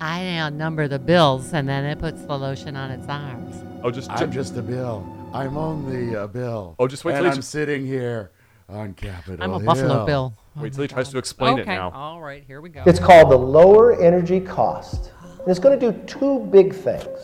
I 0.00 0.38
outnumber 0.38 0.86
the 0.86 1.00
bills, 1.00 1.52
and 1.52 1.68
then 1.68 1.84
it 1.84 1.98
puts 1.98 2.22
the 2.22 2.38
lotion 2.38 2.76
on 2.76 2.92
its 2.92 3.08
arms. 3.08 3.56
Oh, 3.82 3.90
just 3.90 4.08
I'm 4.10 4.30
just 4.30 4.56
a 4.56 4.62
bill. 4.62 5.04
I'm 5.34 5.56
only 5.56 6.14
a 6.14 6.28
bill. 6.28 6.76
Oh, 6.78 6.86
just 6.86 7.04
wait 7.04 7.14
till 7.14 7.24
he 7.24 7.30
I'm 7.30 7.36
just- 7.36 7.50
sitting 7.50 7.84
here 7.84 8.30
on 8.68 8.94
Capitol 8.94 9.42
I'm 9.42 9.50
a 9.52 9.58
Hill. 9.58 9.66
Buffalo 9.66 10.06
Bill. 10.06 10.34
Wait 10.56 10.72
till 10.72 10.82
he 10.82 10.88
tries 10.88 11.08
to 11.10 11.18
explain 11.18 11.54
okay. 11.54 11.62
it 11.62 11.66
now. 11.66 11.90
All 11.90 12.20
right. 12.20 12.44
Here 12.44 12.60
we 12.60 12.68
go. 12.68 12.82
It's 12.86 12.98
called 12.98 13.30
the 13.30 13.36
lower 13.36 14.00
energy 14.00 14.40
cost. 14.40 15.12
And 15.22 15.48
it's 15.48 15.58
going 15.58 15.78
to 15.78 15.92
do 15.92 15.98
two 16.06 16.40
big 16.50 16.74
things. 16.74 17.18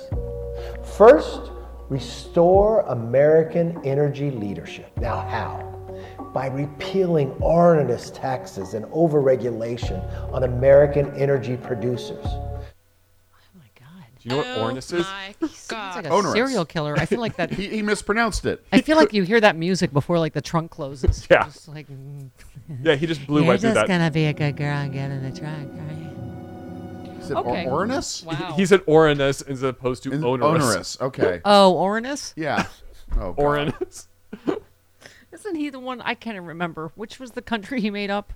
First, 0.96 1.50
restore 1.88 2.80
American 2.82 3.80
energy 3.84 4.30
leadership. 4.30 4.96
Now, 4.98 5.20
how? 5.20 5.70
By 6.32 6.46
repealing 6.48 7.32
onerous 7.40 8.10
taxes 8.10 8.74
and 8.74 8.84
overregulation 8.86 10.02
on 10.32 10.42
American 10.44 11.14
energy 11.14 11.56
producers. 11.56 12.24
Oh 12.26 12.60
my 13.54 13.68
god. 13.78 14.04
Do 14.20 14.28
you 14.28 14.30
know 14.30 14.36
what 14.38 14.46
Ornis 14.74 14.92
is? 14.92 15.06
Sounds 15.52 15.70
like 15.96 16.06
a 16.06 16.10
Onerous. 16.10 16.34
serial 16.34 16.64
killer. 16.64 16.96
I 16.96 17.06
feel 17.06 17.20
like 17.20 17.36
that. 17.38 17.52
he, 17.52 17.68
he 17.68 17.82
mispronounced 17.82 18.46
it. 18.46 18.64
I 18.72 18.80
feel 18.80 18.96
like 18.96 19.12
you 19.12 19.22
hear 19.22 19.40
that 19.40 19.54
music 19.54 19.92
before 19.92 20.18
like 20.18 20.32
the 20.32 20.42
trunk 20.42 20.72
closes. 20.72 21.26
Yeah. 21.30 21.44
Just 21.44 21.68
like, 21.68 21.86
mm. 21.88 22.30
Yeah, 22.82 22.94
he 22.96 23.06
just 23.06 23.24
blew 23.26 23.42
You're 23.42 23.52
right 23.52 23.60
through 23.60 23.74
just 23.74 23.86
gonna 23.86 24.10
be 24.10 24.24
a 24.24 24.32
good 24.32 24.56
girl 24.56 24.76
and 24.78 24.92
get 24.92 25.10
in 25.10 25.22
the 25.22 25.38
trunk, 25.38 25.70
right? 25.74 26.03
Is 27.24 27.30
it 27.30 27.36
Okay. 27.36 27.66
or- 27.66 27.72
Orinus? 27.80 28.22
Wow. 28.24 28.54
He 28.56 28.66
said 28.66 28.82
Orinus 28.86 29.40
as 29.42 29.62
opposed 29.62 30.02
to 30.04 30.12
onerous. 30.12 30.64
Onerous. 30.64 31.00
Okay. 31.00 31.40
Oh, 31.44 31.74
Orinus? 31.74 32.32
Yeah. 32.36 32.66
Oh, 33.16 33.32
God. 33.32 33.38
Orinus. 33.38 34.08
Isn't 35.32 35.54
he 35.56 35.68
the 35.70 35.78
one? 35.78 36.00
I 36.00 36.14
can't 36.14 36.36
even 36.36 36.46
remember. 36.48 36.90
Which 36.96 37.20
was 37.20 37.32
the 37.32 37.42
country 37.42 37.80
he 37.80 37.90
made 37.90 38.10
up? 38.10 38.32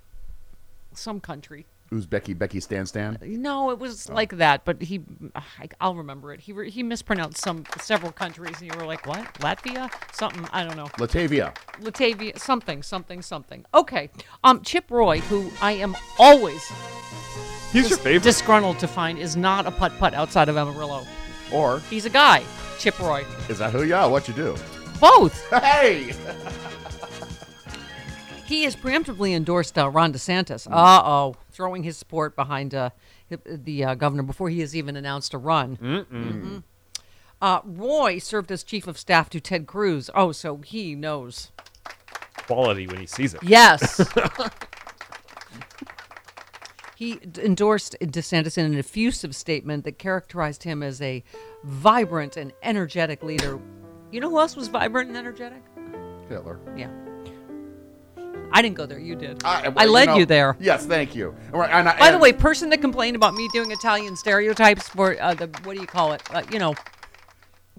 Some 0.93 1.21
country. 1.21 1.67
Who's 1.91 2.07
Becky? 2.07 2.35
Becky 2.35 2.61
Stan 2.61 2.85
Stan? 2.87 3.19
No, 3.23 3.71
it 3.71 3.79
was 3.79 4.09
like 4.11 4.37
that, 4.37 4.65
but 4.67 4.83
he, 4.83 5.01
I, 5.35 5.69
I'll 5.81 5.95
remember 5.95 6.33
it. 6.35 6.41
He 6.41 6.53
re, 6.53 6.71
he 6.71 6.83
mispronounced 6.83 7.39
some 7.41 7.65
several 7.81 8.13
countries, 8.13 8.61
and 8.61 8.71
you 8.73 8.79
were 8.79 8.85
like, 8.85 9.07
"What? 9.07 9.25
Latvia? 9.41 9.91
Something? 10.15 10.47
I 10.53 10.65
don't 10.65 10.77
know." 10.77 10.87
Latavia. 10.99 11.55
Latavia, 11.81 12.39
something, 12.39 12.83
something, 12.83 13.23
something. 13.23 13.65
Okay. 13.73 14.11
Um, 14.45 14.61
Chip 14.63 14.91
Roy, 14.91 15.21
who 15.21 15.51
I 15.63 15.73
am 15.73 15.97
always 16.19 16.71
He's 17.73 17.91
your 17.91 17.99
favorite. 17.99 18.23
disgruntled 18.23 18.79
to 18.79 18.89
find, 18.89 19.19
is 19.19 19.37
not 19.37 19.67
a 19.67 19.71
putt 19.71 19.93
putt 19.99 20.15
outside 20.15 20.49
of 20.49 20.57
Amarillo. 20.57 21.07
Or 21.53 21.81
He's 21.91 22.05
a 22.07 22.11
guy, 22.11 22.43
Chip 22.79 22.99
Roy. 22.99 23.25
is 23.49 23.59
that 23.59 23.73
who? 23.73 23.85
Yeah. 23.85 24.07
What 24.07 24.27
you 24.29 24.35
do? 24.35 24.57
Both. 25.01 25.47
Hey. 25.63 26.13
He 28.47 28.65
has 28.65 28.75
preemptively 28.75 29.35
endorsed 29.37 29.77
uh, 29.77 29.91
Ron 29.91 30.13
DeSantis. 30.13 30.67
Uh 30.71 31.03
oh, 31.05 31.37
throwing 31.51 31.83
his 31.83 31.99
support 31.99 32.35
behind 32.35 32.75
uh, 32.75 32.91
the, 33.29 33.39
the 33.45 33.85
uh, 33.85 33.95
governor 33.95 34.23
before 34.23 34.49
he 34.49 34.61
has 34.61 34.75
even 34.75 34.97
announced 34.97 35.35
a 35.35 35.39
run. 35.39 35.77
Mhm. 35.77 36.63
Uh, 37.43 37.61
Roy 37.65 38.19
served 38.19 38.51
as 38.51 38.65
chief 38.65 38.87
of 38.87 38.97
staff 38.99 39.29
to 39.31 39.41
Ted 39.41 39.67
Cruz. 39.67 40.09
Oh, 40.15 40.33
so 40.33 40.57
he 40.65 40.95
knows. 40.95 41.51
Quality 42.47 42.87
when 42.87 42.99
he 43.01 43.07
sees 43.07 43.35
it. 43.35 43.43
Yes. 43.43 44.01
he 46.99 47.15
d- 47.15 47.43
endorsed 47.43 47.95
DeSantis 48.03 48.59
in 48.59 48.65
an 48.67 48.77
effusive 48.77 49.33
statement 49.37 49.85
that 49.85 50.01
characterized 50.01 50.65
him 50.65 50.83
as 50.83 51.01
a 51.01 51.23
vibrant 51.63 52.37
and 52.37 52.53
energetic 52.65 53.23
leader. 53.23 53.61
You 54.11 54.19
know 54.21 54.29
who 54.29 54.41
else 54.41 54.57
was 54.57 54.67
vibrant 54.67 55.07
and 55.07 55.17
energetic? 55.17 55.63
Hitler. 56.29 56.59
Yeah. 56.77 56.91
I 58.51 58.63
didn't 58.63 58.75
go 58.75 58.85
there. 58.85 58.99
You 58.99 59.15
did. 59.15 59.45
I, 59.45 59.73
I 59.77 59.87
led 59.87 60.07
know- 60.07 60.17
you 60.17 60.27
there. 60.27 60.57
Yes, 60.59 60.87
thank 60.87 61.15
you. 61.15 61.37
And 61.53 61.63
I- 61.63 61.91
and 61.93 61.99
By 62.01 62.11
the 62.11 62.19
way, 62.19 62.33
person 62.33 62.69
that 62.71 62.81
complained 62.81 63.15
about 63.15 63.35
me 63.35 63.49
doing 63.53 63.71
Italian 63.71 64.17
stereotypes 64.17 64.89
for 64.89 65.17
uh, 65.23 65.35
the 65.35 65.47
what 65.63 65.77
do 65.77 65.81
you 65.81 65.87
call 65.87 66.15
it? 66.15 66.23
Uh, 66.35 66.43
you 66.51 66.59
know, 66.59 66.75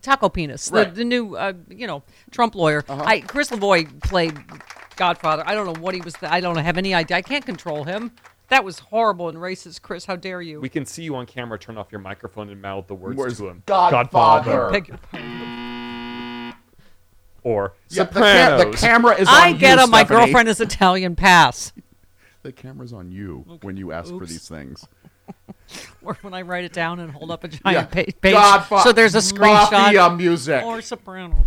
taco 0.01 0.29
penis, 0.29 0.69
the, 0.69 0.77
Right. 0.77 0.87
Uh-huh. 0.87 0.95
the 0.95 1.03
new 1.03 1.35
uh, 1.35 1.51
you 1.67 1.87
know 1.87 2.03
Trump 2.31 2.55
lawyer. 2.55 2.85
I 2.87 3.19
Chris 3.19 3.49
Lavoie 3.49 3.85
played 4.01 4.39
Godfather. 4.95 5.43
I 5.45 5.55
don't 5.55 5.65
know 5.65 5.81
what 5.81 5.93
he 5.93 5.99
was. 5.99 6.15
I 6.21 6.39
don't 6.39 6.55
have 6.55 6.77
any 6.77 6.93
idea. 6.93 7.17
I 7.17 7.21
can't 7.21 7.45
control 7.45 7.83
him. 7.83 8.11
That 8.49 8.63
was 8.65 8.79
horrible 8.79 9.29
and 9.29 9.37
racist, 9.37 9.81
Chris. 9.81 10.05
How 10.05 10.15
dare 10.15 10.41
you? 10.41 10.59
We 10.59 10.69
can 10.69 10.85
see 10.85 11.03
you 11.03 11.15
on 11.15 11.25
camera 11.25 11.59
turn 11.59 11.77
off 11.77 11.91
your 11.91 12.01
microphone 12.01 12.49
and 12.49 12.61
mouth 12.61 12.87
the 12.87 12.95
words 12.95 13.15
Words. 13.17 13.37
to 13.37 13.47
him. 13.49 13.63
Godfather. 13.65 14.69
Beg 14.71 14.87
your 14.87 14.97
pardon. 14.97 16.53
Or 17.43 17.73
Yeah, 17.89 18.03
the, 18.03 18.19
cam- 18.19 18.71
the 18.71 18.77
camera 18.77 19.13
is 19.15 19.27
on 19.27 19.33
you. 19.33 19.39
I 19.41 19.47
you, 19.49 19.57
get 19.57 19.79
him. 19.79 19.89
My 19.89 19.99
Stephanie. 20.03 20.25
girlfriend 20.25 20.49
is 20.49 20.59
Italian. 20.59 21.15
Pass. 21.15 21.71
The 22.43 22.51
camera's 22.51 22.91
on 22.93 23.11
you 23.11 23.45
when 23.61 23.77
you 23.77 23.91
ask 23.91 24.09
for 24.09 24.15
Oops. 24.15 24.29
these 24.31 24.47
things. 24.47 24.85
Or 26.01 26.17
when 26.21 26.33
I 26.33 26.41
write 26.41 26.63
it 26.63 26.73
down 26.73 26.99
and 26.99 27.11
hold 27.11 27.29
up 27.29 27.43
a 27.43 27.47
giant 27.47 27.63
Yeah. 27.65 27.83
pa- 27.83 28.11
page, 28.21 28.33
Godfa- 28.35 28.81
so 28.81 28.91
there's 28.91 29.13
a 29.13 29.19
screenshot. 29.19 29.71
Mafia 29.71 30.09
music. 30.09 30.63
Or 30.63 30.81
Sopranos. 30.81 31.45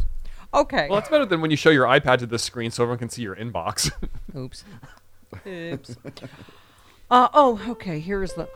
Okay. 0.54 0.86
Well, 0.88 1.00
it's 1.00 1.08
better 1.08 1.26
than 1.26 1.40
when 1.40 1.50
you 1.50 1.56
show 1.56 1.70
your 1.70 1.86
iPad 1.86 2.18
to 2.18 2.26
the 2.26 2.38
screen 2.38 2.70
so 2.70 2.84
everyone 2.84 2.98
can 3.00 3.08
see 3.08 3.22
your 3.22 3.34
inbox. 3.34 3.90
Oops. 4.36 4.62
Oops. 5.44 5.96
Uh, 7.12 7.28
oh, 7.34 7.60
okay. 7.68 8.00
Here's 8.00 8.32
the 8.32 8.48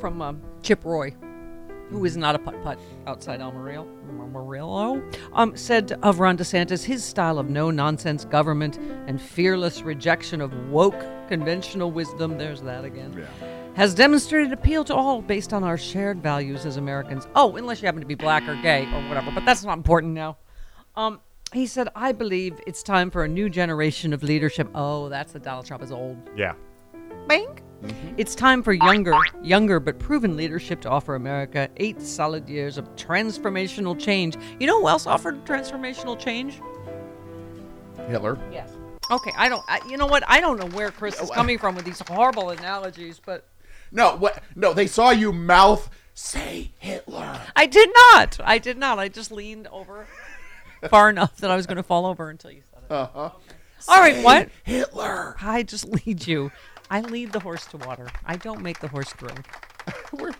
from 0.00 0.20
um, 0.20 0.42
Chip 0.62 0.84
Roy, 0.84 1.14
who 1.90 2.04
is 2.04 2.16
not 2.16 2.34
a 2.34 2.40
putt 2.40 2.60
putt 2.64 2.76
outside 3.06 3.40
Amarillo. 3.40 3.86
Amarillo 4.08 5.00
um, 5.32 5.56
said 5.56 5.96
of 6.02 6.18
Ron 6.18 6.36
DeSantis, 6.36 6.82
his 6.82 7.04
style 7.04 7.38
of 7.38 7.48
no 7.48 7.70
nonsense 7.70 8.24
government 8.24 8.78
and 9.06 9.22
fearless 9.22 9.82
rejection 9.82 10.40
of 10.40 10.52
woke 10.70 11.00
conventional 11.28 11.92
wisdom. 11.92 12.36
There's 12.36 12.62
that 12.62 12.84
again. 12.84 13.14
Yeah. 13.16 13.48
Has 13.76 13.94
demonstrated 13.94 14.52
appeal 14.52 14.82
to 14.82 14.94
all 14.96 15.22
based 15.22 15.52
on 15.52 15.62
our 15.62 15.78
shared 15.78 16.20
values 16.20 16.66
as 16.66 16.78
Americans. 16.78 17.28
Oh, 17.36 17.54
unless 17.54 17.80
you 17.80 17.86
happen 17.86 18.00
to 18.00 18.08
be 18.08 18.16
black 18.16 18.42
or 18.48 18.60
gay 18.60 18.86
or 18.92 19.08
whatever, 19.08 19.30
but 19.32 19.44
that's 19.44 19.62
not 19.62 19.76
important 19.76 20.14
now. 20.14 20.36
Um, 20.96 21.20
He 21.52 21.68
said, 21.68 21.90
I 21.94 22.10
believe 22.10 22.58
it's 22.66 22.82
time 22.82 23.08
for 23.08 23.22
a 23.22 23.28
new 23.28 23.48
generation 23.48 24.12
of 24.12 24.24
leadership. 24.24 24.68
Oh, 24.74 25.08
that's 25.08 25.32
the 25.32 25.38
Donald 25.38 25.64
Trump 25.64 25.84
is 25.84 25.92
old. 25.92 26.16
Yeah. 26.34 26.54
Bink. 27.28 27.62
It's 28.16 28.34
time 28.34 28.62
for 28.62 28.72
younger, 28.72 29.14
younger 29.42 29.78
but 29.78 29.98
proven 29.98 30.36
leadership 30.36 30.80
to 30.82 30.88
offer 30.88 31.14
America 31.14 31.68
eight 31.76 32.00
solid 32.00 32.48
years 32.48 32.78
of 32.78 32.86
transformational 32.96 33.98
change. 33.98 34.36
You 34.58 34.66
know 34.66 34.80
who 34.80 34.88
else 34.88 35.06
offered 35.06 35.44
transformational 35.44 36.18
change? 36.18 36.60
Hitler. 38.08 38.38
Yes. 38.50 38.70
Okay, 39.10 39.30
I 39.36 39.48
don't. 39.48 39.62
I, 39.68 39.80
you 39.88 39.96
know 39.96 40.06
what? 40.06 40.24
I 40.26 40.40
don't 40.40 40.58
know 40.58 40.66
where 40.76 40.90
Chris 40.90 41.20
is 41.20 41.30
coming 41.30 41.58
from 41.58 41.74
with 41.76 41.84
these 41.84 42.02
horrible 42.08 42.50
analogies, 42.50 43.20
but 43.24 43.46
No, 43.92 44.16
what? 44.16 44.42
No, 44.56 44.72
they 44.72 44.86
saw 44.86 45.10
you 45.10 45.32
mouth 45.32 45.88
say 46.14 46.72
Hitler. 46.78 47.40
I 47.54 47.66
did 47.66 47.90
not. 48.12 48.40
I 48.42 48.58
did 48.58 48.78
not. 48.78 48.98
I 48.98 49.08
just 49.08 49.30
leaned 49.30 49.68
over 49.68 50.06
far 50.90 51.08
enough 51.10 51.36
that 51.36 51.50
I 51.50 51.56
was 51.56 51.66
going 51.66 51.76
to 51.76 51.82
fall 51.84 52.06
over 52.06 52.30
until 52.30 52.50
you 52.50 52.62
said 52.72 52.82
it. 52.84 52.92
Uh 52.92 53.08
huh. 53.14 53.30
All 53.88 54.00
right, 54.00 54.24
what? 54.24 54.48
Hitler. 54.64 55.36
I 55.40 55.62
just 55.62 55.84
lead 56.06 56.26
you. 56.26 56.50
I 56.90 57.00
lead 57.00 57.32
the 57.32 57.40
horse 57.40 57.66
to 57.66 57.76
water. 57.78 58.08
I 58.24 58.36
don't 58.36 58.62
make 58.62 58.80
the 58.80 58.88
horse 58.88 59.12
drink. 59.14 59.46
we're 60.12 60.32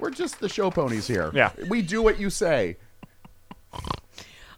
we're 0.00 0.10
just 0.10 0.40
the 0.40 0.48
show 0.48 0.70
ponies 0.70 1.06
here. 1.06 1.30
Yeah. 1.34 1.52
We 1.68 1.82
do 1.82 2.02
what 2.02 2.18
you 2.18 2.30
say. 2.30 2.76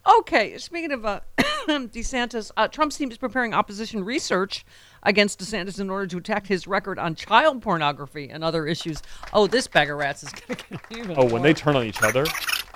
Okay, 0.06 0.58
speaking 0.58 0.92
of 0.92 1.06
uh, 1.06 1.20
DeSantis, 1.38 2.50
uh, 2.58 2.68
Trump's 2.68 2.98
team 2.98 3.10
is 3.10 3.16
preparing 3.16 3.54
opposition 3.54 4.04
research 4.04 4.66
against 5.02 5.40
DeSantis 5.40 5.80
in 5.80 5.88
order 5.88 6.06
to 6.08 6.18
attack 6.18 6.46
his 6.46 6.66
record 6.66 6.98
on 6.98 7.14
child 7.14 7.62
pornography 7.62 8.28
and 8.28 8.44
other 8.44 8.66
issues. 8.66 9.02
Oh, 9.32 9.46
this 9.46 9.66
bag 9.66 9.90
of 9.90 9.96
rats 9.96 10.22
is 10.22 10.30
going 10.30 10.56
to 10.56 10.64
get 10.68 10.80
even. 10.98 11.14
Oh, 11.18 11.24
when 11.24 11.40
they 11.42 11.54
turn 11.54 11.76
on 11.76 11.84
each 11.84 12.02
other. 12.02 12.24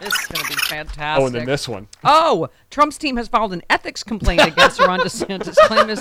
This 0.01 0.15
is 0.15 0.27
going 0.27 0.45
to 0.47 0.49
be 0.49 0.61
fantastic. 0.69 1.23
Oh, 1.23 1.27
and 1.27 1.35
then 1.35 1.45
this 1.45 1.69
one. 1.69 1.89
Oh, 2.05 2.49
Trump's 2.71 2.97
team 2.97 3.17
has 3.17 3.29
filed 3.29 3.53
an 3.53 3.63
ethics 3.69 4.03
complaint 4.03 4.47
against 4.47 4.81
Ron 4.87 5.01
DeSantis, 5.01 5.57
claiming, 5.67 5.97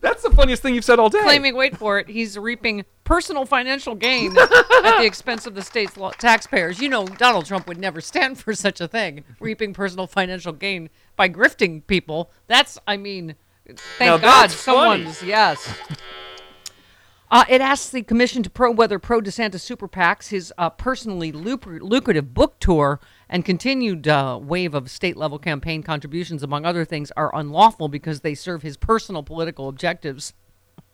That's 0.00 0.22
the 0.22 0.30
funniest 0.30 0.62
thing 0.62 0.74
you've 0.74 0.84
said 0.84 0.98
all 0.98 1.10
day. 1.10 1.20
claiming, 1.22 1.54
wait 1.54 1.76
for 1.76 1.98
it, 1.98 2.08
he's 2.08 2.38
reaping 2.38 2.84
personal 3.04 3.44
financial 3.44 3.94
gain 3.94 4.36
at 4.38 4.98
the 4.98 5.04
expense 5.04 5.46
of 5.46 5.54
the 5.54 5.62
state's 5.62 5.96
lo- 5.96 6.12
taxpayers. 6.18 6.80
You 6.80 6.88
know, 6.88 7.06
Donald 7.06 7.46
Trump 7.46 7.66
would 7.66 7.78
never 7.78 8.00
stand 8.00 8.38
for 8.38 8.54
such 8.54 8.80
a 8.80 8.88
thing, 8.88 9.24
reaping 9.40 9.74
personal 9.74 10.06
financial 10.06 10.52
gain 10.52 10.88
by 11.16 11.28
grifting 11.28 11.86
people. 11.86 12.30
That's, 12.46 12.78
I 12.86 12.96
mean, 12.96 13.34
thank 13.98 14.22
God 14.22 14.22
that's 14.22 14.54
funny. 14.54 15.04
someone's, 15.04 15.22
yes. 15.22 15.74
Uh, 17.30 17.44
it 17.48 17.60
asks 17.60 17.90
the 17.90 18.02
commission 18.02 18.42
to 18.42 18.50
probe 18.50 18.76
whether 18.76 18.98
pro 18.98 19.20
DeSantis 19.20 19.60
super 19.60 19.86
PACs, 19.86 20.30
his 20.30 20.52
uh, 20.58 20.68
personally 20.70 21.30
lucrative 21.30 22.34
book 22.34 22.58
tour, 22.58 22.98
and 23.30 23.44
continued 23.44 24.08
uh, 24.08 24.38
wave 24.42 24.74
of 24.74 24.90
state 24.90 25.16
level 25.16 25.38
campaign 25.38 25.82
contributions, 25.82 26.42
among 26.42 26.66
other 26.66 26.84
things, 26.84 27.10
are 27.16 27.34
unlawful 27.34 27.88
because 27.88 28.20
they 28.20 28.34
serve 28.34 28.62
his 28.62 28.76
personal 28.76 29.22
political 29.22 29.68
objectives. 29.68 30.34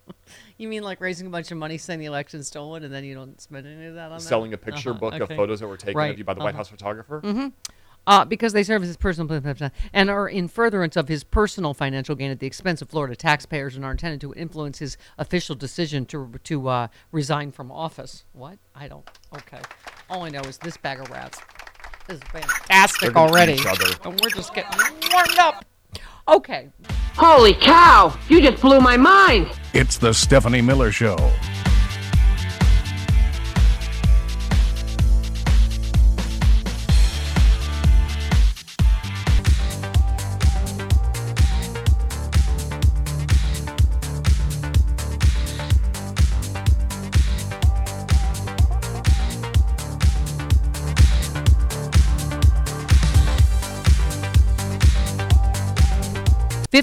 you 0.58 0.68
mean 0.68 0.82
like 0.82 1.00
raising 1.00 1.26
a 1.26 1.30
bunch 1.30 1.50
of 1.50 1.56
money, 1.56 1.78
saying 1.78 1.98
the 1.98 2.06
election's 2.06 2.46
stolen, 2.46 2.84
and 2.84 2.92
then 2.92 3.04
you 3.04 3.14
don't 3.14 3.40
spend 3.40 3.66
any 3.66 3.86
of 3.86 3.94
that 3.94 4.12
on 4.12 4.18
that? 4.18 4.20
Selling 4.20 4.52
a 4.52 4.58
picture 4.58 4.90
Uh-huh, 4.90 4.98
book 4.98 5.14
of 5.14 5.28
photos 5.30 5.60
that 5.60 5.66
were 5.66 5.78
taken 5.78 5.96
Right, 5.96 6.12
of 6.12 6.18
you 6.18 6.24
by 6.24 6.34
the 6.34 6.40
White 6.40 6.50
uh-huh. 6.50 6.58
House 6.58 6.68
photographer. 6.68 7.22
Mhm. 7.24 7.52
Uh, 8.08 8.24
because 8.24 8.52
they 8.52 8.62
serve 8.62 8.82
as 8.82 8.88
his 8.88 8.96
personal 8.96 9.42
and 9.92 10.10
are 10.10 10.28
in 10.28 10.46
furtherance 10.46 10.94
of 10.94 11.08
his 11.08 11.24
personal 11.24 11.74
financial 11.74 12.14
gain 12.14 12.30
at 12.30 12.38
the 12.38 12.46
expense 12.46 12.80
of 12.80 12.88
Florida 12.88 13.16
taxpayers 13.16 13.74
and 13.74 13.84
are 13.84 13.90
intended 13.90 14.20
to 14.20 14.32
influence 14.34 14.78
his 14.78 14.96
official 15.18 15.56
decision 15.56 16.06
to 16.06 16.30
to 16.44 16.68
uh, 16.68 16.86
resign 17.10 17.50
from 17.50 17.72
office. 17.72 18.24
What? 18.32 18.58
I 18.76 18.86
don't. 18.86 19.10
Okay. 19.34 19.60
All 20.08 20.22
I 20.22 20.28
know 20.28 20.42
is 20.42 20.56
this 20.58 20.76
bag 20.76 21.00
of 21.00 21.10
rats 21.10 21.40
is 22.08 22.20
fantastic 22.24 23.00
They're 23.00 23.10
gonna 23.10 23.52
eat 23.52 23.66
already, 23.66 23.94
and 24.04 24.20
we're 24.22 24.30
just 24.30 24.54
getting 24.54 24.78
warmed 25.12 25.38
up. 25.38 25.64
Okay. 26.28 26.70
Holy 27.14 27.54
cow! 27.54 28.16
You 28.28 28.42
just 28.42 28.60
blew 28.60 28.80
my 28.80 28.96
mind. 28.96 29.48
It's 29.72 29.96
the 29.96 30.12
Stephanie 30.12 30.60
Miller 30.60 30.92
Show. 30.92 31.16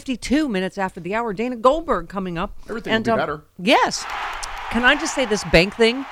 Fifty-two 0.03 0.49
minutes 0.49 0.77
after 0.77 0.99
the 0.99 1.15
hour, 1.15 1.31
Dana 1.31 1.55
Goldberg 1.55 2.09
coming 2.09 2.37
up. 2.37 2.57
Everything 2.67 2.91
will 2.93 3.03
be 3.03 3.11
um, 3.11 3.17
better. 3.17 3.41
Yes. 3.57 4.03
Can 4.69 4.83
I 4.83 4.95
just 4.95 5.15
say 5.15 5.23
this 5.23 5.45
bank 5.45 5.75
thing? 5.75 6.05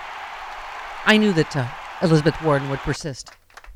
I 1.06 1.18
knew 1.18 1.34
that 1.34 1.54
uh, 1.58 1.68
Elizabeth 2.02 2.42
Warren 2.42 2.70
would 2.70 2.80
persist. 2.80 3.32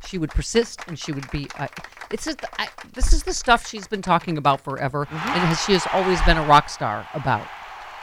She 0.07 0.17
would 0.17 0.29
persist, 0.29 0.79
and 0.87 0.97
she 0.97 1.11
would 1.11 1.29
be. 1.31 1.49
Uh, 1.59 1.67
it's 2.11 2.23
just, 2.23 2.45
I, 2.57 2.69
this 2.93 3.11
is 3.11 3.23
the 3.23 3.33
stuff 3.33 3.67
she's 3.67 3.89
been 3.89 4.01
talking 4.01 4.37
about 4.37 4.61
forever, 4.61 5.05
Mm-hmm. 5.05 5.15
and 5.15 5.39
has, 5.49 5.61
she 5.65 5.73
has 5.73 5.85
always 5.91 6.21
been 6.21 6.37
a 6.37 6.45
rock 6.45 6.69
star 6.69 7.05
about. 7.13 7.45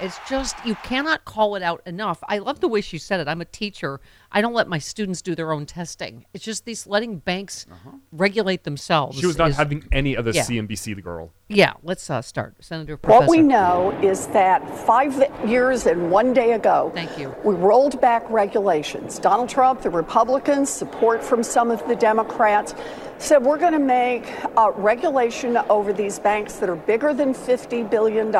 It's 0.03 0.19
just 0.29 0.57
you 0.67 0.75
cannot 0.83 1.25
call 1.25 1.55
it 1.55 1.63
out 1.63 1.81
enough. 1.87 2.19
I 2.29 2.39
love 2.39 2.59
the 2.59 2.67
way 2.67 2.81
she 2.81 2.99
said 2.99 3.21
it. 3.21 3.29
I'm 3.29 3.41
a 3.41 3.45
teacher. 3.45 4.01
I 4.33 4.41
don't 4.41 4.53
let 4.53 4.67
my 4.67 4.79
students 4.79 5.23
do 5.23 5.37
their 5.37 5.53
own 5.53 5.65
testing. 5.65 6.27
It's 6.35 6.45
just 6.45 6.65
these 6.65 6.89
letting 6.89 7.19
banks 7.19 7.67
regulate 8.11 8.65
themselves. 8.65 9.17
Uh-huh. 9.17 9.21
She 9.21 9.27
was 9.29 9.39
not 9.39 9.51
is- 9.51 9.57
having 9.57 9.87
any 9.93 10.17
of 10.17 10.25
the 10.25 10.33
Yeah. 10.33 10.43
CNBC 10.43 10.95
the 10.95 11.03
girl. 11.03 11.33
Yeah, 11.49 11.75
let's 11.85 12.09
uh, 12.11 12.21
start. 12.23 12.55
Senator 12.61 12.97
Professor. 12.97 13.21
What 13.27 13.31
we 13.31 13.43
know 13.43 13.91
is 14.03 14.27
that 14.29 14.67
five 14.87 15.23
years 15.47 15.87
and 15.87 16.11
one 16.11 16.33
day 16.33 16.53
ago, 16.55 16.91
Thank 16.95 17.17
you. 17.19 17.35
we 17.45 17.55
rolled 17.55 18.01
back 18.01 18.29
regulations. 18.31 19.19
Donald 19.19 19.51
Trump, 19.51 19.83
the 19.83 19.91
Republicans, 19.91 20.69
support 20.71 21.23
from 21.23 21.43
some 21.43 21.71
of 21.71 21.87
the 21.87 21.95
Democrats, 21.95 22.75
said 23.19 23.45
we're 23.45 23.59
going 23.59 23.75
to 23.75 23.79
make 23.79 24.25
uh, 24.57 24.73
regulation 24.77 25.59
over 25.69 25.93
these 25.93 26.19
banks 26.19 26.55
that 26.57 26.69
are 26.69 26.75
bigger 26.77 27.13
than 27.15 27.35
$50 27.35 27.89
billion. 27.89 28.33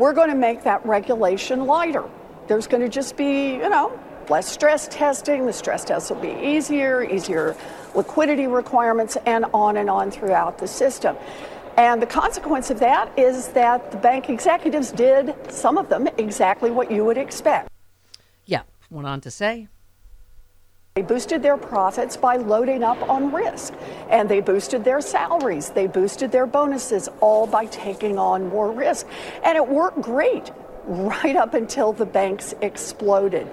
We're 0.00 0.14
going 0.14 0.30
to 0.30 0.34
make 0.34 0.62
that 0.62 0.86
regulation 0.86 1.66
lighter. 1.66 2.08
There's 2.46 2.66
going 2.66 2.80
to 2.80 2.88
just 2.88 3.18
be, 3.18 3.56
you 3.56 3.68
know, 3.68 4.00
less 4.30 4.50
stress 4.50 4.88
testing. 4.88 5.44
The 5.44 5.52
stress 5.52 5.84
tests 5.84 6.08
will 6.08 6.22
be 6.22 6.32
easier, 6.42 7.02
easier 7.02 7.54
liquidity 7.94 8.46
requirements, 8.46 9.18
and 9.26 9.44
on 9.52 9.76
and 9.76 9.90
on 9.90 10.10
throughout 10.10 10.56
the 10.56 10.66
system. 10.66 11.18
And 11.76 12.00
the 12.00 12.06
consequence 12.06 12.70
of 12.70 12.80
that 12.80 13.12
is 13.18 13.48
that 13.48 13.90
the 13.90 13.98
bank 13.98 14.30
executives 14.30 14.90
did, 14.90 15.36
some 15.52 15.76
of 15.76 15.90
them, 15.90 16.08
exactly 16.16 16.70
what 16.70 16.90
you 16.90 17.04
would 17.04 17.18
expect. 17.18 17.68
Yeah, 18.46 18.62
went 18.88 19.06
on 19.06 19.20
to 19.20 19.30
say. 19.30 19.68
They 21.00 21.06
boosted 21.06 21.42
their 21.42 21.56
profits 21.56 22.18
by 22.18 22.36
loading 22.36 22.82
up 22.82 23.08
on 23.08 23.32
risk, 23.32 23.72
and 24.10 24.28
they 24.28 24.42
boosted 24.42 24.84
their 24.84 25.00
salaries, 25.00 25.70
they 25.70 25.86
boosted 25.86 26.30
their 26.30 26.46
bonuses, 26.46 27.08
all 27.22 27.46
by 27.46 27.64
taking 27.64 28.18
on 28.18 28.50
more 28.50 28.70
risk. 28.70 29.06
And 29.42 29.56
it 29.56 29.66
worked 29.66 30.02
great 30.02 30.50
right 30.84 31.36
up 31.36 31.54
until 31.54 31.94
the 31.94 32.04
banks 32.04 32.52
exploded. 32.60 33.50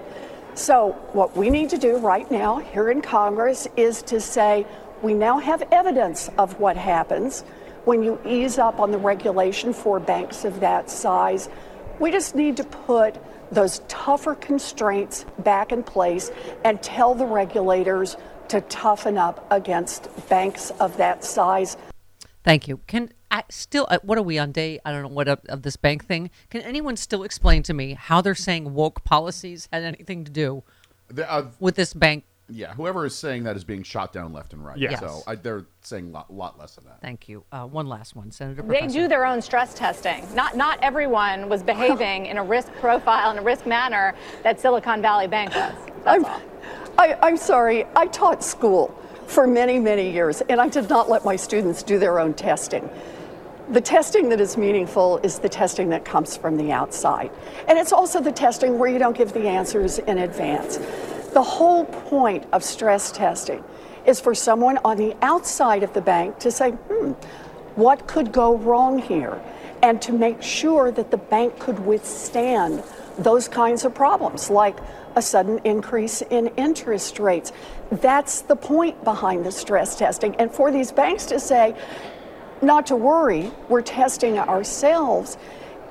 So, 0.52 0.92
what 1.14 1.38
we 1.38 1.48
need 1.48 1.70
to 1.70 1.78
do 1.78 1.96
right 1.96 2.30
now 2.30 2.58
here 2.58 2.90
in 2.90 3.00
Congress 3.00 3.66
is 3.78 4.02
to 4.02 4.20
say 4.20 4.66
we 5.00 5.14
now 5.14 5.38
have 5.38 5.62
evidence 5.72 6.28
of 6.36 6.60
what 6.60 6.76
happens 6.76 7.44
when 7.86 8.02
you 8.02 8.20
ease 8.26 8.58
up 8.58 8.78
on 8.78 8.90
the 8.90 8.98
regulation 8.98 9.72
for 9.72 9.98
banks 9.98 10.44
of 10.44 10.60
that 10.60 10.90
size. 10.90 11.48
We 11.98 12.10
just 12.10 12.34
need 12.34 12.58
to 12.58 12.64
put 12.64 13.16
those 13.50 13.80
tougher 13.88 14.34
constraints 14.34 15.24
back 15.40 15.72
in 15.72 15.82
place 15.82 16.30
and 16.64 16.82
tell 16.82 17.14
the 17.14 17.26
regulators 17.26 18.16
to 18.48 18.60
toughen 18.62 19.18
up 19.18 19.46
against 19.50 20.08
banks 20.28 20.70
of 20.80 20.96
that 20.96 21.24
size. 21.24 21.76
Thank 22.44 22.66
you. 22.66 22.80
Can 22.86 23.12
I 23.30 23.44
still? 23.50 23.86
Uh, 23.90 23.98
what 24.02 24.16
are 24.16 24.22
we 24.22 24.38
on 24.38 24.52
day? 24.52 24.80
I 24.84 24.92
don't 24.92 25.02
know 25.02 25.08
what 25.08 25.28
of, 25.28 25.40
of 25.48 25.62
this 25.62 25.76
bank 25.76 26.06
thing. 26.06 26.30
Can 26.50 26.62
anyone 26.62 26.96
still 26.96 27.22
explain 27.22 27.62
to 27.64 27.74
me 27.74 27.94
how 27.94 28.20
they're 28.20 28.34
saying 28.34 28.72
woke 28.72 29.04
policies 29.04 29.68
had 29.72 29.82
anything 29.82 30.24
to 30.24 30.30
do 30.30 30.62
The, 31.08 31.30
uh, 31.30 31.48
with 31.60 31.74
this 31.74 31.92
bank? 31.92 32.24
Yeah, 32.50 32.74
whoever 32.74 33.04
is 33.04 33.14
saying 33.14 33.44
that 33.44 33.56
is 33.56 33.64
being 33.64 33.82
shot 33.82 34.12
down 34.12 34.32
left 34.32 34.52
and 34.52 34.64
right. 34.64 34.78
Yes. 34.78 35.00
So 35.00 35.22
I, 35.26 35.34
they're 35.34 35.66
saying 35.82 36.08
a 36.08 36.10
lot, 36.10 36.32
lot 36.32 36.58
less 36.58 36.76
of 36.78 36.84
that. 36.84 37.00
Thank 37.00 37.28
you. 37.28 37.44
Uh, 37.52 37.66
one 37.66 37.86
last 37.86 38.16
one, 38.16 38.30
Senator. 38.30 38.62
They 38.62 38.68
Professor. 38.68 39.00
do 39.00 39.08
their 39.08 39.26
own 39.26 39.42
stress 39.42 39.74
testing. 39.74 40.26
Not 40.34 40.56
not 40.56 40.78
everyone 40.82 41.48
was 41.48 41.62
behaving 41.62 42.26
in 42.26 42.38
a 42.38 42.42
risk 42.42 42.72
profile 42.74 43.30
and 43.30 43.38
a 43.38 43.42
risk 43.42 43.66
manner 43.66 44.14
that 44.42 44.60
Silicon 44.60 45.02
Valley 45.02 45.26
Bank 45.26 45.54
was. 45.54 45.74
That's 46.04 46.24
all. 46.24 46.40
I, 46.98 47.16
I'm 47.22 47.36
sorry, 47.36 47.86
I 47.94 48.06
taught 48.06 48.42
school 48.42 48.94
for 49.26 49.46
many, 49.46 49.78
many 49.78 50.10
years, 50.10 50.40
and 50.48 50.60
I 50.60 50.68
did 50.68 50.88
not 50.88 51.08
let 51.08 51.24
my 51.24 51.36
students 51.36 51.82
do 51.82 51.98
their 51.98 52.18
own 52.18 52.34
testing. 52.34 52.88
The 53.70 53.80
testing 53.80 54.30
that 54.30 54.40
is 54.40 54.56
meaningful 54.56 55.18
is 55.18 55.38
the 55.38 55.48
testing 55.48 55.90
that 55.90 56.04
comes 56.04 56.36
from 56.36 56.56
the 56.56 56.72
outside. 56.72 57.30
And 57.68 57.78
it's 57.78 57.92
also 57.92 58.20
the 58.20 58.32
testing 58.32 58.78
where 58.78 58.88
you 58.88 58.98
don't 58.98 59.16
give 59.16 59.34
the 59.34 59.46
answers 59.46 59.98
in 59.98 60.18
advance. 60.18 60.78
The 61.32 61.42
whole 61.42 61.84
point 61.84 62.46
of 62.52 62.64
stress 62.64 63.12
testing 63.12 63.62
is 64.06 64.20
for 64.20 64.34
someone 64.34 64.78
on 64.84 64.96
the 64.96 65.14
outside 65.22 65.82
of 65.82 65.92
the 65.92 66.00
bank 66.00 66.38
to 66.40 66.50
say, 66.50 66.70
hmm, 66.70 67.12
what 67.74 68.06
could 68.06 68.32
go 68.32 68.56
wrong 68.56 68.98
here 68.98 69.40
and 69.82 70.00
to 70.02 70.12
make 70.12 70.42
sure 70.42 70.90
that 70.90 71.10
the 71.10 71.16
bank 71.16 71.58
could 71.58 71.78
withstand 71.78 72.82
those 73.18 73.48
kinds 73.48 73.84
of 73.84 73.94
problems, 73.94 74.50
like 74.50 74.78
a 75.16 75.22
sudden 75.22 75.60
increase 75.64 76.22
in 76.22 76.48
interest 76.56 77.18
rates. 77.18 77.52
That's 77.90 78.42
the 78.42 78.56
point 78.56 79.02
behind 79.04 79.44
the 79.44 79.52
stress 79.52 79.96
testing. 79.96 80.34
And 80.36 80.50
for 80.50 80.70
these 80.70 80.92
banks 80.92 81.26
to 81.26 81.38
say, 81.38 81.76
not 82.62 82.86
to 82.86 82.96
worry, 82.96 83.52
we're 83.68 83.82
testing 83.82 84.38
ourselves, 84.38 85.36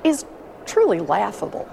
is 0.04 0.24
truly 0.66 1.00
laughable. 1.00 1.68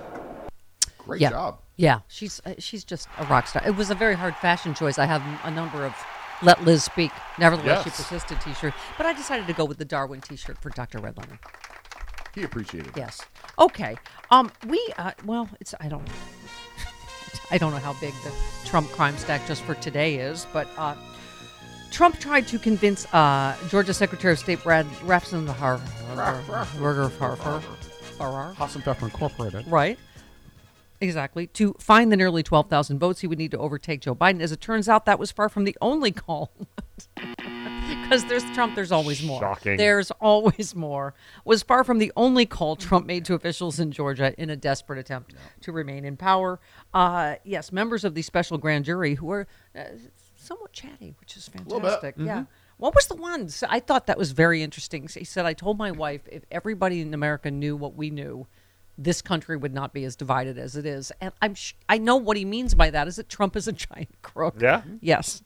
Great 0.97 1.21
yeah. 1.21 1.31
job. 1.31 1.59
Yeah, 1.77 1.99
she's 2.07 2.41
uh, 2.45 2.53
she's 2.57 2.84
just 2.84 3.07
a 3.18 3.26
rock 3.26 3.47
star. 3.47 3.61
It 3.65 3.76
was 3.76 3.91
a 3.91 3.95
very 3.95 4.15
hard 4.15 4.35
fashion 4.38 4.73
choice. 4.73 4.97
I 4.97 5.06
have 5.06 5.22
a 5.43 5.52
number 5.52 5.85
of 5.85 5.93
"Let 6.41 6.64
Liz 6.64 6.84
Speak." 6.84 7.11
Nevertheless, 7.38 7.84
she 7.84 7.89
persisted 7.89 8.39
T-shirt, 8.41 8.73
but 8.97 9.06
I 9.06 9.14
decided 9.14 9.47
to 9.47 9.53
go 9.53 9.65
with 9.65 9.77
the 9.77 9.85
Darwin 9.85 10.22
T-shirt 10.22 10.57
for 10.61 10.69
Dr. 10.69 10.99
Red 10.99 11.15
He 12.34 12.43
appreciated 12.43 12.89
it. 12.89 12.97
Yes. 12.97 13.22
Okay. 13.60 13.95
Um. 14.31 14.52
We. 14.68 14.81
Uh. 14.97 15.11
Well, 15.26 15.49
it's. 15.60 15.73
I 15.80 15.89
don't. 15.89 16.07
I 17.52 17.57
don't 17.57 17.72
know 17.72 17.77
how 17.77 17.93
big 17.99 18.14
the 18.23 18.31
Trump 18.64 18.89
crime 18.91 19.18
stack 19.18 19.45
just 19.45 19.64
for 19.64 19.76
today 19.76 20.15
is, 20.15 20.47
but 20.53 20.68
uh, 20.77 20.95
Trump 21.91 22.19
tried 22.19 22.47
to 22.47 22.57
convince 22.57 23.06
uh, 23.14 23.56
Georgia 23.69 23.93
Secretary 23.93 24.34
of 24.34 24.39
State 24.39 24.64
Brad 24.64 24.85
Raffensperger 25.06 27.11
Haas 28.56 28.76
and 28.76 28.84
Pfeffer 28.84 29.06
Incorporated. 29.06 29.68
Right. 29.68 29.99
Exactly. 31.06 31.48
To 31.48 31.73
find 31.80 32.11
the 32.11 32.18
nearly 32.18 32.44
12,000 32.44 32.99
votes 32.99 33.22
he 33.22 33.27
would 33.27 33.38
need 33.38 33.52
to 33.52 33.57
overtake 33.57 34.02
Joe 34.02 34.15
Biden. 34.15 34.41
As 34.41 34.52
it 34.52 34.60
turns 34.61 34.90
out, 34.90 35.06
that 35.06 35.19
was 35.19 35.32
far 35.32 35.49
from 35.49 35.64
the 35.64 35.77
only 35.82 36.11
call. 36.11 36.52
Because 38.03 38.26
there's 38.26 38.44
Trump, 38.53 38.76
there's 38.76 38.91
always 38.91 39.22
more. 39.23 39.40
Shocking. 39.40 39.77
There's 39.77 40.10
always 40.11 40.76
more. 40.76 41.14
Was 41.44 41.61
far 41.64 41.84
from 41.84 41.98
the 41.99 42.11
only 42.15 42.45
call 42.45 42.76
Trump 42.76 43.06
made 43.06 43.26
to 43.26 43.34
officials 43.36 43.80
in 43.80 43.91
Georgia 43.91 44.34
in 44.40 44.49
a 44.49 44.56
desperate 44.56 44.99
attempt 44.99 45.34
to 45.61 45.72
remain 45.72 46.06
in 46.06 46.18
power. 46.18 46.60
Uh, 46.94 47.36
yes, 47.44 47.72
members 47.72 48.03
of 48.03 48.14
the 48.15 48.22
special 48.22 48.57
grand 48.57 48.86
jury 48.86 49.15
who 49.15 49.32
are 49.32 49.48
uh, 49.76 49.84
somewhat 50.36 50.72
chatty, 50.73 51.15
which 51.19 51.36
is 51.38 51.48
fantastic. 51.48 52.15
Yeah. 52.18 52.41
Mhm. 52.41 52.48
What 52.77 52.94
was 52.95 53.07
the 53.07 53.15
one? 53.15 53.49
I 53.69 53.80
thought 53.80 54.07
that 54.07 54.18
was 54.18 54.32
very 54.32 54.61
interesting. 54.61 55.07
He 55.11 55.23
said, 55.23 55.45
I 55.45 55.53
told 55.53 55.77
my 55.77 55.91
wife 55.91 56.22
if 56.32 56.44
everybody 56.52 57.02
in 57.02 57.14
America 57.14 57.49
knew 57.52 57.76
what 57.76 57.95
we 57.95 58.10
knew, 58.10 58.48
this 58.97 59.22
country 59.22 59.57
would 59.57 59.73
not 59.73 59.93
be 59.93 60.03
as 60.05 60.15
divided 60.15 60.57
as 60.57 60.76
it 60.76 60.85
is. 60.85 61.11
And 61.22 61.31
I'm 61.41 61.55
sh- 61.55 61.73
I 61.89 61.97
know 61.97 62.15
what 62.15 62.38
he 62.38 62.45
means 62.45 62.73
by 62.76 62.89
that 62.91 63.07
is 63.07 63.17
that 63.17 63.30
Trump 63.30 63.55
is 63.55 63.67
a 63.67 63.73
giant 63.73 64.09
crook. 64.22 64.55
Yeah. 64.59 64.84
Yes. 65.01 65.43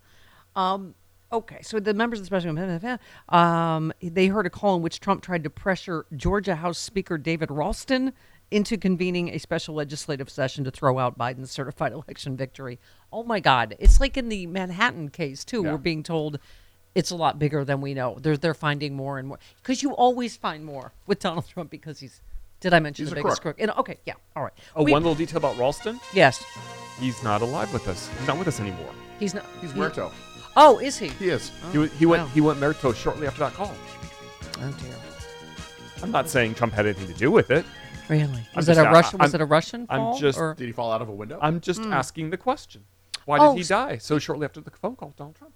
Um, 0.56 0.96
okay, 1.32 1.62
so 1.62 1.80
the 1.80 1.94
members 1.94 2.20
of 2.20 2.24
the 2.24 2.28
special 2.28 3.00
um, 3.30 3.94
they 4.02 4.28
heard 4.28 4.46
a 4.46 4.50
call 4.50 4.76
in 4.76 4.82
which 4.82 5.00
Trump 5.00 5.24
tried 5.24 5.44
to 5.44 5.50
pressure 5.50 6.06
Georgia 6.16 6.56
House 6.56 6.78
Speaker 6.80 7.18
David 7.18 7.50
Ralston 7.52 8.14
into 8.52 8.78
convening 8.78 9.30
a 9.30 9.38
special 9.38 9.76
legislative 9.76 10.30
session 10.30 10.64
to 10.64 10.72
throw 10.72 10.98
out 10.98 11.18
Biden's 11.18 11.52
certified 11.52 11.92
election 12.08 12.36
victory. 12.36 12.80
Oh 13.12 13.24
my 13.24 13.40
God! 13.40 13.76
It's 13.80 14.00
like 14.00 14.18
in 14.18 14.30
the 14.30 14.48
Manhattan 14.48 15.10
case 15.10 15.44
too. 15.46 15.64
Yeah. 15.64 15.72
We're 15.72 15.78
being 15.78 16.04
told 16.04 16.40
it's 16.96 17.12
a 17.12 17.16
lot 17.16 17.40
bigger 17.40 17.64
than 17.64 17.82
we 17.82 17.94
know. 17.94 18.18
They're 18.20 18.38
they're 18.38 18.54
finding 18.54 18.96
more 18.96 19.20
and 19.20 19.28
more 19.28 19.40
because 19.58 19.84
you 19.84 19.92
always 19.92 20.36
find 20.38 20.66
more 20.66 20.94
with 21.06 21.20
Donald 21.20 21.48
Trump 21.48 21.70
because 21.70 22.00
he's. 22.00 22.22
Did 22.60 22.74
I 22.74 22.80
mention 22.80 23.06
He's 23.06 23.12
the 23.14 23.20
a 23.20 23.24
biggest 23.24 23.42
crook. 23.42 23.58
crook? 23.58 23.62
And, 23.70 23.78
okay, 23.80 23.98
yeah, 24.06 24.14
all 24.36 24.44
right. 24.44 24.54
Oh, 24.76 24.84
We- 24.84 24.92
one 24.92 25.02
little 25.04 25.16
detail 25.16 25.38
about 25.38 25.58
Ralston. 25.58 26.00
Yes, 26.14 26.44
He's 27.00 27.24
not 27.24 27.42
alive 27.42 27.72
with 27.72 27.88
us. 27.88 28.10
He's 28.18 28.28
not 28.28 28.38
with 28.38 28.48
us 28.50 28.60
anymore. 28.60 28.92
he's 29.20 29.34
not. 29.34 29.46
He's 29.62 29.72
he- 29.72 29.78
Muerto. 29.80 30.12
Oh, 30.58 30.80
is 30.80 30.98
he? 30.98 31.08
He 31.08 31.30
is. 31.30 31.52
He, 31.72 31.78
wa- 31.78 31.86
he 31.86 32.06
went. 32.06 32.24
wow. 32.24 32.28
He 32.30 32.42
went 32.42 32.60
Merto 32.60 32.92
shortly 32.92 33.26
after 33.28 33.40
that 33.40 33.54
call. 33.54 33.74
Oh 34.62 34.72
dear. 34.82 34.96
I'm 36.04 36.12
not 36.12 36.28
saying 36.28 36.56
Trump 36.56 36.74
had 36.74 36.86
anything 36.86 37.08
to 37.08 37.14
do 37.14 37.32
with 37.32 37.52
it. 37.52 37.66
Really? 38.10 38.28
Was 38.56 38.68
it 38.68 38.74
just 38.76 38.80
a 38.86 38.90
a- 38.90 38.92
Russian? 38.92 39.20
Was 39.20 39.34
I'm- 39.34 39.42
it 39.42 39.44
a 39.44 39.48
Russian 39.48 39.86
I'm 39.90 40.00
fall? 40.00 40.18
just- 40.20 40.38
or? 40.40 40.56
Did 40.56 40.66
he 40.66 40.72
fall 40.74 40.92
out 40.92 41.02
of 41.02 41.08
a 41.08 41.14
window? 41.14 41.40
I'm 41.42 41.62
just 41.62 41.82
Hmm. 41.84 41.94
asking 41.94 42.32
the 42.32 42.38
question. 42.38 42.84
Why 43.26 43.38
Oh, 43.40 43.50
did 43.54 43.58
he 43.58 43.62
s- 43.62 43.68
die 43.70 43.98
so 44.00 44.18
shortly 44.20 44.44
after 44.46 44.60
the 44.60 44.72
phone 44.72 44.96
call, 44.98 45.10
with 45.10 45.18
Donald 45.18 45.36
Trump? 45.36 45.54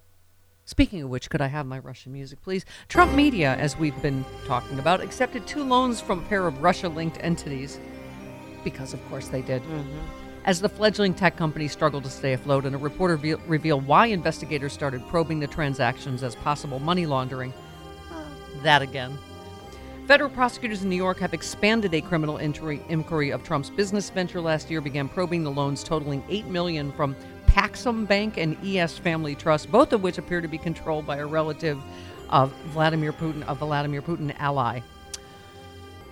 Speaking 0.66 1.02
of 1.02 1.10
which, 1.10 1.28
could 1.28 1.42
I 1.42 1.48
have 1.48 1.66
my 1.66 1.78
Russian 1.78 2.12
music, 2.12 2.40
please? 2.40 2.64
Trump 2.88 3.12
Media, 3.12 3.54
as 3.56 3.76
we've 3.76 4.00
been 4.00 4.24
talking 4.46 4.78
about, 4.78 5.02
accepted 5.02 5.46
two 5.46 5.62
loans 5.62 6.00
from 6.00 6.20
a 6.20 6.22
pair 6.22 6.46
of 6.46 6.62
Russia-linked 6.62 7.18
entities, 7.20 7.78
because 8.62 8.94
of 8.94 9.08
course 9.10 9.28
they 9.28 9.42
did. 9.42 9.62
Mm-hmm. 9.62 9.98
As 10.46 10.62
the 10.62 10.68
fledgling 10.68 11.12
tech 11.12 11.36
company 11.36 11.68
struggled 11.68 12.04
to 12.04 12.10
stay 12.10 12.32
afloat, 12.32 12.64
and 12.64 12.74
a 12.74 12.78
reporter 12.78 13.16
ve- 13.18 13.34
revealed 13.46 13.86
why 13.86 14.06
investigators 14.06 14.72
started 14.72 15.06
probing 15.08 15.38
the 15.38 15.46
transactions 15.46 16.22
as 16.22 16.34
possible 16.36 16.78
money 16.78 17.04
laundering. 17.04 17.52
Uh, 18.10 18.24
that 18.62 18.80
again. 18.80 19.18
Federal 20.06 20.30
prosecutors 20.30 20.82
in 20.82 20.88
New 20.88 20.96
York 20.96 21.18
have 21.18 21.32
expanded 21.34 21.94
a 21.94 22.00
criminal 22.00 22.36
inquiry 22.36 23.30
of 23.30 23.42
Trump's 23.42 23.70
business 23.70 24.10
venture 24.10 24.40
last 24.40 24.70
year, 24.70 24.82
began 24.82 25.08
probing 25.08 25.42
the 25.42 25.50
loans 25.50 25.82
totaling 25.82 26.22
8 26.28 26.46
million 26.46 26.92
from 26.92 27.16
Paxum 27.54 28.06
Bank 28.06 28.36
and 28.36 28.56
ES 28.64 28.98
Family 28.98 29.36
Trust, 29.36 29.70
both 29.70 29.92
of 29.92 30.02
which 30.02 30.18
appear 30.18 30.40
to 30.40 30.48
be 30.48 30.58
controlled 30.58 31.06
by 31.06 31.18
a 31.18 31.26
relative 31.26 31.80
of 32.28 32.52
Vladimir 32.72 33.12
Putin, 33.12 33.44
a 33.46 33.54
Vladimir 33.54 34.02
Putin 34.02 34.34
ally. 34.40 34.80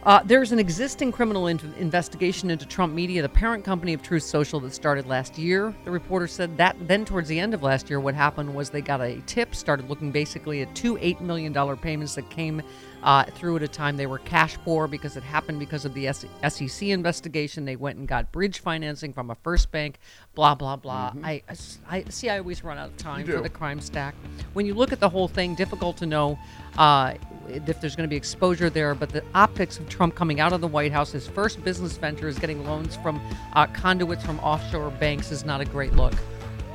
Uh, 0.04 0.20
there's 0.24 0.50
an 0.52 0.58
existing 0.58 1.12
criminal 1.12 1.48
in- 1.48 1.74
investigation 1.78 2.50
into 2.50 2.66
Trump 2.66 2.92
Media, 2.92 3.22
the 3.22 3.28
parent 3.28 3.64
company 3.64 3.92
of 3.92 4.02
Truth 4.02 4.24
Social, 4.24 4.58
that 4.60 4.72
started 4.72 5.06
last 5.06 5.38
year. 5.38 5.74
The 5.84 5.90
reporter 5.90 6.26
said 6.26 6.56
that 6.56 6.76
then, 6.88 7.04
towards 7.04 7.28
the 7.28 7.38
end 7.38 7.54
of 7.54 7.62
last 7.62 7.90
year, 7.90 8.00
what 8.00 8.14
happened 8.14 8.52
was 8.52 8.70
they 8.70 8.80
got 8.80 9.00
a 9.00 9.20
tip, 9.26 9.54
started 9.54 9.88
looking 9.88 10.10
basically 10.10 10.62
at 10.62 10.74
two 10.74 10.96
$8 10.96 11.20
million 11.20 11.54
payments 11.76 12.14
that 12.16 12.28
came 12.30 12.62
uh, 13.02 13.24
through 13.24 13.56
at 13.56 13.62
a 13.62 13.68
time 13.68 13.96
they 13.96 14.06
were 14.06 14.18
cash 14.18 14.56
poor 14.64 14.86
because 14.86 15.16
it 15.16 15.22
happened 15.22 15.58
because 15.58 15.84
of 15.84 15.94
the 15.94 16.12
SEC 16.12 16.88
investigation. 16.88 17.64
They 17.64 17.76
went 17.76 17.98
and 17.98 18.06
got 18.06 18.32
bridge 18.32 18.60
financing 18.60 19.12
from 19.12 19.30
a 19.30 19.34
first 19.36 19.70
bank, 19.72 19.98
blah, 20.34 20.54
blah, 20.54 20.76
blah. 20.76 21.12
I, 21.22 21.42
I 21.88 22.04
see, 22.08 22.28
I 22.28 22.38
always 22.38 22.62
run 22.62 22.78
out 22.78 22.90
of 22.90 22.96
time 22.96 23.26
for 23.26 23.40
the 23.40 23.48
crime 23.48 23.80
stack. 23.80 24.14
When 24.52 24.66
you 24.66 24.74
look 24.74 24.92
at 24.92 25.00
the 25.00 25.08
whole 25.08 25.28
thing, 25.28 25.54
difficult 25.54 25.96
to 25.98 26.06
know 26.06 26.38
uh, 26.78 27.14
if 27.48 27.80
there's 27.80 27.96
going 27.96 28.08
to 28.08 28.10
be 28.10 28.16
exposure 28.16 28.70
there, 28.70 28.94
but 28.94 29.10
the 29.10 29.24
optics 29.34 29.78
of 29.78 29.88
Trump 29.88 30.14
coming 30.14 30.40
out 30.40 30.52
of 30.52 30.60
the 30.60 30.68
White 30.68 30.92
House, 30.92 31.12
his 31.12 31.26
first 31.26 31.62
business 31.64 31.96
venture 31.96 32.28
is 32.28 32.38
getting 32.38 32.64
loans 32.64 32.96
from 32.96 33.20
uh, 33.54 33.66
conduits 33.68 34.24
from 34.24 34.38
offshore 34.40 34.90
banks, 34.90 35.30
is 35.30 35.44
not 35.44 35.60
a 35.60 35.64
great 35.64 35.92
look. 35.94 36.14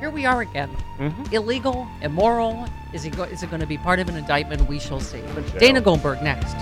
Here 0.00 0.10
we 0.10 0.24
are 0.26 0.42
again. 0.42 0.70
Mm-hmm. 0.98 1.34
Illegal, 1.34 1.88
immoral. 2.02 2.66
Is 2.92 3.02
he? 3.02 3.10
Go- 3.10 3.24
is 3.24 3.42
it 3.42 3.50
going 3.50 3.60
to 3.60 3.66
be 3.66 3.76
part 3.78 3.98
of 3.98 4.08
an 4.08 4.16
indictment? 4.16 4.68
We 4.68 4.78
shall 4.78 5.00
see. 5.00 5.20
jail. 5.20 5.42
Dana 5.58 5.80
Goldberg 5.80 6.22
next. 6.22 6.54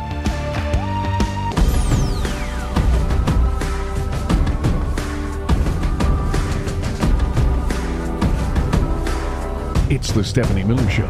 It's 9.88 10.10
the 10.10 10.24
Stephanie 10.24 10.64
Miller 10.64 10.88
Show. 10.90 11.08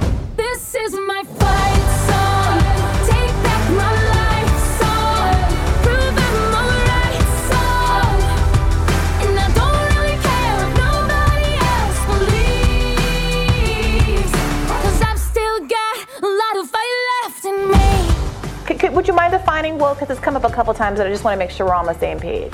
Would 19.06 19.12
you 19.12 19.16
mind 19.16 19.30
defining 19.30 19.78
woke? 19.78 20.00
Because 20.00 20.16
it's 20.16 20.24
come 20.24 20.34
up 20.34 20.42
a 20.42 20.50
couple 20.50 20.74
times, 20.74 20.98
and 20.98 21.08
I 21.08 21.12
just 21.12 21.22
want 21.22 21.34
to 21.34 21.38
make 21.38 21.50
sure 21.50 21.66
we're 21.66 21.74
on 21.74 21.86
the 21.86 21.96
same 22.00 22.18
page. 22.18 22.52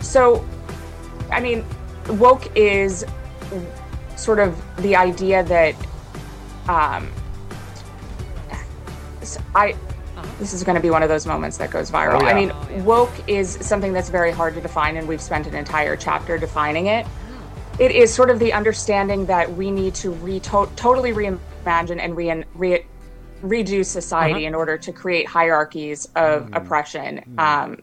So, 0.00 0.44
I 1.30 1.38
mean, 1.38 1.64
woke 2.08 2.56
is 2.56 3.04
sort 4.16 4.40
of 4.40 4.60
the 4.78 4.96
idea 4.96 5.44
that 5.44 5.76
um, 6.68 7.08
s- 9.22 9.38
I. 9.54 9.76
This 10.40 10.52
is 10.52 10.64
going 10.64 10.74
to 10.74 10.82
be 10.82 10.90
one 10.90 11.02
of 11.04 11.08
those 11.08 11.24
moments 11.24 11.56
that 11.58 11.70
goes 11.70 11.88
viral. 11.88 12.20
Oh, 12.20 12.24
yeah. 12.24 12.30
I 12.30 12.34
mean, 12.34 12.84
woke 12.84 13.12
is 13.28 13.56
something 13.60 13.92
that's 13.92 14.08
very 14.10 14.32
hard 14.32 14.54
to 14.54 14.60
define, 14.60 14.96
and 14.96 15.06
we've 15.06 15.20
spent 15.22 15.46
an 15.46 15.54
entire 15.54 15.94
chapter 15.94 16.36
defining 16.36 16.86
it. 16.86 17.06
It 17.78 17.92
is 17.92 18.12
sort 18.12 18.30
of 18.30 18.40
the 18.40 18.52
understanding 18.52 19.26
that 19.26 19.54
we 19.54 19.70
need 19.70 19.94
to 19.96 20.10
re- 20.10 20.40
to- 20.40 20.68
totally 20.74 21.12
reimagine 21.12 22.00
and 22.00 22.16
re- 22.16 22.44
re- 22.56 22.84
redo 23.42 23.84
society 23.84 24.40
Uh-huh. 24.40 24.48
in 24.48 24.54
order 24.54 24.76
to 24.78 24.92
create 24.92 25.26
hierarchies 25.28 26.06
of 26.16 26.44
Mm. 26.50 26.56
oppression. 26.56 27.34
Um, 27.38 27.78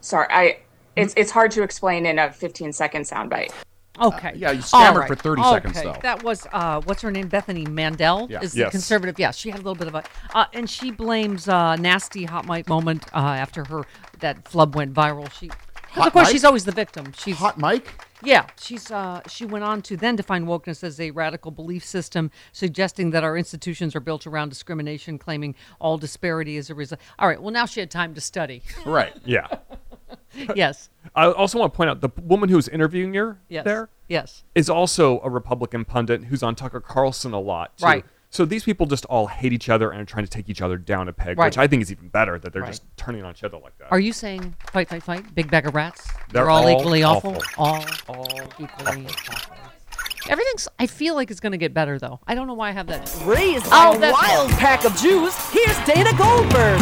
sorry, 0.00 0.26
I. 0.30 0.58
It's, 0.96 1.14
it's 1.16 1.30
hard 1.30 1.50
to 1.52 1.62
explain 1.62 2.04
in 2.04 2.18
a 2.18 2.30
15 2.32 2.72
second 2.72 3.02
soundbite. 3.04 3.52
Okay. 4.00 4.32
yeah, 4.34 4.50
you 4.50 4.60
stammered 4.62 5.00
right. 5.00 5.08
for 5.08 5.14
30 5.14 5.40
okay. 5.42 5.50
seconds, 5.50 5.82
though. 5.82 5.96
That 6.02 6.22
was 6.22 6.46
uh, 6.52 6.80
what's 6.84 7.00
her 7.02 7.10
name? 7.10 7.28
Bethany 7.28 7.64
Mandel 7.66 8.26
Yeah. 8.30 8.40
is 8.42 8.52
the 8.52 8.60
Yes. 8.60 8.70
conservative. 8.72 9.18
Yeah, 9.18 9.30
she 9.30 9.50
had 9.50 9.60
a 9.60 9.62
little 9.62 9.74
bit 9.76 9.88
of 9.88 9.94
a, 9.94 10.02
uh, 10.34 10.46
and 10.52 10.68
she 10.68 10.90
blames 10.90 11.48
uh, 11.48 11.76
nasty 11.76 12.24
hot 12.24 12.46
mic 12.46 12.68
moment 12.68 13.04
uh, 13.14 13.18
after 13.18 13.64
her 13.66 13.84
that 14.18 14.46
flub 14.48 14.74
went 14.74 14.92
viral. 14.94 15.30
She 15.32 15.48
'Cause 15.94 16.06
of 16.06 16.12
course, 16.12 16.30
she's 16.30 16.44
always 16.44 16.64
the 16.64 16.72
victim. 16.72 17.12
She's 17.16 17.36
hot 17.36 17.58
Mike. 17.58 17.88
Yeah, 18.22 18.46
she's 18.60 18.90
uh, 18.90 19.20
she 19.28 19.44
went 19.46 19.64
on 19.64 19.82
to 19.82 19.96
then 19.96 20.16
define 20.16 20.46
wokeness 20.46 20.84
as 20.84 21.00
a 21.00 21.10
radical 21.10 21.50
belief 21.50 21.84
system, 21.84 22.30
suggesting 22.52 23.10
that 23.10 23.24
our 23.24 23.36
institutions 23.36 23.96
are 23.96 24.00
built 24.00 24.26
around 24.26 24.48
discrimination, 24.50 25.18
claiming 25.18 25.54
all 25.80 25.96
disparity 25.98 26.56
is 26.56 26.70
a 26.70 26.74
result. 26.74 27.00
All 27.18 27.28
right, 27.28 27.40
well 27.40 27.52
now 27.52 27.66
she 27.66 27.80
had 27.80 27.90
time 27.90 28.14
to 28.14 28.20
study. 28.20 28.62
Right. 28.84 29.12
Yeah. 29.24 29.46
yes. 30.54 30.90
I 31.14 31.26
also 31.30 31.58
want 31.58 31.72
to 31.72 31.76
point 31.76 31.90
out 31.90 32.00
the 32.00 32.10
woman 32.22 32.48
who's 32.48 32.68
interviewing 32.68 33.14
her 33.14 33.38
Yes. 33.48 33.64
there 33.64 33.88
Yes. 34.08 34.44
is 34.54 34.68
also 34.68 35.20
a 35.20 35.30
Republican 35.30 35.84
pundit 35.84 36.24
who's 36.24 36.42
on 36.42 36.54
Tucker 36.54 36.80
Carlson 36.80 37.32
a 37.32 37.40
lot. 37.40 37.76
Too. 37.78 37.84
Right. 37.86 38.04
So 38.32 38.44
these 38.44 38.62
people 38.62 38.86
just 38.86 39.04
all 39.06 39.26
hate 39.26 39.52
each 39.52 39.68
other 39.68 39.90
and 39.90 40.00
are 40.00 40.04
trying 40.04 40.24
to 40.24 40.30
take 40.30 40.48
each 40.48 40.62
other 40.62 40.76
down 40.78 41.08
a 41.08 41.12
peg, 41.12 41.36
Right. 41.36 41.46
which 41.46 41.58
I 41.58 41.66
think 41.66 41.82
is 41.82 41.90
even 41.90 42.08
better 42.08 42.38
that 42.38 42.52
they're 42.52 42.62
Right. 42.62 42.68
just 42.70 42.84
turning 42.96 43.24
on 43.24 43.32
each 43.32 43.42
other 43.42 43.58
like 43.58 43.76
that. 43.78 43.88
Are 43.90 43.98
you 43.98 44.12
saying 44.12 44.54
fight, 44.72 44.88
fight, 44.88 45.02
fight? 45.02 45.34
Big 45.34 45.50
bag 45.50 45.66
of 45.66 45.74
rats? 45.74 46.06
They're 46.32 46.48
all, 46.48 46.62
all 46.68 46.78
equally 46.80 47.02
awful. 47.02 47.42
awful. 47.58 48.14
All, 48.14 48.16
all 48.16 48.40
equally 48.60 49.06
awful. 49.06 49.56
Everything's. 50.28 50.68
I 50.78 50.86
feel 50.86 51.16
like 51.16 51.32
it's 51.32 51.40
going 51.40 51.52
to 51.52 51.58
get 51.58 51.74
better 51.74 51.98
though. 51.98 52.20
I 52.28 52.36
don't 52.36 52.46
know 52.46 52.54
why 52.54 52.68
I 52.68 52.72
have 52.72 52.86
that. 52.86 53.12
Raised 53.24 53.66
Oh, 53.66 53.92
by 53.92 53.96
a 53.96 53.98
that's- 53.98 54.22
wild 54.28 54.50
pack 54.52 54.84
of 54.84 54.94
Jews, 54.96 55.34
here's 55.50 55.76
Dana 55.84 56.12
Goldberg. 56.16 56.78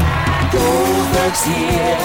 Goldberg's 0.52 1.44
here. 1.44 1.96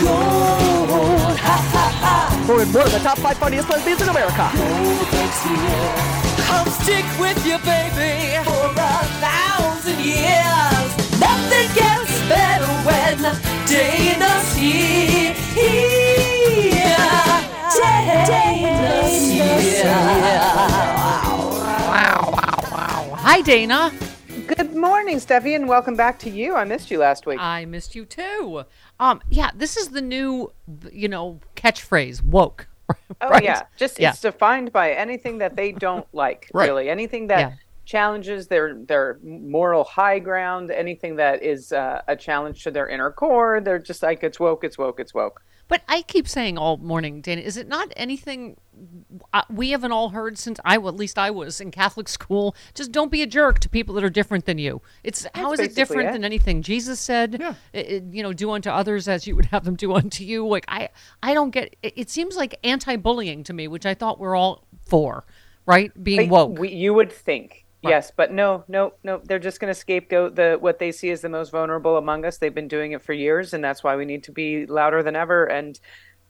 Gold. 0.00 1.38
Ha 1.38 1.56
ha 1.72 1.88
ha. 2.00 2.44
For 2.46 2.56
one 2.56 2.86
of 2.86 2.92
the 2.92 2.98
top 2.98 3.18
five 3.18 3.36
funniest 3.38 3.68
lesbians 3.70 4.02
in 4.02 4.08
America. 4.08 4.50
Goldberg's 4.56 5.42
here. 5.44 6.25
Come 6.46 6.68
stick 6.68 7.04
with 7.18 7.44
you, 7.44 7.58
baby, 7.58 8.38
for 8.44 8.70
a 8.70 9.04
thousand 9.20 9.98
years. 10.00 10.88
Nothing 11.20 11.68
gets 11.74 12.14
better 12.28 12.72
when 12.86 13.18
Dana's 13.66 14.56
here. 14.56 15.34
Dana's 18.26 19.30
here. 19.30 19.84
Wow, 21.86 22.30
wow, 22.32 22.68
wow. 22.72 23.14
Hi, 23.16 23.40
Dana. 23.42 23.92
Good 24.46 24.74
morning, 24.76 25.16
Steffi, 25.16 25.56
and 25.56 25.68
welcome 25.68 25.96
back 25.96 26.18
to 26.20 26.30
you. 26.30 26.54
I 26.54 26.62
missed 26.64 26.90
you 26.90 26.98
last 26.98 27.26
week. 27.26 27.40
I 27.40 27.64
missed 27.64 27.96
you 27.96 28.04
too. 28.04 28.62
Um, 29.00 29.20
yeah, 29.28 29.50
this 29.54 29.76
is 29.76 29.88
the 29.88 30.00
new, 30.00 30.52
you 30.92 31.08
know, 31.08 31.40
catchphrase 31.56 32.22
woke. 32.22 32.68
Oh 33.20 33.30
right? 33.30 33.42
yeah, 33.42 33.62
just 33.76 33.98
yeah. 33.98 34.10
it's 34.10 34.20
defined 34.20 34.72
by 34.72 34.92
anything 34.92 35.38
that 35.38 35.56
they 35.56 35.72
don't 35.72 36.06
like, 36.12 36.50
Right. 36.52 36.68
really. 36.68 36.90
Anything 36.90 37.28
that 37.28 37.38
Yeah. 37.40 37.52
Challenges 37.86 38.48
their 38.48 38.74
their 38.74 39.18
moral 39.22 39.84
high 39.84 40.18
ground, 40.18 40.70
anything 40.70 41.16
that 41.16 41.42
is 41.42 41.72
uh, 41.72 42.02
a 42.06 42.16
challenge 42.16 42.62
to 42.64 42.70
their 42.70 42.88
inner 42.88 43.10
core. 43.10 43.60
They're 43.62 43.78
just 43.78 44.02
like 44.02 44.22
it's 44.22 44.38
woke, 44.38 44.64
it's 44.64 44.76
woke, 44.76 45.00
it's 45.00 45.14
woke. 45.14 45.40
But 45.68 45.82
I 45.88 46.02
keep 46.02 46.28
saying 46.28 46.58
all 46.58 46.76
morning, 46.76 47.20
Dana, 47.20 47.40
is 47.40 47.56
it 47.56 47.66
not 47.66 47.92
anything 47.96 48.56
uh, 49.32 49.42
we 49.50 49.70
haven't 49.70 49.90
all 49.90 50.10
heard 50.10 50.38
since 50.38 50.60
I, 50.64 50.78
well, 50.78 50.90
at 50.92 50.96
least 50.96 51.18
I 51.18 51.30
was 51.32 51.60
in 51.60 51.72
Catholic 51.72 52.08
school? 52.08 52.54
Just 52.74 52.92
don't 52.92 53.10
be 53.10 53.20
a 53.22 53.26
jerk 53.26 53.58
to 53.60 53.68
people 53.68 53.92
that 53.96 54.04
are 54.04 54.10
different 54.10 54.44
than 54.46 54.58
you. 54.58 54.80
It's 55.02 55.26
how 55.34 55.52
is 55.52 55.58
it 55.58 55.74
different 55.74 56.10
it. 56.10 56.12
than 56.12 56.24
anything 56.24 56.62
Jesus 56.62 57.00
said? 57.00 57.38
Yeah. 57.40 57.54
you 58.12 58.22
know, 58.22 58.32
do 58.32 58.52
unto 58.52 58.70
others 58.70 59.08
as 59.08 59.26
you 59.26 59.34
would 59.34 59.46
have 59.46 59.64
them 59.64 59.74
do 59.74 59.92
unto 59.92 60.22
you. 60.22 60.46
Like 60.46 60.66
I, 60.68 60.90
I 61.20 61.34
don't 61.34 61.50
get. 61.50 61.74
It, 61.82 61.94
it 61.96 62.10
seems 62.10 62.36
like 62.36 62.56
anti-bullying 62.62 63.42
to 63.44 63.52
me, 63.52 63.66
which 63.66 63.86
I 63.86 63.94
thought 63.94 64.20
we're 64.20 64.36
all 64.36 64.68
for, 64.86 65.24
right? 65.66 65.90
Being 66.00 66.20
Like, 66.20 66.30
woke. 66.30 66.58
we- 66.60 66.72
you 66.74 66.94
would 66.94 67.10
think. 67.10 67.65
Right. 67.86 67.92
Yes, 67.92 68.12
but 68.14 68.32
no, 68.32 68.64
no, 68.68 68.92
no. 69.02 69.20
They're 69.24 69.38
just 69.38 69.60
going 69.60 69.72
to 69.72 69.78
scapegoat 69.78 70.36
the 70.36 70.56
what 70.60 70.78
they 70.78 70.92
see 70.92 71.10
as 71.10 71.20
the 71.20 71.28
most 71.28 71.50
vulnerable 71.50 71.96
among 71.96 72.24
us. 72.24 72.38
They've 72.38 72.54
been 72.54 72.68
doing 72.68 72.92
it 72.92 73.02
for 73.02 73.12
years, 73.12 73.54
and 73.54 73.62
that's 73.62 73.82
why 73.82 73.96
we 73.96 74.04
need 74.04 74.24
to 74.24 74.32
be 74.32 74.66
louder 74.66 75.02
than 75.02 75.16
ever. 75.16 75.44
And 75.44 75.78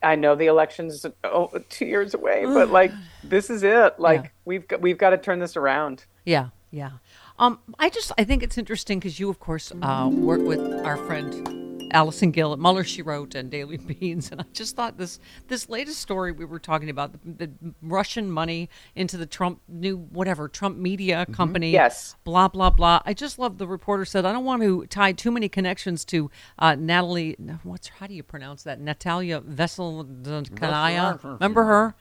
I 0.02 0.14
know 0.14 0.34
the 0.34 0.46
election's 0.46 1.04
oh, 1.24 1.50
two 1.68 1.86
years 1.86 2.14
away, 2.14 2.44
but 2.46 2.70
like 2.70 2.92
this 3.24 3.50
is 3.50 3.62
it. 3.62 3.98
Like 3.98 4.32
we've 4.44 4.66
got, 4.66 4.80
we've 4.80 4.98
got 4.98 5.10
to 5.10 5.18
turn 5.18 5.38
this 5.38 5.56
around. 5.56 6.04
Yeah, 6.24 6.48
yeah. 6.70 6.90
Um, 7.38 7.58
I 7.78 7.90
just 7.90 8.12
I 8.16 8.24
think 8.24 8.42
it's 8.42 8.56
interesting 8.56 8.98
because 8.98 9.20
you, 9.20 9.28
of 9.28 9.40
course, 9.40 9.72
uh, 9.82 10.08
work 10.12 10.40
with 10.42 10.60
our 10.84 10.96
friend 10.96 11.65
Allison 11.92 12.30
Gill 12.30 12.52
at 12.52 12.58
Mueller, 12.58 12.84
she 12.84 13.02
wrote, 13.02 13.34
and 13.34 13.50
Daily 13.50 13.76
Beans, 13.78 14.30
and 14.32 14.40
I 14.40 14.44
just 14.52 14.76
thought 14.76 14.98
this 14.98 15.18
this 15.48 15.68
latest 15.68 16.00
story 16.00 16.32
we 16.32 16.44
were 16.44 16.58
talking 16.58 16.90
about 16.90 17.12
the, 17.12 17.46
the 17.46 17.52
Russian 17.82 18.30
money 18.30 18.68
into 18.94 19.16
the 19.16 19.26
Trump 19.26 19.60
new 19.68 19.96
whatever 19.96 20.48
Trump 20.48 20.76
media 20.78 21.26
company, 21.26 21.70
Yes. 21.70 22.16
blah 22.24 22.48
blah 22.48 22.70
blah. 22.70 23.00
I 23.04 23.14
just 23.14 23.38
love 23.38 23.58
the 23.58 23.66
reporter 23.66 24.04
said 24.04 24.24
I 24.26 24.32
don't 24.32 24.44
want 24.44 24.62
to 24.62 24.86
tie 24.86 25.12
too 25.12 25.30
many 25.30 25.48
connections 25.48 26.04
to 26.06 26.30
uh, 26.58 26.74
Natalie. 26.74 27.36
What's 27.62 27.88
how 27.88 28.06
do 28.06 28.14
you 28.14 28.22
pronounce 28.22 28.62
that? 28.64 28.80
Natalia 28.80 29.40
Veselkanaya. 29.40 31.22
Remember 31.22 31.64
her? 31.64 31.94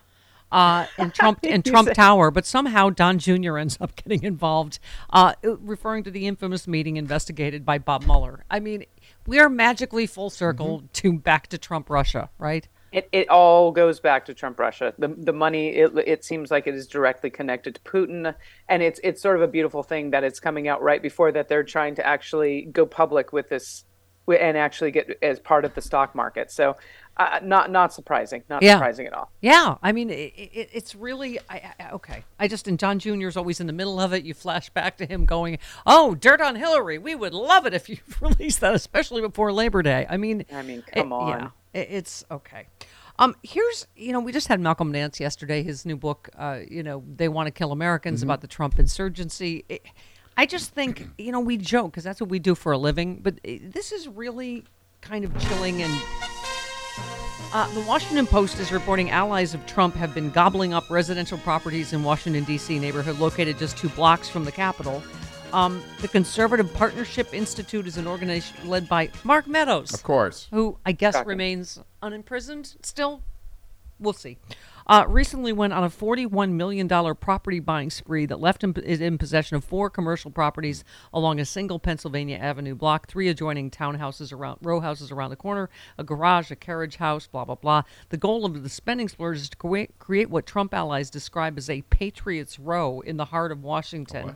uh, 0.52 0.86
in 0.98 1.12
Trump 1.20 1.44
in 1.44 1.62
Trump 1.64 1.92
Tower, 1.94 2.32
but 2.32 2.46
somehow 2.46 2.90
Don 2.90 3.18
Jr. 3.20 3.58
ends 3.58 3.78
up 3.82 3.96
getting 4.02 4.24
involved, 4.24 4.80
uh, 5.10 5.34
referring 5.44 6.04
to 6.04 6.12
the 6.12 6.28
infamous 6.28 6.68
meeting 6.68 6.98
investigated 6.98 7.66
by 7.66 7.78
Bob 7.78 8.04
Mueller. 8.06 8.46
I 8.50 8.60
mean, 8.60 8.86
we 9.28 9.40
are 9.40 9.50
magically 9.50 10.06
full 10.08 10.30
circle 10.30 10.78
mm-hmm. 10.78 10.88
to 10.94 11.20
back 11.20 11.48
to 11.48 11.58
Trump 11.58 11.90
Russia, 11.90 12.30
right? 12.38 12.68
It, 12.92 13.10
it 13.12 13.30
all 13.30 13.72
goes 13.72 14.00
back 14.00 14.26
to 14.26 14.34
Trump 14.34 14.58
Russia. 14.58 14.94
The 14.98 15.10
the 15.10 15.34
money 15.34 15.70
it, 15.70 15.92
it 16.08 16.24
seems 16.24 16.50
like 16.50 16.66
it 16.66 16.76
is 16.76 16.88
directly 16.88 17.30
connected 17.30 17.76
to 17.76 17.82
Putin, 17.82 18.34
and 18.70 18.82
it's 18.82 19.02
it's 19.04 19.22
sort 19.22 19.36
of 19.36 19.42
a 19.42 19.48
beautiful 19.48 19.84
thing 19.84 20.12
that 20.12 20.24
it's 20.24 20.40
coming 20.40 20.68
out 20.68 20.82
right 20.82 21.02
before 21.02 21.32
that 21.34 21.50
they're 21.50 21.64
trying 21.64 21.96
to 21.96 22.06
actually 22.06 22.62
go 22.72 22.86
public 22.86 23.34
with 23.34 23.50
this, 23.50 23.84
wi- 23.84 23.95
and 24.28 24.58
actually 24.58 24.92
get 24.92 25.18
as 25.22 25.40
part 25.40 25.66
of 25.66 25.74
the 25.76 25.82
stock 25.82 26.16
market. 26.16 26.52
So, 26.52 26.76
uh, 27.18 27.40
not 27.44 27.72
not 27.72 27.94
surprising, 27.94 28.44
not 28.50 28.62
Yeah. 28.62 28.74
surprising 28.74 29.08
at 29.08 29.14
all. 29.14 29.32
Yeah, 29.42 29.76
I 29.82 29.92
mean, 29.92 30.10
it, 30.10 30.34
it, 30.36 30.70
it's 30.74 30.96
really 30.96 31.40
I, 31.50 31.72
I, 31.80 31.90
okay. 31.92 32.24
I 32.40 32.48
just 32.48 32.68
and 32.68 32.78
John 32.80 33.00
Jr. 33.00 33.28
is 33.28 33.38
always 33.38 33.60
in 33.62 33.68
the 33.68 33.74
middle 33.74 34.00
of 34.00 34.14
it. 34.14 34.24
You 34.26 34.34
flash 34.34 34.70
back 34.70 34.98
to 34.98 35.06
him 35.06 35.26
going, 35.26 35.60
"Oh, 35.86 36.16
dirt 36.16 36.42
on 36.42 36.56
Hillary. 36.56 36.98
We 36.98 37.16
would 37.16 37.34
love 37.34 37.66
it 37.66 37.74
if 37.74 37.88
you 37.88 37.98
released 38.22 38.60
that, 38.62 38.76
especially 38.76 39.22
before 39.22 39.54
Labor 39.54 39.82
Day." 39.82 40.06
I 40.10 40.18
mean, 40.18 40.46
I 40.52 40.62
mean, 40.62 40.80
it- 40.80 40.94
come 40.96 41.14
on. 41.14 41.30
yeah, 41.74 41.80
it- 41.82 41.88
it's 41.92 42.26
okay. 42.32 42.68
Um, 43.18 43.34
here's 43.44 43.88
you 43.96 44.12
know 44.12 44.20
we 44.20 44.34
just 44.34 44.50
had 44.50 44.60
Malcolm 44.60 44.92
Nance 44.92 45.22
yesterday. 45.22 45.64
His 45.64 45.86
new 45.86 45.96
book, 45.96 46.28
uh, 46.38 46.60
you 46.70 46.84
know, 46.84 47.02
they 47.16 47.30
want 47.30 47.48
to 47.48 47.52
kill 47.52 47.72
Americans 47.72 48.20
Mm-hmm. 48.20 48.30
about 48.30 48.42
the 48.42 48.48
Trump 48.48 48.78
insurgency. 48.78 49.64
It- 49.70 49.86
I 50.38 50.46
just 50.46 50.72
think 50.72 51.08
you 51.18 51.32
know 51.32 51.40
we 51.40 51.58
joke 51.58 51.92
because 51.92 52.04
that's 52.04 52.20
what 52.20 52.30
we 52.30 52.40
do 52.40 52.56
for 52.56 52.72
a 52.72 52.78
living, 52.78 53.20
but 53.22 53.36
uh, 53.48 53.54
this 53.62 53.92
is 53.92 54.08
really 54.08 54.64
kind 55.02 55.24
of 55.24 55.38
chilling 55.40 55.82
and 55.82 55.94
uh, 57.54 57.74
the 57.74 57.82
Washington 57.82 58.28
Post 58.28 58.60
is 58.60 58.72
reporting 58.72 59.12
allies 59.12 59.54
of 59.54 59.66
Trump 59.66 59.96
have 59.96 60.14
been 60.14 60.30
gobbling 60.30 60.74
up 60.74 60.90
residential 60.90 61.38
properties 61.38 61.94
in 61.94 62.04
Washington, 62.04 62.44
D.C. 62.44 62.80
neighborhood 62.80 63.18
located 63.18 63.58
just 63.58 63.78
two 63.78 63.88
blocks 63.90 64.28
from 64.28 64.44
the 64.44 64.52
Capitol. 64.52 65.02
Um, 65.54 65.82
the 66.02 66.10
Conservative 66.10 66.74
Partnership 66.74 67.34
Institute 67.34 67.88
is 67.88 67.96
an 67.96 68.08
organization 68.08 68.68
led 68.68 68.90
by 68.90 69.10
Mark 69.24 69.48
Meadows. 69.48 69.94
Of 69.94 70.04
course. 70.04 70.50
Who 70.52 70.78
I 70.86 70.92
guess 70.92 71.14
Shocking. 71.14 71.30
remains 71.30 71.80
unimprisoned 72.04 72.76
still. 72.82 73.22
We'll 74.00 74.12
see. 74.12 74.38
Uh, 74.88 75.04
recently 75.08 75.52
went 75.52 75.74
on 75.74 75.84
a 75.84 75.90
$41 75.90 76.52
million 76.52 76.88
property 77.16 77.60
buying 77.60 77.90
spree 77.90 78.28
that 78.28 78.40
left 78.40 78.64
him 78.64 78.74
in 78.84 79.18
possession 79.18 79.58
of 79.58 79.64
four 79.64 79.90
commercial 79.90 80.30
properties 80.30 80.84
along 81.12 81.40
a 81.40 81.46
single 81.46 81.80
Pennsylvania 81.80 82.38
Avenue 82.38 82.76
block, 82.76 83.08
three 83.08 83.28
adjoining 83.28 83.72
townhouses 83.72 84.32
around 84.32 84.60
row 84.62 84.80
houses 84.80 85.12
around 85.12 85.32
the 85.32 85.36
corner, 85.36 85.70
a 85.98 86.04
garage, 86.04 86.52
a 86.52 86.56
carriage 86.56 86.98
house, 86.98 87.26
blah 87.26 87.46
blah 87.46 87.56
blah. 87.56 87.82
The 88.10 88.18
goal 88.18 88.46
of 88.46 88.62
the 88.62 88.70
spending 88.70 89.10
splurge 89.10 89.38
is 89.38 89.50
to 89.50 89.58
create, 89.58 89.98
create 89.98 90.30
what 90.30 90.46
Trump 90.46 90.74
allies 90.74 91.10
describe 91.10 91.58
as 91.58 91.70
a 91.70 91.82
Patriots 91.84 92.60
Row 92.60 93.00
in 93.00 93.18
the 93.18 93.26
heart 93.26 93.52
of 93.52 93.64
Washington. 93.64 94.36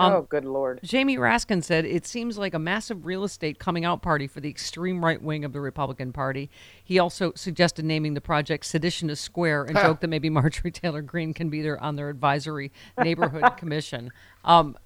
Um, 0.00 0.12
oh, 0.12 0.22
good 0.22 0.44
lord! 0.44 0.80
Jamie 0.82 1.16
Raskin 1.16 1.62
said 1.62 1.84
it 1.84 2.06
seems 2.06 2.38
like 2.38 2.54
a 2.54 2.58
massive 2.58 3.04
real 3.04 3.24
estate 3.24 3.58
coming 3.58 3.84
out 3.84 4.02
party 4.02 4.26
for 4.26 4.40
the 4.40 4.48
extreme 4.48 5.04
right 5.04 5.20
wing 5.20 5.44
of 5.44 5.52
the 5.52 5.60
Republican 5.60 6.12
Party. 6.12 6.48
He 6.82 6.98
also 6.98 7.32
suggested 7.34 7.84
naming 7.84 8.14
the 8.14 8.20
project 8.20 8.64
Seditionist 8.64 9.18
Square 9.18 9.64
and 9.64 9.76
joked 9.76 10.00
that 10.00 10.08
maybe 10.08 10.30
Marjorie 10.30 10.70
Taylor 10.70 11.02
Greene 11.02 11.34
can 11.34 11.50
be 11.50 11.62
there 11.62 11.80
on 11.82 11.96
their 11.96 12.08
advisory 12.08 12.72
neighborhood 12.98 13.44
commission. 13.56 14.10
Um, 14.44 14.76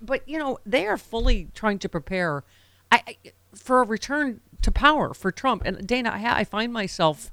but 0.00 0.28
you 0.28 0.38
know 0.38 0.58
they 0.66 0.86
are 0.86 0.98
fully 0.98 1.48
trying 1.54 1.78
to 1.78 1.88
prepare 1.88 2.44
I, 2.92 3.02
I, 3.06 3.16
for 3.54 3.82
a 3.82 3.86
return 3.86 4.40
to 4.62 4.70
power 4.70 5.14
for 5.14 5.32
Trump. 5.32 5.62
And 5.64 5.86
Dana, 5.86 6.10
I, 6.10 6.40
I 6.40 6.44
find 6.44 6.72
myself 6.72 7.30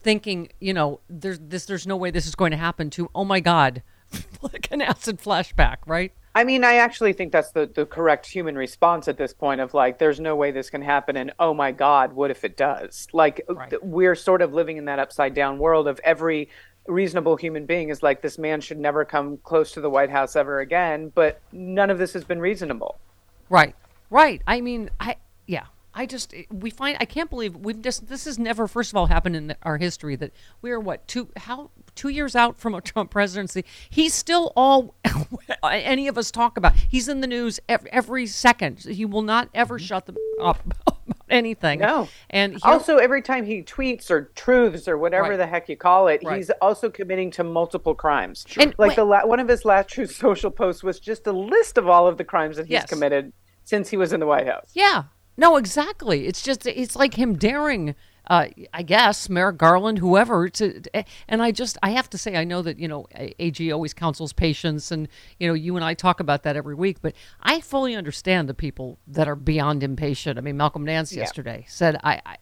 thinking, 0.00 0.48
you 0.60 0.72
know, 0.72 1.00
there's 1.08 1.38
this, 1.38 1.66
there's 1.66 1.86
no 1.86 1.96
way 1.96 2.10
this 2.10 2.26
is 2.26 2.34
going 2.34 2.50
to 2.52 2.56
happen. 2.56 2.90
To 2.90 3.10
oh 3.14 3.24
my 3.24 3.40
God, 3.40 3.82
like 4.42 4.68
an 4.70 4.82
acid 4.82 5.20
flashback, 5.20 5.78
right? 5.86 6.12
I 6.38 6.44
mean, 6.44 6.62
I 6.62 6.74
actually 6.76 7.14
think 7.14 7.32
that's 7.32 7.50
the, 7.50 7.66
the 7.66 7.84
correct 7.84 8.24
human 8.24 8.56
response 8.56 9.08
at 9.08 9.16
this 9.16 9.34
point 9.34 9.60
of 9.60 9.74
like, 9.74 9.98
there's 9.98 10.20
no 10.20 10.36
way 10.36 10.52
this 10.52 10.70
can 10.70 10.82
happen. 10.82 11.16
And 11.16 11.32
oh 11.40 11.52
my 11.52 11.72
God, 11.72 12.12
what 12.12 12.30
if 12.30 12.44
it 12.44 12.56
does? 12.56 13.08
Like, 13.12 13.40
uh, 13.48 13.66
th- 13.66 13.82
we're 13.82 14.14
sort 14.14 14.40
of 14.40 14.54
living 14.54 14.76
in 14.76 14.84
that 14.84 15.00
upside 15.00 15.34
down 15.34 15.58
world 15.58 15.88
of 15.88 15.98
every 16.04 16.48
reasonable 16.86 17.34
human 17.34 17.66
being 17.66 17.88
is 17.88 18.04
like, 18.04 18.22
this 18.22 18.38
man 18.38 18.60
should 18.60 18.78
never 18.78 19.04
come 19.04 19.38
close 19.38 19.72
to 19.72 19.80
the 19.80 19.90
White 19.90 20.10
House 20.10 20.36
ever 20.36 20.60
again. 20.60 21.10
But 21.12 21.40
none 21.50 21.90
of 21.90 21.98
this 21.98 22.12
has 22.12 22.22
been 22.22 22.38
reasonable. 22.38 23.00
Right. 23.48 23.74
Right. 24.08 24.40
I 24.46 24.60
mean, 24.60 24.90
I 25.00 25.16
yeah. 25.48 25.64
I 25.94 26.06
just 26.06 26.34
eh, 26.34 26.44
we 26.50 26.70
find 26.70 26.96
I 27.00 27.04
can't 27.04 27.30
believe 27.30 27.56
we've 27.56 27.80
just 27.80 28.08
this 28.08 28.24
has 28.26 28.38
never 28.38 28.68
first 28.68 28.92
of 28.92 28.96
all 28.96 29.06
happened 29.06 29.36
in 29.36 29.54
our 29.62 29.78
history 29.78 30.16
that 30.16 30.32
we 30.62 30.70
are 30.70 30.80
what 30.80 31.06
two 31.08 31.28
how 31.36 31.70
two 31.94 32.08
years 32.08 32.36
out 32.36 32.56
from 32.58 32.74
a 32.74 32.80
Trump 32.88 33.10
presidency 33.10 33.64
he's 33.90 34.14
still 34.14 34.52
all 34.56 34.94
any 35.64 36.06
of 36.08 36.16
us 36.18 36.30
talk 36.30 36.56
about 36.56 36.74
he's 36.76 37.08
in 37.08 37.20
the 37.20 37.26
news 37.26 37.58
every, 37.68 37.90
every 37.92 38.26
second 38.26 38.80
he 38.80 39.04
will 39.04 39.22
not 39.22 39.48
ever 39.54 39.76
mm-hmm. 39.78 39.84
shut 39.86 40.06
them 40.06 40.16
up 40.40 40.64
about 40.64 40.98
anything 41.30 41.80
No. 41.80 42.08
and 42.30 42.58
also, 42.62 42.96
every 42.96 43.22
time 43.22 43.44
he 43.44 43.62
tweets 43.62 44.10
or 44.10 44.30
truths 44.34 44.88
or 44.88 44.96
whatever 44.96 45.30
Right. 45.30 45.36
the 45.36 45.46
heck 45.46 45.68
you 45.68 45.76
call 45.76 46.08
it, 46.08 46.22
Right. 46.24 46.36
he's 46.38 46.50
also 46.62 46.88
committing 46.88 47.30
to 47.32 47.44
multiple 47.44 47.94
crimes. 47.94 48.46
And 48.58 48.74
like 48.78 48.96
the 48.96 49.04
la- 49.04 49.26
one 49.26 49.40
of 49.40 49.48
his 49.48 49.64
last 49.64 49.88
Truth 49.88 50.14
Social 50.14 50.50
posts 50.50 50.82
was 50.82 50.98
just 51.00 51.26
a 51.26 51.32
list 51.32 51.76
of 51.76 51.86
all 51.88 52.06
of 52.06 52.16
the 52.16 52.24
crimes 52.24 52.56
that 52.56 52.66
he's 52.66 52.72
Yes. 52.72 52.88
committed 52.88 53.32
since 53.64 53.90
he 53.90 53.96
was 53.98 54.12
in 54.14 54.20
the 54.20 54.26
White 54.26 54.46
House. 54.46 54.70
Yeah. 54.74 55.04
No, 55.38 55.56
exactly. 55.56 56.26
It's 56.26 56.42
just 56.42 56.66
it's 56.66 56.96
like 56.96 57.14
him 57.14 57.36
daring 57.36 57.94
uh, 58.28 58.48
I 58.74 58.82
guess 58.82 59.30
Merrick 59.30 59.56
Garland, 59.56 59.98
whoever, 59.98 60.50
to, 60.50 60.82
and 61.28 61.40
I 61.40 61.50
just 61.50 61.78
I 61.82 61.90
have 61.90 62.10
to 62.10 62.18
say 62.18 62.36
I 62.36 62.44
know 62.44 62.60
that 62.60 62.78
you 62.78 62.86
know 62.86 63.06
AG 63.38 63.72
always 63.72 63.94
counsels 63.94 64.34
patience, 64.34 64.90
and 64.90 65.08
you 65.38 65.48
know 65.48 65.54
you 65.54 65.76
and 65.76 65.84
I 65.84 65.94
talk 65.94 66.20
about 66.20 66.42
that 66.42 66.54
every 66.54 66.74
week, 66.74 66.98
but 67.00 67.14
I 67.40 67.60
fully 67.62 67.94
understand 67.94 68.48
the 68.48 68.54
people 68.54 68.98
that 69.06 69.28
are 69.28 69.34
beyond 69.34 69.82
impatient. 69.82 70.38
I 70.38 70.42
mean, 70.42 70.58
Malcolm 70.58 70.84
Nance 70.84 71.12
Yeah. 71.12 71.20
yesterday 71.20 71.64
said 71.68 71.96
I. 72.04 72.20
I 72.26 72.36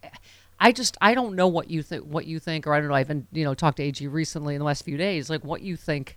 I 0.58 0.72
just 0.72 0.96
I 1.02 1.12
don't 1.12 1.36
know 1.36 1.48
what 1.48 1.68
you 1.70 1.82
think 1.82 2.04
what 2.04 2.24
you 2.24 2.38
think 2.38 2.66
or 2.66 2.72
I 2.72 2.80
don't 2.80 2.88
know 2.88 2.94
I 2.94 3.00
haven't 3.00 3.26
you 3.30 3.44
know 3.44 3.52
talked 3.52 3.76
to 3.76 3.82
AG 3.82 4.06
recently 4.06 4.54
in 4.54 4.58
the 4.58 4.64
last 4.64 4.86
few 4.86 4.96
days 4.96 5.28
like 5.28 5.44
what 5.44 5.60
you 5.60 5.76
think 5.76 6.16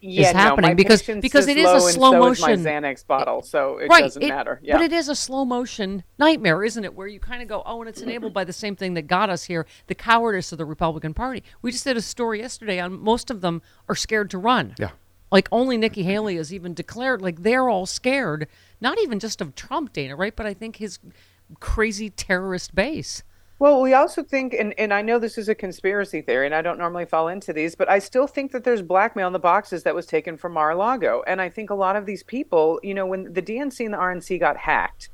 Yeah, 0.00 0.28
is 0.28 0.32
happening 0.32 0.70
my 0.70 0.74
because 0.74 1.02
because 1.02 1.44
is 1.44 1.48
it 1.48 1.56
is 1.58 1.64
low 1.64 1.76
a 1.76 1.80
slow 1.80 2.10
so 2.12 2.18
motion 2.18 2.50
Is 2.50 2.64
my 2.64 2.70
Xanax 2.70 3.06
bottle, 3.06 3.42
so 3.42 3.78
it 3.78 3.88
right, 3.88 4.04
doesn't 4.04 4.22
it- 4.22 4.28
matter. 4.28 4.58
Yeah. 4.62 4.76
But 4.76 4.84
it 4.84 4.92
is 4.92 5.08
a 5.08 5.14
slow 5.14 5.44
motion 5.44 6.04
nightmare, 6.18 6.64
isn't 6.64 6.84
it? 6.84 6.94
Where 6.94 7.06
you 7.06 7.20
kind 7.20 7.42
of 7.42 7.48
go, 7.48 7.62
oh, 7.66 7.80
and 7.80 7.88
it's 7.88 8.00
enabled 8.00 8.32
by 8.32 8.44
the 8.44 8.52
same 8.52 8.76
thing 8.76 8.94
that 8.94 9.02
got 9.02 9.28
us 9.30 9.44
here 9.44 9.66
the 9.88 9.94
cowardice 9.94 10.52
of 10.52 10.58
the 10.58 10.64
Republican 10.64 11.12
Party. 11.14 11.42
We 11.62 11.70
just 11.72 11.84
did 11.84 11.96
a 11.96 12.02
story 12.02 12.40
yesterday 12.40 12.80
on 12.80 12.98
most 13.00 13.30
of 13.30 13.40
them 13.40 13.62
are 13.88 13.94
scared 13.94 14.30
to 14.30 14.38
run. 14.38 14.74
Yeah. 14.78 14.90
Like 15.30 15.48
only 15.52 15.76
Nikki 15.76 16.02
Haley 16.02 16.36
has 16.36 16.52
even 16.52 16.74
declared, 16.74 17.22
like 17.22 17.42
they're 17.42 17.68
all 17.68 17.86
scared, 17.86 18.48
not 18.80 18.98
even 18.98 19.20
just 19.20 19.40
of 19.40 19.54
Trump, 19.54 19.92
Dana, 19.92 20.16
right? 20.16 20.34
But 20.34 20.46
I 20.46 20.54
think 20.54 20.76
his 20.76 20.98
crazy 21.60 22.10
terrorist 22.10 22.74
base. 22.74 23.22
Well, 23.60 23.82
we 23.82 23.92
also 23.92 24.22
think, 24.22 24.54
and, 24.54 24.72
and 24.78 24.90
I 24.90 25.02
know 25.02 25.18
this 25.18 25.36
is 25.36 25.50
a 25.50 25.54
conspiracy 25.54 26.22
theory, 26.22 26.46
and 26.46 26.54
I 26.54 26.62
don't 26.62 26.78
normally 26.78 27.04
fall 27.04 27.28
into 27.28 27.52
these, 27.52 27.74
but 27.74 27.90
I 27.90 27.98
still 27.98 28.26
think 28.26 28.52
that 28.52 28.64
there's 28.64 28.80
blackmail 28.80 29.26
in 29.26 29.34
the 29.34 29.38
boxes 29.38 29.82
that 29.82 29.94
was 29.94 30.06
taken 30.06 30.38
from 30.38 30.54
Mar-a-Lago. 30.54 31.22
And 31.26 31.42
I 31.42 31.50
think 31.50 31.68
a 31.68 31.74
lot 31.74 31.94
of 31.94 32.06
these 32.06 32.22
people, 32.22 32.80
you 32.82 32.94
know, 32.94 33.04
when 33.04 33.34
the 33.34 33.42
DNC 33.42 33.84
and 33.84 33.92
the 33.92 33.98
RNC 33.98 34.40
got 34.40 34.56
hacked, 34.56 35.10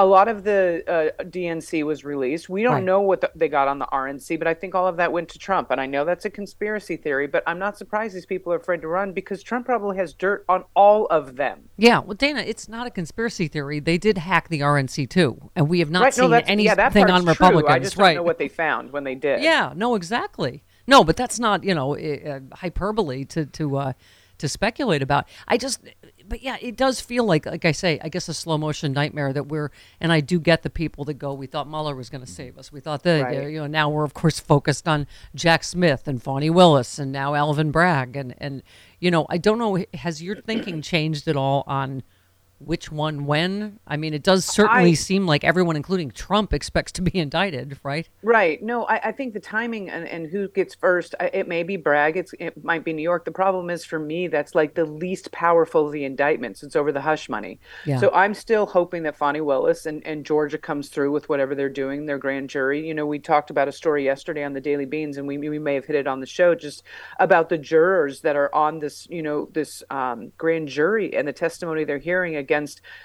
a 0.00 0.06
lot 0.06 0.28
of 0.28 0.44
the 0.44 0.82
uh, 0.88 1.22
DNC 1.24 1.84
was 1.84 2.04
released. 2.04 2.48
We 2.48 2.62
don't 2.62 2.72
Right. 2.72 2.84
know 2.84 3.02
what 3.02 3.20
the, 3.20 3.30
they 3.34 3.48
got 3.48 3.68
on 3.68 3.78
the 3.78 3.86
RNC, 3.92 4.38
but 4.38 4.48
I 4.48 4.54
think 4.54 4.74
all 4.74 4.86
of 4.86 4.96
that 4.96 5.12
went 5.12 5.28
to 5.30 5.38
Trump. 5.38 5.70
And 5.70 5.78
I 5.78 5.84
know 5.84 6.06
that's 6.06 6.24
a 6.24 6.30
conspiracy 6.30 6.96
theory, 6.96 7.26
but 7.26 7.42
I'm 7.46 7.58
not 7.58 7.76
surprised 7.76 8.14
these 8.14 8.24
people 8.24 8.50
are 8.52 8.56
afraid 8.56 8.80
to 8.80 8.88
run 8.88 9.12
because 9.12 9.42
Trump 9.42 9.66
probably 9.66 9.98
has 9.98 10.14
dirt 10.14 10.46
on 10.48 10.64
all 10.74 11.04
of 11.06 11.36
them. 11.36 11.68
Yeah, 11.76 11.98
well, 11.98 12.14
Dana, 12.14 12.40
it's 12.40 12.66
not 12.66 12.86
a 12.86 12.90
conspiracy 12.90 13.46
theory. 13.46 13.78
They 13.78 13.98
did 13.98 14.16
hack 14.16 14.48
the 14.48 14.60
RNC 14.60 15.10
too, 15.10 15.50
and 15.54 15.68
we 15.68 15.80
have 15.80 15.90
not 15.90 16.02
right? 16.04 16.14
seen 16.14 16.30
no, 16.30 16.36
anything 16.46 16.64
yeah, 17.06 17.12
on 17.12 17.26
Republicans. 17.26 17.66
True. 17.66 17.74
I 17.74 17.78
just 17.78 17.96
don't 17.96 18.04
right? 18.06 18.16
know 18.16 18.22
what 18.22 18.38
they 18.38 18.48
found 18.48 18.92
when 18.92 19.04
they 19.04 19.14
did. 19.14 19.42
Yeah, 19.42 19.74
no, 19.76 19.94
exactly. 19.96 20.62
No, 20.86 21.04
but 21.04 21.16
that's 21.16 21.38
not 21.38 21.62
you 21.62 21.74
know 21.74 21.96
uh, 21.96 22.40
hyperbole 22.54 23.24
to 23.26 23.44
to 23.46 23.76
uh, 23.76 23.92
to 24.40 24.48
speculate 24.48 25.02
about. 25.02 25.28
I 25.46 25.56
just, 25.56 25.80
but 26.30 26.42
yeah, 26.42 26.56
it 26.62 26.76
does 26.76 27.00
feel 27.00 27.24
like, 27.24 27.44
like 27.44 27.66
I 27.66 27.72
say, 27.72 28.00
I 28.02 28.08
guess 28.08 28.28
a 28.28 28.32
slow 28.34 28.56
motion 28.56 28.92
nightmare 28.92 29.32
that 29.34 29.48
we're, 29.48 29.70
and 30.00 30.10
I 30.10 30.20
do 30.20 30.40
get 30.40 30.62
the 30.62 30.70
people 30.70 31.04
that 31.04 31.14
go, 31.14 31.34
we 31.34 31.46
thought 31.46 31.68
Mueller 31.68 31.94
was 31.94 32.08
going 32.08 32.24
to 32.24 32.30
save 32.30 32.56
us. 32.56 32.72
We 32.72 32.80
thought 32.80 33.02
that, 33.02 33.22
Right. 33.22 33.50
you 33.50 33.58
know, 33.58 33.66
now 33.66 33.90
we're 33.90 34.04
of 34.04 34.14
course 34.14 34.40
focused 34.40 34.88
on 34.88 35.06
Jack 35.34 35.64
Smith 35.64 36.08
and 36.08 36.22
Fani 36.22 36.48
Willis 36.48 36.98
and 36.98 37.12
now 37.12 37.34
Alvin 37.34 37.70
Bragg 37.70 38.16
and 38.16 38.34
and 38.38 38.62
you 39.00 39.10
know, 39.10 39.26
I 39.28 39.36
don't 39.36 39.58
know, 39.58 39.84
has 39.94 40.22
your 40.22 40.36
thinking 40.36 40.80
changed 40.80 41.28
at 41.28 41.36
all 41.36 41.64
on? 41.66 42.02
Which 42.60 42.92
one 42.92 43.24
when? 43.24 43.80
I 43.86 43.96
mean, 43.96 44.12
it 44.12 44.22
does 44.22 44.44
certainly 44.44 44.90
I- 44.90 44.94
seem 44.94 45.26
like 45.26 45.44
everyone, 45.44 45.76
including 45.76 46.10
Trump, 46.10 46.52
expects 46.52 46.92
to 46.92 47.02
be 47.02 47.18
indicted, 47.18 47.78
right? 47.82 48.06
Right. 48.22 48.62
No, 48.62 48.84
I, 48.84 49.08
I 49.08 49.12
think 49.12 49.32
the 49.32 49.40
timing 49.40 49.88
and, 49.88 50.06
and 50.06 50.30
who 50.30 50.46
gets 50.48 50.74
first, 50.74 51.14
I- 51.18 51.30
it 51.32 51.48
may 51.48 51.62
be 51.62 51.76
Bragg, 51.76 52.18
it's, 52.18 52.34
it 52.38 52.62
might 52.62 52.84
be 52.84 52.92
New 52.92 53.02
York. 53.02 53.24
The 53.24 53.32
problem 53.32 53.70
is 53.70 53.84
for 53.84 53.98
me, 53.98 54.28
that's 54.28 54.54
like 54.54 54.74
the 54.74 54.84
least 54.84 55.32
powerful 55.32 55.86
of 55.86 55.92
the 55.92 56.04
indictments. 56.04 56.62
It's 56.62 56.76
over 56.76 56.92
the 56.92 57.00
hush 57.00 57.30
money. 57.30 57.58
Yeah. 57.86 57.98
So 57.98 58.10
I'm 58.12 58.34
still 58.34 58.66
hoping 58.66 59.04
that 59.04 59.16
Fani 59.16 59.40
Willis 59.40 59.86
and, 59.86 60.06
and 60.06 60.26
Georgia 60.26 60.58
comes 60.58 60.90
through 60.90 61.12
with 61.12 61.30
whatever 61.30 61.54
they're 61.54 61.70
doing, 61.70 62.04
their 62.04 62.18
grand 62.18 62.50
jury. 62.50 62.86
You 62.86 62.92
know, 62.92 63.06
we 63.06 63.18
talked 63.18 63.48
about 63.48 63.68
a 63.68 63.72
story 63.72 64.04
yesterday 64.04 64.44
on 64.44 64.52
the 64.52 64.60
Daily 64.60 64.84
Beans, 64.84 65.16
and 65.16 65.26
we, 65.26 65.38
we 65.38 65.58
may 65.58 65.74
have 65.76 65.86
hit 65.86 65.96
it 65.96 66.06
on 66.06 66.20
the 66.20 66.26
show 66.26 66.54
just 66.54 66.82
about 67.18 67.48
the 67.48 67.56
jurors 67.56 68.20
that 68.20 68.36
are 68.36 68.54
on 68.54 68.80
this, 68.80 69.06
you 69.08 69.22
know, 69.22 69.48
this 69.52 69.82
um, 69.88 70.30
grand 70.36 70.68
jury 70.68 71.14
and 71.16 71.26
the 71.26 71.32
testimony 71.32 71.84
they're 71.84 71.96
hearing 71.98 72.36
against, 72.36 72.49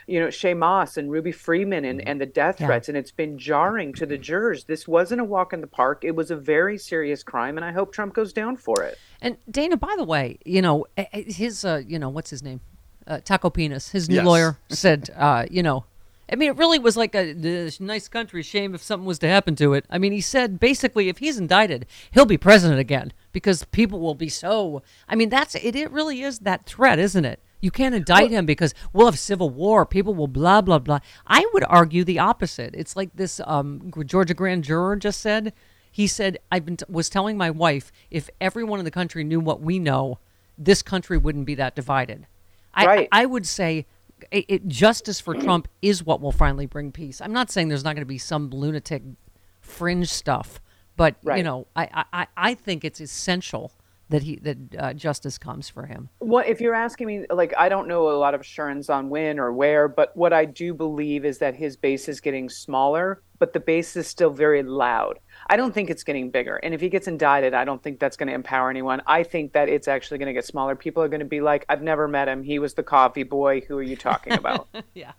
you 0.08 0.20
know, 0.20 0.28
Shaye 0.28 0.58
Moss 0.58 0.98
and 0.98 1.12
Ruby 1.12 1.32
Freeman 1.32 1.86
and, 1.86 2.06
and 2.08 2.20
the 2.20 2.26
death 2.26 2.60
Yeah. 2.60 2.68
threats. 2.68 2.90
And 2.90 2.98
it's 2.98 3.12
been 3.12 3.38
jarring 3.38 3.94
to 3.94 4.06
the 4.06 4.18
jurors. 4.18 4.64
This 4.66 4.88
wasn't 4.88 5.22
a 5.22 5.24
walk 5.24 5.54
in 5.54 5.62
the 5.62 5.68
park. 5.68 6.04
It 6.04 6.16
was 6.16 6.32
a 6.32 6.36
very 6.36 6.78
serious 6.78 7.24
crime, 7.24 7.58
and 7.58 7.66
I 7.66 7.72
hope 7.72 7.94
Trump 7.94 8.14
goes 8.14 8.34
down 8.34 8.58
for 8.58 8.84
it. 8.84 8.98
And 9.22 9.38
Dana, 9.50 9.78
by 9.78 9.94
the 9.98 10.04
way, 10.04 10.38
you 10.46 10.62
know 10.62 10.86
his, 11.14 11.64
uh, 11.64 11.82
you 11.88 12.00
know 12.00 12.10
what's 12.10 12.30
his 12.30 12.44
name, 12.44 12.62
uh, 13.08 13.20
Taco 13.24 13.50
Penis. 13.50 13.90
His 13.90 14.10
new 14.10 14.16
Yes. 14.16 14.26
lawyer 14.26 14.58
said, 14.70 15.10
uh, 15.16 15.46
you 15.50 15.64
know, 15.64 15.86
I 16.32 16.36
mean, 16.36 16.50
it 16.50 16.58
really 16.58 16.80
was 16.80 16.98
like 16.98 17.14
a 17.14 17.34
"This 17.34 17.80
nice 17.80 18.08
country. 18.08 18.42
Shame 18.42 18.74
if 18.74 18.82
something 18.82 19.06
was 19.06 19.20
to 19.20 19.28
happen 19.28 19.56
to 19.58 19.74
it. 19.74 19.86
I 19.92 20.00
mean, 20.00 20.12
he 20.12 20.22
said 20.22 20.60
basically, 20.60 21.08
if 21.08 21.20
he's 21.20 21.38
indicted, 21.38 21.86
he'll 22.12 22.26
be 22.26 22.38
president 22.38 22.80
again 22.80 23.14
because 23.32 23.64
people 23.66 24.00
will 24.00 24.16
be 24.16 24.28
so. 24.30 24.82
I 25.08 25.14
mean, 25.16 25.30
that's 25.30 25.54
it. 25.54 25.76
It 25.76 25.92
really 25.92 26.24
is 26.24 26.40
that 26.40 26.66
threat, 26.66 26.98
isn't 26.98 27.26
it? 27.26 27.40
You 27.66 27.72
can't 27.72 27.96
indict 27.96 28.30
him 28.30 28.46
because 28.46 28.76
we'll 28.94 29.08
have 29.08 29.18
civil 29.18 29.50
war. 29.50 29.88
People 29.88 30.14
will 30.14 30.28
blah 30.28 30.62
blah 30.62 30.78
blah. 30.78 31.00
I 31.26 31.50
would 31.52 31.64
argue 31.64 32.04
the 32.04 32.20
opposite. 32.20 32.76
It's 32.76 32.96
like 32.96 33.10
this 33.16 33.42
um, 33.44 33.92
Georgia 34.06 34.36
grand 34.36 34.64
juror 34.64 34.96
just 34.98 35.20
said. 35.20 35.52
He 35.92 36.06
said, 36.06 36.38
"I've 36.52 36.64
been 36.64 36.78
t- 36.78 36.86
was 36.88 37.10
telling 37.10 37.38
my 37.38 37.50
wife 37.50 37.92
if 38.12 38.30
everyone 38.40 38.78
in 38.78 38.86
the 38.86 38.92
country 38.92 39.24
knew 39.24 39.40
what 39.40 39.62
we 39.62 39.80
know, 39.80 40.20
this 40.60 40.84
country 40.84 41.18
wouldn't 41.18 41.48
be 41.48 41.56
that 41.56 41.76
divided." 41.76 42.28
I, 42.76 42.86
Right. 42.86 43.10
I, 43.12 43.24
I 43.24 43.26
would 43.26 43.48
say 43.48 43.88
it, 44.30 44.46
it, 44.48 44.68
justice 44.68 45.20
for 45.20 45.34
Trump 45.34 45.68
is 45.82 46.04
what 46.04 46.22
will 46.22 46.32
finally 46.32 46.68
bring 46.68 46.92
peace. 46.92 47.20
I'm 47.20 47.34
not 47.34 47.50
saying 47.50 47.70
there's 47.70 47.84
not 47.84 47.96
going 47.96 48.04
to 48.04 48.06
be 48.06 48.20
some 48.20 48.52
lunatic 48.52 49.02
fringe 49.60 50.10
stuff, 50.10 50.62
but 50.98 51.16
you 51.38 51.44
know, 51.44 51.66
I, 51.76 52.06
I, 52.14 52.28
I 52.38 52.54
think 52.54 52.86
it's 52.86 53.02
essential 53.02 53.72
that 54.10 54.24
he 54.24 54.36
that 54.38 54.58
uh, 54.78 54.94
justice 54.94 55.38
comes 55.38 55.70
for 55.70 55.86
him. 55.86 56.10
What 56.20 56.48
if 56.48 56.62
you're 56.62 56.76
asking 56.76 57.08
me? 57.08 57.26
Like, 57.30 57.54
I 57.58 57.70
don't 57.70 57.88
know 57.88 58.10
a 58.10 58.18
lot 58.18 58.34
of 58.34 58.42
assurance 58.42 58.90
on 58.90 59.10
when 59.10 59.40
or 59.40 59.52
where, 59.52 59.88
but 59.88 60.16
what 60.16 60.34
I 60.34 60.46
do 60.46 60.74
believe 60.74 61.26
is 61.26 61.40
that 61.40 61.56
his 61.56 61.76
base 61.76 62.08
is 62.08 62.20
getting 62.20 62.50
smaller, 62.50 63.24
but 63.40 63.54
the 63.54 63.60
base 63.60 63.96
is 63.96 64.08
still 64.08 64.30
very 64.30 64.62
loud. 64.62 65.20
I 65.50 65.58
don't 65.58 65.74
think 65.74 65.90
it's 65.90 66.04
getting 66.04 66.30
bigger. 66.30 66.58
And 66.58 66.74
if 66.74 66.82
he 66.82 66.90
gets 66.90 67.08
indicted, 67.08 67.54
I 67.54 67.66
don't 67.66 67.82
think 67.82 68.00
that's 68.00 68.16
going 68.16 68.28
to 68.28 68.34
empower 68.34 68.70
anyone. 68.70 69.02
I 69.08 69.24
think 69.24 69.54
that 69.54 69.70
it's 69.70 69.88
actually 69.88 70.20
going 70.20 70.28
to 70.28 70.34
get 70.34 70.46
smaller. 70.46 70.76
People 70.76 71.02
are 71.02 71.08
going 71.08 71.20
to 71.20 71.26
be 71.26 71.42
like, 71.42 71.66
I've 71.70 71.82
never 71.82 72.08
met 72.08 72.28
him. 72.28 72.44
He 72.44 72.60
was 72.60 72.76
the 72.76 72.84
coffee 72.84 73.24
boy. 73.24 73.62
Who 73.62 73.78
are 73.78 73.84
you 73.84 73.96
talking 73.96 74.34
about? 74.34 74.68
yeah. 74.94 75.14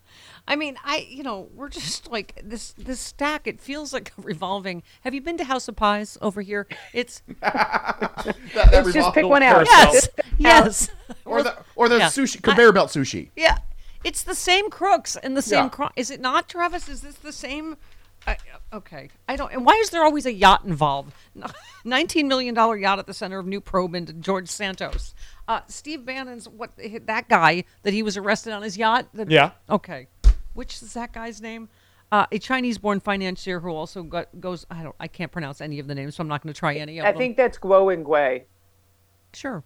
I 0.48 0.54
mean, 0.56 0.76
I 0.84 1.06
you 1.08 1.22
know, 1.22 1.48
we're 1.54 1.68
just 1.68 2.10
like 2.10 2.40
this 2.44 2.72
this 2.78 3.00
stack. 3.00 3.46
It 3.46 3.60
feels 3.60 3.92
like 3.92 4.12
a 4.18 4.22
revolving. 4.22 4.82
Have 5.02 5.12
you 5.14 5.20
been 5.20 5.36
to 5.38 5.44
House 5.44 5.66
of 5.68 5.76
Pies 5.76 6.16
over 6.22 6.40
here? 6.42 6.66
It's 6.92 7.22
It's 8.24 8.92
just 8.92 9.12
pick 9.14 9.26
one 9.26 9.42
out. 9.42 9.66
Yes, 9.66 10.08
yes. 10.38 10.90
Or 11.24 11.42
the 11.42 11.56
or 11.74 11.88
the 11.88 11.98
Yeah. 11.98 12.06
sushi 12.08 12.42
conveyor 12.42 12.72
belt 12.72 12.90
sushi. 12.90 13.30
Yeah, 13.36 13.58
it's 14.04 14.22
the 14.22 14.34
same 14.34 14.70
crooks 14.70 15.16
and 15.16 15.36
the 15.36 15.42
same 15.42 15.64
Yeah. 15.64 15.68
crime. 15.70 15.90
Is 15.96 16.10
it 16.10 16.20
not, 16.20 16.48
Travis? 16.48 16.88
Is 16.88 17.00
this 17.02 17.16
the 17.16 17.32
same? 17.32 17.76
I, 18.28 18.36
okay, 18.72 19.08
I 19.28 19.36
don't. 19.36 19.52
And 19.52 19.64
why 19.64 19.74
is 19.74 19.90
there 19.90 20.02
always 20.02 20.26
a 20.26 20.32
yacht 20.32 20.64
involved? 20.64 21.12
Nineteen 21.84 22.26
million 22.26 22.54
dollar 22.54 22.76
yacht 22.76 22.98
at 22.98 23.06
the 23.06 23.14
center 23.14 23.38
of 23.38 23.46
new 23.46 23.60
probe 23.60 23.94
into 23.94 24.12
George 24.12 24.48
Santos. 24.48 25.14
Uh, 25.46 25.60
Steve 25.68 26.04
Bannon's 26.04 26.48
what? 26.48 26.72
That 27.06 27.28
guy 27.28 27.62
that 27.84 27.92
he 27.94 28.02
was 28.02 28.16
arrested 28.16 28.52
on 28.52 28.62
his 28.62 28.76
yacht. 28.76 29.06
that- 29.14 29.30
Yeah. 29.30 29.52
Okay, 29.70 30.08
which 30.56 30.82
is 30.82 30.94
that 30.94 31.12
guy's 31.12 31.40
name? 31.40 31.68
Uh, 32.12 32.26
a 32.30 32.38
Chinese-born 32.38 33.00
financier 33.00 33.58
who 33.60 33.70
also 33.70 34.02
got, 34.02 34.28
goes. 34.40 34.64
I 34.70 34.82
don't. 34.82 34.94
I 35.00 35.08
can't 35.08 35.32
pronounce 35.32 35.60
any 35.60 35.78
of 35.80 35.88
the 35.88 35.94
names, 35.94 36.14
so 36.14 36.22
I'm 36.22 36.28
not 36.28 36.42
going 36.42 36.52
to 36.52 36.58
try 36.58 36.74
any 36.74 36.98
of 36.98 37.04
I 37.04 37.10
them. 37.10 37.16
I 37.16 37.18
think 37.18 37.36
that's 37.36 37.58
Guo 37.58 37.84
Wengui. 37.84 38.44
Sure. 39.32 39.64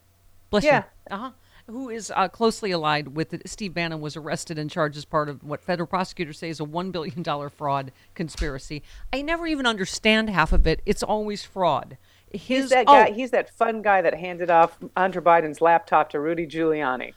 Bless 0.49 0.65
Yeah. 0.65 0.85
you. 1.11 1.17
Uh-huh. 1.17 1.31
Who 1.67 1.89
is 1.89 2.11
uh, 2.17 2.29
closely 2.29 2.73
allied 2.73 3.15
with 3.15 3.33
it. 3.33 3.49
Steve 3.49 3.75
Bannon 3.75 4.01
was 4.01 4.17
arrested 4.17 4.59
and 4.59 4.69
charged 4.69 4.97
as 4.97 5.05
part 5.05 5.29
of 5.29 5.45
what 5.45 5.63
federal 5.63 5.87
prosecutors 5.87 6.39
say 6.39 6.49
is 6.49 6.59
a 6.59 6.65
$1 6.65 6.91
billion 6.91 7.23
fraud 7.51 7.93
conspiracy. 8.15 8.83
I 9.13 9.23
never 9.23 9.47
even 9.47 9.67
understand 9.67 10.31
half 10.31 10.53
of 10.53 10.67
it. 10.67 10.83
It's 10.85 11.05
always 11.05 11.45
fraud. 11.45 11.97
His, 12.33 12.43
He's 12.43 12.71
that 12.71 12.87
oh, 12.89 12.93
guy. 12.93 13.13
He's 13.13 13.31
that 13.31 13.51
fun 13.51 13.83
guy 13.83 14.03
that 14.03 14.15
handed 14.15 14.51
off 14.51 14.79
Hunter 14.97 15.23
Biden's 15.23 15.61
laptop 15.61 16.11
to 16.11 16.19
Rudy 16.19 16.47
Giuliani. 16.47 17.13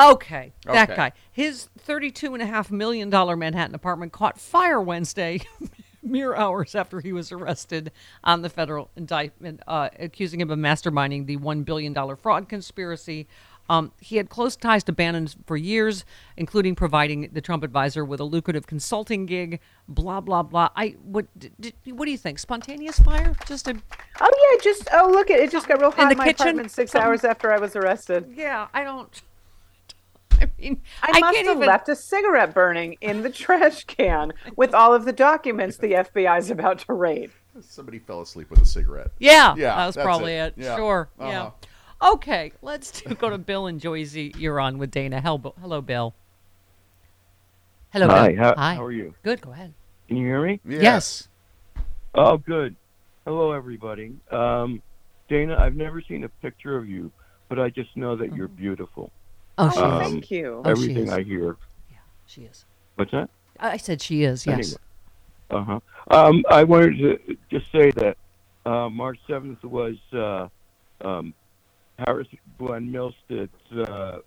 Okay, 0.00 0.52
that 0.64 0.88
Okay. 0.90 0.96
guy. 0.96 1.12
His 1.30 1.68
$32.5 1.86 2.70
million 2.70 3.08
Manhattan 3.10 3.74
apartment 3.74 4.12
caught 4.12 4.38
fire 4.40 4.80
Wednesday, 4.80 5.40
mere 6.02 6.34
hours 6.34 6.74
after 6.74 7.00
he 7.00 7.12
was 7.12 7.30
arrested 7.32 7.92
on 8.24 8.42
the 8.42 8.48
federal 8.48 8.90
indictment, 8.96 9.60
uh, 9.66 9.90
accusing 9.98 10.40
him 10.40 10.50
of 10.50 10.58
masterminding 10.58 11.26
the 11.26 11.36
$1 11.36 11.64
billion 11.64 11.94
fraud 12.16 12.48
conspiracy. 12.48 13.26
Um, 13.68 13.92
he 14.00 14.16
had 14.16 14.30
close 14.30 14.56
ties 14.56 14.82
to 14.84 14.92
Bannon 14.92 15.28
for 15.46 15.56
years, 15.56 16.04
including 16.36 16.74
providing 16.74 17.28
the 17.32 17.40
Trump 17.40 17.62
advisor 17.62 18.04
with 18.04 18.18
a 18.18 18.24
lucrative 18.24 18.66
consulting 18.66 19.26
gig. 19.26 19.60
Blah 19.86 20.22
blah 20.22 20.42
blah. 20.42 20.70
I 20.74 20.96
what? 21.04 21.26
d- 21.38 21.52
d- 21.60 21.92
what 21.92 22.06
do 22.06 22.10
you 22.10 22.18
think? 22.18 22.40
Spontaneous 22.40 22.98
fire? 22.98 23.32
Just 23.46 23.68
a 23.68 23.76
Oh 24.20 24.30
yeah, 24.52 24.60
just 24.60 24.88
oh 24.92 25.08
look 25.12 25.30
it, 25.30 25.38
it 25.38 25.52
just 25.52 25.68
got 25.68 25.80
real 25.80 25.92
hot 25.92 26.06
the 26.06 26.12
in, 26.12 26.18
my 26.18 26.24
kitchen? 26.24 26.46
apartment 26.48 26.72
six 26.72 26.90
Something- 26.90 27.06
hours 27.06 27.22
after 27.22 27.52
I 27.52 27.58
was 27.58 27.76
arrested. 27.76 28.32
yeah. 28.34 28.66
I 28.74 28.82
don't. 28.82 29.22
I 30.42 30.50
mean, 30.58 30.80
I, 31.02 31.10
I 31.14 31.20
must 31.20 31.34
can't 31.34 31.46
have 31.48 31.56
even- 31.56 31.68
left 31.68 31.88
a 31.88 31.96
cigarette 31.96 32.54
burning 32.54 32.96
in 33.00 33.22
the 33.22 33.30
trash 33.30 33.84
can 33.84 34.32
with 34.56 34.74
all 34.74 34.94
of 34.94 35.04
the 35.04 35.12
documents 35.12 35.76
the 35.76 35.92
FBI 35.92 36.38
is 36.38 36.50
about 36.50 36.80
to 36.80 36.92
raid. 36.94 37.30
Somebody 37.60 37.98
fell 37.98 38.20
asleep 38.22 38.48
with 38.50 38.60
a 38.60 38.64
cigarette. 38.66 39.10
Yeah, 39.18 39.54
Yeah, 39.56 39.74
that 39.76 39.86
was 39.86 39.96
probably 39.96 40.32
it. 40.34 40.54
it. 40.56 40.62
Yeah. 40.64 40.76
Sure. 40.76 41.08
Uh-huh. 41.18 41.30
Yeah. 41.30 42.10
Okay, 42.12 42.52
let's 42.62 43.02
do, 43.02 43.14
go 43.16 43.28
to 43.28 43.38
Bill 43.38 43.66
and 43.66 43.80
Joyce. 43.80 44.14
You're 44.14 44.60
on 44.60 44.78
with 44.78 44.90
Dana. 44.90 45.20
Hello, 45.20 45.54
hello, 45.60 45.80
Bill. 45.80 46.14
Hello, 47.92 48.06
Hi, 48.08 48.28
Bill. 48.32 48.36
how- 48.42 48.54
Hi. 48.56 48.74
how 48.76 48.84
are 48.84 48.92
you? 48.92 49.14
Good. 49.22 49.40
Go 49.40 49.52
ahead. 49.52 49.74
Can 50.08 50.16
you 50.16 50.26
hear 50.26 50.42
me? 50.46 50.60
Yes. 50.64 51.28
Oh, 52.14 52.36
good. 52.38 52.76
Hello, 53.26 53.52
everybody. 53.52 54.14
Um, 54.30 54.80
Dana, 55.28 55.56
I've 55.58 55.76
never 55.76 56.00
seen 56.02 56.24
a 56.24 56.28
picture 56.28 56.76
of 56.76 56.88
you, 56.88 57.12
but 57.48 57.58
I 57.58 57.68
just 57.70 57.96
know 57.96 58.16
that 58.16 58.34
you're 58.34 58.48
beautiful. 58.48 59.10
Oh, 59.60 59.70
she 59.70 59.76
is. 59.76 59.82
Um, 59.82 60.00
thank 60.12 60.30
you. 60.30 60.62
Oh, 60.64 60.70
Everything 60.70 61.04
is. 61.06 61.12
I 61.12 61.22
hear. 61.22 61.56
Yeah, 61.90 61.98
she 62.26 62.42
is. 62.42 62.64
What's 62.96 63.10
that? 63.12 63.28
I 63.58 63.76
said 63.76 64.00
she 64.00 64.22
is. 64.24 64.46
Yes. 64.46 64.76
Uh 65.50 65.62
huh. 65.62 65.80
Um, 66.10 66.44
I 66.50 66.64
wanted 66.64 66.96
to 66.98 67.36
just 67.50 67.70
say 67.72 67.90
that 67.92 68.16
uh, 68.64 68.88
March 68.88 69.18
seventh 69.26 69.62
was 69.64 69.96
uh, 70.12 70.48
um, 71.02 71.34
Harris 71.98 72.28
Glenn 72.58 72.90
Milstead's 72.90 73.50
uh, 73.88 74.20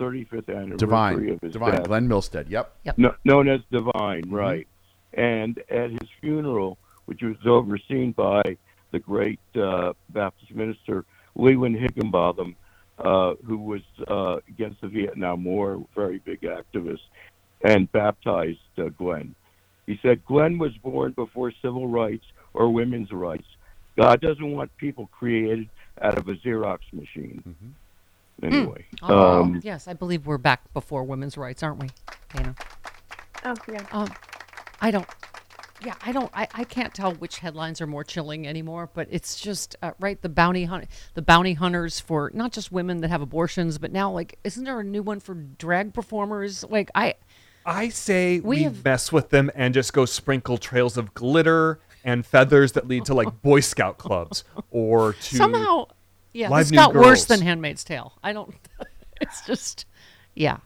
35th 0.00 0.48
anniversary 0.48 0.76
Divine. 0.76 1.28
of 1.30 1.40
his 1.40 1.52
Divine. 1.52 1.72
death. 1.72 1.84
Glenn 1.84 2.08
Milstead. 2.08 2.48
Yep. 2.48 2.76
No, 2.96 3.14
known 3.24 3.48
as 3.48 3.60
Divine, 3.70 4.30
right? 4.30 4.66
And 5.14 5.58
at 5.70 5.90
his 5.90 6.08
funeral, 6.20 6.78
which 7.06 7.22
was 7.22 7.36
overseen 7.46 8.12
by 8.12 8.42
the 8.92 8.98
great 8.98 9.40
uh, 9.56 9.92
Baptist 10.10 10.54
minister 10.54 11.04
Lewin 11.34 11.74
Higginbotham, 11.74 12.56
uh, 12.98 13.34
who 13.46 13.58
was 13.58 13.80
uh, 14.08 14.36
against 14.48 14.80
the 14.80 14.88
Vietnam 14.88 15.44
War, 15.44 15.84
very 15.94 16.18
big 16.18 16.40
activist, 16.42 17.00
and 17.62 17.90
baptized 17.92 18.58
uh, 18.78 18.84
Glenn. 18.90 19.34
He 19.86 19.98
said 20.02 20.24
Glenn 20.26 20.58
was 20.58 20.76
born 20.78 21.12
before 21.12 21.52
civil 21.62 21.88
rights 21.88 22.24
or 22.54 22.70
women's 22.72 23.10
rights. 23.12 23.46
God 23.96 24.20
doesn't 24.20 24.52
want 24.52 24.70
people 24.76 25.08
created 25.18 25.68
out 26.00 26.18
of 26.18 26.28
a 26.28 26.34
Xerox 26.34 26.78
machine. 26.92 27.42
Anyway, 28.42 28.84
Oh, 29.02 29.40
um, 29.40 29.60
yes, 29.64 29.88
I 29.88 29.94
believe 29.94 30.26
we're 30.26 30.38
back 30.38 30.72
before 30.72 31.02
women's 31.02 31.36
rights, 31.36 31.62
aren't 31.62 31.82
we, 31.82 31.88
Dana? 32.34 32.54
Oh 33.44 33.54
yeah. 33.68 33.84
Um, 33.90 34.08
I 34.80 34.90
don't. 34.92 35.06
Yeah, 35.84 35.94
I 36.04 36.12
don't. 36.12 36.30
I, 36.34 36.48
I 36.54 36.64
can't 36.64 36.92
tell 36.92 37.14
which 37.14 37.38
headlines 37.38 37.80
are 37.80 37.86
more 37.86 38.02
chilling 38.04 38.46
anymore. 38.48 38.90
But 38.92 39.08
it's 39.10 39.40
just 39.40 39.76
uh, 39.82 39.92
right. 40.00 40.20
The 40.20 40.28
bounty 40.28 40.64
hunt, 40.64 40.86
the 41.14 41.22
bounty 41.22 41.54
hunters 41.54 42.00
for 42.00 42.30
not 42.34 42.52
just 42.52 42.72
women 42.72 43.00
that 43.02 43.10
have 43.10 43.22
abortions, 43.22 43.78
but 43.78 43.92
now 43.92 44.10
like, 44.10 44.38
isn't 44.44 44.64
there 44.64 44.80
a 44.80 44.84
new 44.84 45.02
one 45.02 45.20
for 45.20 45.34
drag 45.34 45.94
performers? 45.94 46.64
Like 46.68 46.90
I, 46.94 47.14
I 47.64 47.90
say 47.90 48.40
We 48.40 48.56
we, 48.56 48.62
have- 48.64 48.84
mess 48.84 49.12
with 49.12 49.30
them 49.30 49.50
and 49.54 49.72
just 49.72 49.92
go 49.92 50.04
sprinkle 50.04 50.58
trails 50.58 50.96
of 50.96 51.14
glitter 51.14 51.78
and 52.04 52.24
feathers 52.26 52.72
that 52.72 52.88
lead 52.88 53.04
to 53.06 53.14
like 53.14 53.42
Boy 53.42 53.60
Scout 53.60 53.98
clubs 53.98 54.44
or 54.70 55.12
to 55.12 55.36
somehow, 55.36 55.86
yeah, 56.32 56.48
live 56.48 56.66
this 56.66 56.70
new 56.72 56.76
got 56.76 56.94
worse 56.94 57.24
than 57.26 57.40
Handmaid's 57.40 57.84
Tale. 57.84 58.14
I 58.22 58.32
don't. 58.32 58.54
It's 59.20 59.44
just, 59.44 59.84
yeah. 60.36 60.58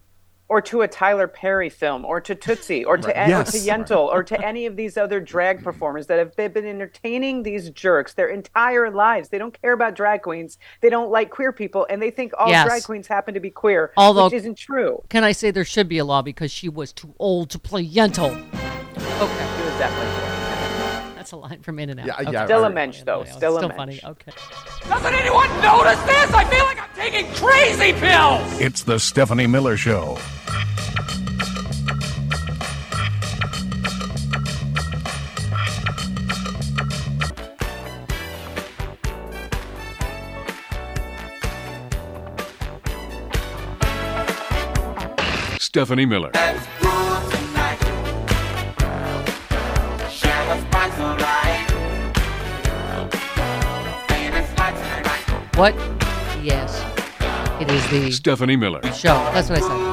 Or 0.53 0.61
to 0.61 0.83
a 0.83 0.87
Tyler 0.89 1.29
Perry 1.29 1.71
film, 1.71 2.05
or 2.05 2.21
to 2.21 2.35
Tootsie, 2.35 2.85
or 2.85 2.99
to 2.99 3.09
Right. 3.09 3.31
or 3.33 3.43
to 3.45 3.57
Yes. 3.57 3.67
Yentl, 3.67 4.09
or 4.09 4.23
to 4.23 4.39
any 4.47 4.67
of 4.67 4.77
these 4.77 4.99
other 4.99 5.19
drag 5.19 5.57
mm-hmm. 5.57 5.65
performers 5.65 6.09
that 6.09 6.19
have 6.19 6.37
been 6.37 6.67
entertaining 6.67 7.43
these 7.43 7.71
jerks 7.71 8.13
their 8.13 8.29
entire 8.29 8.91
lives. 8.91 9.31
They 9.31 9.39
don't 9.39 9.59
care 9.63 9.73
about 9.73 9.95
drag 9.95 10.21
queens. 10.21 10.59
They 10.83 10.91
don't 10.91 11.11
like 11.11 11.31
queer 11.31 11.53
people, 11.53 11.87
and 11.89 12.03
they 12.03 12.11
think 12.11 12.33
all 12.39 12.51
Yes. 12.51 12.67
drag 12.67 12.83
queens 12.83 13.07
happen 13.09 13.33
to 13.33 13.41
be 13.41 13.49
queer, 13.49 13.93
Although, 13.97 14.25
which 14.25 14.35
isn't 14.35 14.59
true. 14.59 15.03
Can 15.09 15.25
I 15.25 15.33
say 15.33 15.51
there 15.51 15.65
should 15.65 15.89
be 15.89 15.97
a 15.97 16.05
law 16.05 16.21
because 16.21 16.51
she 16.51 16.69
was 16.69 16.93
too 16.93 17.15
old 17.19 17.49
to 17.49 17.59
play 17.59 17.83
Yentl? 17.89 18.27
Okay. 18.27 18.37
He 18.37 19.63
was 19.63 19.79
definitely. 19.79 20.19
That's 21.17 21.33
a 21.33 21.37
line 21.37 21.63
from 21.63 21.79
In 21.79 21.89
and 21.89 22.01
Out. 22.01 22.07
Yeah, 22.07 22.17
Okay. 22.21 22.33
yeah, 22.33 22.45
Still 22.45 22.65
a 22.65 22.71
mensch, 22.71 23.05
though. 23.05 23.23
It's 23.23 23.33
Still 23.33 23.57
a 23.57 23.61
still 23.61 23.69
mensch. 23.69 23.79
funny. 23.79 24.01
Okay. 24.05 24.33
Doesn't 24.87 25.15
anyone 25.15 25.49
notice 25.63 25.99
this? 26.03 26.31
I 26.35 26.45
feel 26.45 26.65
like 26.67 26.79
I'm 26.79 26.91
taking 26.95 27.33
crazy 27.37 27.93
pills. 27.95 28.61
It's 28.61 28.83
the 28.83 28.99
Stephanie 28.99 29.47
Miller 29.47 29.79
Show. 29.79 30.19
Stephanie 45.73 46.05
Miller. 46.05 46.31
What? 55.55 55.75
Yes. 56.43 56.83
It 57.59 57.71
is 57.71 57.89
the 57.91 58.11
Stephanie 58.11 58.57
Miller. 58.57 58.83
show. 58.93 59.15
That's 59.33 59.49
what 59.49 59.63
I 59.63 59.67
said. 59.67 59.92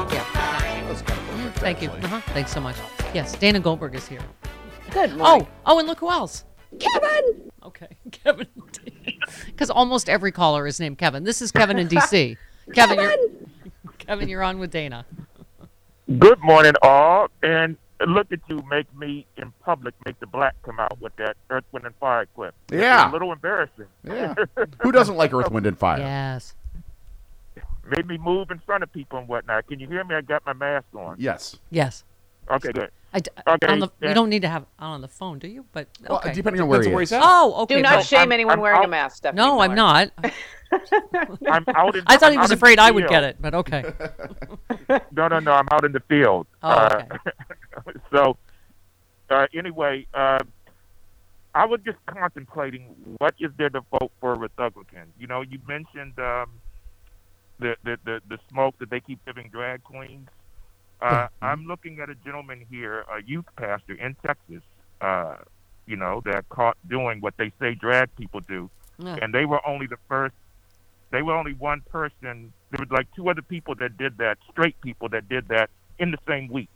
Yeah. 1.70 1.78
Thank 1.78 2.02
you. 2.02 2.06
Uh-huh. 2.06 2.20
Thanks 2.32 2.52
so 2.52 2.60
much. 2.60 2.76
Yes, 3.14 3.34
Dana 3.36 3.60
Goldberg 3.60 3.94
is 3.94 4.06
here. 4.08 4.20
Good. 4.90 5.16
morning. 5.16 5.46
Oh, 5.46 5.48
oh, 5.66 5.78
and 5.78 5.86
look 5.86 5.98
who 6.00 6.10
else. 6.10 6.44
Kevin! 6.78 7.50
Okay, 7.64 7.88
Kevin. 8.12 8.46
Because 9.46 9.70
almost 9.70 10.08
every 10.08 10.32
caller 10.32 10.66
is 10.66 10.80
named 10.80 10.98
Kevin. 10.98 11.24
This 11.24 11.42
is 11.42 11.52
Kevin 11.52 11.78
in 11.78 11.86
D.C. 11.88 12.36
Kevin, 12.74 12.98
you're, 13.00 13.16
Kevin, 13.98 14.28
you're 14.28 14.42
on 14.42 14.58
with 14.58 14.70
Dana. 14.70 15.04
Good 16.18 16.40
morning, 16.40 16.72
all. 16.82 17.28
And 17.42 17.76
look 18.06 18.32
at 18.32 18.40
you 18.48 18.62
make 18.68 18.92
me 18.96 19.26
in 19.36 19.52
public 19.64 19.94
make 20.04 20.18
the 20.20 20.26
black 20.26 20.54
come 20.62 20.80
out 20.80 21.00
with 21.00 21.14
that 21.16 21.36
Earth, 21.50 21.64
Wind, 21.72 21.86
and 21.86 21.94
Fire 21.96 22.26
clip. 22.34 22.54
It's 22.72 22.80
Yeah. 22.80 23.10
a 23.10 23.12
little 23.12 23.32
embarrassing. 23.32 23.86
Yeah. 24.04 24.34
Who 24.82 24.90
doesn't 24.92 25.16
like 25.16 25.32
Earth, 25.32 25.50
Wind, 25.50 25.66
and 25.66 25.78
Fire? 25.78 25.98
Yes. 25.98 26.54
Made 27.96 28.06
me 28.06 28.18
move 28.18 28.50
in 28.50 28.58
front 28.60 28.82
of 28.82 28.92
people 28.92 29.18
and 29.18 29.26
whatnot. 29.28 29.66
Can 29.66 29.80
you 29.80 29.88
hear 29.88 30.04
me? 30.04 30.14
I 30.14 30.20
got 30.20 30.44
my 30.46 30.52
mask 30.52 30.86
on. 30.94 31.16
Yes. 31.18 31.56
Yes. 31.70 32.04
Okay, 32.50 32.72
good. 32.72 32.90
I 33.12 33.20
d- 33.20 33.30
Okay, 33.46 33.66
on 33.66 33.80
the, 33.80 33.88
you 34.02 34.14
don't 34.14 34.28
need 34.28 34.42
to 34.42 34.48
have 34.48 34.62
it 34.62 34.68
on 34.78 35.00
the 35.00 35.08
phone, 35.08 35.38
do 35.38 35.48
you? 35.48 35.64
But 35.72 35.88
Well, 36.08 36.20
depending 36.32 36.62
on 36.62 36.68
where 36.68 36.82
he 36.82 36.90
is. 36.90 37.12
Oh, 37.14 37.62
okay. 37.62 37.76
Do 37.76 37.82
not 37.82 37.98
but- 37.98 38.06
shame 38.06 38.30
anyone 38.32 38.60
wearing 38.60 38.84
a 38.84 38.88
mask, 38.88 39.16
Stephanie. 39.16 39.42
No, 39.42 39.60
I'm 39.60 39.74
not. 39.74 40.10
I'm 41.50 41.64
out 41.74 41.96
in, 41.96 42.04
I 42.06 42.16
thought 42.16 42.30
he 42.30 42.36
I'm 42.38 42.42
was 42.42 42.52
afraid 42.52 42.78
I 42.78 42.92
would 42.92 43.08
get 43.08 43.24
it, 43.24 43.36
but 43.40 43.54
okay. 43.54 43.84
no, 45.10 45.26
no, 45.28 45.40
no. 45.40 45.52
I'm 45.52 45.66
out 45.72 45.84
in 45.84 45.90
the 45.92 46.00
field. 46.08 46.46
Oh, 46.62 46.68
Uh, 46.68 47.02
so, 48.12 48.36
uh, 49.30 49.46
anyway, 49.52 50.06
uh, 50.14 50.38
I 51.54 51.66
was 51.66 51.80
just 51.84 51.98
contemplating 52.06 52.94
what 53.18 53.34
is 53.40 53.50
there 53.56 53.70
to 53.70 53.80
vote 53.90 54.12
for 54.20 54.34
a 54.34 54.38
Republican. 54.38 55.12
You 55.18 55.26
know, 55.26 55.40
you 55.40 55.58
mentioned 55.66 56.16
um, 56.20 56.50
the, 57.60 57.76
the, 57.84 57.98
the, 58.04 58.20
the 58.28 58.38
smoke 58.50 58.74
that 58.78 58.90
they 58.90 59.00
keep 59.00 59.24
giving 59.24 59.48
drag 59.48 59.84
queens. 59.84 60.28
Uh, 61.00 61.28
I'm 61.40 61.64
looking 61.66 62.00
at 62.00 62.10
a 62.10 62.14
gentleman 62.14 62.64
here, 62.70 63.04
a 63.10 63.22
youth 63.24 63.46
pastor 63.56 63.94
in 63.94 64.16
Texas, 64.26 64.62
uh, 65.00 65.36
you 65.86 65.96
know, 65.96 66.20
that 66.26 66.48
caught 66.50 66.76
doing 66.88 67.20
what 67.20 67.34
they 67.38 67.52
say 67.58 67.74
drag 67.74 68.14
people 68.16 68.40
do. 68.40 68.68
Yeah. 68.98 69.16
And 69.22 69.32
they 69.32 69.46
were 69.46 69.66
only 69.66 69.86
the 69.86 69.96
first, 70.08 70.34
they 71.10 71.22
were 71.22 71.34
only 71.34 71.54
one 71.54 71.80
person. 71.90 72.52
There 72.70 72.78
was 72.78 72.90
like 72.90 73.08
two 73.16 73.30
other 73.30 73.42
people 73.42 73.74
that 73.76 73.96
did 73.96 74.18
that, 74.18 74.38
straight 74.50 74.78
people 74.82 75.08
that 75.08 75.28
did 75.28 75.48
that 75.48 75.70
in 75.98 76.10
the 76.10 76.18
same 76.28 76.48
week. 76.48 76.68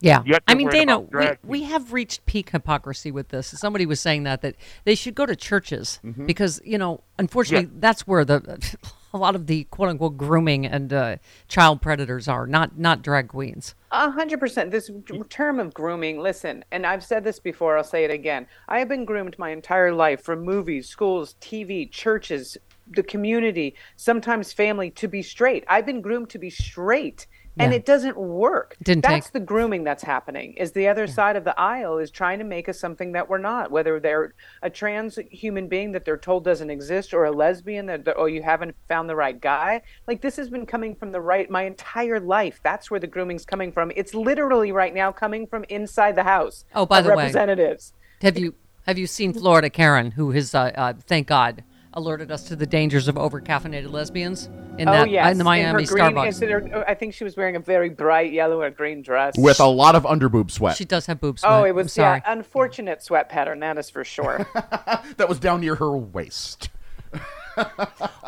Yeah. 0.00 0.22
Yet 0.24 0.44
I 0.46 0.54
mean, 0.54 0.68
Dana, 0.68 1.00
we, 1.00 1.10
drag 1.10 1.38
we 1.42 1.64
have 1.64 1.92
reached 1.92 2.24
peak 2.24 2.50
hypocrisy 2.50 3.10
with 3.10 3.28
this. 3.28 3.48
Somebody 3.48 3.84
was 3.84 4.00
saying 4.00 4.22
that, 4.22 4.42
that 4.42 4.54
they 4.84 4.94
should 4.94 5.14
go 5.14 5.26
to 5.26 5.34
churches 5.36 6.00
because, 6.24 6.60
you 6.64 6.78
know, 6.78 7.02
unfortunately, 7.18 7.70
that's 7.78 8.06
where 8.06 8.24
the 8.24 8.76
a 9.12 9.18
lot 9.18 9.34
of 9.34 9.46
the 9.46 9.64
quote 9.64 9.88
unquote 9.88 10.16
grooming 10.16 10.66
and 10.66 10.92
uh, 10.92 11.16
child 11.48 11.80
predators 11.80 12.28
are, 12.28 12.46
not 12.46 12.78
not 12.78 13.02
drag 13.02 13.28
queens. 13.28 13.74
A 13.90 14.10
hundred 14.10 14.40
percent. 14.40 14.70
This 14.70 14.90
term 15.28 15.58
of 15.58 15.74
grooming, 15.74 16.18
listen, 16.18 16.64
and 16.70 16.86
I've 16.86 17.04
said 17.04 17.24
this 17.24 17.38
before, 17.38 17.76
I'll 17.76 17.84
say 17.84 18.04
it 18.04 18.10
again. 18.10 18.46
I 18.68 18.78
have 18.78 18.88
been 18.88 19.04
groomed 19.04 19.38
my 19.38 19.50
entire 19.50 19.92
life 19.92 20.22
from 20.22 20.42
movies, 20.44 20.88
schools, 20.88 21.36
TV, 21.40 21.90
churches, 21.90 22.56
the 22.90 23.02
community, 23.02 23.74
sometimes 23.96 24.52
family, 24.52 24.90
to 24.92 25.08
be 25.08 25.22
straight. 25.22 25.64
I've 25.68 25.86
been 25.86 26.00
groomed 26.00 26.30
to 26.30 26.38
be 26.38 26.50
straight. 26.50 27.26
And 27.58 27.72
Yeah. 27.72 27.76
it 27.78 27.84
doesn't 27.84 28.16
work. 28.16 28.76
Didn't 28.82 29.02
that's 29.04 29.26
take- 29.26 29.32
the 29.32 29.40
grooming 29.40 29.84
that's 29.84 30.02
happening. 30.02 30.54
Is 30.54 30.72
the 30.72 30.88
other 30.88 31.06
side 31.06 31.36
of 31.36 31.44
the 31.44 31.58
aisle 31.58 31.98
is 31.98 32.10
trying 32.10 32.38
to 32.38 32.44
make 32.44 32.68
us 32.68 32.78
something 32.78 33.12
that 33.12 33.28
we're 33.28 33.38
not. 33.38 33.70
Whether 33.70 33.98
they're 34.00 34.34
a 34.62 34.70
trans 34.70 35.18
human 35.30 35.68
being 35.68 35.92
that 35.92 36.04
they're 36.04 36.16
told 36.16 36.44
doesn't 36.44 36.70
exist, 36.70 37.12
or 37.12 37.24
a 37.24 37.30
lesbian 37.32 37.86
that 37.86 38.06
oh 38.16 38.26
you 38.26 38.42
haven't 38.42 38.74
found 38.88 39.08
the 39.08 39.16
right 39.16 39.40
guy. 39.40 39.82
Like 40.06 40.20
this 40.20 40.36
has 40.36 40.48
been 40.48 40.66
coming 40.66 40.94
from 40.94 41.12
the 41.12 41.20
right 41.20 41.48
my 41.50 41.62
entire 41.64 42.20
life. 42.20 42.60
That's 42.62 42.90
where 42.90 43.00
the 43.00 43.06
grooming's 43.06 43.44
coming 43.44 43.72
from. 43.72 43.92
It's 43.96 44.14
literally 44.14 44.72
right 44.72 44.94
now 44.94 45.12
coming 45.12 45.46
from 45.46 45.64
inside 45.68 46.16
the 46.16 46.24
house. 46.24 46.64
Oh, 46.74 46.86
by 46.86 47.00
the 47.00 47.10
way, 47.10 47.16
representatives. 47.16 47.92
Have 48.22 48.38
you 48.38 48.54
have 48.86 48.98
you 48.98 49.06
seen 49.06 49.32
Florida 49.34 49.68
Karen, 49.68 50.12
who 50.12 50.30
has, 50.30 50.54
uh, 50.54 50.70
uh, 50.74 50.94
thank 51.06 51.26
God, 51.26 51.62
alerted 51.98 52.30
us 52.30 52.44
to 52.44 52.56
the 52.56 52.66
dangers 52.66 53.08
of 53.08 53.16
overcaffeinated 53.16 53.90
lesbians 53.92 54.46
in 54.78 54.88
oh 54.88 54.92
that 54.92 55.02
uh, 55.02 55.10
yes, 55.10 55.32
in 55.32 55.38
the 55.38 55.44
Miami 55.44 55.84
her 55.84 55.92
green, 55.92 56.04
Starbucks? 56.14 56.28
it's 56.28 56.40
her- 56.40 56.84
I 56.88 56.94
think 56.94 57.12
she 57.12 57.24
was 57.24 57.36
wearing 57.36 57.56
a 57.56 57.60
very 57.60 57.90
bright 57.90 58.32
yellow 58.32 58.60
or 58.62 58.70
green 58.70 59.02
dress 59.02 59.34
With 59.36 59.58
a 59.60 59.66
lot 59.66 59.94
of 59.96 60.04
underboob 60.04 60.50
sweat. 60.50 60.76
She 60.76 60.84
does 60.84 61.04
have 61.06 61.20
boobs. 61.20 61.42
Oh, 61.44 61.64
it 61.64 61.74
was 61.74 61.92
sorry. 61.92 62.22
yeah, 62.24 62.32
unfortunate 62.32 63.02
sweat 63.02 63.28
pattern. 63.28 63.58
That 63.60 63.76
is 63.76 63.90
for 63.90 64.04
sure. 64.04 64.46
that 64.54 65.28
was 65.28 65.38
down 65.40 65.60
near 65.60 65.74
her 65.74 65.94
waist. 65.96 66.70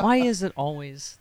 Why 0.01 0.17
is 0.17 0.43
it 0.43 0.53
always 0.57 1.19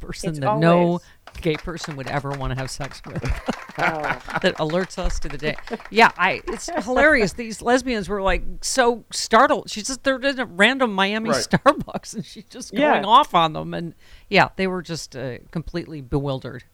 the 0.00 0.06
person 0.06 0.30
It's 0.30 0.40
that 0.40 0.58
no 0.58 0.78
always- 0.78 1.02
gay 1.40 1.54
person 1.54 1.96
would 1.96 2.08
ever 2.08 2.30
want 2.30 2.52
to 2.52 2.58
have 2.58 2.70
sex 2.70 3.00
with 3.06 3.22
that 3.76 4.54
alerts 4.58 4.98
us 4.98 5.18
to 5.20 5.28
the 5.28 5.36
day? 5.38 5.56
Yeah, 5.90 6.10
I. 6.16 6.40
It's 6.48 6.70
hilarious. 6.84 7.34
These 7.34 7.60
lesbians 7.62 8.08
were 8.08 8.22
like 8.22 8.42
so 8.62 9.04
startled. 9.10 9.70
She's 9.70 9.86
just 9.88 10.02
they're 10.04 10.16
in 10.18 10.40
a 10.40 10.46
random 10.46 10.92
Miami 10.92 11.30
Right. 11.30 11.46
Starbucks 11.48 12.14
and 12.14 12.24
she's 12.24 12.44
just 12.44 12.72
going 12.72 12.82
Yeah. 12.82 13.02
off 13.04 13.34
on 13.34 13.52
them, 13.52 13.74
and 13.74 13.94
yeah, 14.30 14.48
they 14.56 14.66
were 14.66 14.82
just 14.82 15.14
uh, 15.16 15.38
completely 15.50 16.00
bewildered. 16.00 16.64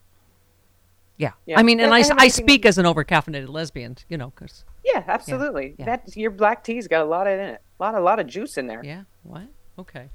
Yeah. 1.16 1.32
Yeah. 1.46 1.58
I 1.58 1.62
mean, 1.62 1.78
and 1.80 1.92
And- 1.92 2.20
I, 2.20 2.24
I 2.24 2.28
speak 2.28 2.64
as 2.66 2.78
an 2.78 2.86
overcaffeinated 2.86 3.48
lesbian, 3.48 3.96
you 4.08 4.16
know, 4.16 4.30
because 4.34 4.64
yeah, 4.84 5.04
absolutely. 5.06 5.74
That 5.78 6.16
your 6.16 6.30
black 6.30 6.64
tea's 6.64 6.88
got 6.88 7.02
a 7.02 7.08
lot 7.08 7.26
in 7.26 7.38
it. 7.38 7.60
A 7.78 7.82
lot, 7.82 7.94
a 7.94 8.00
lot 8.00 8.18
of 8.20 8.26
juice 8.26 8.58
in 8.58 8.66
there. 8.66 8.80
Yeah. 8.84 9.02
What? 9.22 9.48
Okay. 9.78 10.08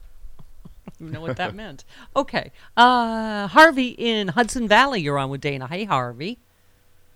You 1.00 1.10
know 1.10 1.22
what 1.22 1.38
that 1.38 1.56
meant. 1.64 1.84
Okay. 2.16 2.52
Uh, 2.76 3.48
Harvey 3.48 3.90
in 3.90 4.30
Hudson 4.30 4.68
Valley, 4.68 5.02
you're 5.02 5.18
on 5.18 5.30
with 5.30 5.42
Dana. 5.42 5.68
Hey, 5.68 5.86
Harvey. 5.86 6.40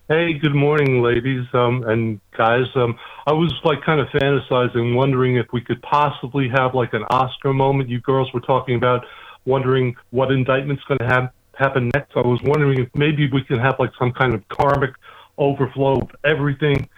Hey, 0.07 0.33
good 0.33 0.53
morning, 0.53 1.01
ladies 1.01 1.45
um, 1.53 1.83
and 1.87 2.19
guys. 2.37 2.65
Um, 2.75 2.99
I 3.25 3.31
was 3.31 3.53
like 3.63 3.81
kind 3.85 4.01
of 4.01 4.07
fantasizing, 4.07 4.93
wondering 4.93 5.37
if 5.37 5.45
we 5.53 5.61
could 5.61 5.81
possibly 5.83 6.49
have 6.49 6.75
like 6.75 6.93
an 6.93 7.03
Oscar 7.09 7.53
moment. 7.53 7.89
You 7.89 8.01
girls 8.01 8.31
were 8.33 8.41
talking 8.41 8.75
about 8.75 9.05
wondering 9.45 9.95
what 10.09 10.31
indictment's 10.31 10.83
going 10.83 10.97
to 10.97 11.07
have, 11.07 11.31
happen 11.53 11.91
next. 11.93 12.11
I 12.17 12.27
was 12.27 12.41
wondering 12.43 12.81
if 12.81 12.89
maybe 12.93 13.29
we 13.31 13.41
can 13.43 13.57
have 13.59 13.75
like 13.79 13.91
some 13.97 14.11
kind 14.11 14.33
of 14.33 14.45
karmic 14.49 14.91
overflow 15.37 16.01
of 16.01 16.09
everything, 16.25 16.89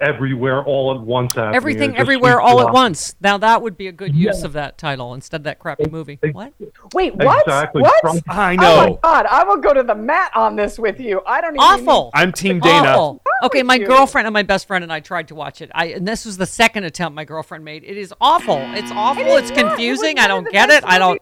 everywhere, 0.00 0.62
all 0.64 0.94
at 0.94 1.00
once. 1.00 1.34
happening. 1.34 1.54
Everything, 1.54 1.96
everywhere, 1.96 2.40
all 2.40 2.60
at 2.66 2.72
once. 2.72 3.14
Now 3.20 3.38
that 3.38 3.62
would 3.62 3.76
be 3.76 3.88
a 3.88 3.92
good 3.92 4.14
use 4.14 4.40
Yeah. 4.40 4.46
of 4.46 4.52
that 4.54 4.78
title 4.78 5.14
instead 5.14 5.40
of 5.40 5.44
that 5.44 5.58
crappy 5.58 5.88
movie. 5.90 6.18
What? 6.32 6.52
Wait, 6.94 7.14
what? 7.16 7.42
Exactly. 7.46 7.82
What? 7.82 8.00
From- 8.00 8.20
I 8.28 8.54
Oh 8.54 8.56
my 8.56 8.86
know. 8.86 8.98
God, 9.02 9.26
I 9.26 9.44
will 9.44 9.58
go 9.58 9.72
to 9.74 9.82
the 9.82 9.94
mat 9.94 10.32
on 10.34 10.56
this 10.56 10.78
with 10.78 11.00
you. 11.00 11.20
I 11.26 11.40
don't 11.40 11.54
even 11.54 11.60
Awful. 11.60 12.10
I'm 12.14 12.32
Team 12.32 12.60
Dana. 12.60 12.88
Awful. 12.88 13.22
Okay, 13.44 13.62
my 13.62 13.76
you? 13.76 13.86
girlfriend 13.86 14.26
and 14.26 14.34
my 14.34 14.42
best 14.42 14.66
friend 14.66 14.82
and 14.84 14.92
I 14.92 15.00
tried 15.00 15.28
to 15.28 15.34
watch 15.34 15.62
it. 15.62 15.70
I 15.74 15.86
and 15.86 16.06
this 16.06 16.24
was 16.26 16.36
the 16.36 16.46
second 16.46 16.84
attempt 16.84 17.14
my 17.14 17.24
girlfriend 17.24 17.64
made. 17.64 17.84
It 17.84 17.96
is 17.96 18.12
awful. 18.20 18.58
It's 18.74 18.90
awful. 18.92 19.22
is 19.24 19.50
it's 19.50 19.50
not. 19.50 19.70
Confusing. 19.70 20.16
one 20.16 20.24
I 20.24 20.28
don't 20.28 20.50
get 20.50 20.68
best 20.68 20.84
it. 20.84 20.88
I 20.88 20.98
don't. 20.98 21.20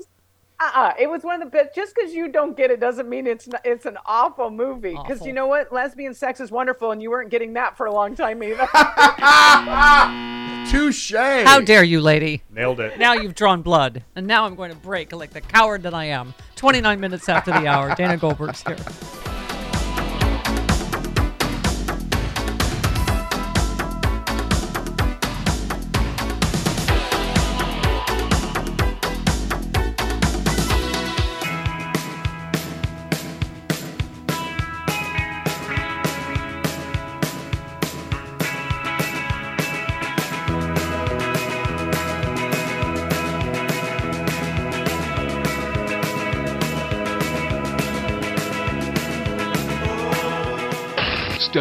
Movies. 0.61 0.73
Uh-uh. 0.75 0.93
It 0.99 1.09
was 1.09 1.23
one 1.23 1.41
of 1.43 1.51
the 1.51 1.51
best. 1.51 1.75
Just 1.75 1.95
because 1.95 2.13
you 2.13 2.29
don't 2.29 2.57
get 2.57 2.71
it 2.71 2.81
doesn't 2.81 3.09
mean 3.09 3.27
it's 3.27 3.47
not, 3.49 3.61
it's 3.65 3.87
an 3.87 3.99
awful 4.07 4.51
movie. 4.51 4.97
Because 4.97 5.25
you 5.27 5.33
know 5.33 5.47
what, 5.47 5.73
lesbian 5.73 6.15
sex 6.15 6.41
is 6.41 6.51
wonderful, 6.51 6.91
and 6.91 7.03
you 7.03 7.11
weren't 7.11 7.31
getting 7.31 7.53
that 7.55 7.77
for 7.77 7.87
a 7.87 7.93
long 7.93 8.15
time 8.15 8.43
either. 8.43 8.69
Touche. 10.71 11.15
How 11.15 11.61
dare 11.61 11.85
you, 11.85 12.01
lady? 12.01 12.43
Nailed 12.51 12.81
it. 12.81 12.99
Now 12.99 13.15
you've 13.15 13.35
drawn 13.35 13.63
blood, 13.63 14.05
and 14.17 14.27
now 14.27 14.45
I'm 14.45 14.55
going 14.55 14.71
to 14.71 14.77
break 14.77 15.13
like 15.13 15.31
the 15.31 15.41
coward 15.41 15.83
that 15.85 15.95
I 15.95 16.07
am. 16.07 16.35
29 16.57 17.01
minutes 17.01 17.29
after 17.29 17.53
the 17.53 17.67
hour, 17.67 17.95
Dana 17.95 18.17
Goldberg's 18.17 18.63
here. 18.63 18.77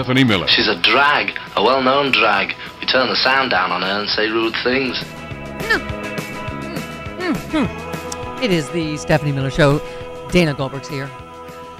Stephanie 0.07 0.23
Miller. 0.23 0.47
She's 0.47 0.69
a 0.69 0.81
drag, 0.83 1.37
a 1.57 1.61
well 1.61 1.83
known 1.83 2.13
drag. 2.13 2.55
We 2.79 2.85
turn 2.85 3.09
the 3.09 3.15
sound 3.17 3.51
down 3.51 3.73
on 3.73 3.81
her 3.81 3.99
and 3.99 4.09
say 4.11 4.29
rude 4.29 4.53
things. 4.63 4.95
It 8.41 8.49
is 8.49 8.69
the 8.69 8.95
Stephanie 8.95 9.33
Miller 9.33 9.51
Show. 9.51 9.79
Dana 10.31 10.53
Goldberg's 10.53 10.87
here. 10.87 11.09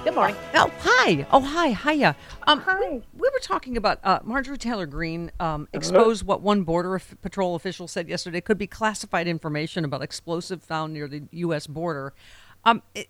Good 0.03 0.13
morning. 0.13 0.35
Oh, 0.55 0.69
hi. 0.79 1.25
Oh, 1.31 1.39
hi. 1.39 1.71
Hiya. 1.71 2.17
Um, 2.47 2.59
hi. 2.59 2.77
We, 2.77 3.01
we 3.13 3.29
were 3.33 3.39
talking 3.41 3.77
about 3.77 3.99
uh, 4.03 4.19
Marjorie 4.25 4.57
Taylor 4.57 4.87
Greene 4.87 5.31
um, 5.39 5.69
exposed 5.71 6.25
what 6.25 6.41
one 6.41 6.63
Border 6.63 6.95
F- 6.95 7.15
Patrol 7.21 7.55
official 7.55 7.87
said 7.87 8.09
yesterday 8.09 8.41
could 8.41 8.57
be 8.57 8.67
classified 8.67 9.29
information 9.29 9.85
about 9.85 10.01
explosive 10.01 10.61
found 10.61 10.93
near 10.93 11.07
the 11.07 11.23
U.S. 11.31 11.65
border. 11.65 12.13
Um, 12.65 12.83
it, 12.93 13.07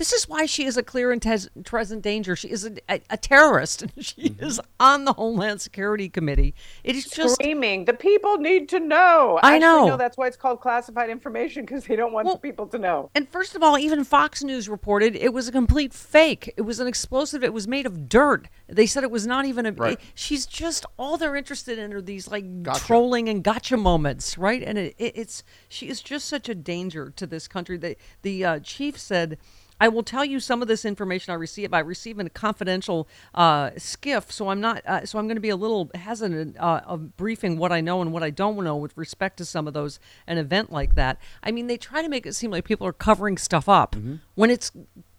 this 0.00 0.14
is 0.14 0.26
why 0.26 0.46
she 0.46 0.64
is 0.64 0.78
a 0.78 0.82
clear 0.82 1.12
and 1.12 1.20
tes- 1.20 1.50
present 1.66 2.00
danger. 2.00 2.34
She 2.34 2.48
is 2.48 2.64
a, 2.64 2.72
a, 2.88 3.02
a 3.10 3.16
terrorist. 3.18 3.84
She 4.00 4.34
is 4.38 4.58
on 4.80 5.04
the 5.04 5.12
Homeland 5.12 5.60
Security 5.60 6.08
Committee. 6.08 6.54
It 6.82 6.96
is 6.96 7.04
just 7.04 7.34
Screaming, 7.34 7.84
the 7.84 7.92
people 7.92 8.38
need 8.38 8.70
to 8.70 8.80
know. 8.80 9.38
I 9.42 9.56
Actually, 9.56 9.60
know. 9.60 9.86
No, 9.88 9.96
that's 9.98 10.16
why 10.16 10.26
it's 10.26 10.38
called 10.38 10.60
classified 10.60 11.10
information 11.10 11.66
because 11.66 11.84
they 11.84 11.96
don't 11.96 12.14
want 12.14 12.28
the 12.28 12.38
people 12.38 12.66
to 12.68 12.78
know. 12.78 13.10
And 13.14 13.28
first 13.28 13.54
of 13.54 13.62
all, 13.62 13.76
even 13.76 14.04
Fox 14.04 14.42
News 14.42 14.70
reported 14.70 15.14
it 15.16 15.34
was 15.34 15.48
a 15.48 15.52
complete 15.52 15.92
fake. 15.92 16.54
It 16.56 16.62
was 16.62 16.80
an 16.80 16.86
explosive. 16.86 17.44
It 17.44 17.52
was 17.52 17.68
made 17.68 17.84
of 17.84 18.08
dirt. 18.08 18.48
They 18.68 18.86
said 18.86 19.04
it 19.04 19.10
was 19.10 19.26
not 19.26 19.44
even 19.44 19.66
a. 19.66 19.72
Right. 19.72 20.00
She's 20.14 20.46
just 20.46 20.86
all 20.98 21.18
they're 21.18 21.36
interested 21.36 21.78
in 21.78 21.92
are 21.92 22.00
these 22.00 22.26
like 22.30 22.46
trolling 22.76 23.28
and 23.28 23.44
gotcha 23.44 23.76
moments, 23.76 24.38
right? 24.38 24.62
And 24.62 24.78
it, 24.78 24.94
it, 24.96 25.12
it's 25.14 25.44
she 25.68 25.90
is 25.90 26.00
just 26.00 26.26
such 26.26 26.48
a 26.48 26.54
danger 26.54 27.10
to 27.16 27.26
this 27.26 27.46
country. 27.46 27.76
The 27.76 27.96
the 28.22 28.44
uh, 28.46 28.58
chief 28.60 28.98
said. 28.98 29.36
I 29.80 29.88
will 29.88 30.02
tell 30.02 30.24
you 30.24 30.40
some 30.40 30.60
of 30.60 30.68
this 30.68 30.84
information 30.84 31.32
I 31.32 31.36
receive. 31.36 31.72
I 31.72 31.78
receive 31.78 32.18
in 32.18 32.26
a 32.26 32.30
confidential 32.30 33.08
uh, 33.34 33.70
SCIF, 33.70 34.30
so 34.30 34.50
I'm 34.50 34.60
not. 34.60 34.84
Uh, 34.86 35.06
so 35.06 35.18
I'm 35.18 35.26
going 35.26 35.36
to 35.36 35.40
be 35.40 35.48
a 35.48 35.56
little 35.56 35.90
hesitant 35.94 36.58
uh, 36.58 36.82
of 36.86 37.16
briefing 37.16 37.56
what 37.56 37.72
I 37.72 37.80
know 37.80 38.02
and 38.02 38.12
what 38.12 38.22
I 38.22 38.30
don't 38.30 38.62
know 38.62 38.76
with 38.76 38.96
respect 38.96 39.38
to 39.38 39.44
some 39.44 39.66
of 39.66 39.72
those 39.72 39.98
an 40.26 40.38
event 40.38 40.70
like 40.70 40.94
that. 40.96 41.18
I 41.42 41.50
mean, 41.50 41.66
they 41.66 41.78
try 41.78 42.02
to 42.02 42.08
make 42.08 42.26
it 42.26 42.34
seem 42.34 42.50
like 42.50 42.64
people 42.64 42.86
are 42.86 42.92
covering 42.92 43.38
stuff 43.38 43.68
up 43.68 43.96
when 44.34 44.50
it's 44.50 44.70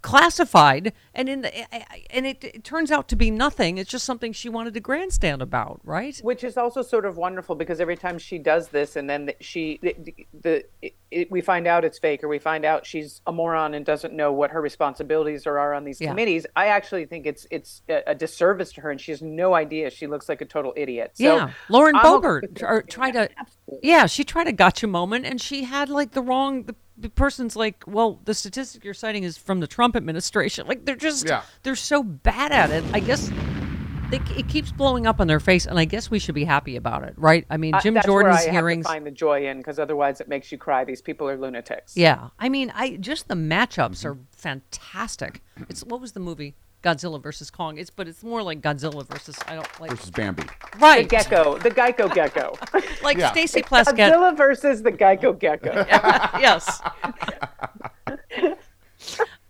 classified, 0.02 0.94
and 1.14 1.30
in 1.30 1.41
the, 1.41 1.57
eh, 1.57 1.65
eh, 1.72 1.84
eh, 1.91 1.99
and 2.10 2.26
it, 2.26 2.44
it 2.44 2.64
turns 2.64 2.91
out 2.91 3.07
to 3.10 3.15
be 3.15 3.32
nothing. 3.32 3.78
It's 3.78 3.90
just 3.90 4.06
something 4.06 4.34
she 4.34 4.49
wanted 4.49 4.73
to 4.73 4.80
grandstand 4.80 5.41
about, 5.41 5.82
right? 5.84 6.18
Which 6.23 6.44
is 6.44 6.57
also 6.57 6.82
sort 6.82 7.06
of 7.06 7.18
wonderful 7.18 7.56
because 7.56 7.80
every 7.80 7.98
time 7.98 8.18
she 8.18 8.38
does 8.38 8.69
this, 8.69 8.95
and 8.95 9.10
then 9.10 9.32
she 9.40 9.80
the, 9.82 9.95
the 10.41 10.65
it, 10.82 10.95
it, 11.11 11.32
we 11.32 11.41
find 11.41 11.68
out 11.68 11.86
it's 11.86 11.99
fake, 11.99 12.23
or 12.23 12.28
we 12.28 12.40
find 12.40 12.65
out 12.65 12.86
she's 12.86 13.22
a 13.28 13.32
moron 13.32 13.73
and 13.73 13.86
doesn't 13.86 14.14
know 14.14 14.32
what 14.32 14.52
her 14.52 14.61
responsibilities 14.61 15.45
are, 15.45 15.73
on 15.73 15.84
these 15.84 16.02
Yeah. 16.02 16.10
committees. 16.10 16.45
I 16.56 16.68
actually 16.68 17.06
think 17.06 17.26
it's 17.26 17.45
it's 17.52 17.82
a, 17.90 18.02
a 18.07 18.15
disservice 18.15 18.72
to 18.73 18.82
her, 18.82 18.91
and 18.91 18.99
she 18.99 19.11
has 19.11 19.22
no 19.22 19.53
idea. 19.53 19.90
She 19.90 20.07
looks 20.07 20.28
like 20.30 20.41
a 20.41 20.45
total 20.45 20.73
idiot. 20.76 21.11
So 21.15 21.23
yeah, 21.23 21.52
Lauren 21.69 21.95
I'm 21.95 22.06
or 22.23 22.41
tried 22.84 23.11
to. 23.11 23.30
Yeah, 23.82 24.06
she 24.06 24.23
tried 24.23 24.48
a 24.48 24.52
gotcha 24.53 24.88
moment, 24.88 25.26
and 25.26 25.40
she 25.40 25.64
had 25.64 25.90
like 25.90 26.11
the 26.11 26.22
wrong. 26.22 26.64
The, 26.64 26.76
the 27.02 27.10
person's 27.10 27.56
like, 27.56 27.84
well, 27.88 28.19
the 28.26 28.34
statistic 28.34 28.84
you're 28.84 28.94
citing 28.94 29.23
is 29.23 29.38
from 29.38 29.60
the 29.60 29.68
Trump 29.68 29.95
administration. 29.95 30.68
Like 30.72 30.86
they're 30.86 30.95
just, 30.95 31.28
Yeah. 31.28 31.41
they're 31.64 31.76
so 31.76 32.03
bad 32.03 32.52
at 32.52 32.69
it. 32.69 32.84
I 32.94 32.99
guess 32.99 33.30
they, 34.10 34.19
it 34.38 34.48
keeps 34.49 34.72
blowing 34.72 35.07
up 35.07 35.19
on 35.22 35.28
their 35.28 35.40
face, 35.40 35.65
and 35.65 35.80
I 35.80 35.86
guess 35.86 36.11
we 36.11 36.19
should 36.19 36.36
be 36.36 36.44
happy 36.44 36.76
about 36.76 37.03
it, 37.03 37.14
right? 37.18 37.45
I 37.49 37.57
mean, 37.57 37.73
I- 37.76 37.80
Jim 37.80 37.94
that's 37.94 38.06
Jordan's 38.06 38.40
where 38.41 38.49
I 38.49 38.52
hearings. 38.52 38.86
have 38.86 38.91
to 38.94 38.95
find 38.98 39.06
the 39.06 39.11
joy 39.11 39.48
in 39.48 39.57
because 39.57 39.80
otherwise 39.80 40.19
it 40.22 40.28
makes 40.28 40.52
you 40.52 40.57
cry. 40.57 40.84
These 40.84 41.02
people 41.02 41.28
are 41.30 41.38
lunatics. 41.38 41.95
Yeah, 41.98 42.30
I 42.40 42.49
mean, 42.49 42.72
I 42.76 42.98
just 42.98 43.28
the 43.28 43.36
matchups 43.36 44.03
Mm-hmm. 44.03 44.07
are 44.07 44.18
fantastic. 44.32 45.41
It's 45.69 45.84
what 45.84 46.02
was 46.02 46.11
the 46.14 46.19
movie 46.19 46.56
Godzilla 46.81 47.21
versus 47.21 47.51
Kong. 47.51 47.77
It's 47.77 47.89
but 47.89 48.07
it's 48.07 48.23
more 48.23 48.41
like 48.41 48.61
Godzilla 48.61 49.05
versus 49.07 49.37
I 49.47 49.55
don't 49.55 49.79
like 49.79 49.91
versus 49.91 50.09
Bambi. 50.11 50.43
Right, 50.79 51.07
the 51.07 51.15
gecko, 51.15 51.57
the 51.57 51.69
Geico 51.69 52.13
gecko. 52.13 52.57
like 53.03 53.17
yeah. 53.17 53.31
Stacey 53.31 53.61
Plaskett. 53.61 54.11
Godzilla 54.11 54.35
versus 54.35 54.81
the 54.81 54.91
Geico 54.91 55.37
gecko. 55.37 55.73
yes. 56.39 56.81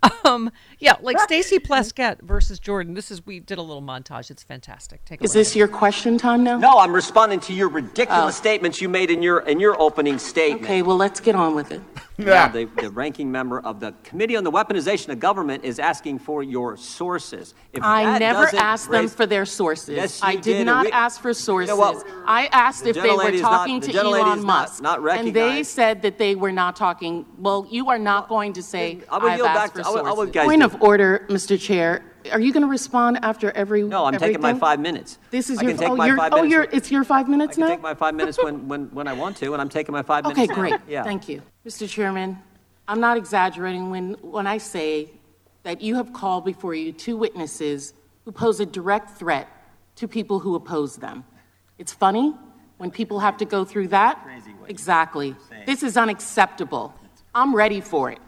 um, 0.26 0.52
yeah, 0.82 0.96
like 1.02 1.20
Stacey 1.20 1.60
Plaskett 1.60 2.22
versus 2.22 2.60
Jordan. 2.60 2.94
This 2.96 3.12
is 3.12 3.26
we 3.26 3.40
did 3.40 3.58
a 3.58 3.62
little 3.62 3.82
montage. 3.82 4.32
It's 4.32 4.44
fantastic. 4.44 5.06
Take 5.06 5.22
a 5.22 5.24
Is 5.24 5.30
look. 5.30 5.34
this 5.42 5.56
your 5.56 5.68
question, 5.68 6.18
Tanya? 6.18 6.58
No, 6.58 6.80
I'm 6.80 6.94
responding 6.94 7.40
to 7.42 7.54
your 7.54 7.70
ridiculous 7.70 8.36
Oh. 8.36 8.42
statements 8.42 8.82
you 8.82 8.90
made 8.90 9.12
in 9.12 9.22
your 9.22 9.40
in 9.42 9.60
your 9.60 9.80
opening 9.82 10.18
statement. 10.20 10.64
Okay, 10.64 10.82
well, 10.82 10.98
let's 10.98 11.20
get 11.20 11.36
on 11.36 11.56
with 11.56 11.72
it. 11.72 11.82
yeah. 12.18 12.50
the, 12.50 12.66
the 12.82 12.90
ranking 12.90 13.32
member 13.32 13.60
of 13.62 13.80
the 13.80 13.94
Committee 14.04 14.36
on 14.36 14.44
the 14.44 14.52
Weaponization 14.52 15.10
of 15.10 15.20
Government 15.20 15.64
is 15.64 15.80
asking 15.80 16.20
for 16.20 16.44
your 16.44 16.78
sources. 16.78 17.54
If 17.74 17.82
I 17.84 18.18
never 18.20 18.44
doesn't 18.46 18.60
asked 18.60 18.92
them 18.92 19.08
for 19.08 19.26
their 19.26 19.46
sources. 19.46 19.96
Yes, 19.96 20.22
you 20.22 20.28
I 20.28 20.36
did, 20.36 20.44
did, 20.44 20.66
not 20.66 20.86
we- 20.86 20.92
ask 20.92 21.22
for 21.22 21.34
sources. 21.34 21.76
what? 21.76 22.06
I 22.26 22.48
asked 22.52 22.84
The 22.84 22.90
if 22.92 22.96
they 22.96 23.02
were 23.02 23.08
gentlelady 23.24 23.34
is 23.34 23.42
not- 23.42 23.50
talking 23.50 23.80
the 23.80 23.92
to 23.94 24.00
Elon 24.00 24.38
is 24.40 24.46
not- 24.46 24.62
Musk. 24.62 24.84
not 24.84 25.00
and 25.20 25.34
they 25.34 25.64
said 25.64 26.02
that 26.04 26.18
they 26.18 26.36
were 26.36 26.52
not 26.52 26.76
talking. 26.76 27.26
Well, 27.38 27.68
you 27.70 27.90
are 27.90 28.00
not 28.00 28.30
going 28.30 28.54
to 28.54 28.64
say 28.64 29.00
I 29.10 29.18
will 29.18 29.30
I've 29.30 29.38
yield 29.38 29.48
asked 29.48 29.60
back 29.60 29.72
for 29.74 29.82
to- 29.82 29.88
I 29.88 30.02
will- 30.02 30.08
I 30.08 30.12
will 30.12 30.28
sources. 30.72 30.80
guys 30.80 30.80
Point 30.80 30.80
do- 30.80 30.86
of 30.86 30.90
order, 30.90 31.26
Mr. 31.30 31.60
Chair. 31.60 32.04
Are 32.32 32.40
you 32.40 32.54
going 32.54 32.62
to 32.64 32.70
respond 32.70 33.20
after 33.24 33.52
every? 33.52 33.84
No, 33.84 34.06
I'm 34.06 34.14
taking 34.14 34.42
my 34.42 34.50
everything? 34.50 34.60
five 34.60 34.80
minutes. 34.80 35.18
This 35.32 35.50
is 35.50 35.58
I 35.58 35.64
your. 35.64 35.72
can 35.72 35.80
take 35.80 35.90
oh, 35.90 35.96
my 35.96 36.08
you're, 36.08 36.18
five 36.18 36.34
oh, 36.34 36.36
minutes 36.44 36.52
you're. 36.52 36.64
It's 36.72 36.92
your 36.92 37.04
five 37.04 37.28
minutes 37.28 37.58
now. 37.58 37.66
I 37.66 37.70
can 37.70 37.72
now. 37.72 37.76
take 37.78 37.84
my 37.84 37.94
five 37.96 38.16
minutes 38.16 38.38
when, 38.44 38.68
when, 38.68 38.86
when 38.92 39.08
I 39.08 39.14
want 39.14 39.38
to, 39.38 39.54
and 39.54 39.62
I'm 39.62 39.70
taking 39.70 39.92
my 39.94 40.04
five 40.04 40.26
Okay, 40.26 40.42
minutes 40.42 40.50
now. 40.50 40.56
great. 40.56 40.76
Yeah. 40.88 41.04
Thank 41.04 41.28
you. 41.28 41.42
Mr. 41.66 41.90
Chairman, 41.90 42.38
I'm 42.88 43.00
not 43.00 43.18
exaggerating 43.18 43.90
when, 43.90 44.14
when 44.22 44.46
I 44.46 44.60
say 44.60 45.10
that 45.64 45.82
you 45.82 45.96
have 45.96 46.14
called 46.14 46.46
before 46.46 46.76
you 46.76 46.92
two 46.92 47.18
witnesses 47.18 47.94
who 48.26 48.32
pose 48.32 48.60
a 48.60 48.66
direct 48.66 49.18
threat 49.18 49.48
to 49.96 50.08
people 50.08 50.40
who 50.40 50.56
oppose 50.56 50.98
them. 50.98 51.24
It's 51.78 51.94
funny 51.94 52.36
when 52.78 52.92
people 52.92 53.20
have 53.20 53.38
to 53.38 53.46
go 53.46 53.64
through 53.66 53.88
that. 53.90 54.20
Exactly. 54.68 55.36
This 55.66 55.84
is 55.84 55.98
unacceptable. 55.98 56.94
I'm 57.34 57.56
ready 57.56 57.82
for 57.82 58.12
it. 58.12 58.20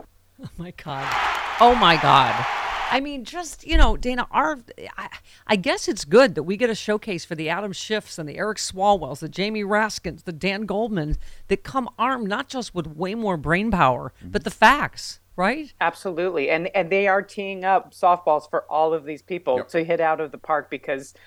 Oh 0.50 0.50
my 0.58 0.72
God. 0.72 1.16
Oh 1.60 1.76
my 1.76 1.98
God. 1.98 2.46
I 2.92 3.00
mean, 3.00 3.26
just 3.26 3.66
you 3.66 3.76
know, 3.78 3.98
Dana. 3.98 4.28
Our, 4.30 4.60
I, 4.98 5.10
I 5.48 5.56
guess 5.56 5.88
it's 5.88 6.06
good 6.06 6.36
that 6.36 6.44
we 6.44 6.58
get 6.58 6.70
a 6.70 6.76
showcase 6.76 7.26
for 7.26 7.34
the 7.34 7.50
Adam 7.50 7.72
Schiffs 7.72 8.20
and 8.20 8.30
the 8.30 8.38
Eric 8.38 8.60
Swalwells, 8.60 9.20
the 9.20 9.30
Jamie 9.30 9.64
Raskins, 9.64 10.26
the 10.26 10.32
Dan 10.32 10.68
Goldman 10.68 11.18
that 11.48 11.64
come 11.64 11.90
armed 11.98 12.28
not 12.28 12.50
just 12.50 12.76
with 12.76 12.86
way 12.86 13.16
more 13.16 13.36
brain 13.36 13.72
power, 13.72 14.14
mm-hmm. 14.20 14.30
but 14.30 14.44
the 14.44 14.52
facts, 14.52 15.22
right? 15.36 15.74
Absolutely, 15.82 16.52
and 16.52 16.68
and 16.76 16.92
they 16.92 17.08
are 17.08 17.24
teeing 17.24 17.64
up 17.66 17.94
softballs 17.94 18.48
for 18.48 18.64
all 18.72 18.94
of 18.94 19.06
these 19.06 19.24
people 19.24 19.64
to 19.66 19.84
hit 19.84 20.00
out 20.00 20.22
of 20.22 20.32
the 20.32 20.38
park 20.38 20.70
because 20.70 21.14
it- 21.14 21.18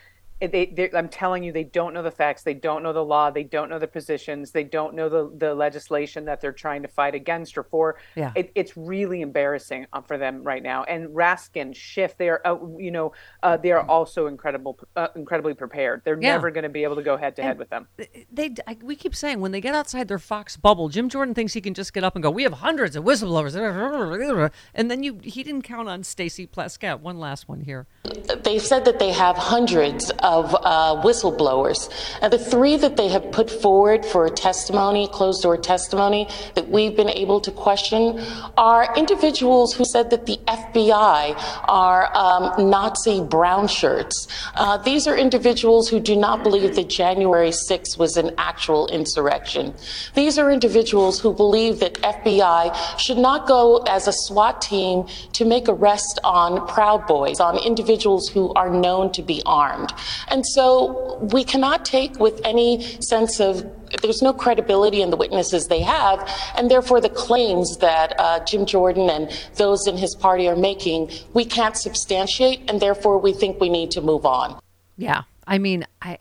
they, 0.40 0.66
they, 0.66 0.90
I'm 0.92 1.08
telling 1.08 1.42
you, 1.42 1.52
they 1.52 1.64
don't 1.64 1.94
know 1.94 2.02
the 2.02 2.10
facts, 2.10 2.42
they 2.42 2.52
don't 2.54 2.82
know 2.82 2.92
the 2.92 3.04
law, 3.04 3.30
they 3.30 3.42
don't 3.42 3.70
know 3.70 3.78
the 3.78 3.86
positions, 3.86 4.50
they 4.50 4.64
don't 4.64 4.94
know 4.94 5.08
the 5.08 5.32
the 5.34 5.54
legislation 5.54 6.26
that 6.26 6.40
they're 6.42 6.52
trying 6.52 6.82
to 6.82 6.88
fight 6.88 7.14
against 7.14 7.56
or 7.56 7.62
for. 7.62 7.96
Yeah. 8.14 8.32
It, 8.34 8.52
it's 8.54 8.76
really 8.76 9.22
embarrassing 9.22 9.86
uh, 9.92 10.02
for 10.02 10.18
them 10.18 10.42
right 10.42 10.62
now. 10.62 10.84
And 10.84 11.08
Raskin, 11.08 11.74
Schiff, 11.74 12.18
they 12.18 12.28
are, 12.28 12.42
uh, 12.44 12.56
you 12.78 12.90
know, 12.90 13.12
uh, 13.42 13.56
they 13.56 13.72
are 13.72 13.86
also 13.88 14.26
incredible, 14.26 14.78
uh, 14.94 15.08
incredibly 15.16 15.54
prepared. 15.54 16.02
They're 16.04 16.20
Yeah. 16.20 16.32
never 16.32 16.50
going 16.50 16.64
to 16.64 16.68
be 16.68 16.82
able 16.82 16.96
to 16.96 17.02
go 17.02 17.16
head 17.16 17.36
to 17.36 17.42
head 17.42 17.58
with 17.58 17.70
them. 17.70 17.88
They, 18.30 18.54
I, 18.66 18.76
we 18.82 18.94
keep 18.94 19.14
saying 19.14 19.40
when 19.40 19.52
they 19.52 19.60
get 19.62 19.74
outside 19.74 20.08
their 20.08 20.18
Fox 20.18 20.56
bubble, 20.58 20.90
Jim 20.90 21.08
Jordan 21.08 21.34
thinks 21.34 21.54
he 21.54 21.62
can 21.62 21.72
just 21.72 21.94
get 21.94 22.04
up 22.04 22.14
and 22.14 22.22
go, 22.22 22.30
"We 22.30 22.42
have 22.42 22.52
hundreds 22.54 22.94
of 22.94 23.04
whistleblowers," 23.04 24.50
and 24.74 24.90
then 24.90 25.02
you 25.02 25.18
he 25.22 25.42
didn't 25.42 25.62
count 25.62 25.88
on 25.88 26.02
Stacey 26.02 26.46
Plaskett. 26.46 27.00
One 27.00 27.18
last 27.18 27.48
one 27.48 27.60
here. 27.60 27.86
They 28.42 28.58
said 28.58 28.84
that 28.84 28.98
they 28.98 29.12
have 29.12 29.36
hundreds 29.36 30.10
of 30.10 30.25
uh, 30.26 31.02
whistleblowers. 31.02 31.90
And 32.20 32.32
the 32.32 32.38
three 32.38 32.76
that 32.76 32.96
they 32.96 33.08
have 33.08 33.30
put 33.32 33.50
forward 33.50 34.04
for 34.04 34.28
testimony, 34.28 35.08
closed 35.08 35.42
door 35.42 35.56
testimony, 35.56 36.28
that 36.54 36.68
we've 36.68 36.96
been 36.96 37.10
able 37.10 37.40
to 37.40 37.50
question 37.50 38.20
are 38.56 38.94
individuals 38.96 39.74
who 39.74 39.84
said 39.84 40.10
that 40.10 40.26
the 40.26 40.38
FBI 40.48 41.34
are 41.68 42.10
um, 42.16 42.70
Nazi 42.70 43.20
brown 43.20 43.68
shirts. 43.68 44.28
Uh, 44.54 44.76
these 44.78 45.06
are 45.06 45.16
individuals 45.16 45.88
who 45.88 46.00
do 46.00 46.16
not 46.16 46.42
believe 46.42 46.74
that 46.76 46.88
January 46.88 47.50
6th 47.50 47.98
was 47.98 48.16
an 48.16 48.30
actual 48.38 48.88
insurrection. 48.88 49.74
These 50.14 50.38
are 50.38 50.50
individuals 50.50 51.20
who 51.20 51.32
believe 51.32 51.80
that 51.80 51.94
FBI 51.94 52.98
should 52.98 53.18
not 53.18 53.46
go 53.46 53.78
as 53.88 54.08
a 54.08 54.12
SWAT 54.12 54.60
team 54.60 55.06
to 55.32 55.44
make 55.44 55.68
arrests 55.68 56.18
on 56.24 56.66
Proud 56.66 57.06
Boys, 57.06 57.40
on 57.40 57.58
individuals 57.58 58.28
who 58.28 58.52
are 58.54 58.70
known 58.70 59.12
to 59.12 59.22
be 59.22 59.42
armed. 59.46 59.92
And 60.28 60.44
so 60.46 61.18
we 61.32 61.44
cannot 61.44 61.84
take 61.84 62.18
with 62.18 62.40
any 62.44 62.82
sense 63.00 63.40
of 63.40 63.64
there's 64.02 64.22
no 64.22 64.32
credibility 64.32 65.00
in 65.02 65.10
the 65.10 65.16
witnesses 65.16 65.68
they 65.68 65.80
have, 65.80 66.28
and 66.56 66.70
therefore 66.70 67.00
the 67.00 67.08
claims 67.08 67.76
that 67.78 68.14
uh, 68.18 68.44
Jim 68.44 68.66
Jordan 68.66 69.08
and 69.08 69.30
those 69.56 69.86
in 69.86 69.96
his 69.96 70.14
party 70.14 70.48
are 70.48 70.56
making, 70.56 71.10
we 71.34 71.44
can't 71.44 71.76
substantiate, 71.76 72.68
and 72.68 72.80
therefore 72.80 73.18
we 73.18 73.32
think 73.32 73.60
we 73.60 73.68
need 73.68 73.90
to 73.92 74.00
move 74.00 74.26
on. 74.26 74.60
Yeah, 74.96 75.22
I 75.46 75.58
mean, 75.58 75.86
I 76.02 76.18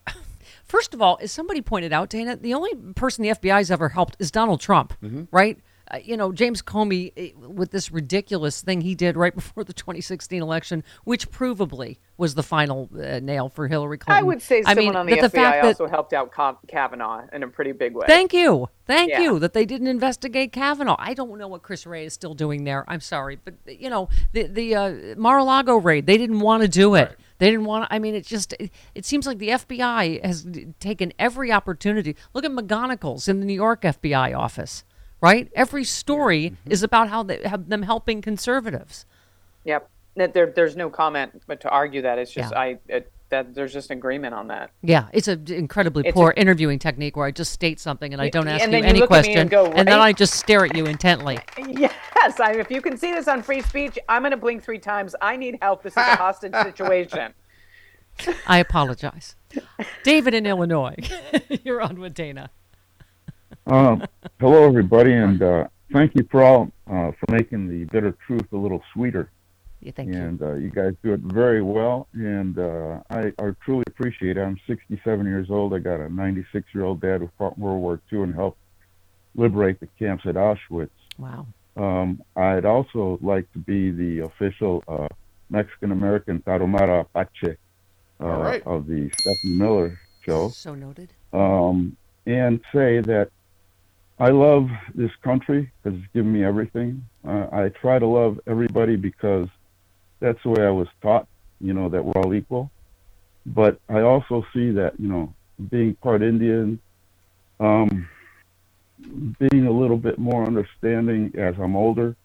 first 0.63 0.93
of 0.93 1.01
all, 1.01 1.17
as 1.21 1.31
somebody 1.31 1.61
pointed 1.61 1.93
out, 1.93 2.09
Dana, 2.09 2.35
the 2.35 2.53
only 2.53 2.71
person 2.95 3.23
the 3.23 3.29
FBI's 3.29 3.71
ever 3.71 3.89
helped 3.89 4.15
is 4.19 4.31
Donald 4.31 4.61
Trump, 4.61 4.93
right? 5.31 5.57
Uh, 5.91 5.97
you 6.03 6.17
know, 6.17 6.31
James 6.31 6.61
Comey 6.63 7.11
eh, 7.15 7.29
with 7.35 7.69
this 7.71 7.91
ridiculous 7.91 8.61
thing 8.61 8.81
he 8.81 8.95
did 8.95 9.15
right 9.15 9.35
before 9.41 9.63
the 9.63 9.73
2016 9.73 10.41
election, 10.41 10.83
which 11.03 11.29
provably 11.29 11.97
was 12.17 12.33
the 12.33 12.41
final 12.43 12.89
uh, 12.95 13.19
nail 13.19 13.49
for 13.49 13.67
Hillary 13.67 13.97
Clinton. 13.99 14.19
I 14.19 14.25
would 14.25 14.41
say 14.41 14.63
I 14.65 14.73
someone 14.73 14.85
mean, 14.85 14.95
on 14.95 15.05
the 15.05 15.15
but 15.21 15.31
FBI 15.31 15.35
fact 15.35 15.61
that- 15.63 15.67
also 15.67 15.87
helped 15.87 16.13
out 16.13 16.33
Kavanaugh 16.67 17.27
in 17.31 17.43
a 17.43 17.47
pretty 17.47 17.71
big 17.71 17.93
way. 17.93 18.05
Thank 18.07 18.33
you. 18.33 18.67
Thank 18.87 19.11
Yeah. 19.11 19.21
you 19.21 19.39
that 19.39 19.53
they 19.53 19.65
didn't 19.65 19.87
investigate 19.87 20.51
Kavanaugh. 20.51 20.95
I 20.99 21.13
don't 21.13 21.37
know 21.37 21.47
what 21.47 21.61
Chris 21.63 21.85
Wray 21.87 22.05
is 22.05 22.13
still 22.13 22.33
doing 22.35 22.63
there. 22.63 22.85
I'm 22.87 22.99
sorry, 23.01 23.37
but 23.43 23.55
you 23.67 23.89
know 23.89 24.09
the 24.33 24.43
the 24.43 24.75
uh, 24.75 24.93
Mar-a-Lago 25.17 25.75
raid. 25.77 26.05
They 26.05 26.17
didn't 26.17 26.39
want 26.39 26.61
to 26.63 26.67
do 26.69 26.93
it. 26.95 27.17
They 27.39 27.49
didn't 27.49 27.65
want. 27.65 27.89
To, 27.89 27.93
I 27.93 27.99
mean, 27.99 28.13
it 28.15 28.25
just 28.25 28.53
it, 28.59 28.71
it 28.93 29.03
seems 29.05 29.25
like 29.27 29.39
the 29.39 29.49
FBI 29.49 30.23
has 30.23 30.47
taken 30.79 31.13
every 31.19 31.51
opportunity. 31.51 32.15
Look 32.33 32.45
at 32.45 32.51
McGonigal's 32.51 33.27
in 33.27 33.39
the 33.39 33.45
New 33.45 33.53
York 33.53 33.81
FBI 33.81 34.37
office, 34.37 34.83
right? 35.25 35.49
Every 35.55 35.83
story 35.83 36.51
Mm-hmm. 36.51 36.71
is 36.71 36.83
about 36.83 37.09
how 37.09 37.23
they 37.23 37.39
have 37.45 37.69
them 37.69 37.81
helping 37.83 38.21
conservatives. 38.21 39.05
Yep. 39.65 39.89
There, 40.15 40.47
there's 40.55 40.75
no 40.77 40.89
comment, 40.89 41.41
but 41.47 41.59
to 41.61 41.69
argue 41.69 42.01
that 42.03 42.17
it's 42.19 42.31
just 42.31 42.51
Yeah. 42.53 42.59
I 42.59 42.77
it, 42.87 43.11
that 43.29 43.55
there's 43.55 43.73
just 43.73 43.89
agreement 43.89 44.33
on 44.35 44.47
that. 44.49 44.69
Yeah, 44.83 45.07
it's 45.11 45.27
an 45.27 45.45
incredibly 45.49 46.03
It's 46.05 46.13
poor 46.13 46.29
a- 46.29 46.39
interviewing 46.39 46.77
technique 46.79 47.17
where 47.17 47.25
I 47.25 47.31
just 47.31 47.51
state 47.51 47.79
something 47.79 48.13
and 48.13 48.21
I 48.21 48.29
don't 48.29 48.47
ask 48.47 48.61
you 48.69 48.77
any 48.77 48.99
look 48.99 49.09
at 49.11 49.25
me 49.25 49.33
question, 49.33 49.53
and 49.77 49.87
then 49.87 49.99
I 49.99 50.13
just 50.13 50.35
stare 50.35 50.63
at 50.63 50.75
you 50.77 50.85
intently. 50.85 51.39
Yes, 52.25 52.39
I, 52.39 52.53
if 52.53 52.71
you 52.71 52.81
can 52.81 52.97
see 52.97 53.11
this 53.11 53.27
on 53.27 53.41
free 53.43 53.61
speech, 53.61 53.99
I'm 54.09 54.21
going 54.23 54.31
to 54.31 54.37
blink 54.37 54.63
three 54.63 54.79
times. 54.79 55.15
I 55.21 55.37
need 55.37 55.57
help. 55.61 55.83
This 55.83 55.93
is 55.93 55.97
a 55.97 56.15
hostage 56.15 56.53
situation. 56.63 57.33
I 58.47 58.57
apologize. 58.59 59.35
David 60.03 60.33
in 60.33 60.45
Illinois, 60.47 60.95
you're 61.63 61.81
on 61.81 61.99
with 61.99 62.13
Dana. 62.15 62.49
Uh, 63.67 63.97
hello, 64.39 64.63
everybody, 64.67 65.13
and 65.13 65.41
uh, 65.41 65.67
thank 65.91 66.13
you 66.15 66.27
for 66.31 66.43
all 66.43 66.71
uh, 66.87 67.11
for 67.11 67.31
making 67.31 67.67
the 67.67 67.85
bitter 67.85 68.15
truth 68.27 68.45
a 68.51 68.57
little 68.57 68.81
sweeter. 68.93 69.29
Yeah, 69.81 69.91
thank 69.95 70.13
you. 70.13 70.19
and 70.19 70.41
uh, 70.41 70.53
you 70.53 70.69
guys 70.69 70.93
do 71.03 71.13
it 71.13 71.19
very 71.19 71.61
well, 71.61 72.07
and 72.13 72.57
uh, 72.57 72.99
I, 73.09 73.31
I 73.39 73.51
truly 73.63 73.83
appreciate 73.87 74.37
it. 74.37 74.41
I'm 74.41 74.59
67 74.67 75.25
years 75.25 75.49
old. 75.49 75.73
I 75.73 75.79
got 75.79 75.99
a 75.99 76.09
96 76.13 76.65
year 76.73 76.85
old 76.85 77.01
dad 77.01 77.21
who 77.21 77.29
fought 77.37 77.57
in 77.57 77.63
World 77.63 77.81
War 77.81 77.99
II 78.11 78.23
and 78.23 78.35
helped 78.35 78.57
liberate 79.35 79.79
the 79.79 79.87
camps 79.99 80.25
at 80.25 80.35
Auschwitz. 80.35 80.89
Wow. 81.17 81.45
Um, 81.77 82.21
I'd 82.35 82.65
also 82.65 83.19
like 83.21 83.51
to 83.53 83.59
be 83.59 83.91
the 83.91 84.19
official 84.25 84.83
uh, 84.87 85.07
Mexican 85.49 85.91
American 85.91 86.39
Tarahumara 86.39 87.01
Apache 87.01 87.57
uh, 88.21 88.23
All 88.25 88.41
right. 88.41 88.63
of 88.65 88.87
the 88.87 89.11
Stephanie 89.19 89.53
Miller 89.57 89.99
show 90.21 90.49
So 90.49 90.73
noted. 90.73 91.13
um, 91.33 91.95
and 92.25 92.59
say 92.73 93.01
that 93.01 93.29
I 94.17 94.29
love 94.29 94.69
this 94.93 95.11
country 95.23 95.71
because 95.83 95.99
it's 95.99 96.13
given 96.13 96.31
me 96.31 96.43
everything. 96.43 97.05
Uh, 97.27 97.47
I 97.51 97.69
try 97.69 97.99
to 97.99 98.07
love 98.07 98.39
everybody 98.47 98.95
because 98.95 99.47
that's 100.21 100.41
the 100.43 100.49
way 100.49 100.65
I 100.65 100.69
was 100.69 100.87
taught, 101.01 101.27
you 101.59 101.73
know, 101.73 101.89
that 101.89 102.03
we're 102.03 102.21
all 102.21 102.33
equal. 102.33 102.71
But 103.45 103.79
I 103.89 104.01
also 104.01 104.45
see 104.53 104.71
that, 104.71 104.93
you 104.99 105.09
know, 105.09 105.33
being 105.69 105.95
part 105.95 106.21
Indian, 106.21 106.79
um, 107.59 108.07
being 109.37 109.67
a 109.67 109.71
little 109.71 109.97
bit 109.97 110.17
more 110.17 110.45
understanding 110.45 111.33
as 111.37 111.55
I'm 111.59 111.75
older, 111.75 112.15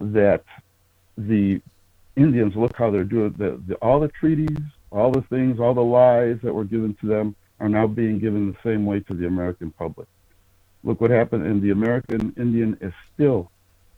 that 0.00 0.44
the 1.16 1.60
Indians 2.16 2.54
look 2.56 2.76
how 2.76 2.90
they're 2.90 3.04
doing 3.04 3.34
the, 3.38 3.60
the 3.68 3.74
all 3.76 4.00
the 4.00 4.08
treaties, 4.08 4.58
all 4.90 5.12
the 5.12 5.22
things, 5.22 5.60
all 5.60 5.74
the 5.74 5.80
lies 5.80 6.38
that 6.42 6.52
were 6.52 6.64
given 6.64 6.96
to 7.00 7.06
them 7.06 7.36
are 7.60 7.68
now 7.68 7.86
being 7.86 8.18
given 8.18 8.48
the 8.50 8.68
same 8.68 8.84
way 8.84 9.00
to 9.00 9.14
the 9.14 9.26
American 9.26 9.70
public. 9.70 10.08
Look 10.86 11.00
what 11.00 11.10
happened, 11.10 11.44
and 11.44 11.60
the 11.60 11.72
American 11.72 12.32
Indian 12.36 12.78
is 12.80 12.92
still 13.12 13.50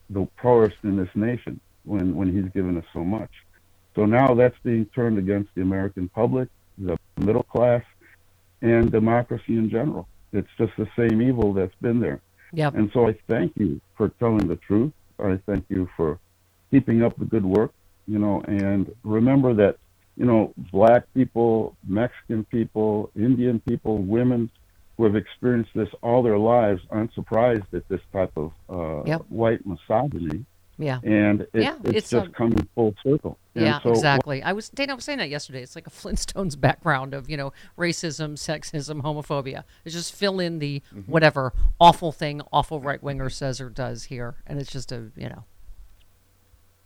the 0.09 0.27
poorest 0.39 0.79
in 0.85 0.97
this 0.97 1.11
nation 1.15 1.61
when 1.85 2.17
when 2.17 2.33
he's 2.35 2.51
given 2.53 2.79
us 2.79 2.85
so 2.95 3.05
much. 3.05 3.31
So 3.95 4.07
now 4.07 4.35
that's 4.35 4.57
being 4.65 4.87
turned 4.87 5.19
against 5.19 5.55
the 5.55 5.61
American 5.61 6.09
public, 6.09 6.49
the 6.79 6.97
middle 7.19 7.43
class, 7.43 7.83
and 8.63 8.91
democracy 8.91 9.59
in 9.59 9.69
general. 9.69 10.09
It's 10.33 10.49
just 10.57 10.73
the 10.79 10.89
same 10.97 11.21
evil 11.21 11.53
that's 11.53 11.75
been 11.83 12.01
there. 12.01 12.23
Yep. 12.55 12.75
And 12.77 12.91
so 12.95 13.07
I 13.07 13.19
thank 13.29 13.53
you 13.57 13.83
for 13.95 14.09
telling 14.19 14.49
the 14.49 14.57
truth. 14.57 14.95
I 15.19 15.39
thank 15.45 15.67
you 15.69 15.91
for 15.95 16.19
keeping 16.71 17.03
up 17.03 17.19
the 17.19 17.27
good 17.27 17.45
work. 17.45 17.73
You 18.07 18.19
know, 18.19 18.41
and 18.49 18.91
remember 19.05 19.53
that 19.53 19.77
you 20.17 20.25
know 20.25 20.55
black 20.73 21.03
people, 21.13 21.77
Mexican 21.87 22.45
people, 22.45 23.11
Indian 23.15 23.61
people, 23.61 23.99
women 23.99 24.51
who 24.99 25.05
have 25.05 25.17
experienced 25.17 25.71
this 25.75 25.89
all 26.03 26.23
their 26.23 26.39
lives 26.39 26.83
aren't 26.91 27.15
surprised 27.15 27.73
at 27.73 27.89
this 27.89 28.01
type 28.13 28.33
of 28.37 28.53
uh, 28.69 29.05
Yep. 29.07 29.23
white 29.31 29.65
misogyny. 29.65 30.45
Yeah. 30.81 31.01
And 31.03 31.41
it, 31.41 31.49
Yeah, 31.55 31.75
it's, 31.85 31.97
it's 31.97 32.11
just 32.11 32.27
a- 32.27 32.31
coming 32.31 32.69
full 32.75 32.95
circle. 33.03 33.39
And 33.57 33.65
Yeah, 33.65 33.81
so 33.81 33.91
exactly. 33.91 34.43
I 34.45 34.53
was 34.53 34.69
Dana 34.69 34.93
I 34.93 34.95
was 34.97 35.05
saying 35.05 35.19
that 35.19 35.29
yesterday. 35.31 35.63
It's 35.63 35.75
like 35.75 35.87
a 35.87 35.91
Flintstones 36.03 36.61
background 36.61 37.15
of 37.15 37.31
you 37.31 37.37
know 37.37 37.53
racism, 37.79 38.35
sexism, 38.35 39.03
homophobia. 39.03 39.65
It's 39.85 39.95
just 39.95 40.15
fill 40.15 40.39
in 40.41 40.59
the 40.59 40.83
Mm-hmm. 40.95 41.11
whatever 41.11 41.53
awful 41.81 42.13
thing 42.13 42.43
awful 42.53 42.81
right 42.81 43.03
winger 43.03 43.31
says 43.31 43.61
or 43.61 43.71
does 43.71 44.05
here, 44.05 44.37
and 44.47 44.61
it's 44.61 44.71
just 44.71 44.93
a 44.93 45.11
you 45.17 45.29
know. 45.29 45.45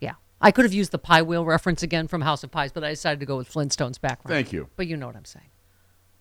Yeah, 0.01 0.15
I 0.41 0.51
could 0.53 0.65
have 0.65 0.73
used 0.73 0.91
the 0.91 0.99
pie 0.99 1.23
wheel 1.23 1.45
reference 1.45 1.83
again 1.83 2.09
from 2.09 2.23
House 2.23 2.43
of 2.43 2.51
Pies, 2.51 2.73
but 2.73 2.83
I 2.85 2.91
decided 2.91 3.21
to 3.21 3.27
go 3.27 3.37
with 3.37 3.53
Flintstones 3.53 4.01
background. 4.01 4.35
Thank 4.35 4.53
you. 4.55 4.69
But 4.77 4.87
you 4.87 4.97
know 4.97 5.07
what 5.07 5.17
I'm 5.17 5.25
saying. 5.27 5.47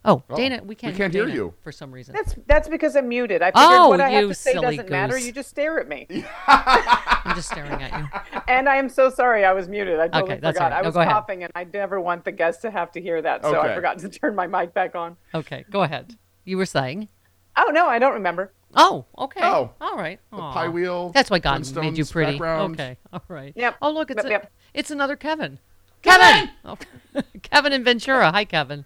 Oh, 0.04 0.24
Oh, 0.30 0.36
Dana, 0.36 0.60
we 0.64 0.70
we 0.70 0.76
can't, 0.76 0.96
can't 0.96 1.14
hear 1.14 1.26
Dana 1.26 1.36
you. 1.36 1.54
for 1.62 1.72
some 1.72 1.92
reason. 1.92 2.16
That's 2.16 2.36
that's 2.48 2.68
because 2.68 2.96
I'm 2.96 3.08
muted. 3.08 3.42
I 3.44 3.48
figured 3.52 3.66
Oh, 3.70 3.90
what 3.90 4.02
I 4.02 4.10
have 4.10 4.28
to 4.30 4.34
say 4.34 4.54
doesn't 4.54 4.90
matter. 4.90 5.18
You 5.18 5.32
just 5.32 5.50
stare 5.50 5.80
at 5.80 5.88
me. 5.88 6.08
I'm 6.48 7.36
just 7.36 7.50
staring 7.50 7.72
at 7.82 8.00
you. 8.00 8.42
and 8.48 8.68
I 8.68 8.78
am 8.78 8.90
so 8.90 9.10
sorry 9.12 9.46
I 9.46 9.54
was 9.54 9.68
muted. 9.68 10.00
I 10.00 10.08
totally 10.08 10.24
Okay, 10.34 10.40
that's 10.42 10.58
forgot. 10.58 10.72
all 10.72 10.78
right. 10.78 10.84
I 10.84 10.88
was 10.88 10.94
go 10.96 11.02
ahead. 11.02 11.14
coughing 11.14 11.44
and 11.44 11.52
I 11.56 11.66
never 11.66 12.02
want 12.02 12.26
the 12.26 12.32
guests 12.32 12.62
to 12.64 12.72
have 12.72 12.92
to 12.94 13.02
hear 13.02 13.22
that, 13.22 13.44
so 13.44 13.60
I 13.62 13.76
forgot 13.76 14.00
to 14.00 14.10
turn 14.10 14.36
my 14.36 14.48
mic 14.48 14.74
back 14.74 14.96
on. 14.96 15.18
Okay, 15.36 15.66
go 15.70 15.84
ahead. 15.84 16.16
You 16.46 16.58
were 16.58 16.66
saying. 16.66 17.08
Oh 17.56 17.70
no, 17.74 17.86
I 17.88 18.00
don't 18.00 18.14
remember. 18.14 18.54
Oh, 18.74 19.06
okay. 19.18 19.42
Oh. 19.44 19.72
all 19.82 19.98
right. 19.98 20.20
The 20.32 20.38
pie 20.38 20.70
wheel, 20.70 21.10
That's 21.10 21.30
why 21.30 21.40
God 21.40 21.60
made 21.76 21.98
you 21.98 22.06
pretty. 22.06 22.32
background. 22.32 22.74
Okay, 22.80 22.98
all 23.14 23.22
right. 23.28 23.54
Yep. 23.56 23.76
Oh, 23.82 23.92
look, 23.92 24.10
it's 24.10 24.18
Yep, 24.18 24.26
a, 24.26 24.30
yep. 24.30 24.52
it's 24.74 24.90
another 24.90 25.16
Kevin. 25.18 25.60
Kevin. 26.02 26.50
Oh, 26.66 26.78
Kevin 27.44 27.74
and 27.74 27.84
Ventura. 27.86 28.32
Hi, 28.32 28.46
Kevin. 28.46 28.86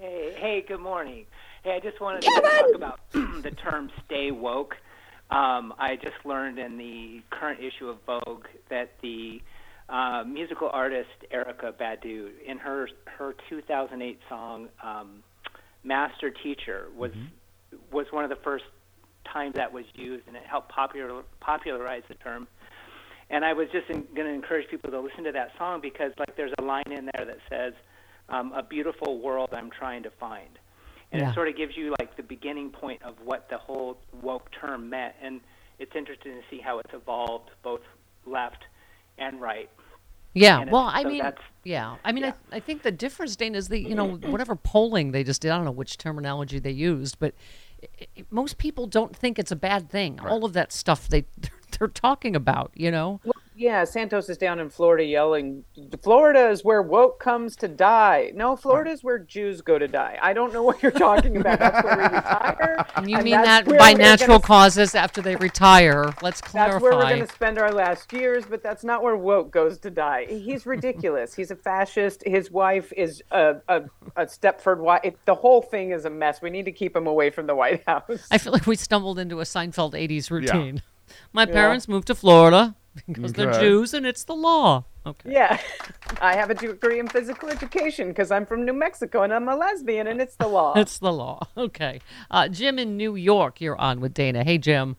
Hey, 0.00 0.34
hey, 0.36 0.64
good 0.66 0.80
morning. 0.80 1.24
Hey, 1.62 1.72
I 1.72 1.80
just 1.80 2.00
wanted 2.02 2.22
to 2.22 2.30
talk 2.30 2.74
about 2.74 3.00
the 3.12 3.50
term 3.50 3.90
"stay 4.04 4.30
woke." 4.30 4.74
Um, 5.30 5.72
I 5.78 5.96
just 5.96 6.16
learned 6.24 6.58
in 6.58 6.76
the 6.76 7.22
current 7.30 7.60
issue 7.60 7.88
of 7.88 7.98
Vogue 8.04 8.44
that 8.68 8.92
the 9.00 9.40
uh, 9.88 10.22
musical 10.26 10.68
artist 10.70 11.08
Erykah 11.32 11.72
Badu, 11.72 12.28
in 12.46 12.58
her 12.58 12.88
her 13.06 13.34
2008 13.48 14.18
song 14.28 14.68
um, 14.82 15.22
"Master 15.82 16.30
Teacher," 16.30 16.88
was 16.94 17.12
was 17.90 18.06
one 18.10 18.24
of 18.24 18.30
the 18.30 18.42
first 18.44 18.64
times 19.32 19.54
that 19.54 19.72
was 19.72 19.84
used, 19.94 20.26
and 20.26 20.36
it 20.36 20.42
helped 20.44 20.68
popular 20.68 21.22
popularize 21.40 22.02
the 22.08 22.14
term. 22.16 22.46
And 23.30 23.44
I 23.44 23.54
was 23.54 23.68
just 23.72 23.88
going 23.88 24.06
to 24.14 24.28
encourage 24.28 24.68
people 24.68 24.90
to 24.90 25.00
listen 25.00 25.24
to 25.24 25.32
that 25.32 25.52
song 25.58 25.80
because, 25.80 26.12
like, 26.18 26.36
there's 26.36 26.52
a 26.58 26.62
line 26.62 26.92
in 26.92 27.08
there 27.16 27.24
that 27.24 27.38
says, 27.50 27.72
um, 28.28 28.52
"A 28.52 28.62
beautiful 28.62 29.18
world 29.20 29.50
I'm 29.52 29.70
trying 29.70 30.02
to 30.04 30.10
find," 30.10 30.58
and 31.12 31.20
Yeah. 31.20 31.30
it 31.30 31.34
sort 31.34 31.48
of 31.48 31.56
gives 31.56 31.76
you 31.76 31.94
like 31.98 32.16
the 32.16 32.22
beginning 32.22 32.70
point 32.70 33.02
of 33.02 33.14
what 33.24 33.48
the 33.48 33.58
whole 33.58 33.98
woke 34.22 34.50
term 34.52 34.88
meant. 34.90 35.14
And 35.22 35.40
it's 35.78 35.94
interesting 35.94 36.32
to 36.32 36.42
see 36.50 36.60
how 36.60 36.78
it's 36.78 36.92
evolved, 36.94 37.50
both 37.62 37.82
left 38.26 38.64
and 39.18 39.40
right. 39.40 39.70
Yeah. 40.34 40.60
And 40.60 40.70
Well, 40.70 40.90
I 40.92 41.02
so 41.02 41.08
mean, 41.08 41.22
yeah. 41.64 41.96
I 42.04 42.12
mean, 42.12 42.24
I, 42.24 42.34
I 42.52 42.60
think 42.60 42.82
the 42.82 42.90
difference, 42.92 43.36
Dana, 43.36 43.56
is 43.58 43.68
the 43.68 43.78
you 43.80 43.94
know 43.94 44.14
whatever 44.30 44.54
polling 44.56 45.12
they 45.12 45.24
just 45.24 45.40
did. 45.42 45.50
I 45.50 45.56
don't 45.56 45.64
know 45.64 45.70
which 45.70 45.96
terminology 45.98 46.58
they 46.58 46.70
used, 46.72 47.18
but 47.18 47.34
i 47.82 48.06
i 48.18 48.24
most 48.30 48.58
people 48.58 48.86
don't 48.86 49.14
think 49.14 49.38
it's 49.38 49.52
a 49.52 49.56
bad 49.56 49.90
thing. 49.90 50.20
All 50.20 50.44
of 50.44 50.52
that 50.54 50.72
stuff 50.72 51.08
they 51.08 51.24
they're 51.78 51.88
talking 51.88 52.36
about, 52.36 52.70
you 52.74 52.90
know. 52.90 53.20
Yeah, 53.58 53.84
Santos 53.84 54.28
is 54.28 54.36
down 54.36 54.58
in 54.58 54.68
Florida 54.68 55.02
yelling, 55.02 55.64
"Florida 56.02 56.50
is 56.50 56.62
where 56.62 56.82
woke 56.82 57.18
comes 57.18 57.56
to 57.56 57.68
die." 57.68 58.30
No, 58.34 58.54
Florida 58.54 58.90
is 58.90 59.02
where 59.02 59.18
Jews 59.18 59.62
go 59.62 59.78
to 59.78 59.88
die. 59.88 60.18
I 60.20 60.34
don't 60.34 60.52
know 60.52 60.62
what 60.62 60.82
you're 60.82 60.92
talking 60.92 61.38
about. 61.38 61.58
That's 61.58 61.82
where 61.82 61.96
we 61.96 62.02
retire. 62.16 62.86
You 63.06 63.18
mean 63.22 63.40
that 63.40 63.64
by 63.78 63.94
natural 63.94 64.38
gonna- 64.38 64.46
causes 64.46 64.94
after 64.94 65.22
they 65.22 65.36
retire? 65.36 66.12
Let's 66.20 66.42
clarify. 66.42 66.72
That's 66.74 66.82
where 66.82 66.92
we're 66.96 67.02
going 67.16 67.26
to 67.26 67.32
spend 67.32 67.56
our 67.58 67.72
last 67.72 68.12
years, 68.12 68.44
but 68.44 68.62
that's 68.62 68.84
not 68.84 69.02
where 69.02 69.16
woke 69.16 69.50
goes 69.52 69.78
to 69.78 69.90
die. 69.90 70.26
He's 70.28 70.66
ridiculous. 70.76 71.34
He's 71.34 71.50
a 71.50 71.56
fascist. 71.56 72.22
His 72.26 72.50
wife 72.50 72.92
is 72.94 73.22
a, 73.30 73.56
a, 73.68 73.82
a 74.16 74.26
Stepford 74.26 74.78
wife. 74.80 75.00
It, 75.02 75.16
the 75.24 75.34
whole 75.34 75.62
thing 75.62 75.92
is 75.92 76.04
a 76.04 76.10
mess. 76.10 76.42
We 76.42 76.50
need 76.50 76.66
to 76.66 76.72
keep 76.72 76.94
him 76.94 77.06
away 77.06 77.30
from 77.30 77.46
the 77.46 77.54
White 77.54 77.84
House. 77.86 78.26
I 78.30 78.36
feel 78.36 78.52
like 78.52 78.66
we 78.66 78.76
stumbled 78.76 79.18
into 79.18 79.40
a 79.40 79.44
Seinfeld 79.44 79.94
80s 79.94 80.30
routine. 80.30 80.76
Yeah. 80.76 81.14
My 81.32 81.42
Yeah. 81.46 81.52
parents 81.54 81.88
moved 81.88 82.08
to 82.08 82.14
Florida 82.14 82.74
because 83.06 83.32
they're 83.32 83.50
Okay. 83.50 83.60
Jews 83.60 83.94
and 83.94 84.06
it's 84.06 84.24
the 84.24 84.34
law. 84.34 84.84
Okay. 85.04 85.32
Yeah, 85.32 85.58
I 86.20 86.34
have 86.36 86.50
a 86.50 86.54
degree 86.54 86.98
in 86.98 87.06
physical 87.08 87.48
education 87.48 88.08
because 88.08 88.30
I'm 88.30 88.44
from 88.46 88.64
New 88.64 88.72
Mexico 88.72 89.22
and 89.22 89.32
I'm 89.32 89.48
a 89.48 89.54
lesbian, 89.56 90.06
and 90.08 90.20
it's 90.20 90.34
the 90.36 90.48
law. 90.48 90.74
It's 90.76 90.98
the 90.98 91.12
law. 91.12 91.40
Okay. 91.56 92.00
Uh, 92.30 92.48
Jim 92.48 92.78
in 92.78 92.96
New 92.96 93.14
York, 93.14 93.60
you're 93.60 93.78
on 93.78 94.00
with 94.00 94.12
Dana. 94.14 94.42
Hey, 94.44 94.58
Jim. 94.58 94.96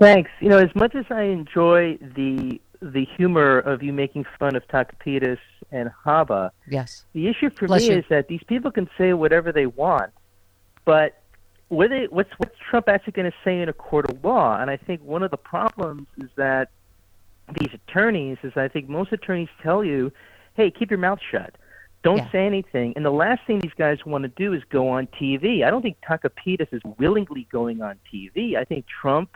Thanks. 0.00 0.30
You 0.40 0.48
know, 0.48 0.58
as 0.58 0.74
much 0.74 0.94
as 0.94 1.04
I 1.10 1.22
enjoy 1.22 1.98
the 2.00 2.60
the 2.80 3.06
humor 3.16 3.58
of 3.60 3.82
you 3.82 3.92
making 3.92 4.26
fun 4.38 4.56
of 4.56 4.66
Takapitas 4.68 5.38
and 5.72 5.90
Habba, 6.04 6.50
Yes. 6.68 7.04
the 7.14 7.28
issue 7.28 7.48
for 7.50 7.66
Bless 7.66 7.82
me 7.82 7.94
you. 7.94 7.98
is 8.00 8.04
that 8.10 8.28
these 8.28 8.42
people 8.46 8.70
can 8.70 8.88
say 8.98 9.14
whatever 9.14 9.52
they 9.52 9.64
want, 9.66 10.12
but 10.84 11.18
what 11.68 11.90
they, 11.90 12.06
what's 12.10 12.30
what's 12.38 12.56
Trump 12.70 12.88
actually 12.88 13.12
going 13.12 13.30
to 13.30 13.36
say 13.44 13.60
in 13.60 13.68
a 13.68 13.72
court 13.72 14.10
of 14.10 14.24
law? 14.24 14.60
And 14.60 14.70
I 14.70 14.76
think 14.76 15.02
one 15.02 15.22
of 15.22 15.30
the 15.30 15.36
problems 15.36 16.06
is 16.18 16.30
that 16.36 16.70
these 17.60 17.70
attorneys 17.74 18.38
is 18.42 18.52
I 18.56 18.68
think 18.68 18.88
most 18.88 19.12
attorneys 19.12 19.48
tell 19.62 19.84
you, 19.84 20.12
"Hey, 20.54 20.70
keep 20.70 20.90
your 20.90 20.98
mouth 20.98 21.20
shut." 21.30 21.54
Don't 22.02 22.18
Yeah. 22.18 22.30
say 22.32 22.46
anything. 22.46 22.92
And 22.96 23.04
the 23.04 23.10
last 23.10 23.40
thing 23.46 23.60
these 23.60 23.72
guys 23.78 24.04
want 24.04 24.22
to 24.22 24.28
do 24.28 24.52
is 24.52 24.62
go 24.64 24.88
on 24.88 25.06
TV. 25.06 25.64
I 25.64 25.70
don't 25.70 25.80
think 25.80 25.96
Takapitas 26.02 26.70
is 26.70 26.82
willingly 26.98 27.46
going 27.50 27.80
on 27.80 27.98
TV. 28.12 28.56
I 28.56 28.64
think 28.64 28.84
Trump 28.86 29.30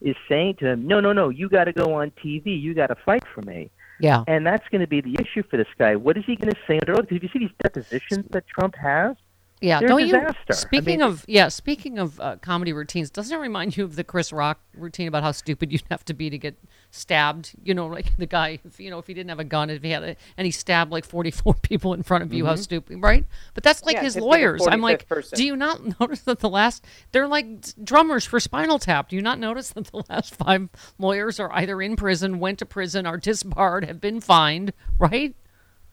is 0.00 0.16
saying 0.28 0.54
to 0.56 0.66
him, 0.66 0.86
"No, 0.86 0.98
no, 1.00 1.12
no, 1.12 1.28
you 1.28 1.48
got 1.48 1.64
to 1.64 1.72
go 1.72 1.94
on 1.94 2.10
TV. 2.22 2.60
You 2.60 2.74
got 2.74 2.88
to 2.88 2.96
fight 2.96 3.24
for 3.32 3.42
me." 3.42 3.70
Yeah. 4.00 4.24
And 4.26 4.46
that's 4.46 4.68
going 4.68 4.80
to 4.80 4.86
be 4.86 5.00
the 5.00 5.16
issue 5.20 5.42
for 5.44 5.56
this 5.56 5.68
guy. 5.76 5.96
What 5.96 6.16
is 6.16 6.24
he 6.24 6.36
going 6.36 6.50
to 6.52 6.58
say 6.66 6.78
under 6.78 6.92
oath? 6.92 7.08
Because 7.08 7.16
if 7.16 7.22
you 7.24 7.28
see 7.28 7.38
these 7.40 7.56
depositions 7.62 8.26
that 8.30 8.46
Trump 8.46 8.76
has, 8.76 9.16
Yeah, 9.60 9.80
they're 9.80 9.88
don't 9.88 10.02
a 10.02 10.06
you? 10.06 10.12
disaster. 10.12 10.36
I 10.50 10.52
Speaking 10.54 10.84
mean, 10.84 11.02
of 11.02 11.24
yeah, 11.28 11.48
speaking 11.48 11.98
of 11.98 12.20
uh, 12.20 12.36
comedy 12.36 12.72
routines, 12.72 13.10
doesn't 13.10 13.36
it 13.36 13.40
remind 13.40 13.76
you 13.76 13.84
of 13.84 13.96
the 13.96 14.04
Chris 14.04 14.32
Rock 14.32 14.60
routine 14.74 15.08
about 15.08 15.22
how 15.24 15.32
stupid 15.32 15.72
you'd 15.72 15.82
have 15.90 16.04
to 16.04 16.14
be 16.14 16.30
to 16.30 16.38
get 16.38 16.56
stabbed? 16.92 17.54
You 17.64 17.74
know, 17.74 17.86
like 17.88 18.16
the 18.16 18.26
guy, 18.26 18.60
if, 18.64 18.78
you 18.78 18.88
know, 18.90 18.98
if 18.98 19.06
he 19.08 19.14
didn't 19.14 19.30
have 19.30 19.40
a 19.40 19.44
gun, 19.44 19.68
if 19.70 19.82
he 19.82 19.90
had 19.90 20.02
a, 20.04 20.16
and 20.36 20.44
he 20.44 20.52
stabbed 20.52 20.92
like 20.92 21.04
forty-four 21.04 21.54
people 21.62 21.92
in 21.94 22.02
front 22.04 22.22
of 22.22 22.32
you, 22.32 22.46
how 22.46 22.54
Mhm. 22.54 22.58
stupid, 22.58 22.98
right? 23.02 23.24
But 23.54 23.64
that's 23.64 23.84
like 23.84 23.94
Yeah, 23.94 24.02
his 24.02 24.14
just 24.14 24.16
be 24.16 24.20
the 24.20 24.26
lawyers. 24.26 24.66
I'm 24.68 24.80
like, 24.80 25.08
person. 25.08 25.36
do 25.36 25.44
you 25.44 25.56
not 25.56 25.80
notice 26.00 26.20
that 26.20 26.38
the 26.38 26.48
last 26.48 26.84
they're 27.12 27.26
like 27.28 27.46
drummers 27.84 28.24
for 28.24 28.38
Spinal 28.38 28.78
Tap? 28.78 29.08
Do 29.08 29.16
you 29.16 29.22
not 29.22 29.38
notice 29.40 29.70
that 29.70 29.86
the 29.86 30.04
last 30.08 30.36
five 30.36 30.68
lawyers 30.98 31.40
are 31.40 31.52
either 31.52 31.82
in 31.82 31.96
prison, 31.96 32.38
went 32.38 32.60
to 32.60 32.66
prison, 32.66 33.06
are 33.06 33.16
disbarred, 33.18 33.84
have 33.86 34.00
been 34.00 34.20
fined, 34.20 34.72
right? 34.98 35.34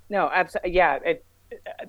No, 0.09 0.29
absolutely. 0.31 0.73
Yeah, 0.73 0.99
it, 1.03 1.25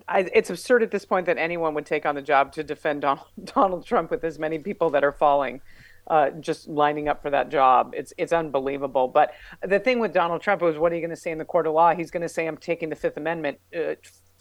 I, 0.09 0.29
it's 0.35 0.51
absurd 0.51 0.83
at 0.83 0.91
this 0.91 1.05
point 1.05 1.27
that 1.27 1.39
anyone 1.39 1.75
would 1.75 1.87
take 1.87 2.07
on 2.07 2.15
the 2.15 2.23
job 2.23 2.53
to 2.53 2.65
defend 2.65 3.03
Donald, 3.03 3.27
Donald 3.45 3.87
Trump 3.87 4.11
with 4.11 4.25
as 4.25 4.39
many 4.39 4.59
people 4.59 4.91
that 4.91 5.05
are 5.05 5.13
falling, 5.13 5.61
uh, 6.09 6.31
just 6.31 6.69
lining 6.69 7.09
up 7.09 7.23
for 7.23 7.31
that 7.31 7.49
job. 7.51 7.93
It's 7.97 8.13
it's 8.19 8.33
unbelievable. 8.33 9.09
But 9.09 9.33
the 9.63 9.79
thing 9.79 10.01
with 10.01 10.13
Donald 10.13 10.43
Trump 10.43 10.63
was, 10.63 10.79
what 10.79 10.93
are 10.93 10.95
you 10.95 11.01
going 11.01 11.11
to 11.11 11.17
say 11.17 11.31
in 11.31 11.39
the 11.39 11.45
court 11.45 11.67
of 11.67 11.75
law? 11.75 11.95
He's 11.95 12.11
going 12.11 12.23
to 12.23 12.29
say, 12.29 12.47
"I'm 12.47 12.57
taking 12.57 12.89
the 12.89 12.97
Fifth 12.97 13.17
Amendment." 13.17 13.59
Uh, 13.75 13.95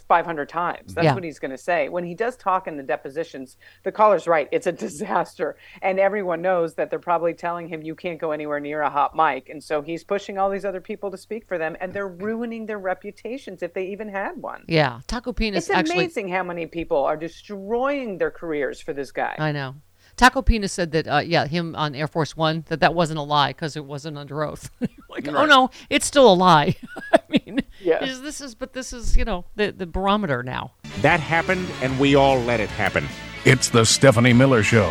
500 0.08 0.48
times. 0.50 0.94
That's 0.94 1.06
Yeah. 1.06 1.14
what 1.16 1.24
he's 1.24 1.40
going 1.40 1.52
to 1.52 1.58
say. 1.58 1.90
When 1.90 2.04
he 2.04 2.14
does 2.14 2.36
talk 2.38 2.68
in 2.68 2.78
the 2.78 2.84
depositions, 2.84 3.58
the 3.84 3.92
caller's 3.92 4.28
right. 4.28 4.48
It's 4.52 4.68
a 4.68 4.72
disaster. 4.72 5.56
And 5.82 6.00
everyone 6.00 6.42
knows 6.42 6.76
that 6.76 6.90
they're 6.90 7.00
probably 7.00 7.34
telling 7.34 7.68
him, 7.68 7.82
you 7.82 7.96
can't 7.96 8.20
go 8.20 8.32
anywhere 8.32 8.60
near 8.60 8.82
a 8.82 8.90
hot 8.90 9.16
mic. 9.16 9.50
And 9.50 9.64
so 9.64 9.82
he's 9.82 10.04
pushing 10.04 10.38
all 10.38 10.50
these 10.50 10.66
other 10.66 10.82
people 10.82 11.12
to 11.12 11.18
speak 11.18 11.48
for 11.48 11.58
them, 11.58 11.76
and 11.80 11.94
they're 11.94 12.08
ruining 12.08 12.66
their 12.66 12.80
reputations 12.80 13.64
if 13.64 13.74
they 13.74 13.86
even 13.88 14.10
had 14.10 14.38
one. 14.42 14.64
Yeah, 14.68 15.00
Taco 15.08 15.34
Penis 15.34 15.68
It's 15.70 15.76
actually. 15.78 15.96
amazing 15.96 16.30
how 16.30 16.44
many 16.44 16.66
people 16.68 17.04
are 17.04 17.18
destroying 17.18 18.18
their 18.18 18.32
careers 18.32 18.80
for 18.82 18.94
this 18.94 19.12
guy. 19.12 19.36
I 19.38 19.52
know. 19.52 19.76
Tacopina 20.18 20.70
said 20.70 20.92
that, 20.92 21.08
uh, 21.08 21.18
yeah, 21.20 21.46
him 21.46 21.76
on 21.76 21.94
Air 21.96 22.08
Force 22.08 22.38
One, 22.38 22.64
that 22.70 22.80
that 22.80 22.94
wasn't 22.94 23.20
a 23.20 23.24
lie 23.24 23.50
because 23.50 23.76
it 23.76 23.86
wasn't 23.86 24.18
under 24.18 24.44
oath. 24.44 24.70
like, 25.10 25.28
oh 25.28 25.46
no, 25.46 25.70
it's 25.90 26.06
still 26.06 26.32
a 26.32 26.34
lie. 26.34 26.76
I 27.14 27.20
mean, 27.30 27.62
Yeah. 27.82 28.04
is, 28.04 28.22
this 28.22 28.40
is, 28.42 28.56
but 28.56 28.74
this 28.74 28.94
is, 28.94 29.18
you 29.18 29.26
know, 29.26 29.46
the 29.56 29.72
the 29.72 29.86
barometer 29.86 30.42
now. 30.44 30.72
That 31.02 31.20
happened, 31.20 31.68
and 31.82 32.00
we 32.00 32.16
all 32.16 32.40
let 32.40 32.60
it 32.60 32.70
happen. 32.70 33.06
It's 33.44 33.70
the 33.70 33.86
Stephanie 33.86 34.34
Miller 34.34 34.64
Show. 34.64 34.90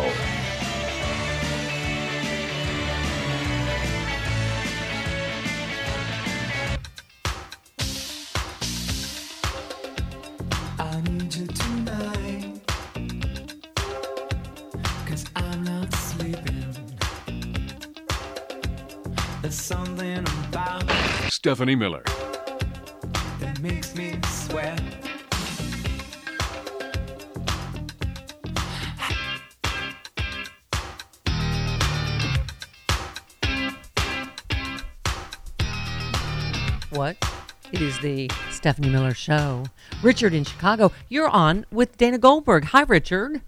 Stephanie 21.45 21.75
Miller. 21.75 22.01
that 23.39 23.59
makes 23.61 23.93
me 23.93 24.19
sweat. 24.29 24.81
What? 36.89 37.15
It 37.71 37.79
is 37.79 37.99
the 37.99 38.31
Stephanie 38.49 38.89
Miller 38.89 39.13
Show. 39.13 39.65
Richard 40.01 40.33
in 40.33 40.45
Chicago, 40.45 40.91
you're 41.09 41.29
on 41.29 41.67
with 41.69 41.95
Dana 41.95 42.17
Goldberg. 42.17 42.63
Hi, 42.63 42.81
Richard. 42.81 43.43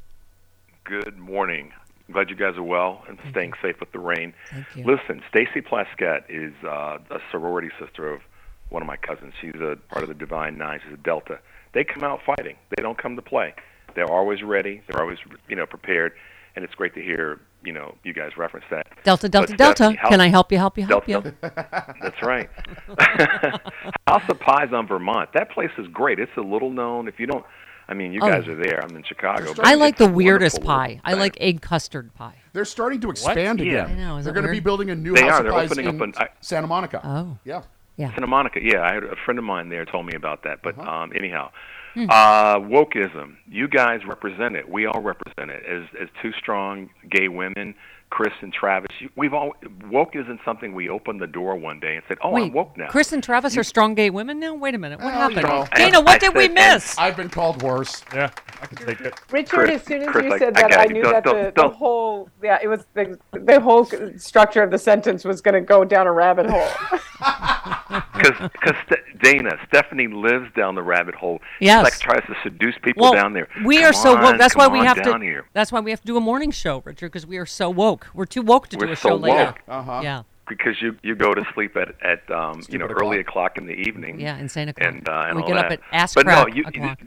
Good 0.84 1.18
morning. 1.18 1.74
I'm 2.08 2.14
glad 2.14 2.30
you 2.30 2.36
guys 2.36 2.56
are 2.56 2.64
well 2.64 3.04
and 3.10 3.18
staying 3.32 3.54
safe 3.62 3.80
with 3.80 3.92
the 3.92 4.00
rain. 4.00 4.34
Thank 4.52 4.66
you. 4.76 4.86
Listen, 4.86 5.22
Stacey 5.30 5.62
Plaskett 5.62 6.24
is 6.30 6.54
uh, 6.64 7.00
a 7.12 7.20
sorority 7.32 7.70
sister 7.80 8.12
of 8.12 8.22
one 8.70 8.82
of 8.82 8.88
my 8.88 8.96
cousins. 8.98 9.34
She's 9.42 9.56
a 9.56 9.78
part 9.90 10.04
of 10.04 10.08
the 10.08 10.14
Divine 10.14 10.58
Nine. 10.58 10.80
She's 10.84 10.94
a 10.94 10.98
Delta. 10.98 11.40
They 11.74 11.84
come 11.84 12.04
out 12.04 12.22
fighting. 12.26 12.56
They 12.76 12.82
don't 12.82 12.98
come 12.98 13.16
to 13.18 13.22
play. 13.22 13.54
They're 13.96 14.10
always 14.12 14.42
ready. 14.42 14.82
They're 14.88 15.02
always, 15.02 15.18
you 15.50 15.56
know, 15.56 15.66
prepared. 15.66 16.14
And 16.56 16.64
it's 16.66 16.74
great 16.74 16.96
to 16.96 17.02
hear, 17.02 17.40
you 17.64 17.72
know, 17.74 17.96
you 18.04 18.14
guys 18.14 18.32
reference 18.38 18.66
that. 18.72 18.88
Delta, 19.04 19.30
Delta, 19.30 19.56
Delta. 19.56 19.96
How- 20.00 20.10
Can 20.10 20.22
I 20.22 20.30
help 20.30 20.52
you, 20.52 20.58
help 20.58 20.78
you, 20.78 20.86
help 20.86 21.06
Delta, 21.06 21.34
you? 21.42 21.50
That's 22.02 22.22
right. 22.24 22.50
House 24.08 24.24
of 24.30 24.40
Pies 24.40 24.70
on 24.74 24.88
Vermont. 24.88 25.30
That 25.34 25.52
place 25.52 25.70
is 25.78 25.88
great. 25.88 26.20
It's 26.20 26.36
a 26.38 26.42
little 26.42 26.70
known. 26.72 27.08
If 27.08 27.20
you 27.20 27.28
don't, 27.28 27.46
I 27.90 27.94
mean, 27.94 28.12
you 28.12 28.20
Oh. 28.22 28.30
guys 28.30 28.48
are 28.48 28.56
there. 28.56 28.84
I'm 28.84 28.96
in 28.96 29.04
Chicago. 29.04 29.54
I 29.60 29.76
like 29.76 29.98
the 29.98 30.10
weirdest 30.10 30.58
wonderful 30.64 30.76
pie. 30.76 31.02
I 31.06 31.14
like 31.14 31.38
egg 31.40 31.62
custard 31.62 32.14
pie. 32.16 32.36
They're 32.54 32.66
starting 32.66 33.00
to 33.02 33.10
expand 33.10 33.60
Yeah. 33.60 33.84
again. 33.86 34.00
I 34.00 34.04
know, 34.04 34.18
is 34.18 34.26
They're 34.26 34.34
going 34.34 34.46
to 34.46 34.52
be 34.52 34.60
building 34.60 34.90
a 34.90 34.96
new 34.96 35.14
They 35.16 35.22
House 35.22 35.32
are. 35.34 35.38
of 35.40 35.44
They're 35.46 35.54
Pies 35.54 35.72
opening 35.72 35.90
in 35.90 35.96
up 35.96 36.02
an- 36.02 36.14
I- 36.18 36.30
Santa 36.42 36.68
Monica. 36.68 37.02
Oh. 37.04 37.38
Yeah. 37.46 37.62
Yeah. 37.96 38.12
Santa 38.12 38.28
Monica. 38.28 38.60
Yeah, 38.62 38.82
I 38.84 38.94
had 38.94 39.04
a 39.04 39.16
friend 39.26 39.40
of 39.40 39.46
mine 39.46 39.70
there 39.70 39.86
told 39.86 40.06
me 40.06 40.14
about 40.16 40.44
that. 40.44 40.62
But 40.64 40.78
um, 40.80 41.12
anyhow, 41.16 41.50
Hmm. 41.94 42.06
uh, 42.10 42.58
wokeism. 42.60 43.38
You 43.50 43.68
guys 43.68 44.06
represent 44.06 44.56
it. 44.56 44.70
We 44.70 44.86
all 44.86 45.02
represent 45.02 45.50
it 45.50 45.64
as 45.66 45.84
as 46.00 46.10
two 46.22 46.32
strong 46.34 46.90
gay 47.10 47.28
women. 47.28 47.74
Chris 48.10 48.34
and 48.42 48.54
Travis. 48.54 48.88
We've 49.16 49.34
all 49.34 49.54
woke 49.92 50.16
isn't 50.16 50.40
something 50.46 50.74
we 50.74 50.88
opened 50.90 51.22
the 51.22 51.28
door 51.28 51.56
one 51.58 51.80
day 51.80 51.96
and 51.96 52.04
said, 52.08 52.18
"Oh, 52.24 52.32
Wait, 52.32 52.44
I'm 52.46 52.54
woke 52.54 52.78
now." 52.78 52.88
Chris 52.88 53.12
and 53.12 53.22
Travis 53.22 53.58
are 53.58 53.64
strong 53.64 53.96
gay 53.96 54.10
women 54.10 54.40
now? 54.40 54.56
Wait 54.56 54.74
a 54.74 54.78
minute. 54.78 55.00
What 55.00 55.14
oh, 55.14 55.18
Well, 55.18 55.32
you 55.32 55.38
happened? 55.38 55.70
know. 55.72 55.76
Dana, 55.76 56.02
what 56.02 56.20
did 56.22 56.34
we 56.34 56.48
miss? 56.48 56.98
I've 56.98 57.18
been 57.18 57.30
called 57.30 57.62
worse. 57.62 58.04
Yeah, 58.14 58.32
I 58.62 58.66
can 58.66 58.78
take 58.88 59.02
it. 59.02 59.14
Richard, 59.30 59.50
Chris- 59.50 59.82
as 59.82 59.88
soon 59.88 60.02
as 60.04 60.08
Chris, 60.10 60.24
you 60.26 60.38
said 60.40 60.58
I 60.58 60.62
that, 60.62 60.72
got 60.72 60.80
I, 60.80 60.86
knew 60.86 61.04
Don't- 61.04 61.12
that 61.14 61.24
don't- 61.26 61.38
the, 61.38 61.44
the 61.44 61.52
don't. 61.52 61.76
whole 61.76 62.30
yeah, 62.42 62.58
it 62.64 62.68
was 62.68 62.86
the 62.94 63.20
the 63.34 63.60
whole 63.60 63.86
structure 64.18 64.64
of 64.64 64.72
the 64.72 64.78
sentence 64.80 65.26
was 65.26 65.42
going 65.42 65.56
to 65.56 65.62
go 65.62 65.84
down 65.84 66.08
a 66.08 66.12
rabbit 66.12 66.48
hole. 66.50 66.70
Because 68.18 68.76
Dana, 69.22 69.58
Stephanie 69.68 70.08
lives 70.08 70.48
down 70.56 70.76
the 70.76 70.84
rabbit 70.84 71.16
hole. 71.16 71.40
Yes. 71.60 71.80
She 71.80 71.84
like 71.84 72.00
tries 72.00 72.26
to 72.28 72.36
seduce 72.44 72.76
people 72.84 73.04
well, 73.04 73.14
down 73.14 73.34
there. 73.34 73.48
we 73.66 73.78
Come 73.78 73.86
are 73.86 73.94
so 73.94 74.16
on, 74.18 74.24
woke. 74.24 74.38
That's 74.38 74.56
why 74.56 74.68
we 74.68 74.80
have 74.80 75.02
down 75.02 75.20
to. 75.20 75.26
Here. 75.26 75.46
That's 75.54 75.72
why 75.72 75.80
we 75.80 75.92
have 75.92 76.02
to 76.02 76.08
do 76.08 76.18
a 76.18 76.22
morning 76.22 76.52
show, 76.52 76.82
Richard, 76.86 77.08
because 77.08 77.26
we 77.26 77.38
are 77.38 77.46
so 77.46 77.70
woke. 77.70 78.08
We're 78.14 78.26
too 78.26 78.42
woke 78.42 78.68
to 78.70 78.78
We're 78.78 78.88
do 78.88 78.94
a 78.94 78.96
so 78.96 79.10
show 79.10 79.16
later. 79.16 79.46
woke. 79.46 79.60
Uh-huh. 79.68 80.02
Yeah. 80.04 80.24
Because 80.48 80.82
you 80.82 80.96
you 81.04 81.14
go 81.16 81.34
to 81.34 81.44
sleep 81.54 81.76
at 81.76 81.90
at 82.02 82.30
um, 82.32 82.62
you 82.70 82.78
know 82.78 82.86
Stupid 82.86 83.04
early 83.04 83.20
o'clock 83.20 83.58
in 83.58 83.66
the 83.66 83.74
evening. 83.74 84.20
Yeah, 84.20 84.38
insane 84.38 84.70
o'clock. 84.70 84.94
And, 84.94 85.10
uh, 85.10 85.26
and 85.28 85.36
We 85.36 85.42
all 85.42 85.48
get 85.50 85.58
up 85.58 85.72
at 85.72 85.82
ass 85.92 86.14
but 86.14 86.24
crack 86.26 86.48
no, 86.48 86.56
you, 86.56 86.64
o'clock. 86.66 87.00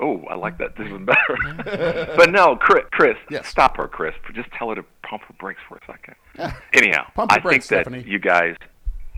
Oh, 0.00 0.22
I 0.30 0.34
like 0.34 0.58
that. 0.58 0.76
This 0.76 0.86
is 0.86 0.98
better. 1.04 2.14
but 2.16 2.30
no, 2.30 2.56
Chris, 2.56 2.84
Chris 2.92 3.16
stop 3.44 3.76
her, 3.78 3.88
Chris. 3.88 4.14
Just 4.34 4.50
tell 4.52 4.68
her 4.68 4.74
to 4.76 4.84
pump 5.02 5.22
her 5.24 5.34
brakes 5.38 5.60
for 5.68 5.78
a 5.78 5.80
second. 5.86 6.14
Anyhow, 6.74 7.06
Pump 7.14 7.32
I 7.32 7.38
brakes, 7.38 7.68
think 7.68 7.86
that 7.86 7.90
Stephanie. 7.90 8.10
you 8.10 8.18
guys, 8.18 8.56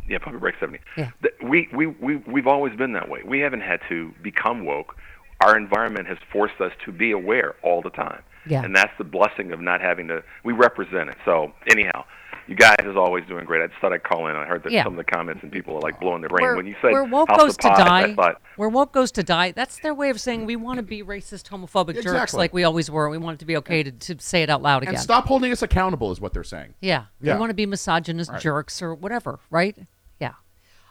yeah, 0.09 0.19
pump 0.19 0.33
your 0.33 0.41
brakes, 0.41 0.59
Stephanie. 0.59 0.81
Yeah. 0.97 1.11
We 1.43 1.69
we 1.75 1.87
we 1.87 2.17
we've 2.17 2.47
always 2.47 2.75
been 2.77 2.93
that 2.95 3.09
way. 3.09 3.21
We 3.25 3.41
haven't 3.41 3.61
had 3.63 3.81
to 3.89 4.13
become 4.23 4.65
woke. 4.65 4.97
Our 5.41 5.57
environment 5.57 6.09
has 6.09 6.19
forced 6.33 6.61
us 6.61 6.73
to 6.85 6.93
be 6.93 7.13
aware 7.13 7.55
all 7.63 7.81
the 7.83 7.91
time. 7.91 8.23
Yeah. 8.47 8.65
And 8.65 8.75
that's 8.75 8.93
the 8.99 9.05
blessing 9.05 9.53
of 9.53 9.61
not 9.61 9.81
having 9.81 10.09
to. 10.09 10.23
We 10.45 10.53
represent 10.53 11.11
it. 11.11 11.17
So 11.25 11.53
anyhow. 11.71 12.05
You 12.47 12.55
guys 12.55 12.77
is 12.87 12.97
always 12.97 13.27
doing 13.27 13.45
great. 13.45 13.63
I 13.63 13.67
just 13.67 13.79
thought 13.79 13.93
I'd 13.93 14.05
call 14.05 14.27
in. 14.29 14.35
I 14.35 14.47
heard 14.47 14.63
that 14.63 14.73
Yeah. 14.73 14.83
some 14.83 14.95
of 14.95 14.97
the 14.97 15.05
comments 15.05 15.43
and 15.43 15.53
people 15.53 15.77
are 15.77 15.81
like 15.81 16.01
blowing 16.01 16.23
their 16.23 16.31
brain 16.31 16.45
Where, 16.47 16.57
when 16.57 16.67
you 16.67 16.75
said 16.81 16.93
where 16.93 17.05
woke 17.05 17.29
House 17.29 17.39
goes 17.43 17.51
of 17.51 17.59
to 17.59 17.69
Pies, 17.69 17.77
die, 17.79 18.03
I 18.05 18.15
thought, 18.15 18.41
where 18.57 18.71
woke 18.71 18.91
goes 18.91 19.13
to 19.13 19.23
die, 19.23 19.53
that's 19.53 19.79
their 19.81 19.93
way 19.93 20.09
of 20.09 20.19
saying 20.19 20.47
we 20.47 20.57
want 20.57 20.79
to 20.79 20.83
be 20.83 21.03
racist, 21.03 21.51
homophobic 21.51 22.03
jerks 22.03 22.33
like 22.33 22.55
we 22.55 22.65
always 22.65 22.91
were. 22.91 23.11
We 23.11 23.19
want 23.19 23.35
it 23.35 23.41
to 23.41 23.45
be 23.45 23.59
okay 23.59 23.83
to, 23.83 23.91
to 23.93 24.17
say 24.19 24.43
it 24.43 24.49
out 24.49 24.63
loud 24.63 24.83
again. 24.83 24.95
And 24.95 25.03
stop 25.03 25.27
holding 25.27 25.53
us 25.53 25.61
accountable 25.61 26.11
is 26.11 26.23
what 26.23 26.33
they're 26.33 26.43
saying. 26.43 26.73
Yeah. 26.81 27.05
Yeah. 27.21 27.35
We 27.35 27.41
want 27.41 27.51
to 27.51 27.55
be 27.55 27.67
misogynist 27.67 28.31
Right. 28.31 28.41
jerks 28.41 28.81
or 28.81 28.95
whatever, 28.95 29.41
right? 29.51 29.77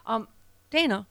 Yeah. 0.08 0.14
Um, 0.14 0.28
Dana. 0.70 1.06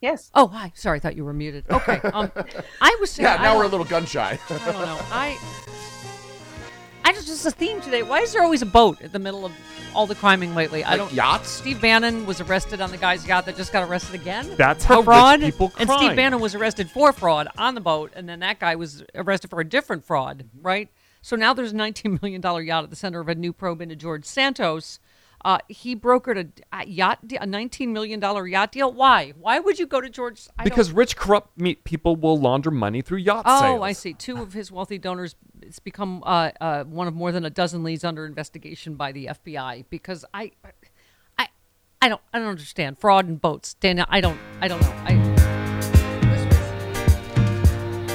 Yes. 0.00 0.30
Oh, 0.34 0.48
hi. 0.48 0.72
Sorry, 0.74 0.96
I 0.96 1.00
thought 1.00 1.16
you 1.16 1.24
were 1.24 1.32
muted. 1.32 1.64
Okay. 1.70 2.00
Um, 2.12 2.30
I 2.80 2.96
was 3.00 3.10
saying. 3.12 3.24
Yeah, 3.28 3.36
now 3.36 3.54
I 3.54 3.56
we're 3.56 3.64
a 3.64 3.68
little 3.68 3.86
gun 3.86 4.04
shy. 4.04 4.38
I 4.50 4.58
don't 4.58 4.74
know. 4.74 4.98
I. 5.12 5.38
I 7.04 7.12
just 7.12 7.26
just 7.26 7.46
a 7.46 7.50
theme 7.50 7.80
today. 7.80 8.02
Why 8.02 8.20
is 8.20 8.32
there 8.32 8.42
always 8.42 8.62
a 8.62 8.66
boat 8.66 9.00
in 9.00 9.10
the 9.12 9.18
middle 9.18 9.44
of 9.44 9.52
all 9.94 10.06
the 10.06 10.14
criming 10.14 10.54
lately? 10.54 10.82
I 10.84 10.90
Like 10.90 10.98
don't. 10.98 11.12
yachts? 11.12 11.48
Steve 11.50 11.80
Bannon 11.80 12.26
was 12.26 12.40
arrested 12.40 12.80
on 12.80 12.90
the 12.92 12.96
guy's 12.96 13.26
yacht 13.26 13.44
that 13.46 13.56
just 13.56 13.72
got 13.72 13.88
arrested 13.88 14.14
again. 14.14 14.48
That's 14.56 14.84
for 14.86 14.94
how 14.94 14.98
rich 15.00 15.04
fraud. 15.06 15.40
people 15.40 15.72
And 15.78 15.90
Steve. 15.90 16.16
Bannon 16.16 16.40
was 16.40 16.54
arrested 16.54 16.90
for 16.90 17.12
fraud 17.12 17.48
on 17.58 17.74
the 17.74 17.80
boat, 17.80 18.12
and 18.14 18.28
then 18.28 18.38
that 18.40 18.60
guy 18.60 18.76
was 18.76 19.02
arrested 19.16 19.50
for 19.50 19.60
a 19.60 19.64
different 19.68 20.04
fraud, 20.04 20.44
right? 20.60 20.88
So 21.22 21.34
now 21.36 21.52
there's 21.54 21.72
a 21.72 21.76
19 21.76 22.18
million 22.22 22.40
dollar 22.40 22.62
yacht 22.62 22.84
at 22.84 22.90
the 22.90 22.96
center 22.96 23.20
of 23.20 23.28
a 23.28 23.34
new 23.34 23.52
probe 23.52 23.80
into 23.82 23.96
George 23.96 24.24
Santos. 24.24 24.98
Uh, 25.44 25.58
he 25.68 25.96
brokered 25.96 26.38
a, 26.72 26.78
a 26.80 26.86
yacht, 26.86 27.26
de- 27.26 27.36
a 27.36 27.44
19 27.46 27.92
million 27.92 28.20
dollar 28.20 28.46
yacht 28.46 28.70
deal. 28.72 28.92
Why? 28.92 29.32
Why 29.38 29.58
would 29.58 29.78
you 29.78 29.86
go 29.86 30.00
to 30.00 30.08
George? 30.08 30.46
I 30.58 30.62
don't- 30.62 30.70
Because 30.70 30.92
rich, 30.92 31.16
corrupt 31.16 31.58
me- 31.60 31.74
people 31.74 32.14
will 32.16 32.38
launder 32.38 32.70
money 32.70 33.02
through 33.02 33.18
yacht 33.18 33.42
Oh, 33.46 33.60
sales. 33.60 33.82
I 33.82 33.92
see. 33.92 34.12
Two 34.14 34.40
of 34.40 34.52
his 34.52 34.70
wealthy 34.70 34.98
donors. 34.98 35.34
It's 35.60 35.78
become 35.80 36.22
uh, 36.24 36.50
uh, 36.60 36.84
one 36.84 37.08
of 37.08 37.14
more 37.14 37.32
than 37.32 37.44
a 37.44 37.50
dozen 37.50 37.82
leads 37.82 38.04
under 38.04 38.24
investigation 38.26 38.94
by 38.94 39.10
the 39.12 39.26
FBI. 39.26 39.84
Because 39.90 40.24
I, 40.32 40.52
I, 41.38 41.48
I 42.00 42.08
don't, 42.08 42.20
I 42.32 42.38
don't 42.38 42.48
understand 42.48 42.98
fraud 42.98 43.28
in 43.28 43.36
boats, 43.36 43.74
Dana. 43.74 44.06
I 44.08 44.20
don't, 44.20 44.38
I 44.60 44.68
don't 44.68 44.80
know. 44.82 44.92
I, 45.04 45.12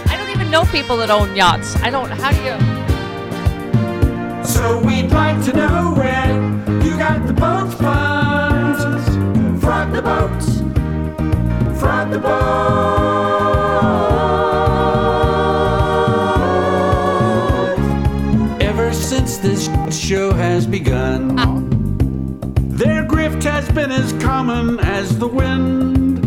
I 0.10 0.18
don't 0.18 0.30
even 0.30 0.50
know 0.52 0.64
people 0.66 0.98
that 0.98 1.10
own 1.10 1.36
yachts. 1.36 1.76
I 1.78 1.90
don't. 1.90 2.10
How 2.10 2.32
do 2.32 2.38
you? 2.44 2.58
So 4.46 4.80
we'd 4.80 5.12
like 5.12 5.44
to 5.46 5.54
know 5.54 5.94
where 5.96 6.28
you 6.34 6.57
got 6.98 7.28
the 7.28 7.34
boat 7.34 7.72
funds. 7.76 9.64
Front 9.64 9.94
the 9.94 10.02
boats. 10.02 10.62
Front 11.80 12.12
the 12.12 12.20
boat. 12.20 13.38
Ever 18.60 18.92
since 18.94 19.38
this 19.38 19.70
show 19.96 20.34
has 20.34 20.66
begun, 20.66 21.36
their 22.70 23.04
grift 23.06 23.44
has 23.44 23.70
been 23.72 23.92
as 23.92 24.14
common 24.14 24.80
as 24.80 25.20
the 25.20 25.28
wind. 25.28 26.18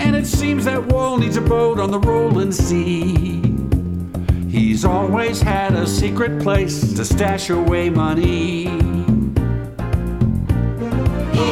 And 0.00 0.14
it 0.14 0.26
seems 0.26 0.64
that 0.66 0.86
Wall 0.86 1.18
needs 1.18 1.36
a 1.36 1.40
boat 1.40 1.80
on 1.80 1.90
the 1.90 1.98
rolling 1.98 2.52
sea. 2.52 3.42
He's 4.48 4.84
always 4.84 5.40
had 5.42 5.74
a 5.74 5.88
secret 5.88 6.40
place 6.40 6.94
to 6.94 7.04
stash 7.04 7.50
away 7.50 7.90
money. 7.90 8.85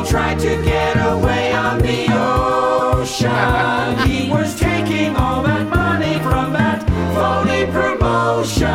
Tried 0.06 0.38
to 0.40 0.62
get 0.62 0.96
away 0.96 1.52
on 1.54 1.78
the 1.78 2.06
ocean. 2.12 3.30
He 4.08 4.30
was 4.30 4.58
taking 4.58 5.16
all 5.16 5.42
that 5.42 5.66
money 5.68 6.18
from 6.20 6.52
that 6.52 6.82
phony 7.14 7.64
promotion. 7.72 8.68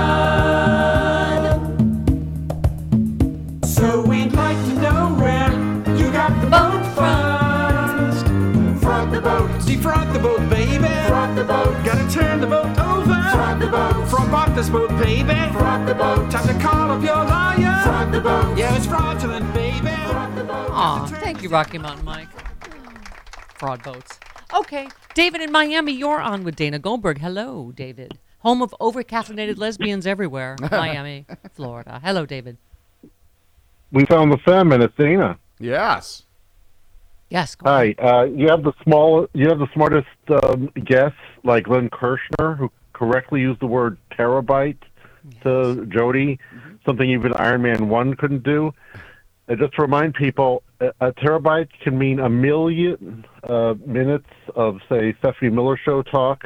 So 3.63 4.01
we'd 4.01 4.33
like 4.33 4.57
to 4.57 4.73
know 4.81 5.15
where 5.21 5.51
you 5.97 6.11
got 6.11 6.33
the 6.41 6.47
boat 6.47 6.83
from. 6.95 8.79
Front 8.79 9.11
the 9.11 9.21
boat. 9.21 9.49
Defront 9.65 10.11
the 10.13 10.19
boat, 10.19 10.49
baby. 10.49 10.87
Front 11.07 11.35
the 11.35 11.43
boat. 11.43 11.75
Gotta 11.85 12.09
turn 12.11 12.41
the 12.41 12.47
boat 12.47 12.77
over. 12.79 13.21
Front 13.31 13.59
the 13.61 13.67
boat. 13.67 14.07
Front 14.09 14.31
box 14.31 14.51
this 14.55 14.69
boat, 14.69 14.89
baby. 14.99 15.35
Front 15.53 15.85
the 15.85 15.95
boat. 15.95 16.31
Time 16.31 16.47
to 16.47 16.55
call 16.61 16.91
up 16.91 17.03
your 17.03 17.23
lawyer. 17.23 17.79
Front 17.83 18.11
the 18.11 18.19
boat. 18.19 18.57
Yeah, 18.57 18.75
it's 18.75 18.87
fraudulent, 18.87 19.53
baby. 19.53 19.95
Front. 20.09 20.28
Aw, 20.81 21.05
thank 21.19 21.43
you, 21.43 21.49
Rocky 21.49 21.77
Mountain 21.77 22.05
Mike. 22.05 22.29
Fraud 23.57 23.83
boats. 23.83 24.17
Okay, 24.55 24.87
David 25.13 25.41
in 25.41 25.51
Miami, 25.51 25.91
you're 25.91 26.21
on 26.21 26.45
with 26.45 26.55
Dana 26.55 26.79
Goldberg. 26.79 27.17
Hello, 27.17 27.73
David. 27.75 28.17
Home 28.39 28.61
of 28.61 28.73
over-caffeinated 28.79 29.57
lesbians 29.57 30.07
everywhere. 30.07 30.55
Miami, 30.71 31.25
Florida. 31.51 31.99
Hello, 32.01 32.25
David. 32.25 32.55
We 33.91 34.05
found 34.05 34.31
the 34.31 34.37
famine. 34.37 34.81
It's 34.81 34.95
Dana. 34.95 35.37
Yes. 35.59 36.23
Yes. 37.29 37.57
Hi. 37.65 37.93
Uh, 37.99 38.23
you 38.23 38.47
have 38.47 38.63
the 38.63 38.71
small. 38.81 39.27
You 39.33 39.49
have 39.49 39.59
the 39.59 39.67
smartest 39.73 40.07
um, 40.45 40.71
guess, 40.85 41.11
like 41.43 41.65
Glenn 41.65 41.89
Kirschner, 41.89 42.55
who 42.55 42.71
correctly 42.93 43.41
used 43.41 43.59
the 43.59 43.67
word 43.67 43.97
terabyte 44.17 44.77
to 45.43 45.85
Jody, 45.87 46.39
something 46.85 47.09
even 47.09 47.33
Iron 47.33 47.63
Man 47.63 47.89
One 47.89 48.13
couldn't 48.13 48.43
do. 48.43 48.73
And 49.49 49.59
just 49.59 49.73
to 49.73 49.81
remind 49.81 50.13
people, 50.13 50.63
a, 50.79 51.11
terabyte 51.13 51.69
can 51.83 51.97
mean 51.97 52.19
a 52.19 52.29
million 52.29 53.25
uh, 53.43 53.75
minutes 53.85 54.29
of, 54.55 54.79
say, 54.89 55.15
Stephanie 55.19 55.51
Miller 55.51 55.77
show 55.83 56.01
talk, 56.01 56.45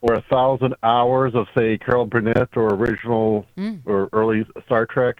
or 0.00 0.14
a 0.14 0.22
thousand 0.22 0.74
hours 0.82 1.34
of, 1.34 1.46
say, 1.56 1.78
Carol 1.78 2.06
Burnett 2.06 2.56
or 2.56 2.74
original 2.74 3.46
Mm. 3.56 3.80
or 3.84 4.08
early 4.12 4.46
Star 4.66 4.86
Trek. 4.86 5.16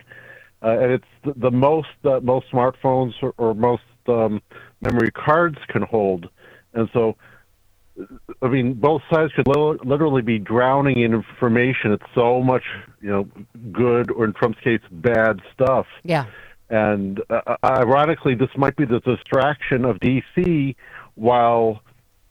Uh, 0.62 0.78
and 0.78 0.92
it's 0.92 1.04
the, 1.24 1.34
the 1.36 1.50
most 1.50 1.88
that 2.02 2.24
most 2.24 2.46
smartphones 2.52 3.12
or, 3.22 3.32
or 3.38 3.54
most 3.54 3.82
um, 4.08 4.40
memory 4.80 5.10
cards 5.10 5.58
can 5.68 5.82
hold. 5.82 6.28
And 6.74 6.88
so, 6.92 7.16
I 8.42 8.48
mean, 8.48 8.74
both 8.74 9.02
sides 9.12 9.32
could 9.34 9.48
li- 9.48 9.78
literally 9.84 10.22
be 10.22 10.38
drowning 10.38 11.00
in 11.00 11.14
information. 11.14 11.92
It's 11.92 12.04
so 12.14 12.42
much, 12.42 12.62
you 13.00 13.08
know, 13.08 13.28
good 13.72 14.10
or 14.10 14.24
in 14.24 14.32
Trump's 14.32 14.60
case, 14.60 14.80
bad 14.90 15.40
stuff. 15.52 15.86
Yeah. 16.04 16.26
And 16.70 17.20
uh, 17.30 17.56
ironically, 17.64 18.34
this 18.34 18.50
might 18.56 18.76
be 18.76 18.84
the 18.84 19.00
distraction 19.00 19.84
of 19.84 20.00
D.C. 20.00 20.76
while 21.14 21.82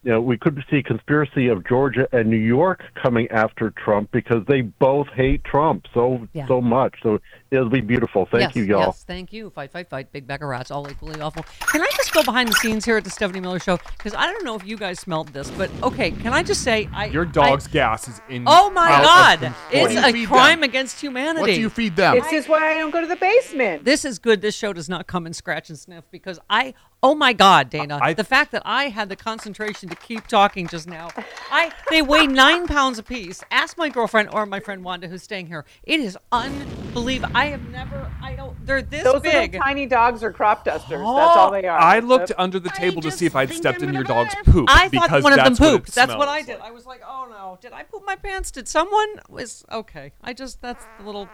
you 0.07 0.13
know 0.13 0.21
we 0.21 0.37
could 0.37 0.63
see 0.71 0.81
conspiracy 0.81 1.49
of 1.49 1.67
Georgia 1.67 2.07
and 2.13 2.29
New 2.29 2.37
York 2.37 2.81
coming 2.95 3.29
after 3.29 3.71
Trump 3.71 4.09
because 4.11 4.41
they 4.47 4.61
both 4.61 5.07
hate 5.09 5.43
Trump 5.43 5.85
so 5.93 6.25
Yeah. 6.31 6.47
so 6.47 6.61
much. 6.61 6.95
So 7.03 7.19
it'll 7.51 7.69
be 7.69 7.81
beautiful. 7.81 8.25
Thank 8.25 8.43
yes, 8.43 8.55
you, 8.55 8.63
y'all. 8.63 8.79
Yes, 8.85 9.03
thank 9.03 9.33
you. 9.33 9.49
Fight, 9.49 9.69
fight, 9.69 9.89
fight. 9.89 10.13
Big 10.13 10.25
bag 10.25 10.41
of 10.43 10.47
rats, 10.47 10.71
all 10.71 10.89
equally 10.89 11.19
awful. 11.19 11.43
Can 11.59 11.81
I 11.81 11.89
just 11.97 12.13
go 12.13 12.23
behind 12.23 12.47
the 12.47 12.53
scenes 12.53 12.85
here 12.85 12.95
at 12.95 13.03
the 13.03 13.09
Stephanie 13.09 13.41
Miller 13.41 13.59
Show? 13.59 13.79
Because 13.97 14.13
I 14.13 14.31
don't 14.31 14.45
know 14.45 14.55
if 14.55 14.65
you 14.65 14.77
guys 14.77 14.97
smelled 14.97 15.27
this, 15.33 15.51
but 15.51 15.69
okay, 15.83 16.11
can 16.11 16.31
I 16.31 16.41
just 16.41 16.63
say 16.63 16.87
I 16.93 17.07
Your 17.07 17.27
I- 17.27 17.31
dog's 17.31 17.67
gas 17.67 18.07
is 18.07 18.21
in. 18.29 18.45
Oh 18.47 18.69
my 18.69 18.87
God! 18.87 19.53
It's 19.73 19.93
do 19.93 20.17
you 20.17 20.23
a 20.23 20.27
crime 20.27 20.61
them? 20.61 20.69
against 20.69 21.01
humanity. 21.01 21.41
What 21.41 21.47
do 21.47 21.59
you 21.59 21.69
feed 21.69 21.97
them? 21.97 22.15
This 22.15 22.31
is 22.31 22.47
why 22.47 22.71
I 22.71 22.75
don't 22.75 22.91
go 22.91 23.01
to 23.01 23.07
the 23.07 23.17
basement. 23.17 23.83
This 23.83 24.05
is 24.05 24.19
good. 24.19 24.39
This 24.39 24.55
show 24.55 24.71
does 24.71 24.87
not 24.87 25.05
come 25.05 25.25
and 25.25 25.35
scratch 25.35 25.67
and 25.67 25.77
sniff 25.77 26.05
because 26.11 26.39
I. 26.49 26.73
Oh 27.03 27.13
my 27.13 27.31
God, 27.31 27.69
Dana! 27.69 27.99
I- 28.01 28.13
the 28.13 28.23
fact 28.23 28.51
that 28.51 28.63
I 28.65 28.89
had 28.89 29.07
the 29.07 29.15
concentration 29.15 29.87
to 29.89 29.95
keep 29.95 30.25
talking 30.25 30.67
just 30.67 30.87
now. 30.87 31.09
I 31.51 31.71
they 31.91 32.01
weigh 32.01 32.25
nine 32.25 32.67
pounds 32.67 32.97
apiece. 32.97 33.43
Ask 33.51 33.77
my 33.77 33.89
girlfriend 33.89 34.29
or 34.33 34.47
my 34.47 34.59
friend 34.59 34.83
Wanda 34.83 35.07
who's 35.07 35.21
staying 35.21 35.45
here. 35.45 35.63
It 35.83 35.99
is 35.99 36.17
unbelievable. 36.31 37.31
I 37.35 37.45
have 37.47 37.69
never. 37.69 38.11
I 38.21 38.35
don't. 38.35 38.65
They're 38.65 38.81
this 38.81 39.03
Those 39.03 39.21
big. 39.21 39.53
little 39.53 39.61
tiny 39.61 39.85
dogs 39.85 40.23
are 40.23 40.31
crop 40.31 40.65
dusters. 40.65 40.89
That's 40.89 41.01
oh, 41.01 41.05
all 41.05 41.51
they 41.51 41.67
are. 41.67 41.77
I 41.77 41.99
looked 41.99 42.29
That's- 42.29 42.43
under 42.43 42.59
the 42.59 42.69
table 42.69 43.01
to 43.03 43.11
see 43.11 43.27
if 43.27 43.35
I'd 43.35 43.53
stepped 43.53 43.83
in 43.83 43.93
your 43.93 44.03
dog's 44.03 44.33
poop. 44.43 44.67
I 44.69 44.89
thought 44.89 45.03
because 45.03 45.23
one 45.23 45.33
of 45.33 45.37
them 45.37 45.53
that's 45.53 45.59
what 45.59 45.67
it 45.67 45.71
pooped. 45.77 45.95
That's 45.95 46.15
what 46.15 46.27
I 46.27 46.41
did. 46.41 46.59
I 46.61 46.71
was 46.71 46.87
like, 46.87 47.01
oh 47.07 47.27
no, 47.29 47.59
did 47.61 47.73
I 47.73 47.83
poop 47.83 48.03
my 48.05 48.15
pants? 48.15 48.49
Did 48.49 48.67
someone 48.67 49.21
was 49.29 49.63
okay? 49.71 50.13
I 50.23 50.33
just 50.33 50.61
that's 50.61 50.85
the 50.97 51.05
little 51.05 51.29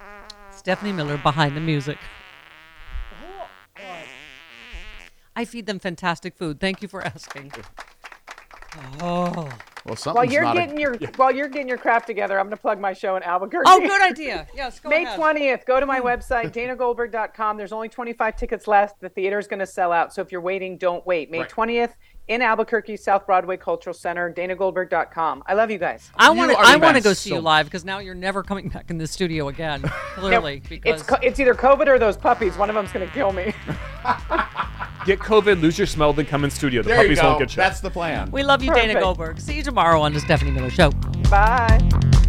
Stephanie 0.52 0.92
Miller 0.92 1.18
behind 1.18 1.56
the 1.56 1.62
music. 1.62 1.98
I 5.36 5.46
feed 5.46 5.66
them 5.66 5.80
fantastic 5.80 6.36
food. 6.36 6.60
Thank 6.60 6.82
you 6.82 6.88
for 6.88 7.04
asking. 7.04 7.52
Oh, 9.02 9.50
Well, 9.86 9.96
While 10.14 10.26
you're 10.26 10.44
not 10.44 10.56
a- 10.56 10.62
getting 10.62 10.80
your 10.80 10.96
while 11.18 11.34
you're 11.36 11.50
getting 11.50 11.68
your 11.68 11.78
crap 11.78 12.06
together, 12.06 12.40
I'm 12.40 12.46
going 12.46 12.56
to 12.56 12.62
plug 12.62 12.80
my 12.80 12.94
show 12.94 13.18
in 13.18 13.24
Albuquerque. 13.24 13.66
oh, 13.68 13.80
good 13.82 14.02
idea. 14.02 14.48
Yes, 14.56 14.80
go 14.80 14.90
May 14.90 15.04
ahead. 15.04 15.20
20th, 15.20 15.66
go 15.66 15.80
to 15.80 15.86
my 15.86 16.00
hmm. 16.00 16.08
website, 16.08 16.54
danagoldberg.com. 16.54 17.58
There's 17.58 17.74
only 17.74 17.90
25 17.90 18.36
tickets 18.38 18.68
left. 18.68 19.02
The 19.02 19.10
theater 19.10 19.38
is 19.40 19.48
going 19.48 19.60
to 19.60 19.66
sell 19.66 19.92
out. 19.92 20.14
So 20.14 20.22
if 20.22 20.32
you're 20.32 20.42
waiting, 20.42 20.78
don't 20.78 21.06
wait. 21.06 21.30
May 21.30 21.40
Right. 21.40 21.50
20th 21.50 21.94
in 22.28 22.42
Albuquerque, 22.42 22.98
South 22.98 23.26
Broadway 23.26 23.58
Cultural 23.58 23.94
Center, 23.94 24.32
danagoldberg.com. 24.34 25.44
I 25.46 25.54
love 25.54 25.70
you 25.72 25.78
guys. 25.78 26.10
I 26.16 26.30
want 26.30 26.52
to. 26.52 26.58
I 26.58 26.78
want 26.78 26.96
to 26.98 27.04
go 27.04 27.14
see 27.14 27.32
you 27.32 27.40
live 27.40 27.66
because 27.66 27.84
now 27.84 28.00
you're 28.00 28.16
never 28.16 28.44
coming 28.44 28.70
back 28.74 28.90
in 28.90 28.98
the 28.98 29.08
studio 29.08 29.50
again. 29.50 29.82
Clearly, 30.16 30.62
because 30.68 31.02
It's 31.02 31.10
co- 31.10 31.18
it's 31.22 31.40
either 31.40 31.54
COVID 31.54 31.88
or 31.88 32.00
those 32.00 32.18
puppies. 32.18 32.58
One 32.58 32.70
of 32.70 32.76
them's 32.76 32.92
going 32.92 33.08
to 33.08 33.14
kill 33.14 33.32
me. 33.34 33.54
Get 35.06 35.20
COVID, 35.20 35.60
lose 35.62 35.78
your 35.78 35.86
smell, 35.88 36.14
then 36.14 36.26
come 36.26 36.46
in 36.46 36.50
studio. 36.50 36.82
The 36.82 36.88
There 36.88 36.98
puppies 37.02 37.22
won't 37.22 37.40
get 37.40 37.52
you. 37.52 37.58
That's 37.58 37.82
the 37.82 37.90
plan. 37.90 38.32
we 38.32 38.42
love 38.42 38.64
you, 38.64 38.74
Dana 38.74 38.98
Goldberg. 39.02 39.38
See 39.38 39.54
you 39.58 39.64
tomorrow 39.64 40.00
on 40.02 40.14
the 40.14 40.22
Stephanie 40.22 40.52
Miller 40.52 40.70
Show. 40.70 40.92
Bye. 41.30 42.23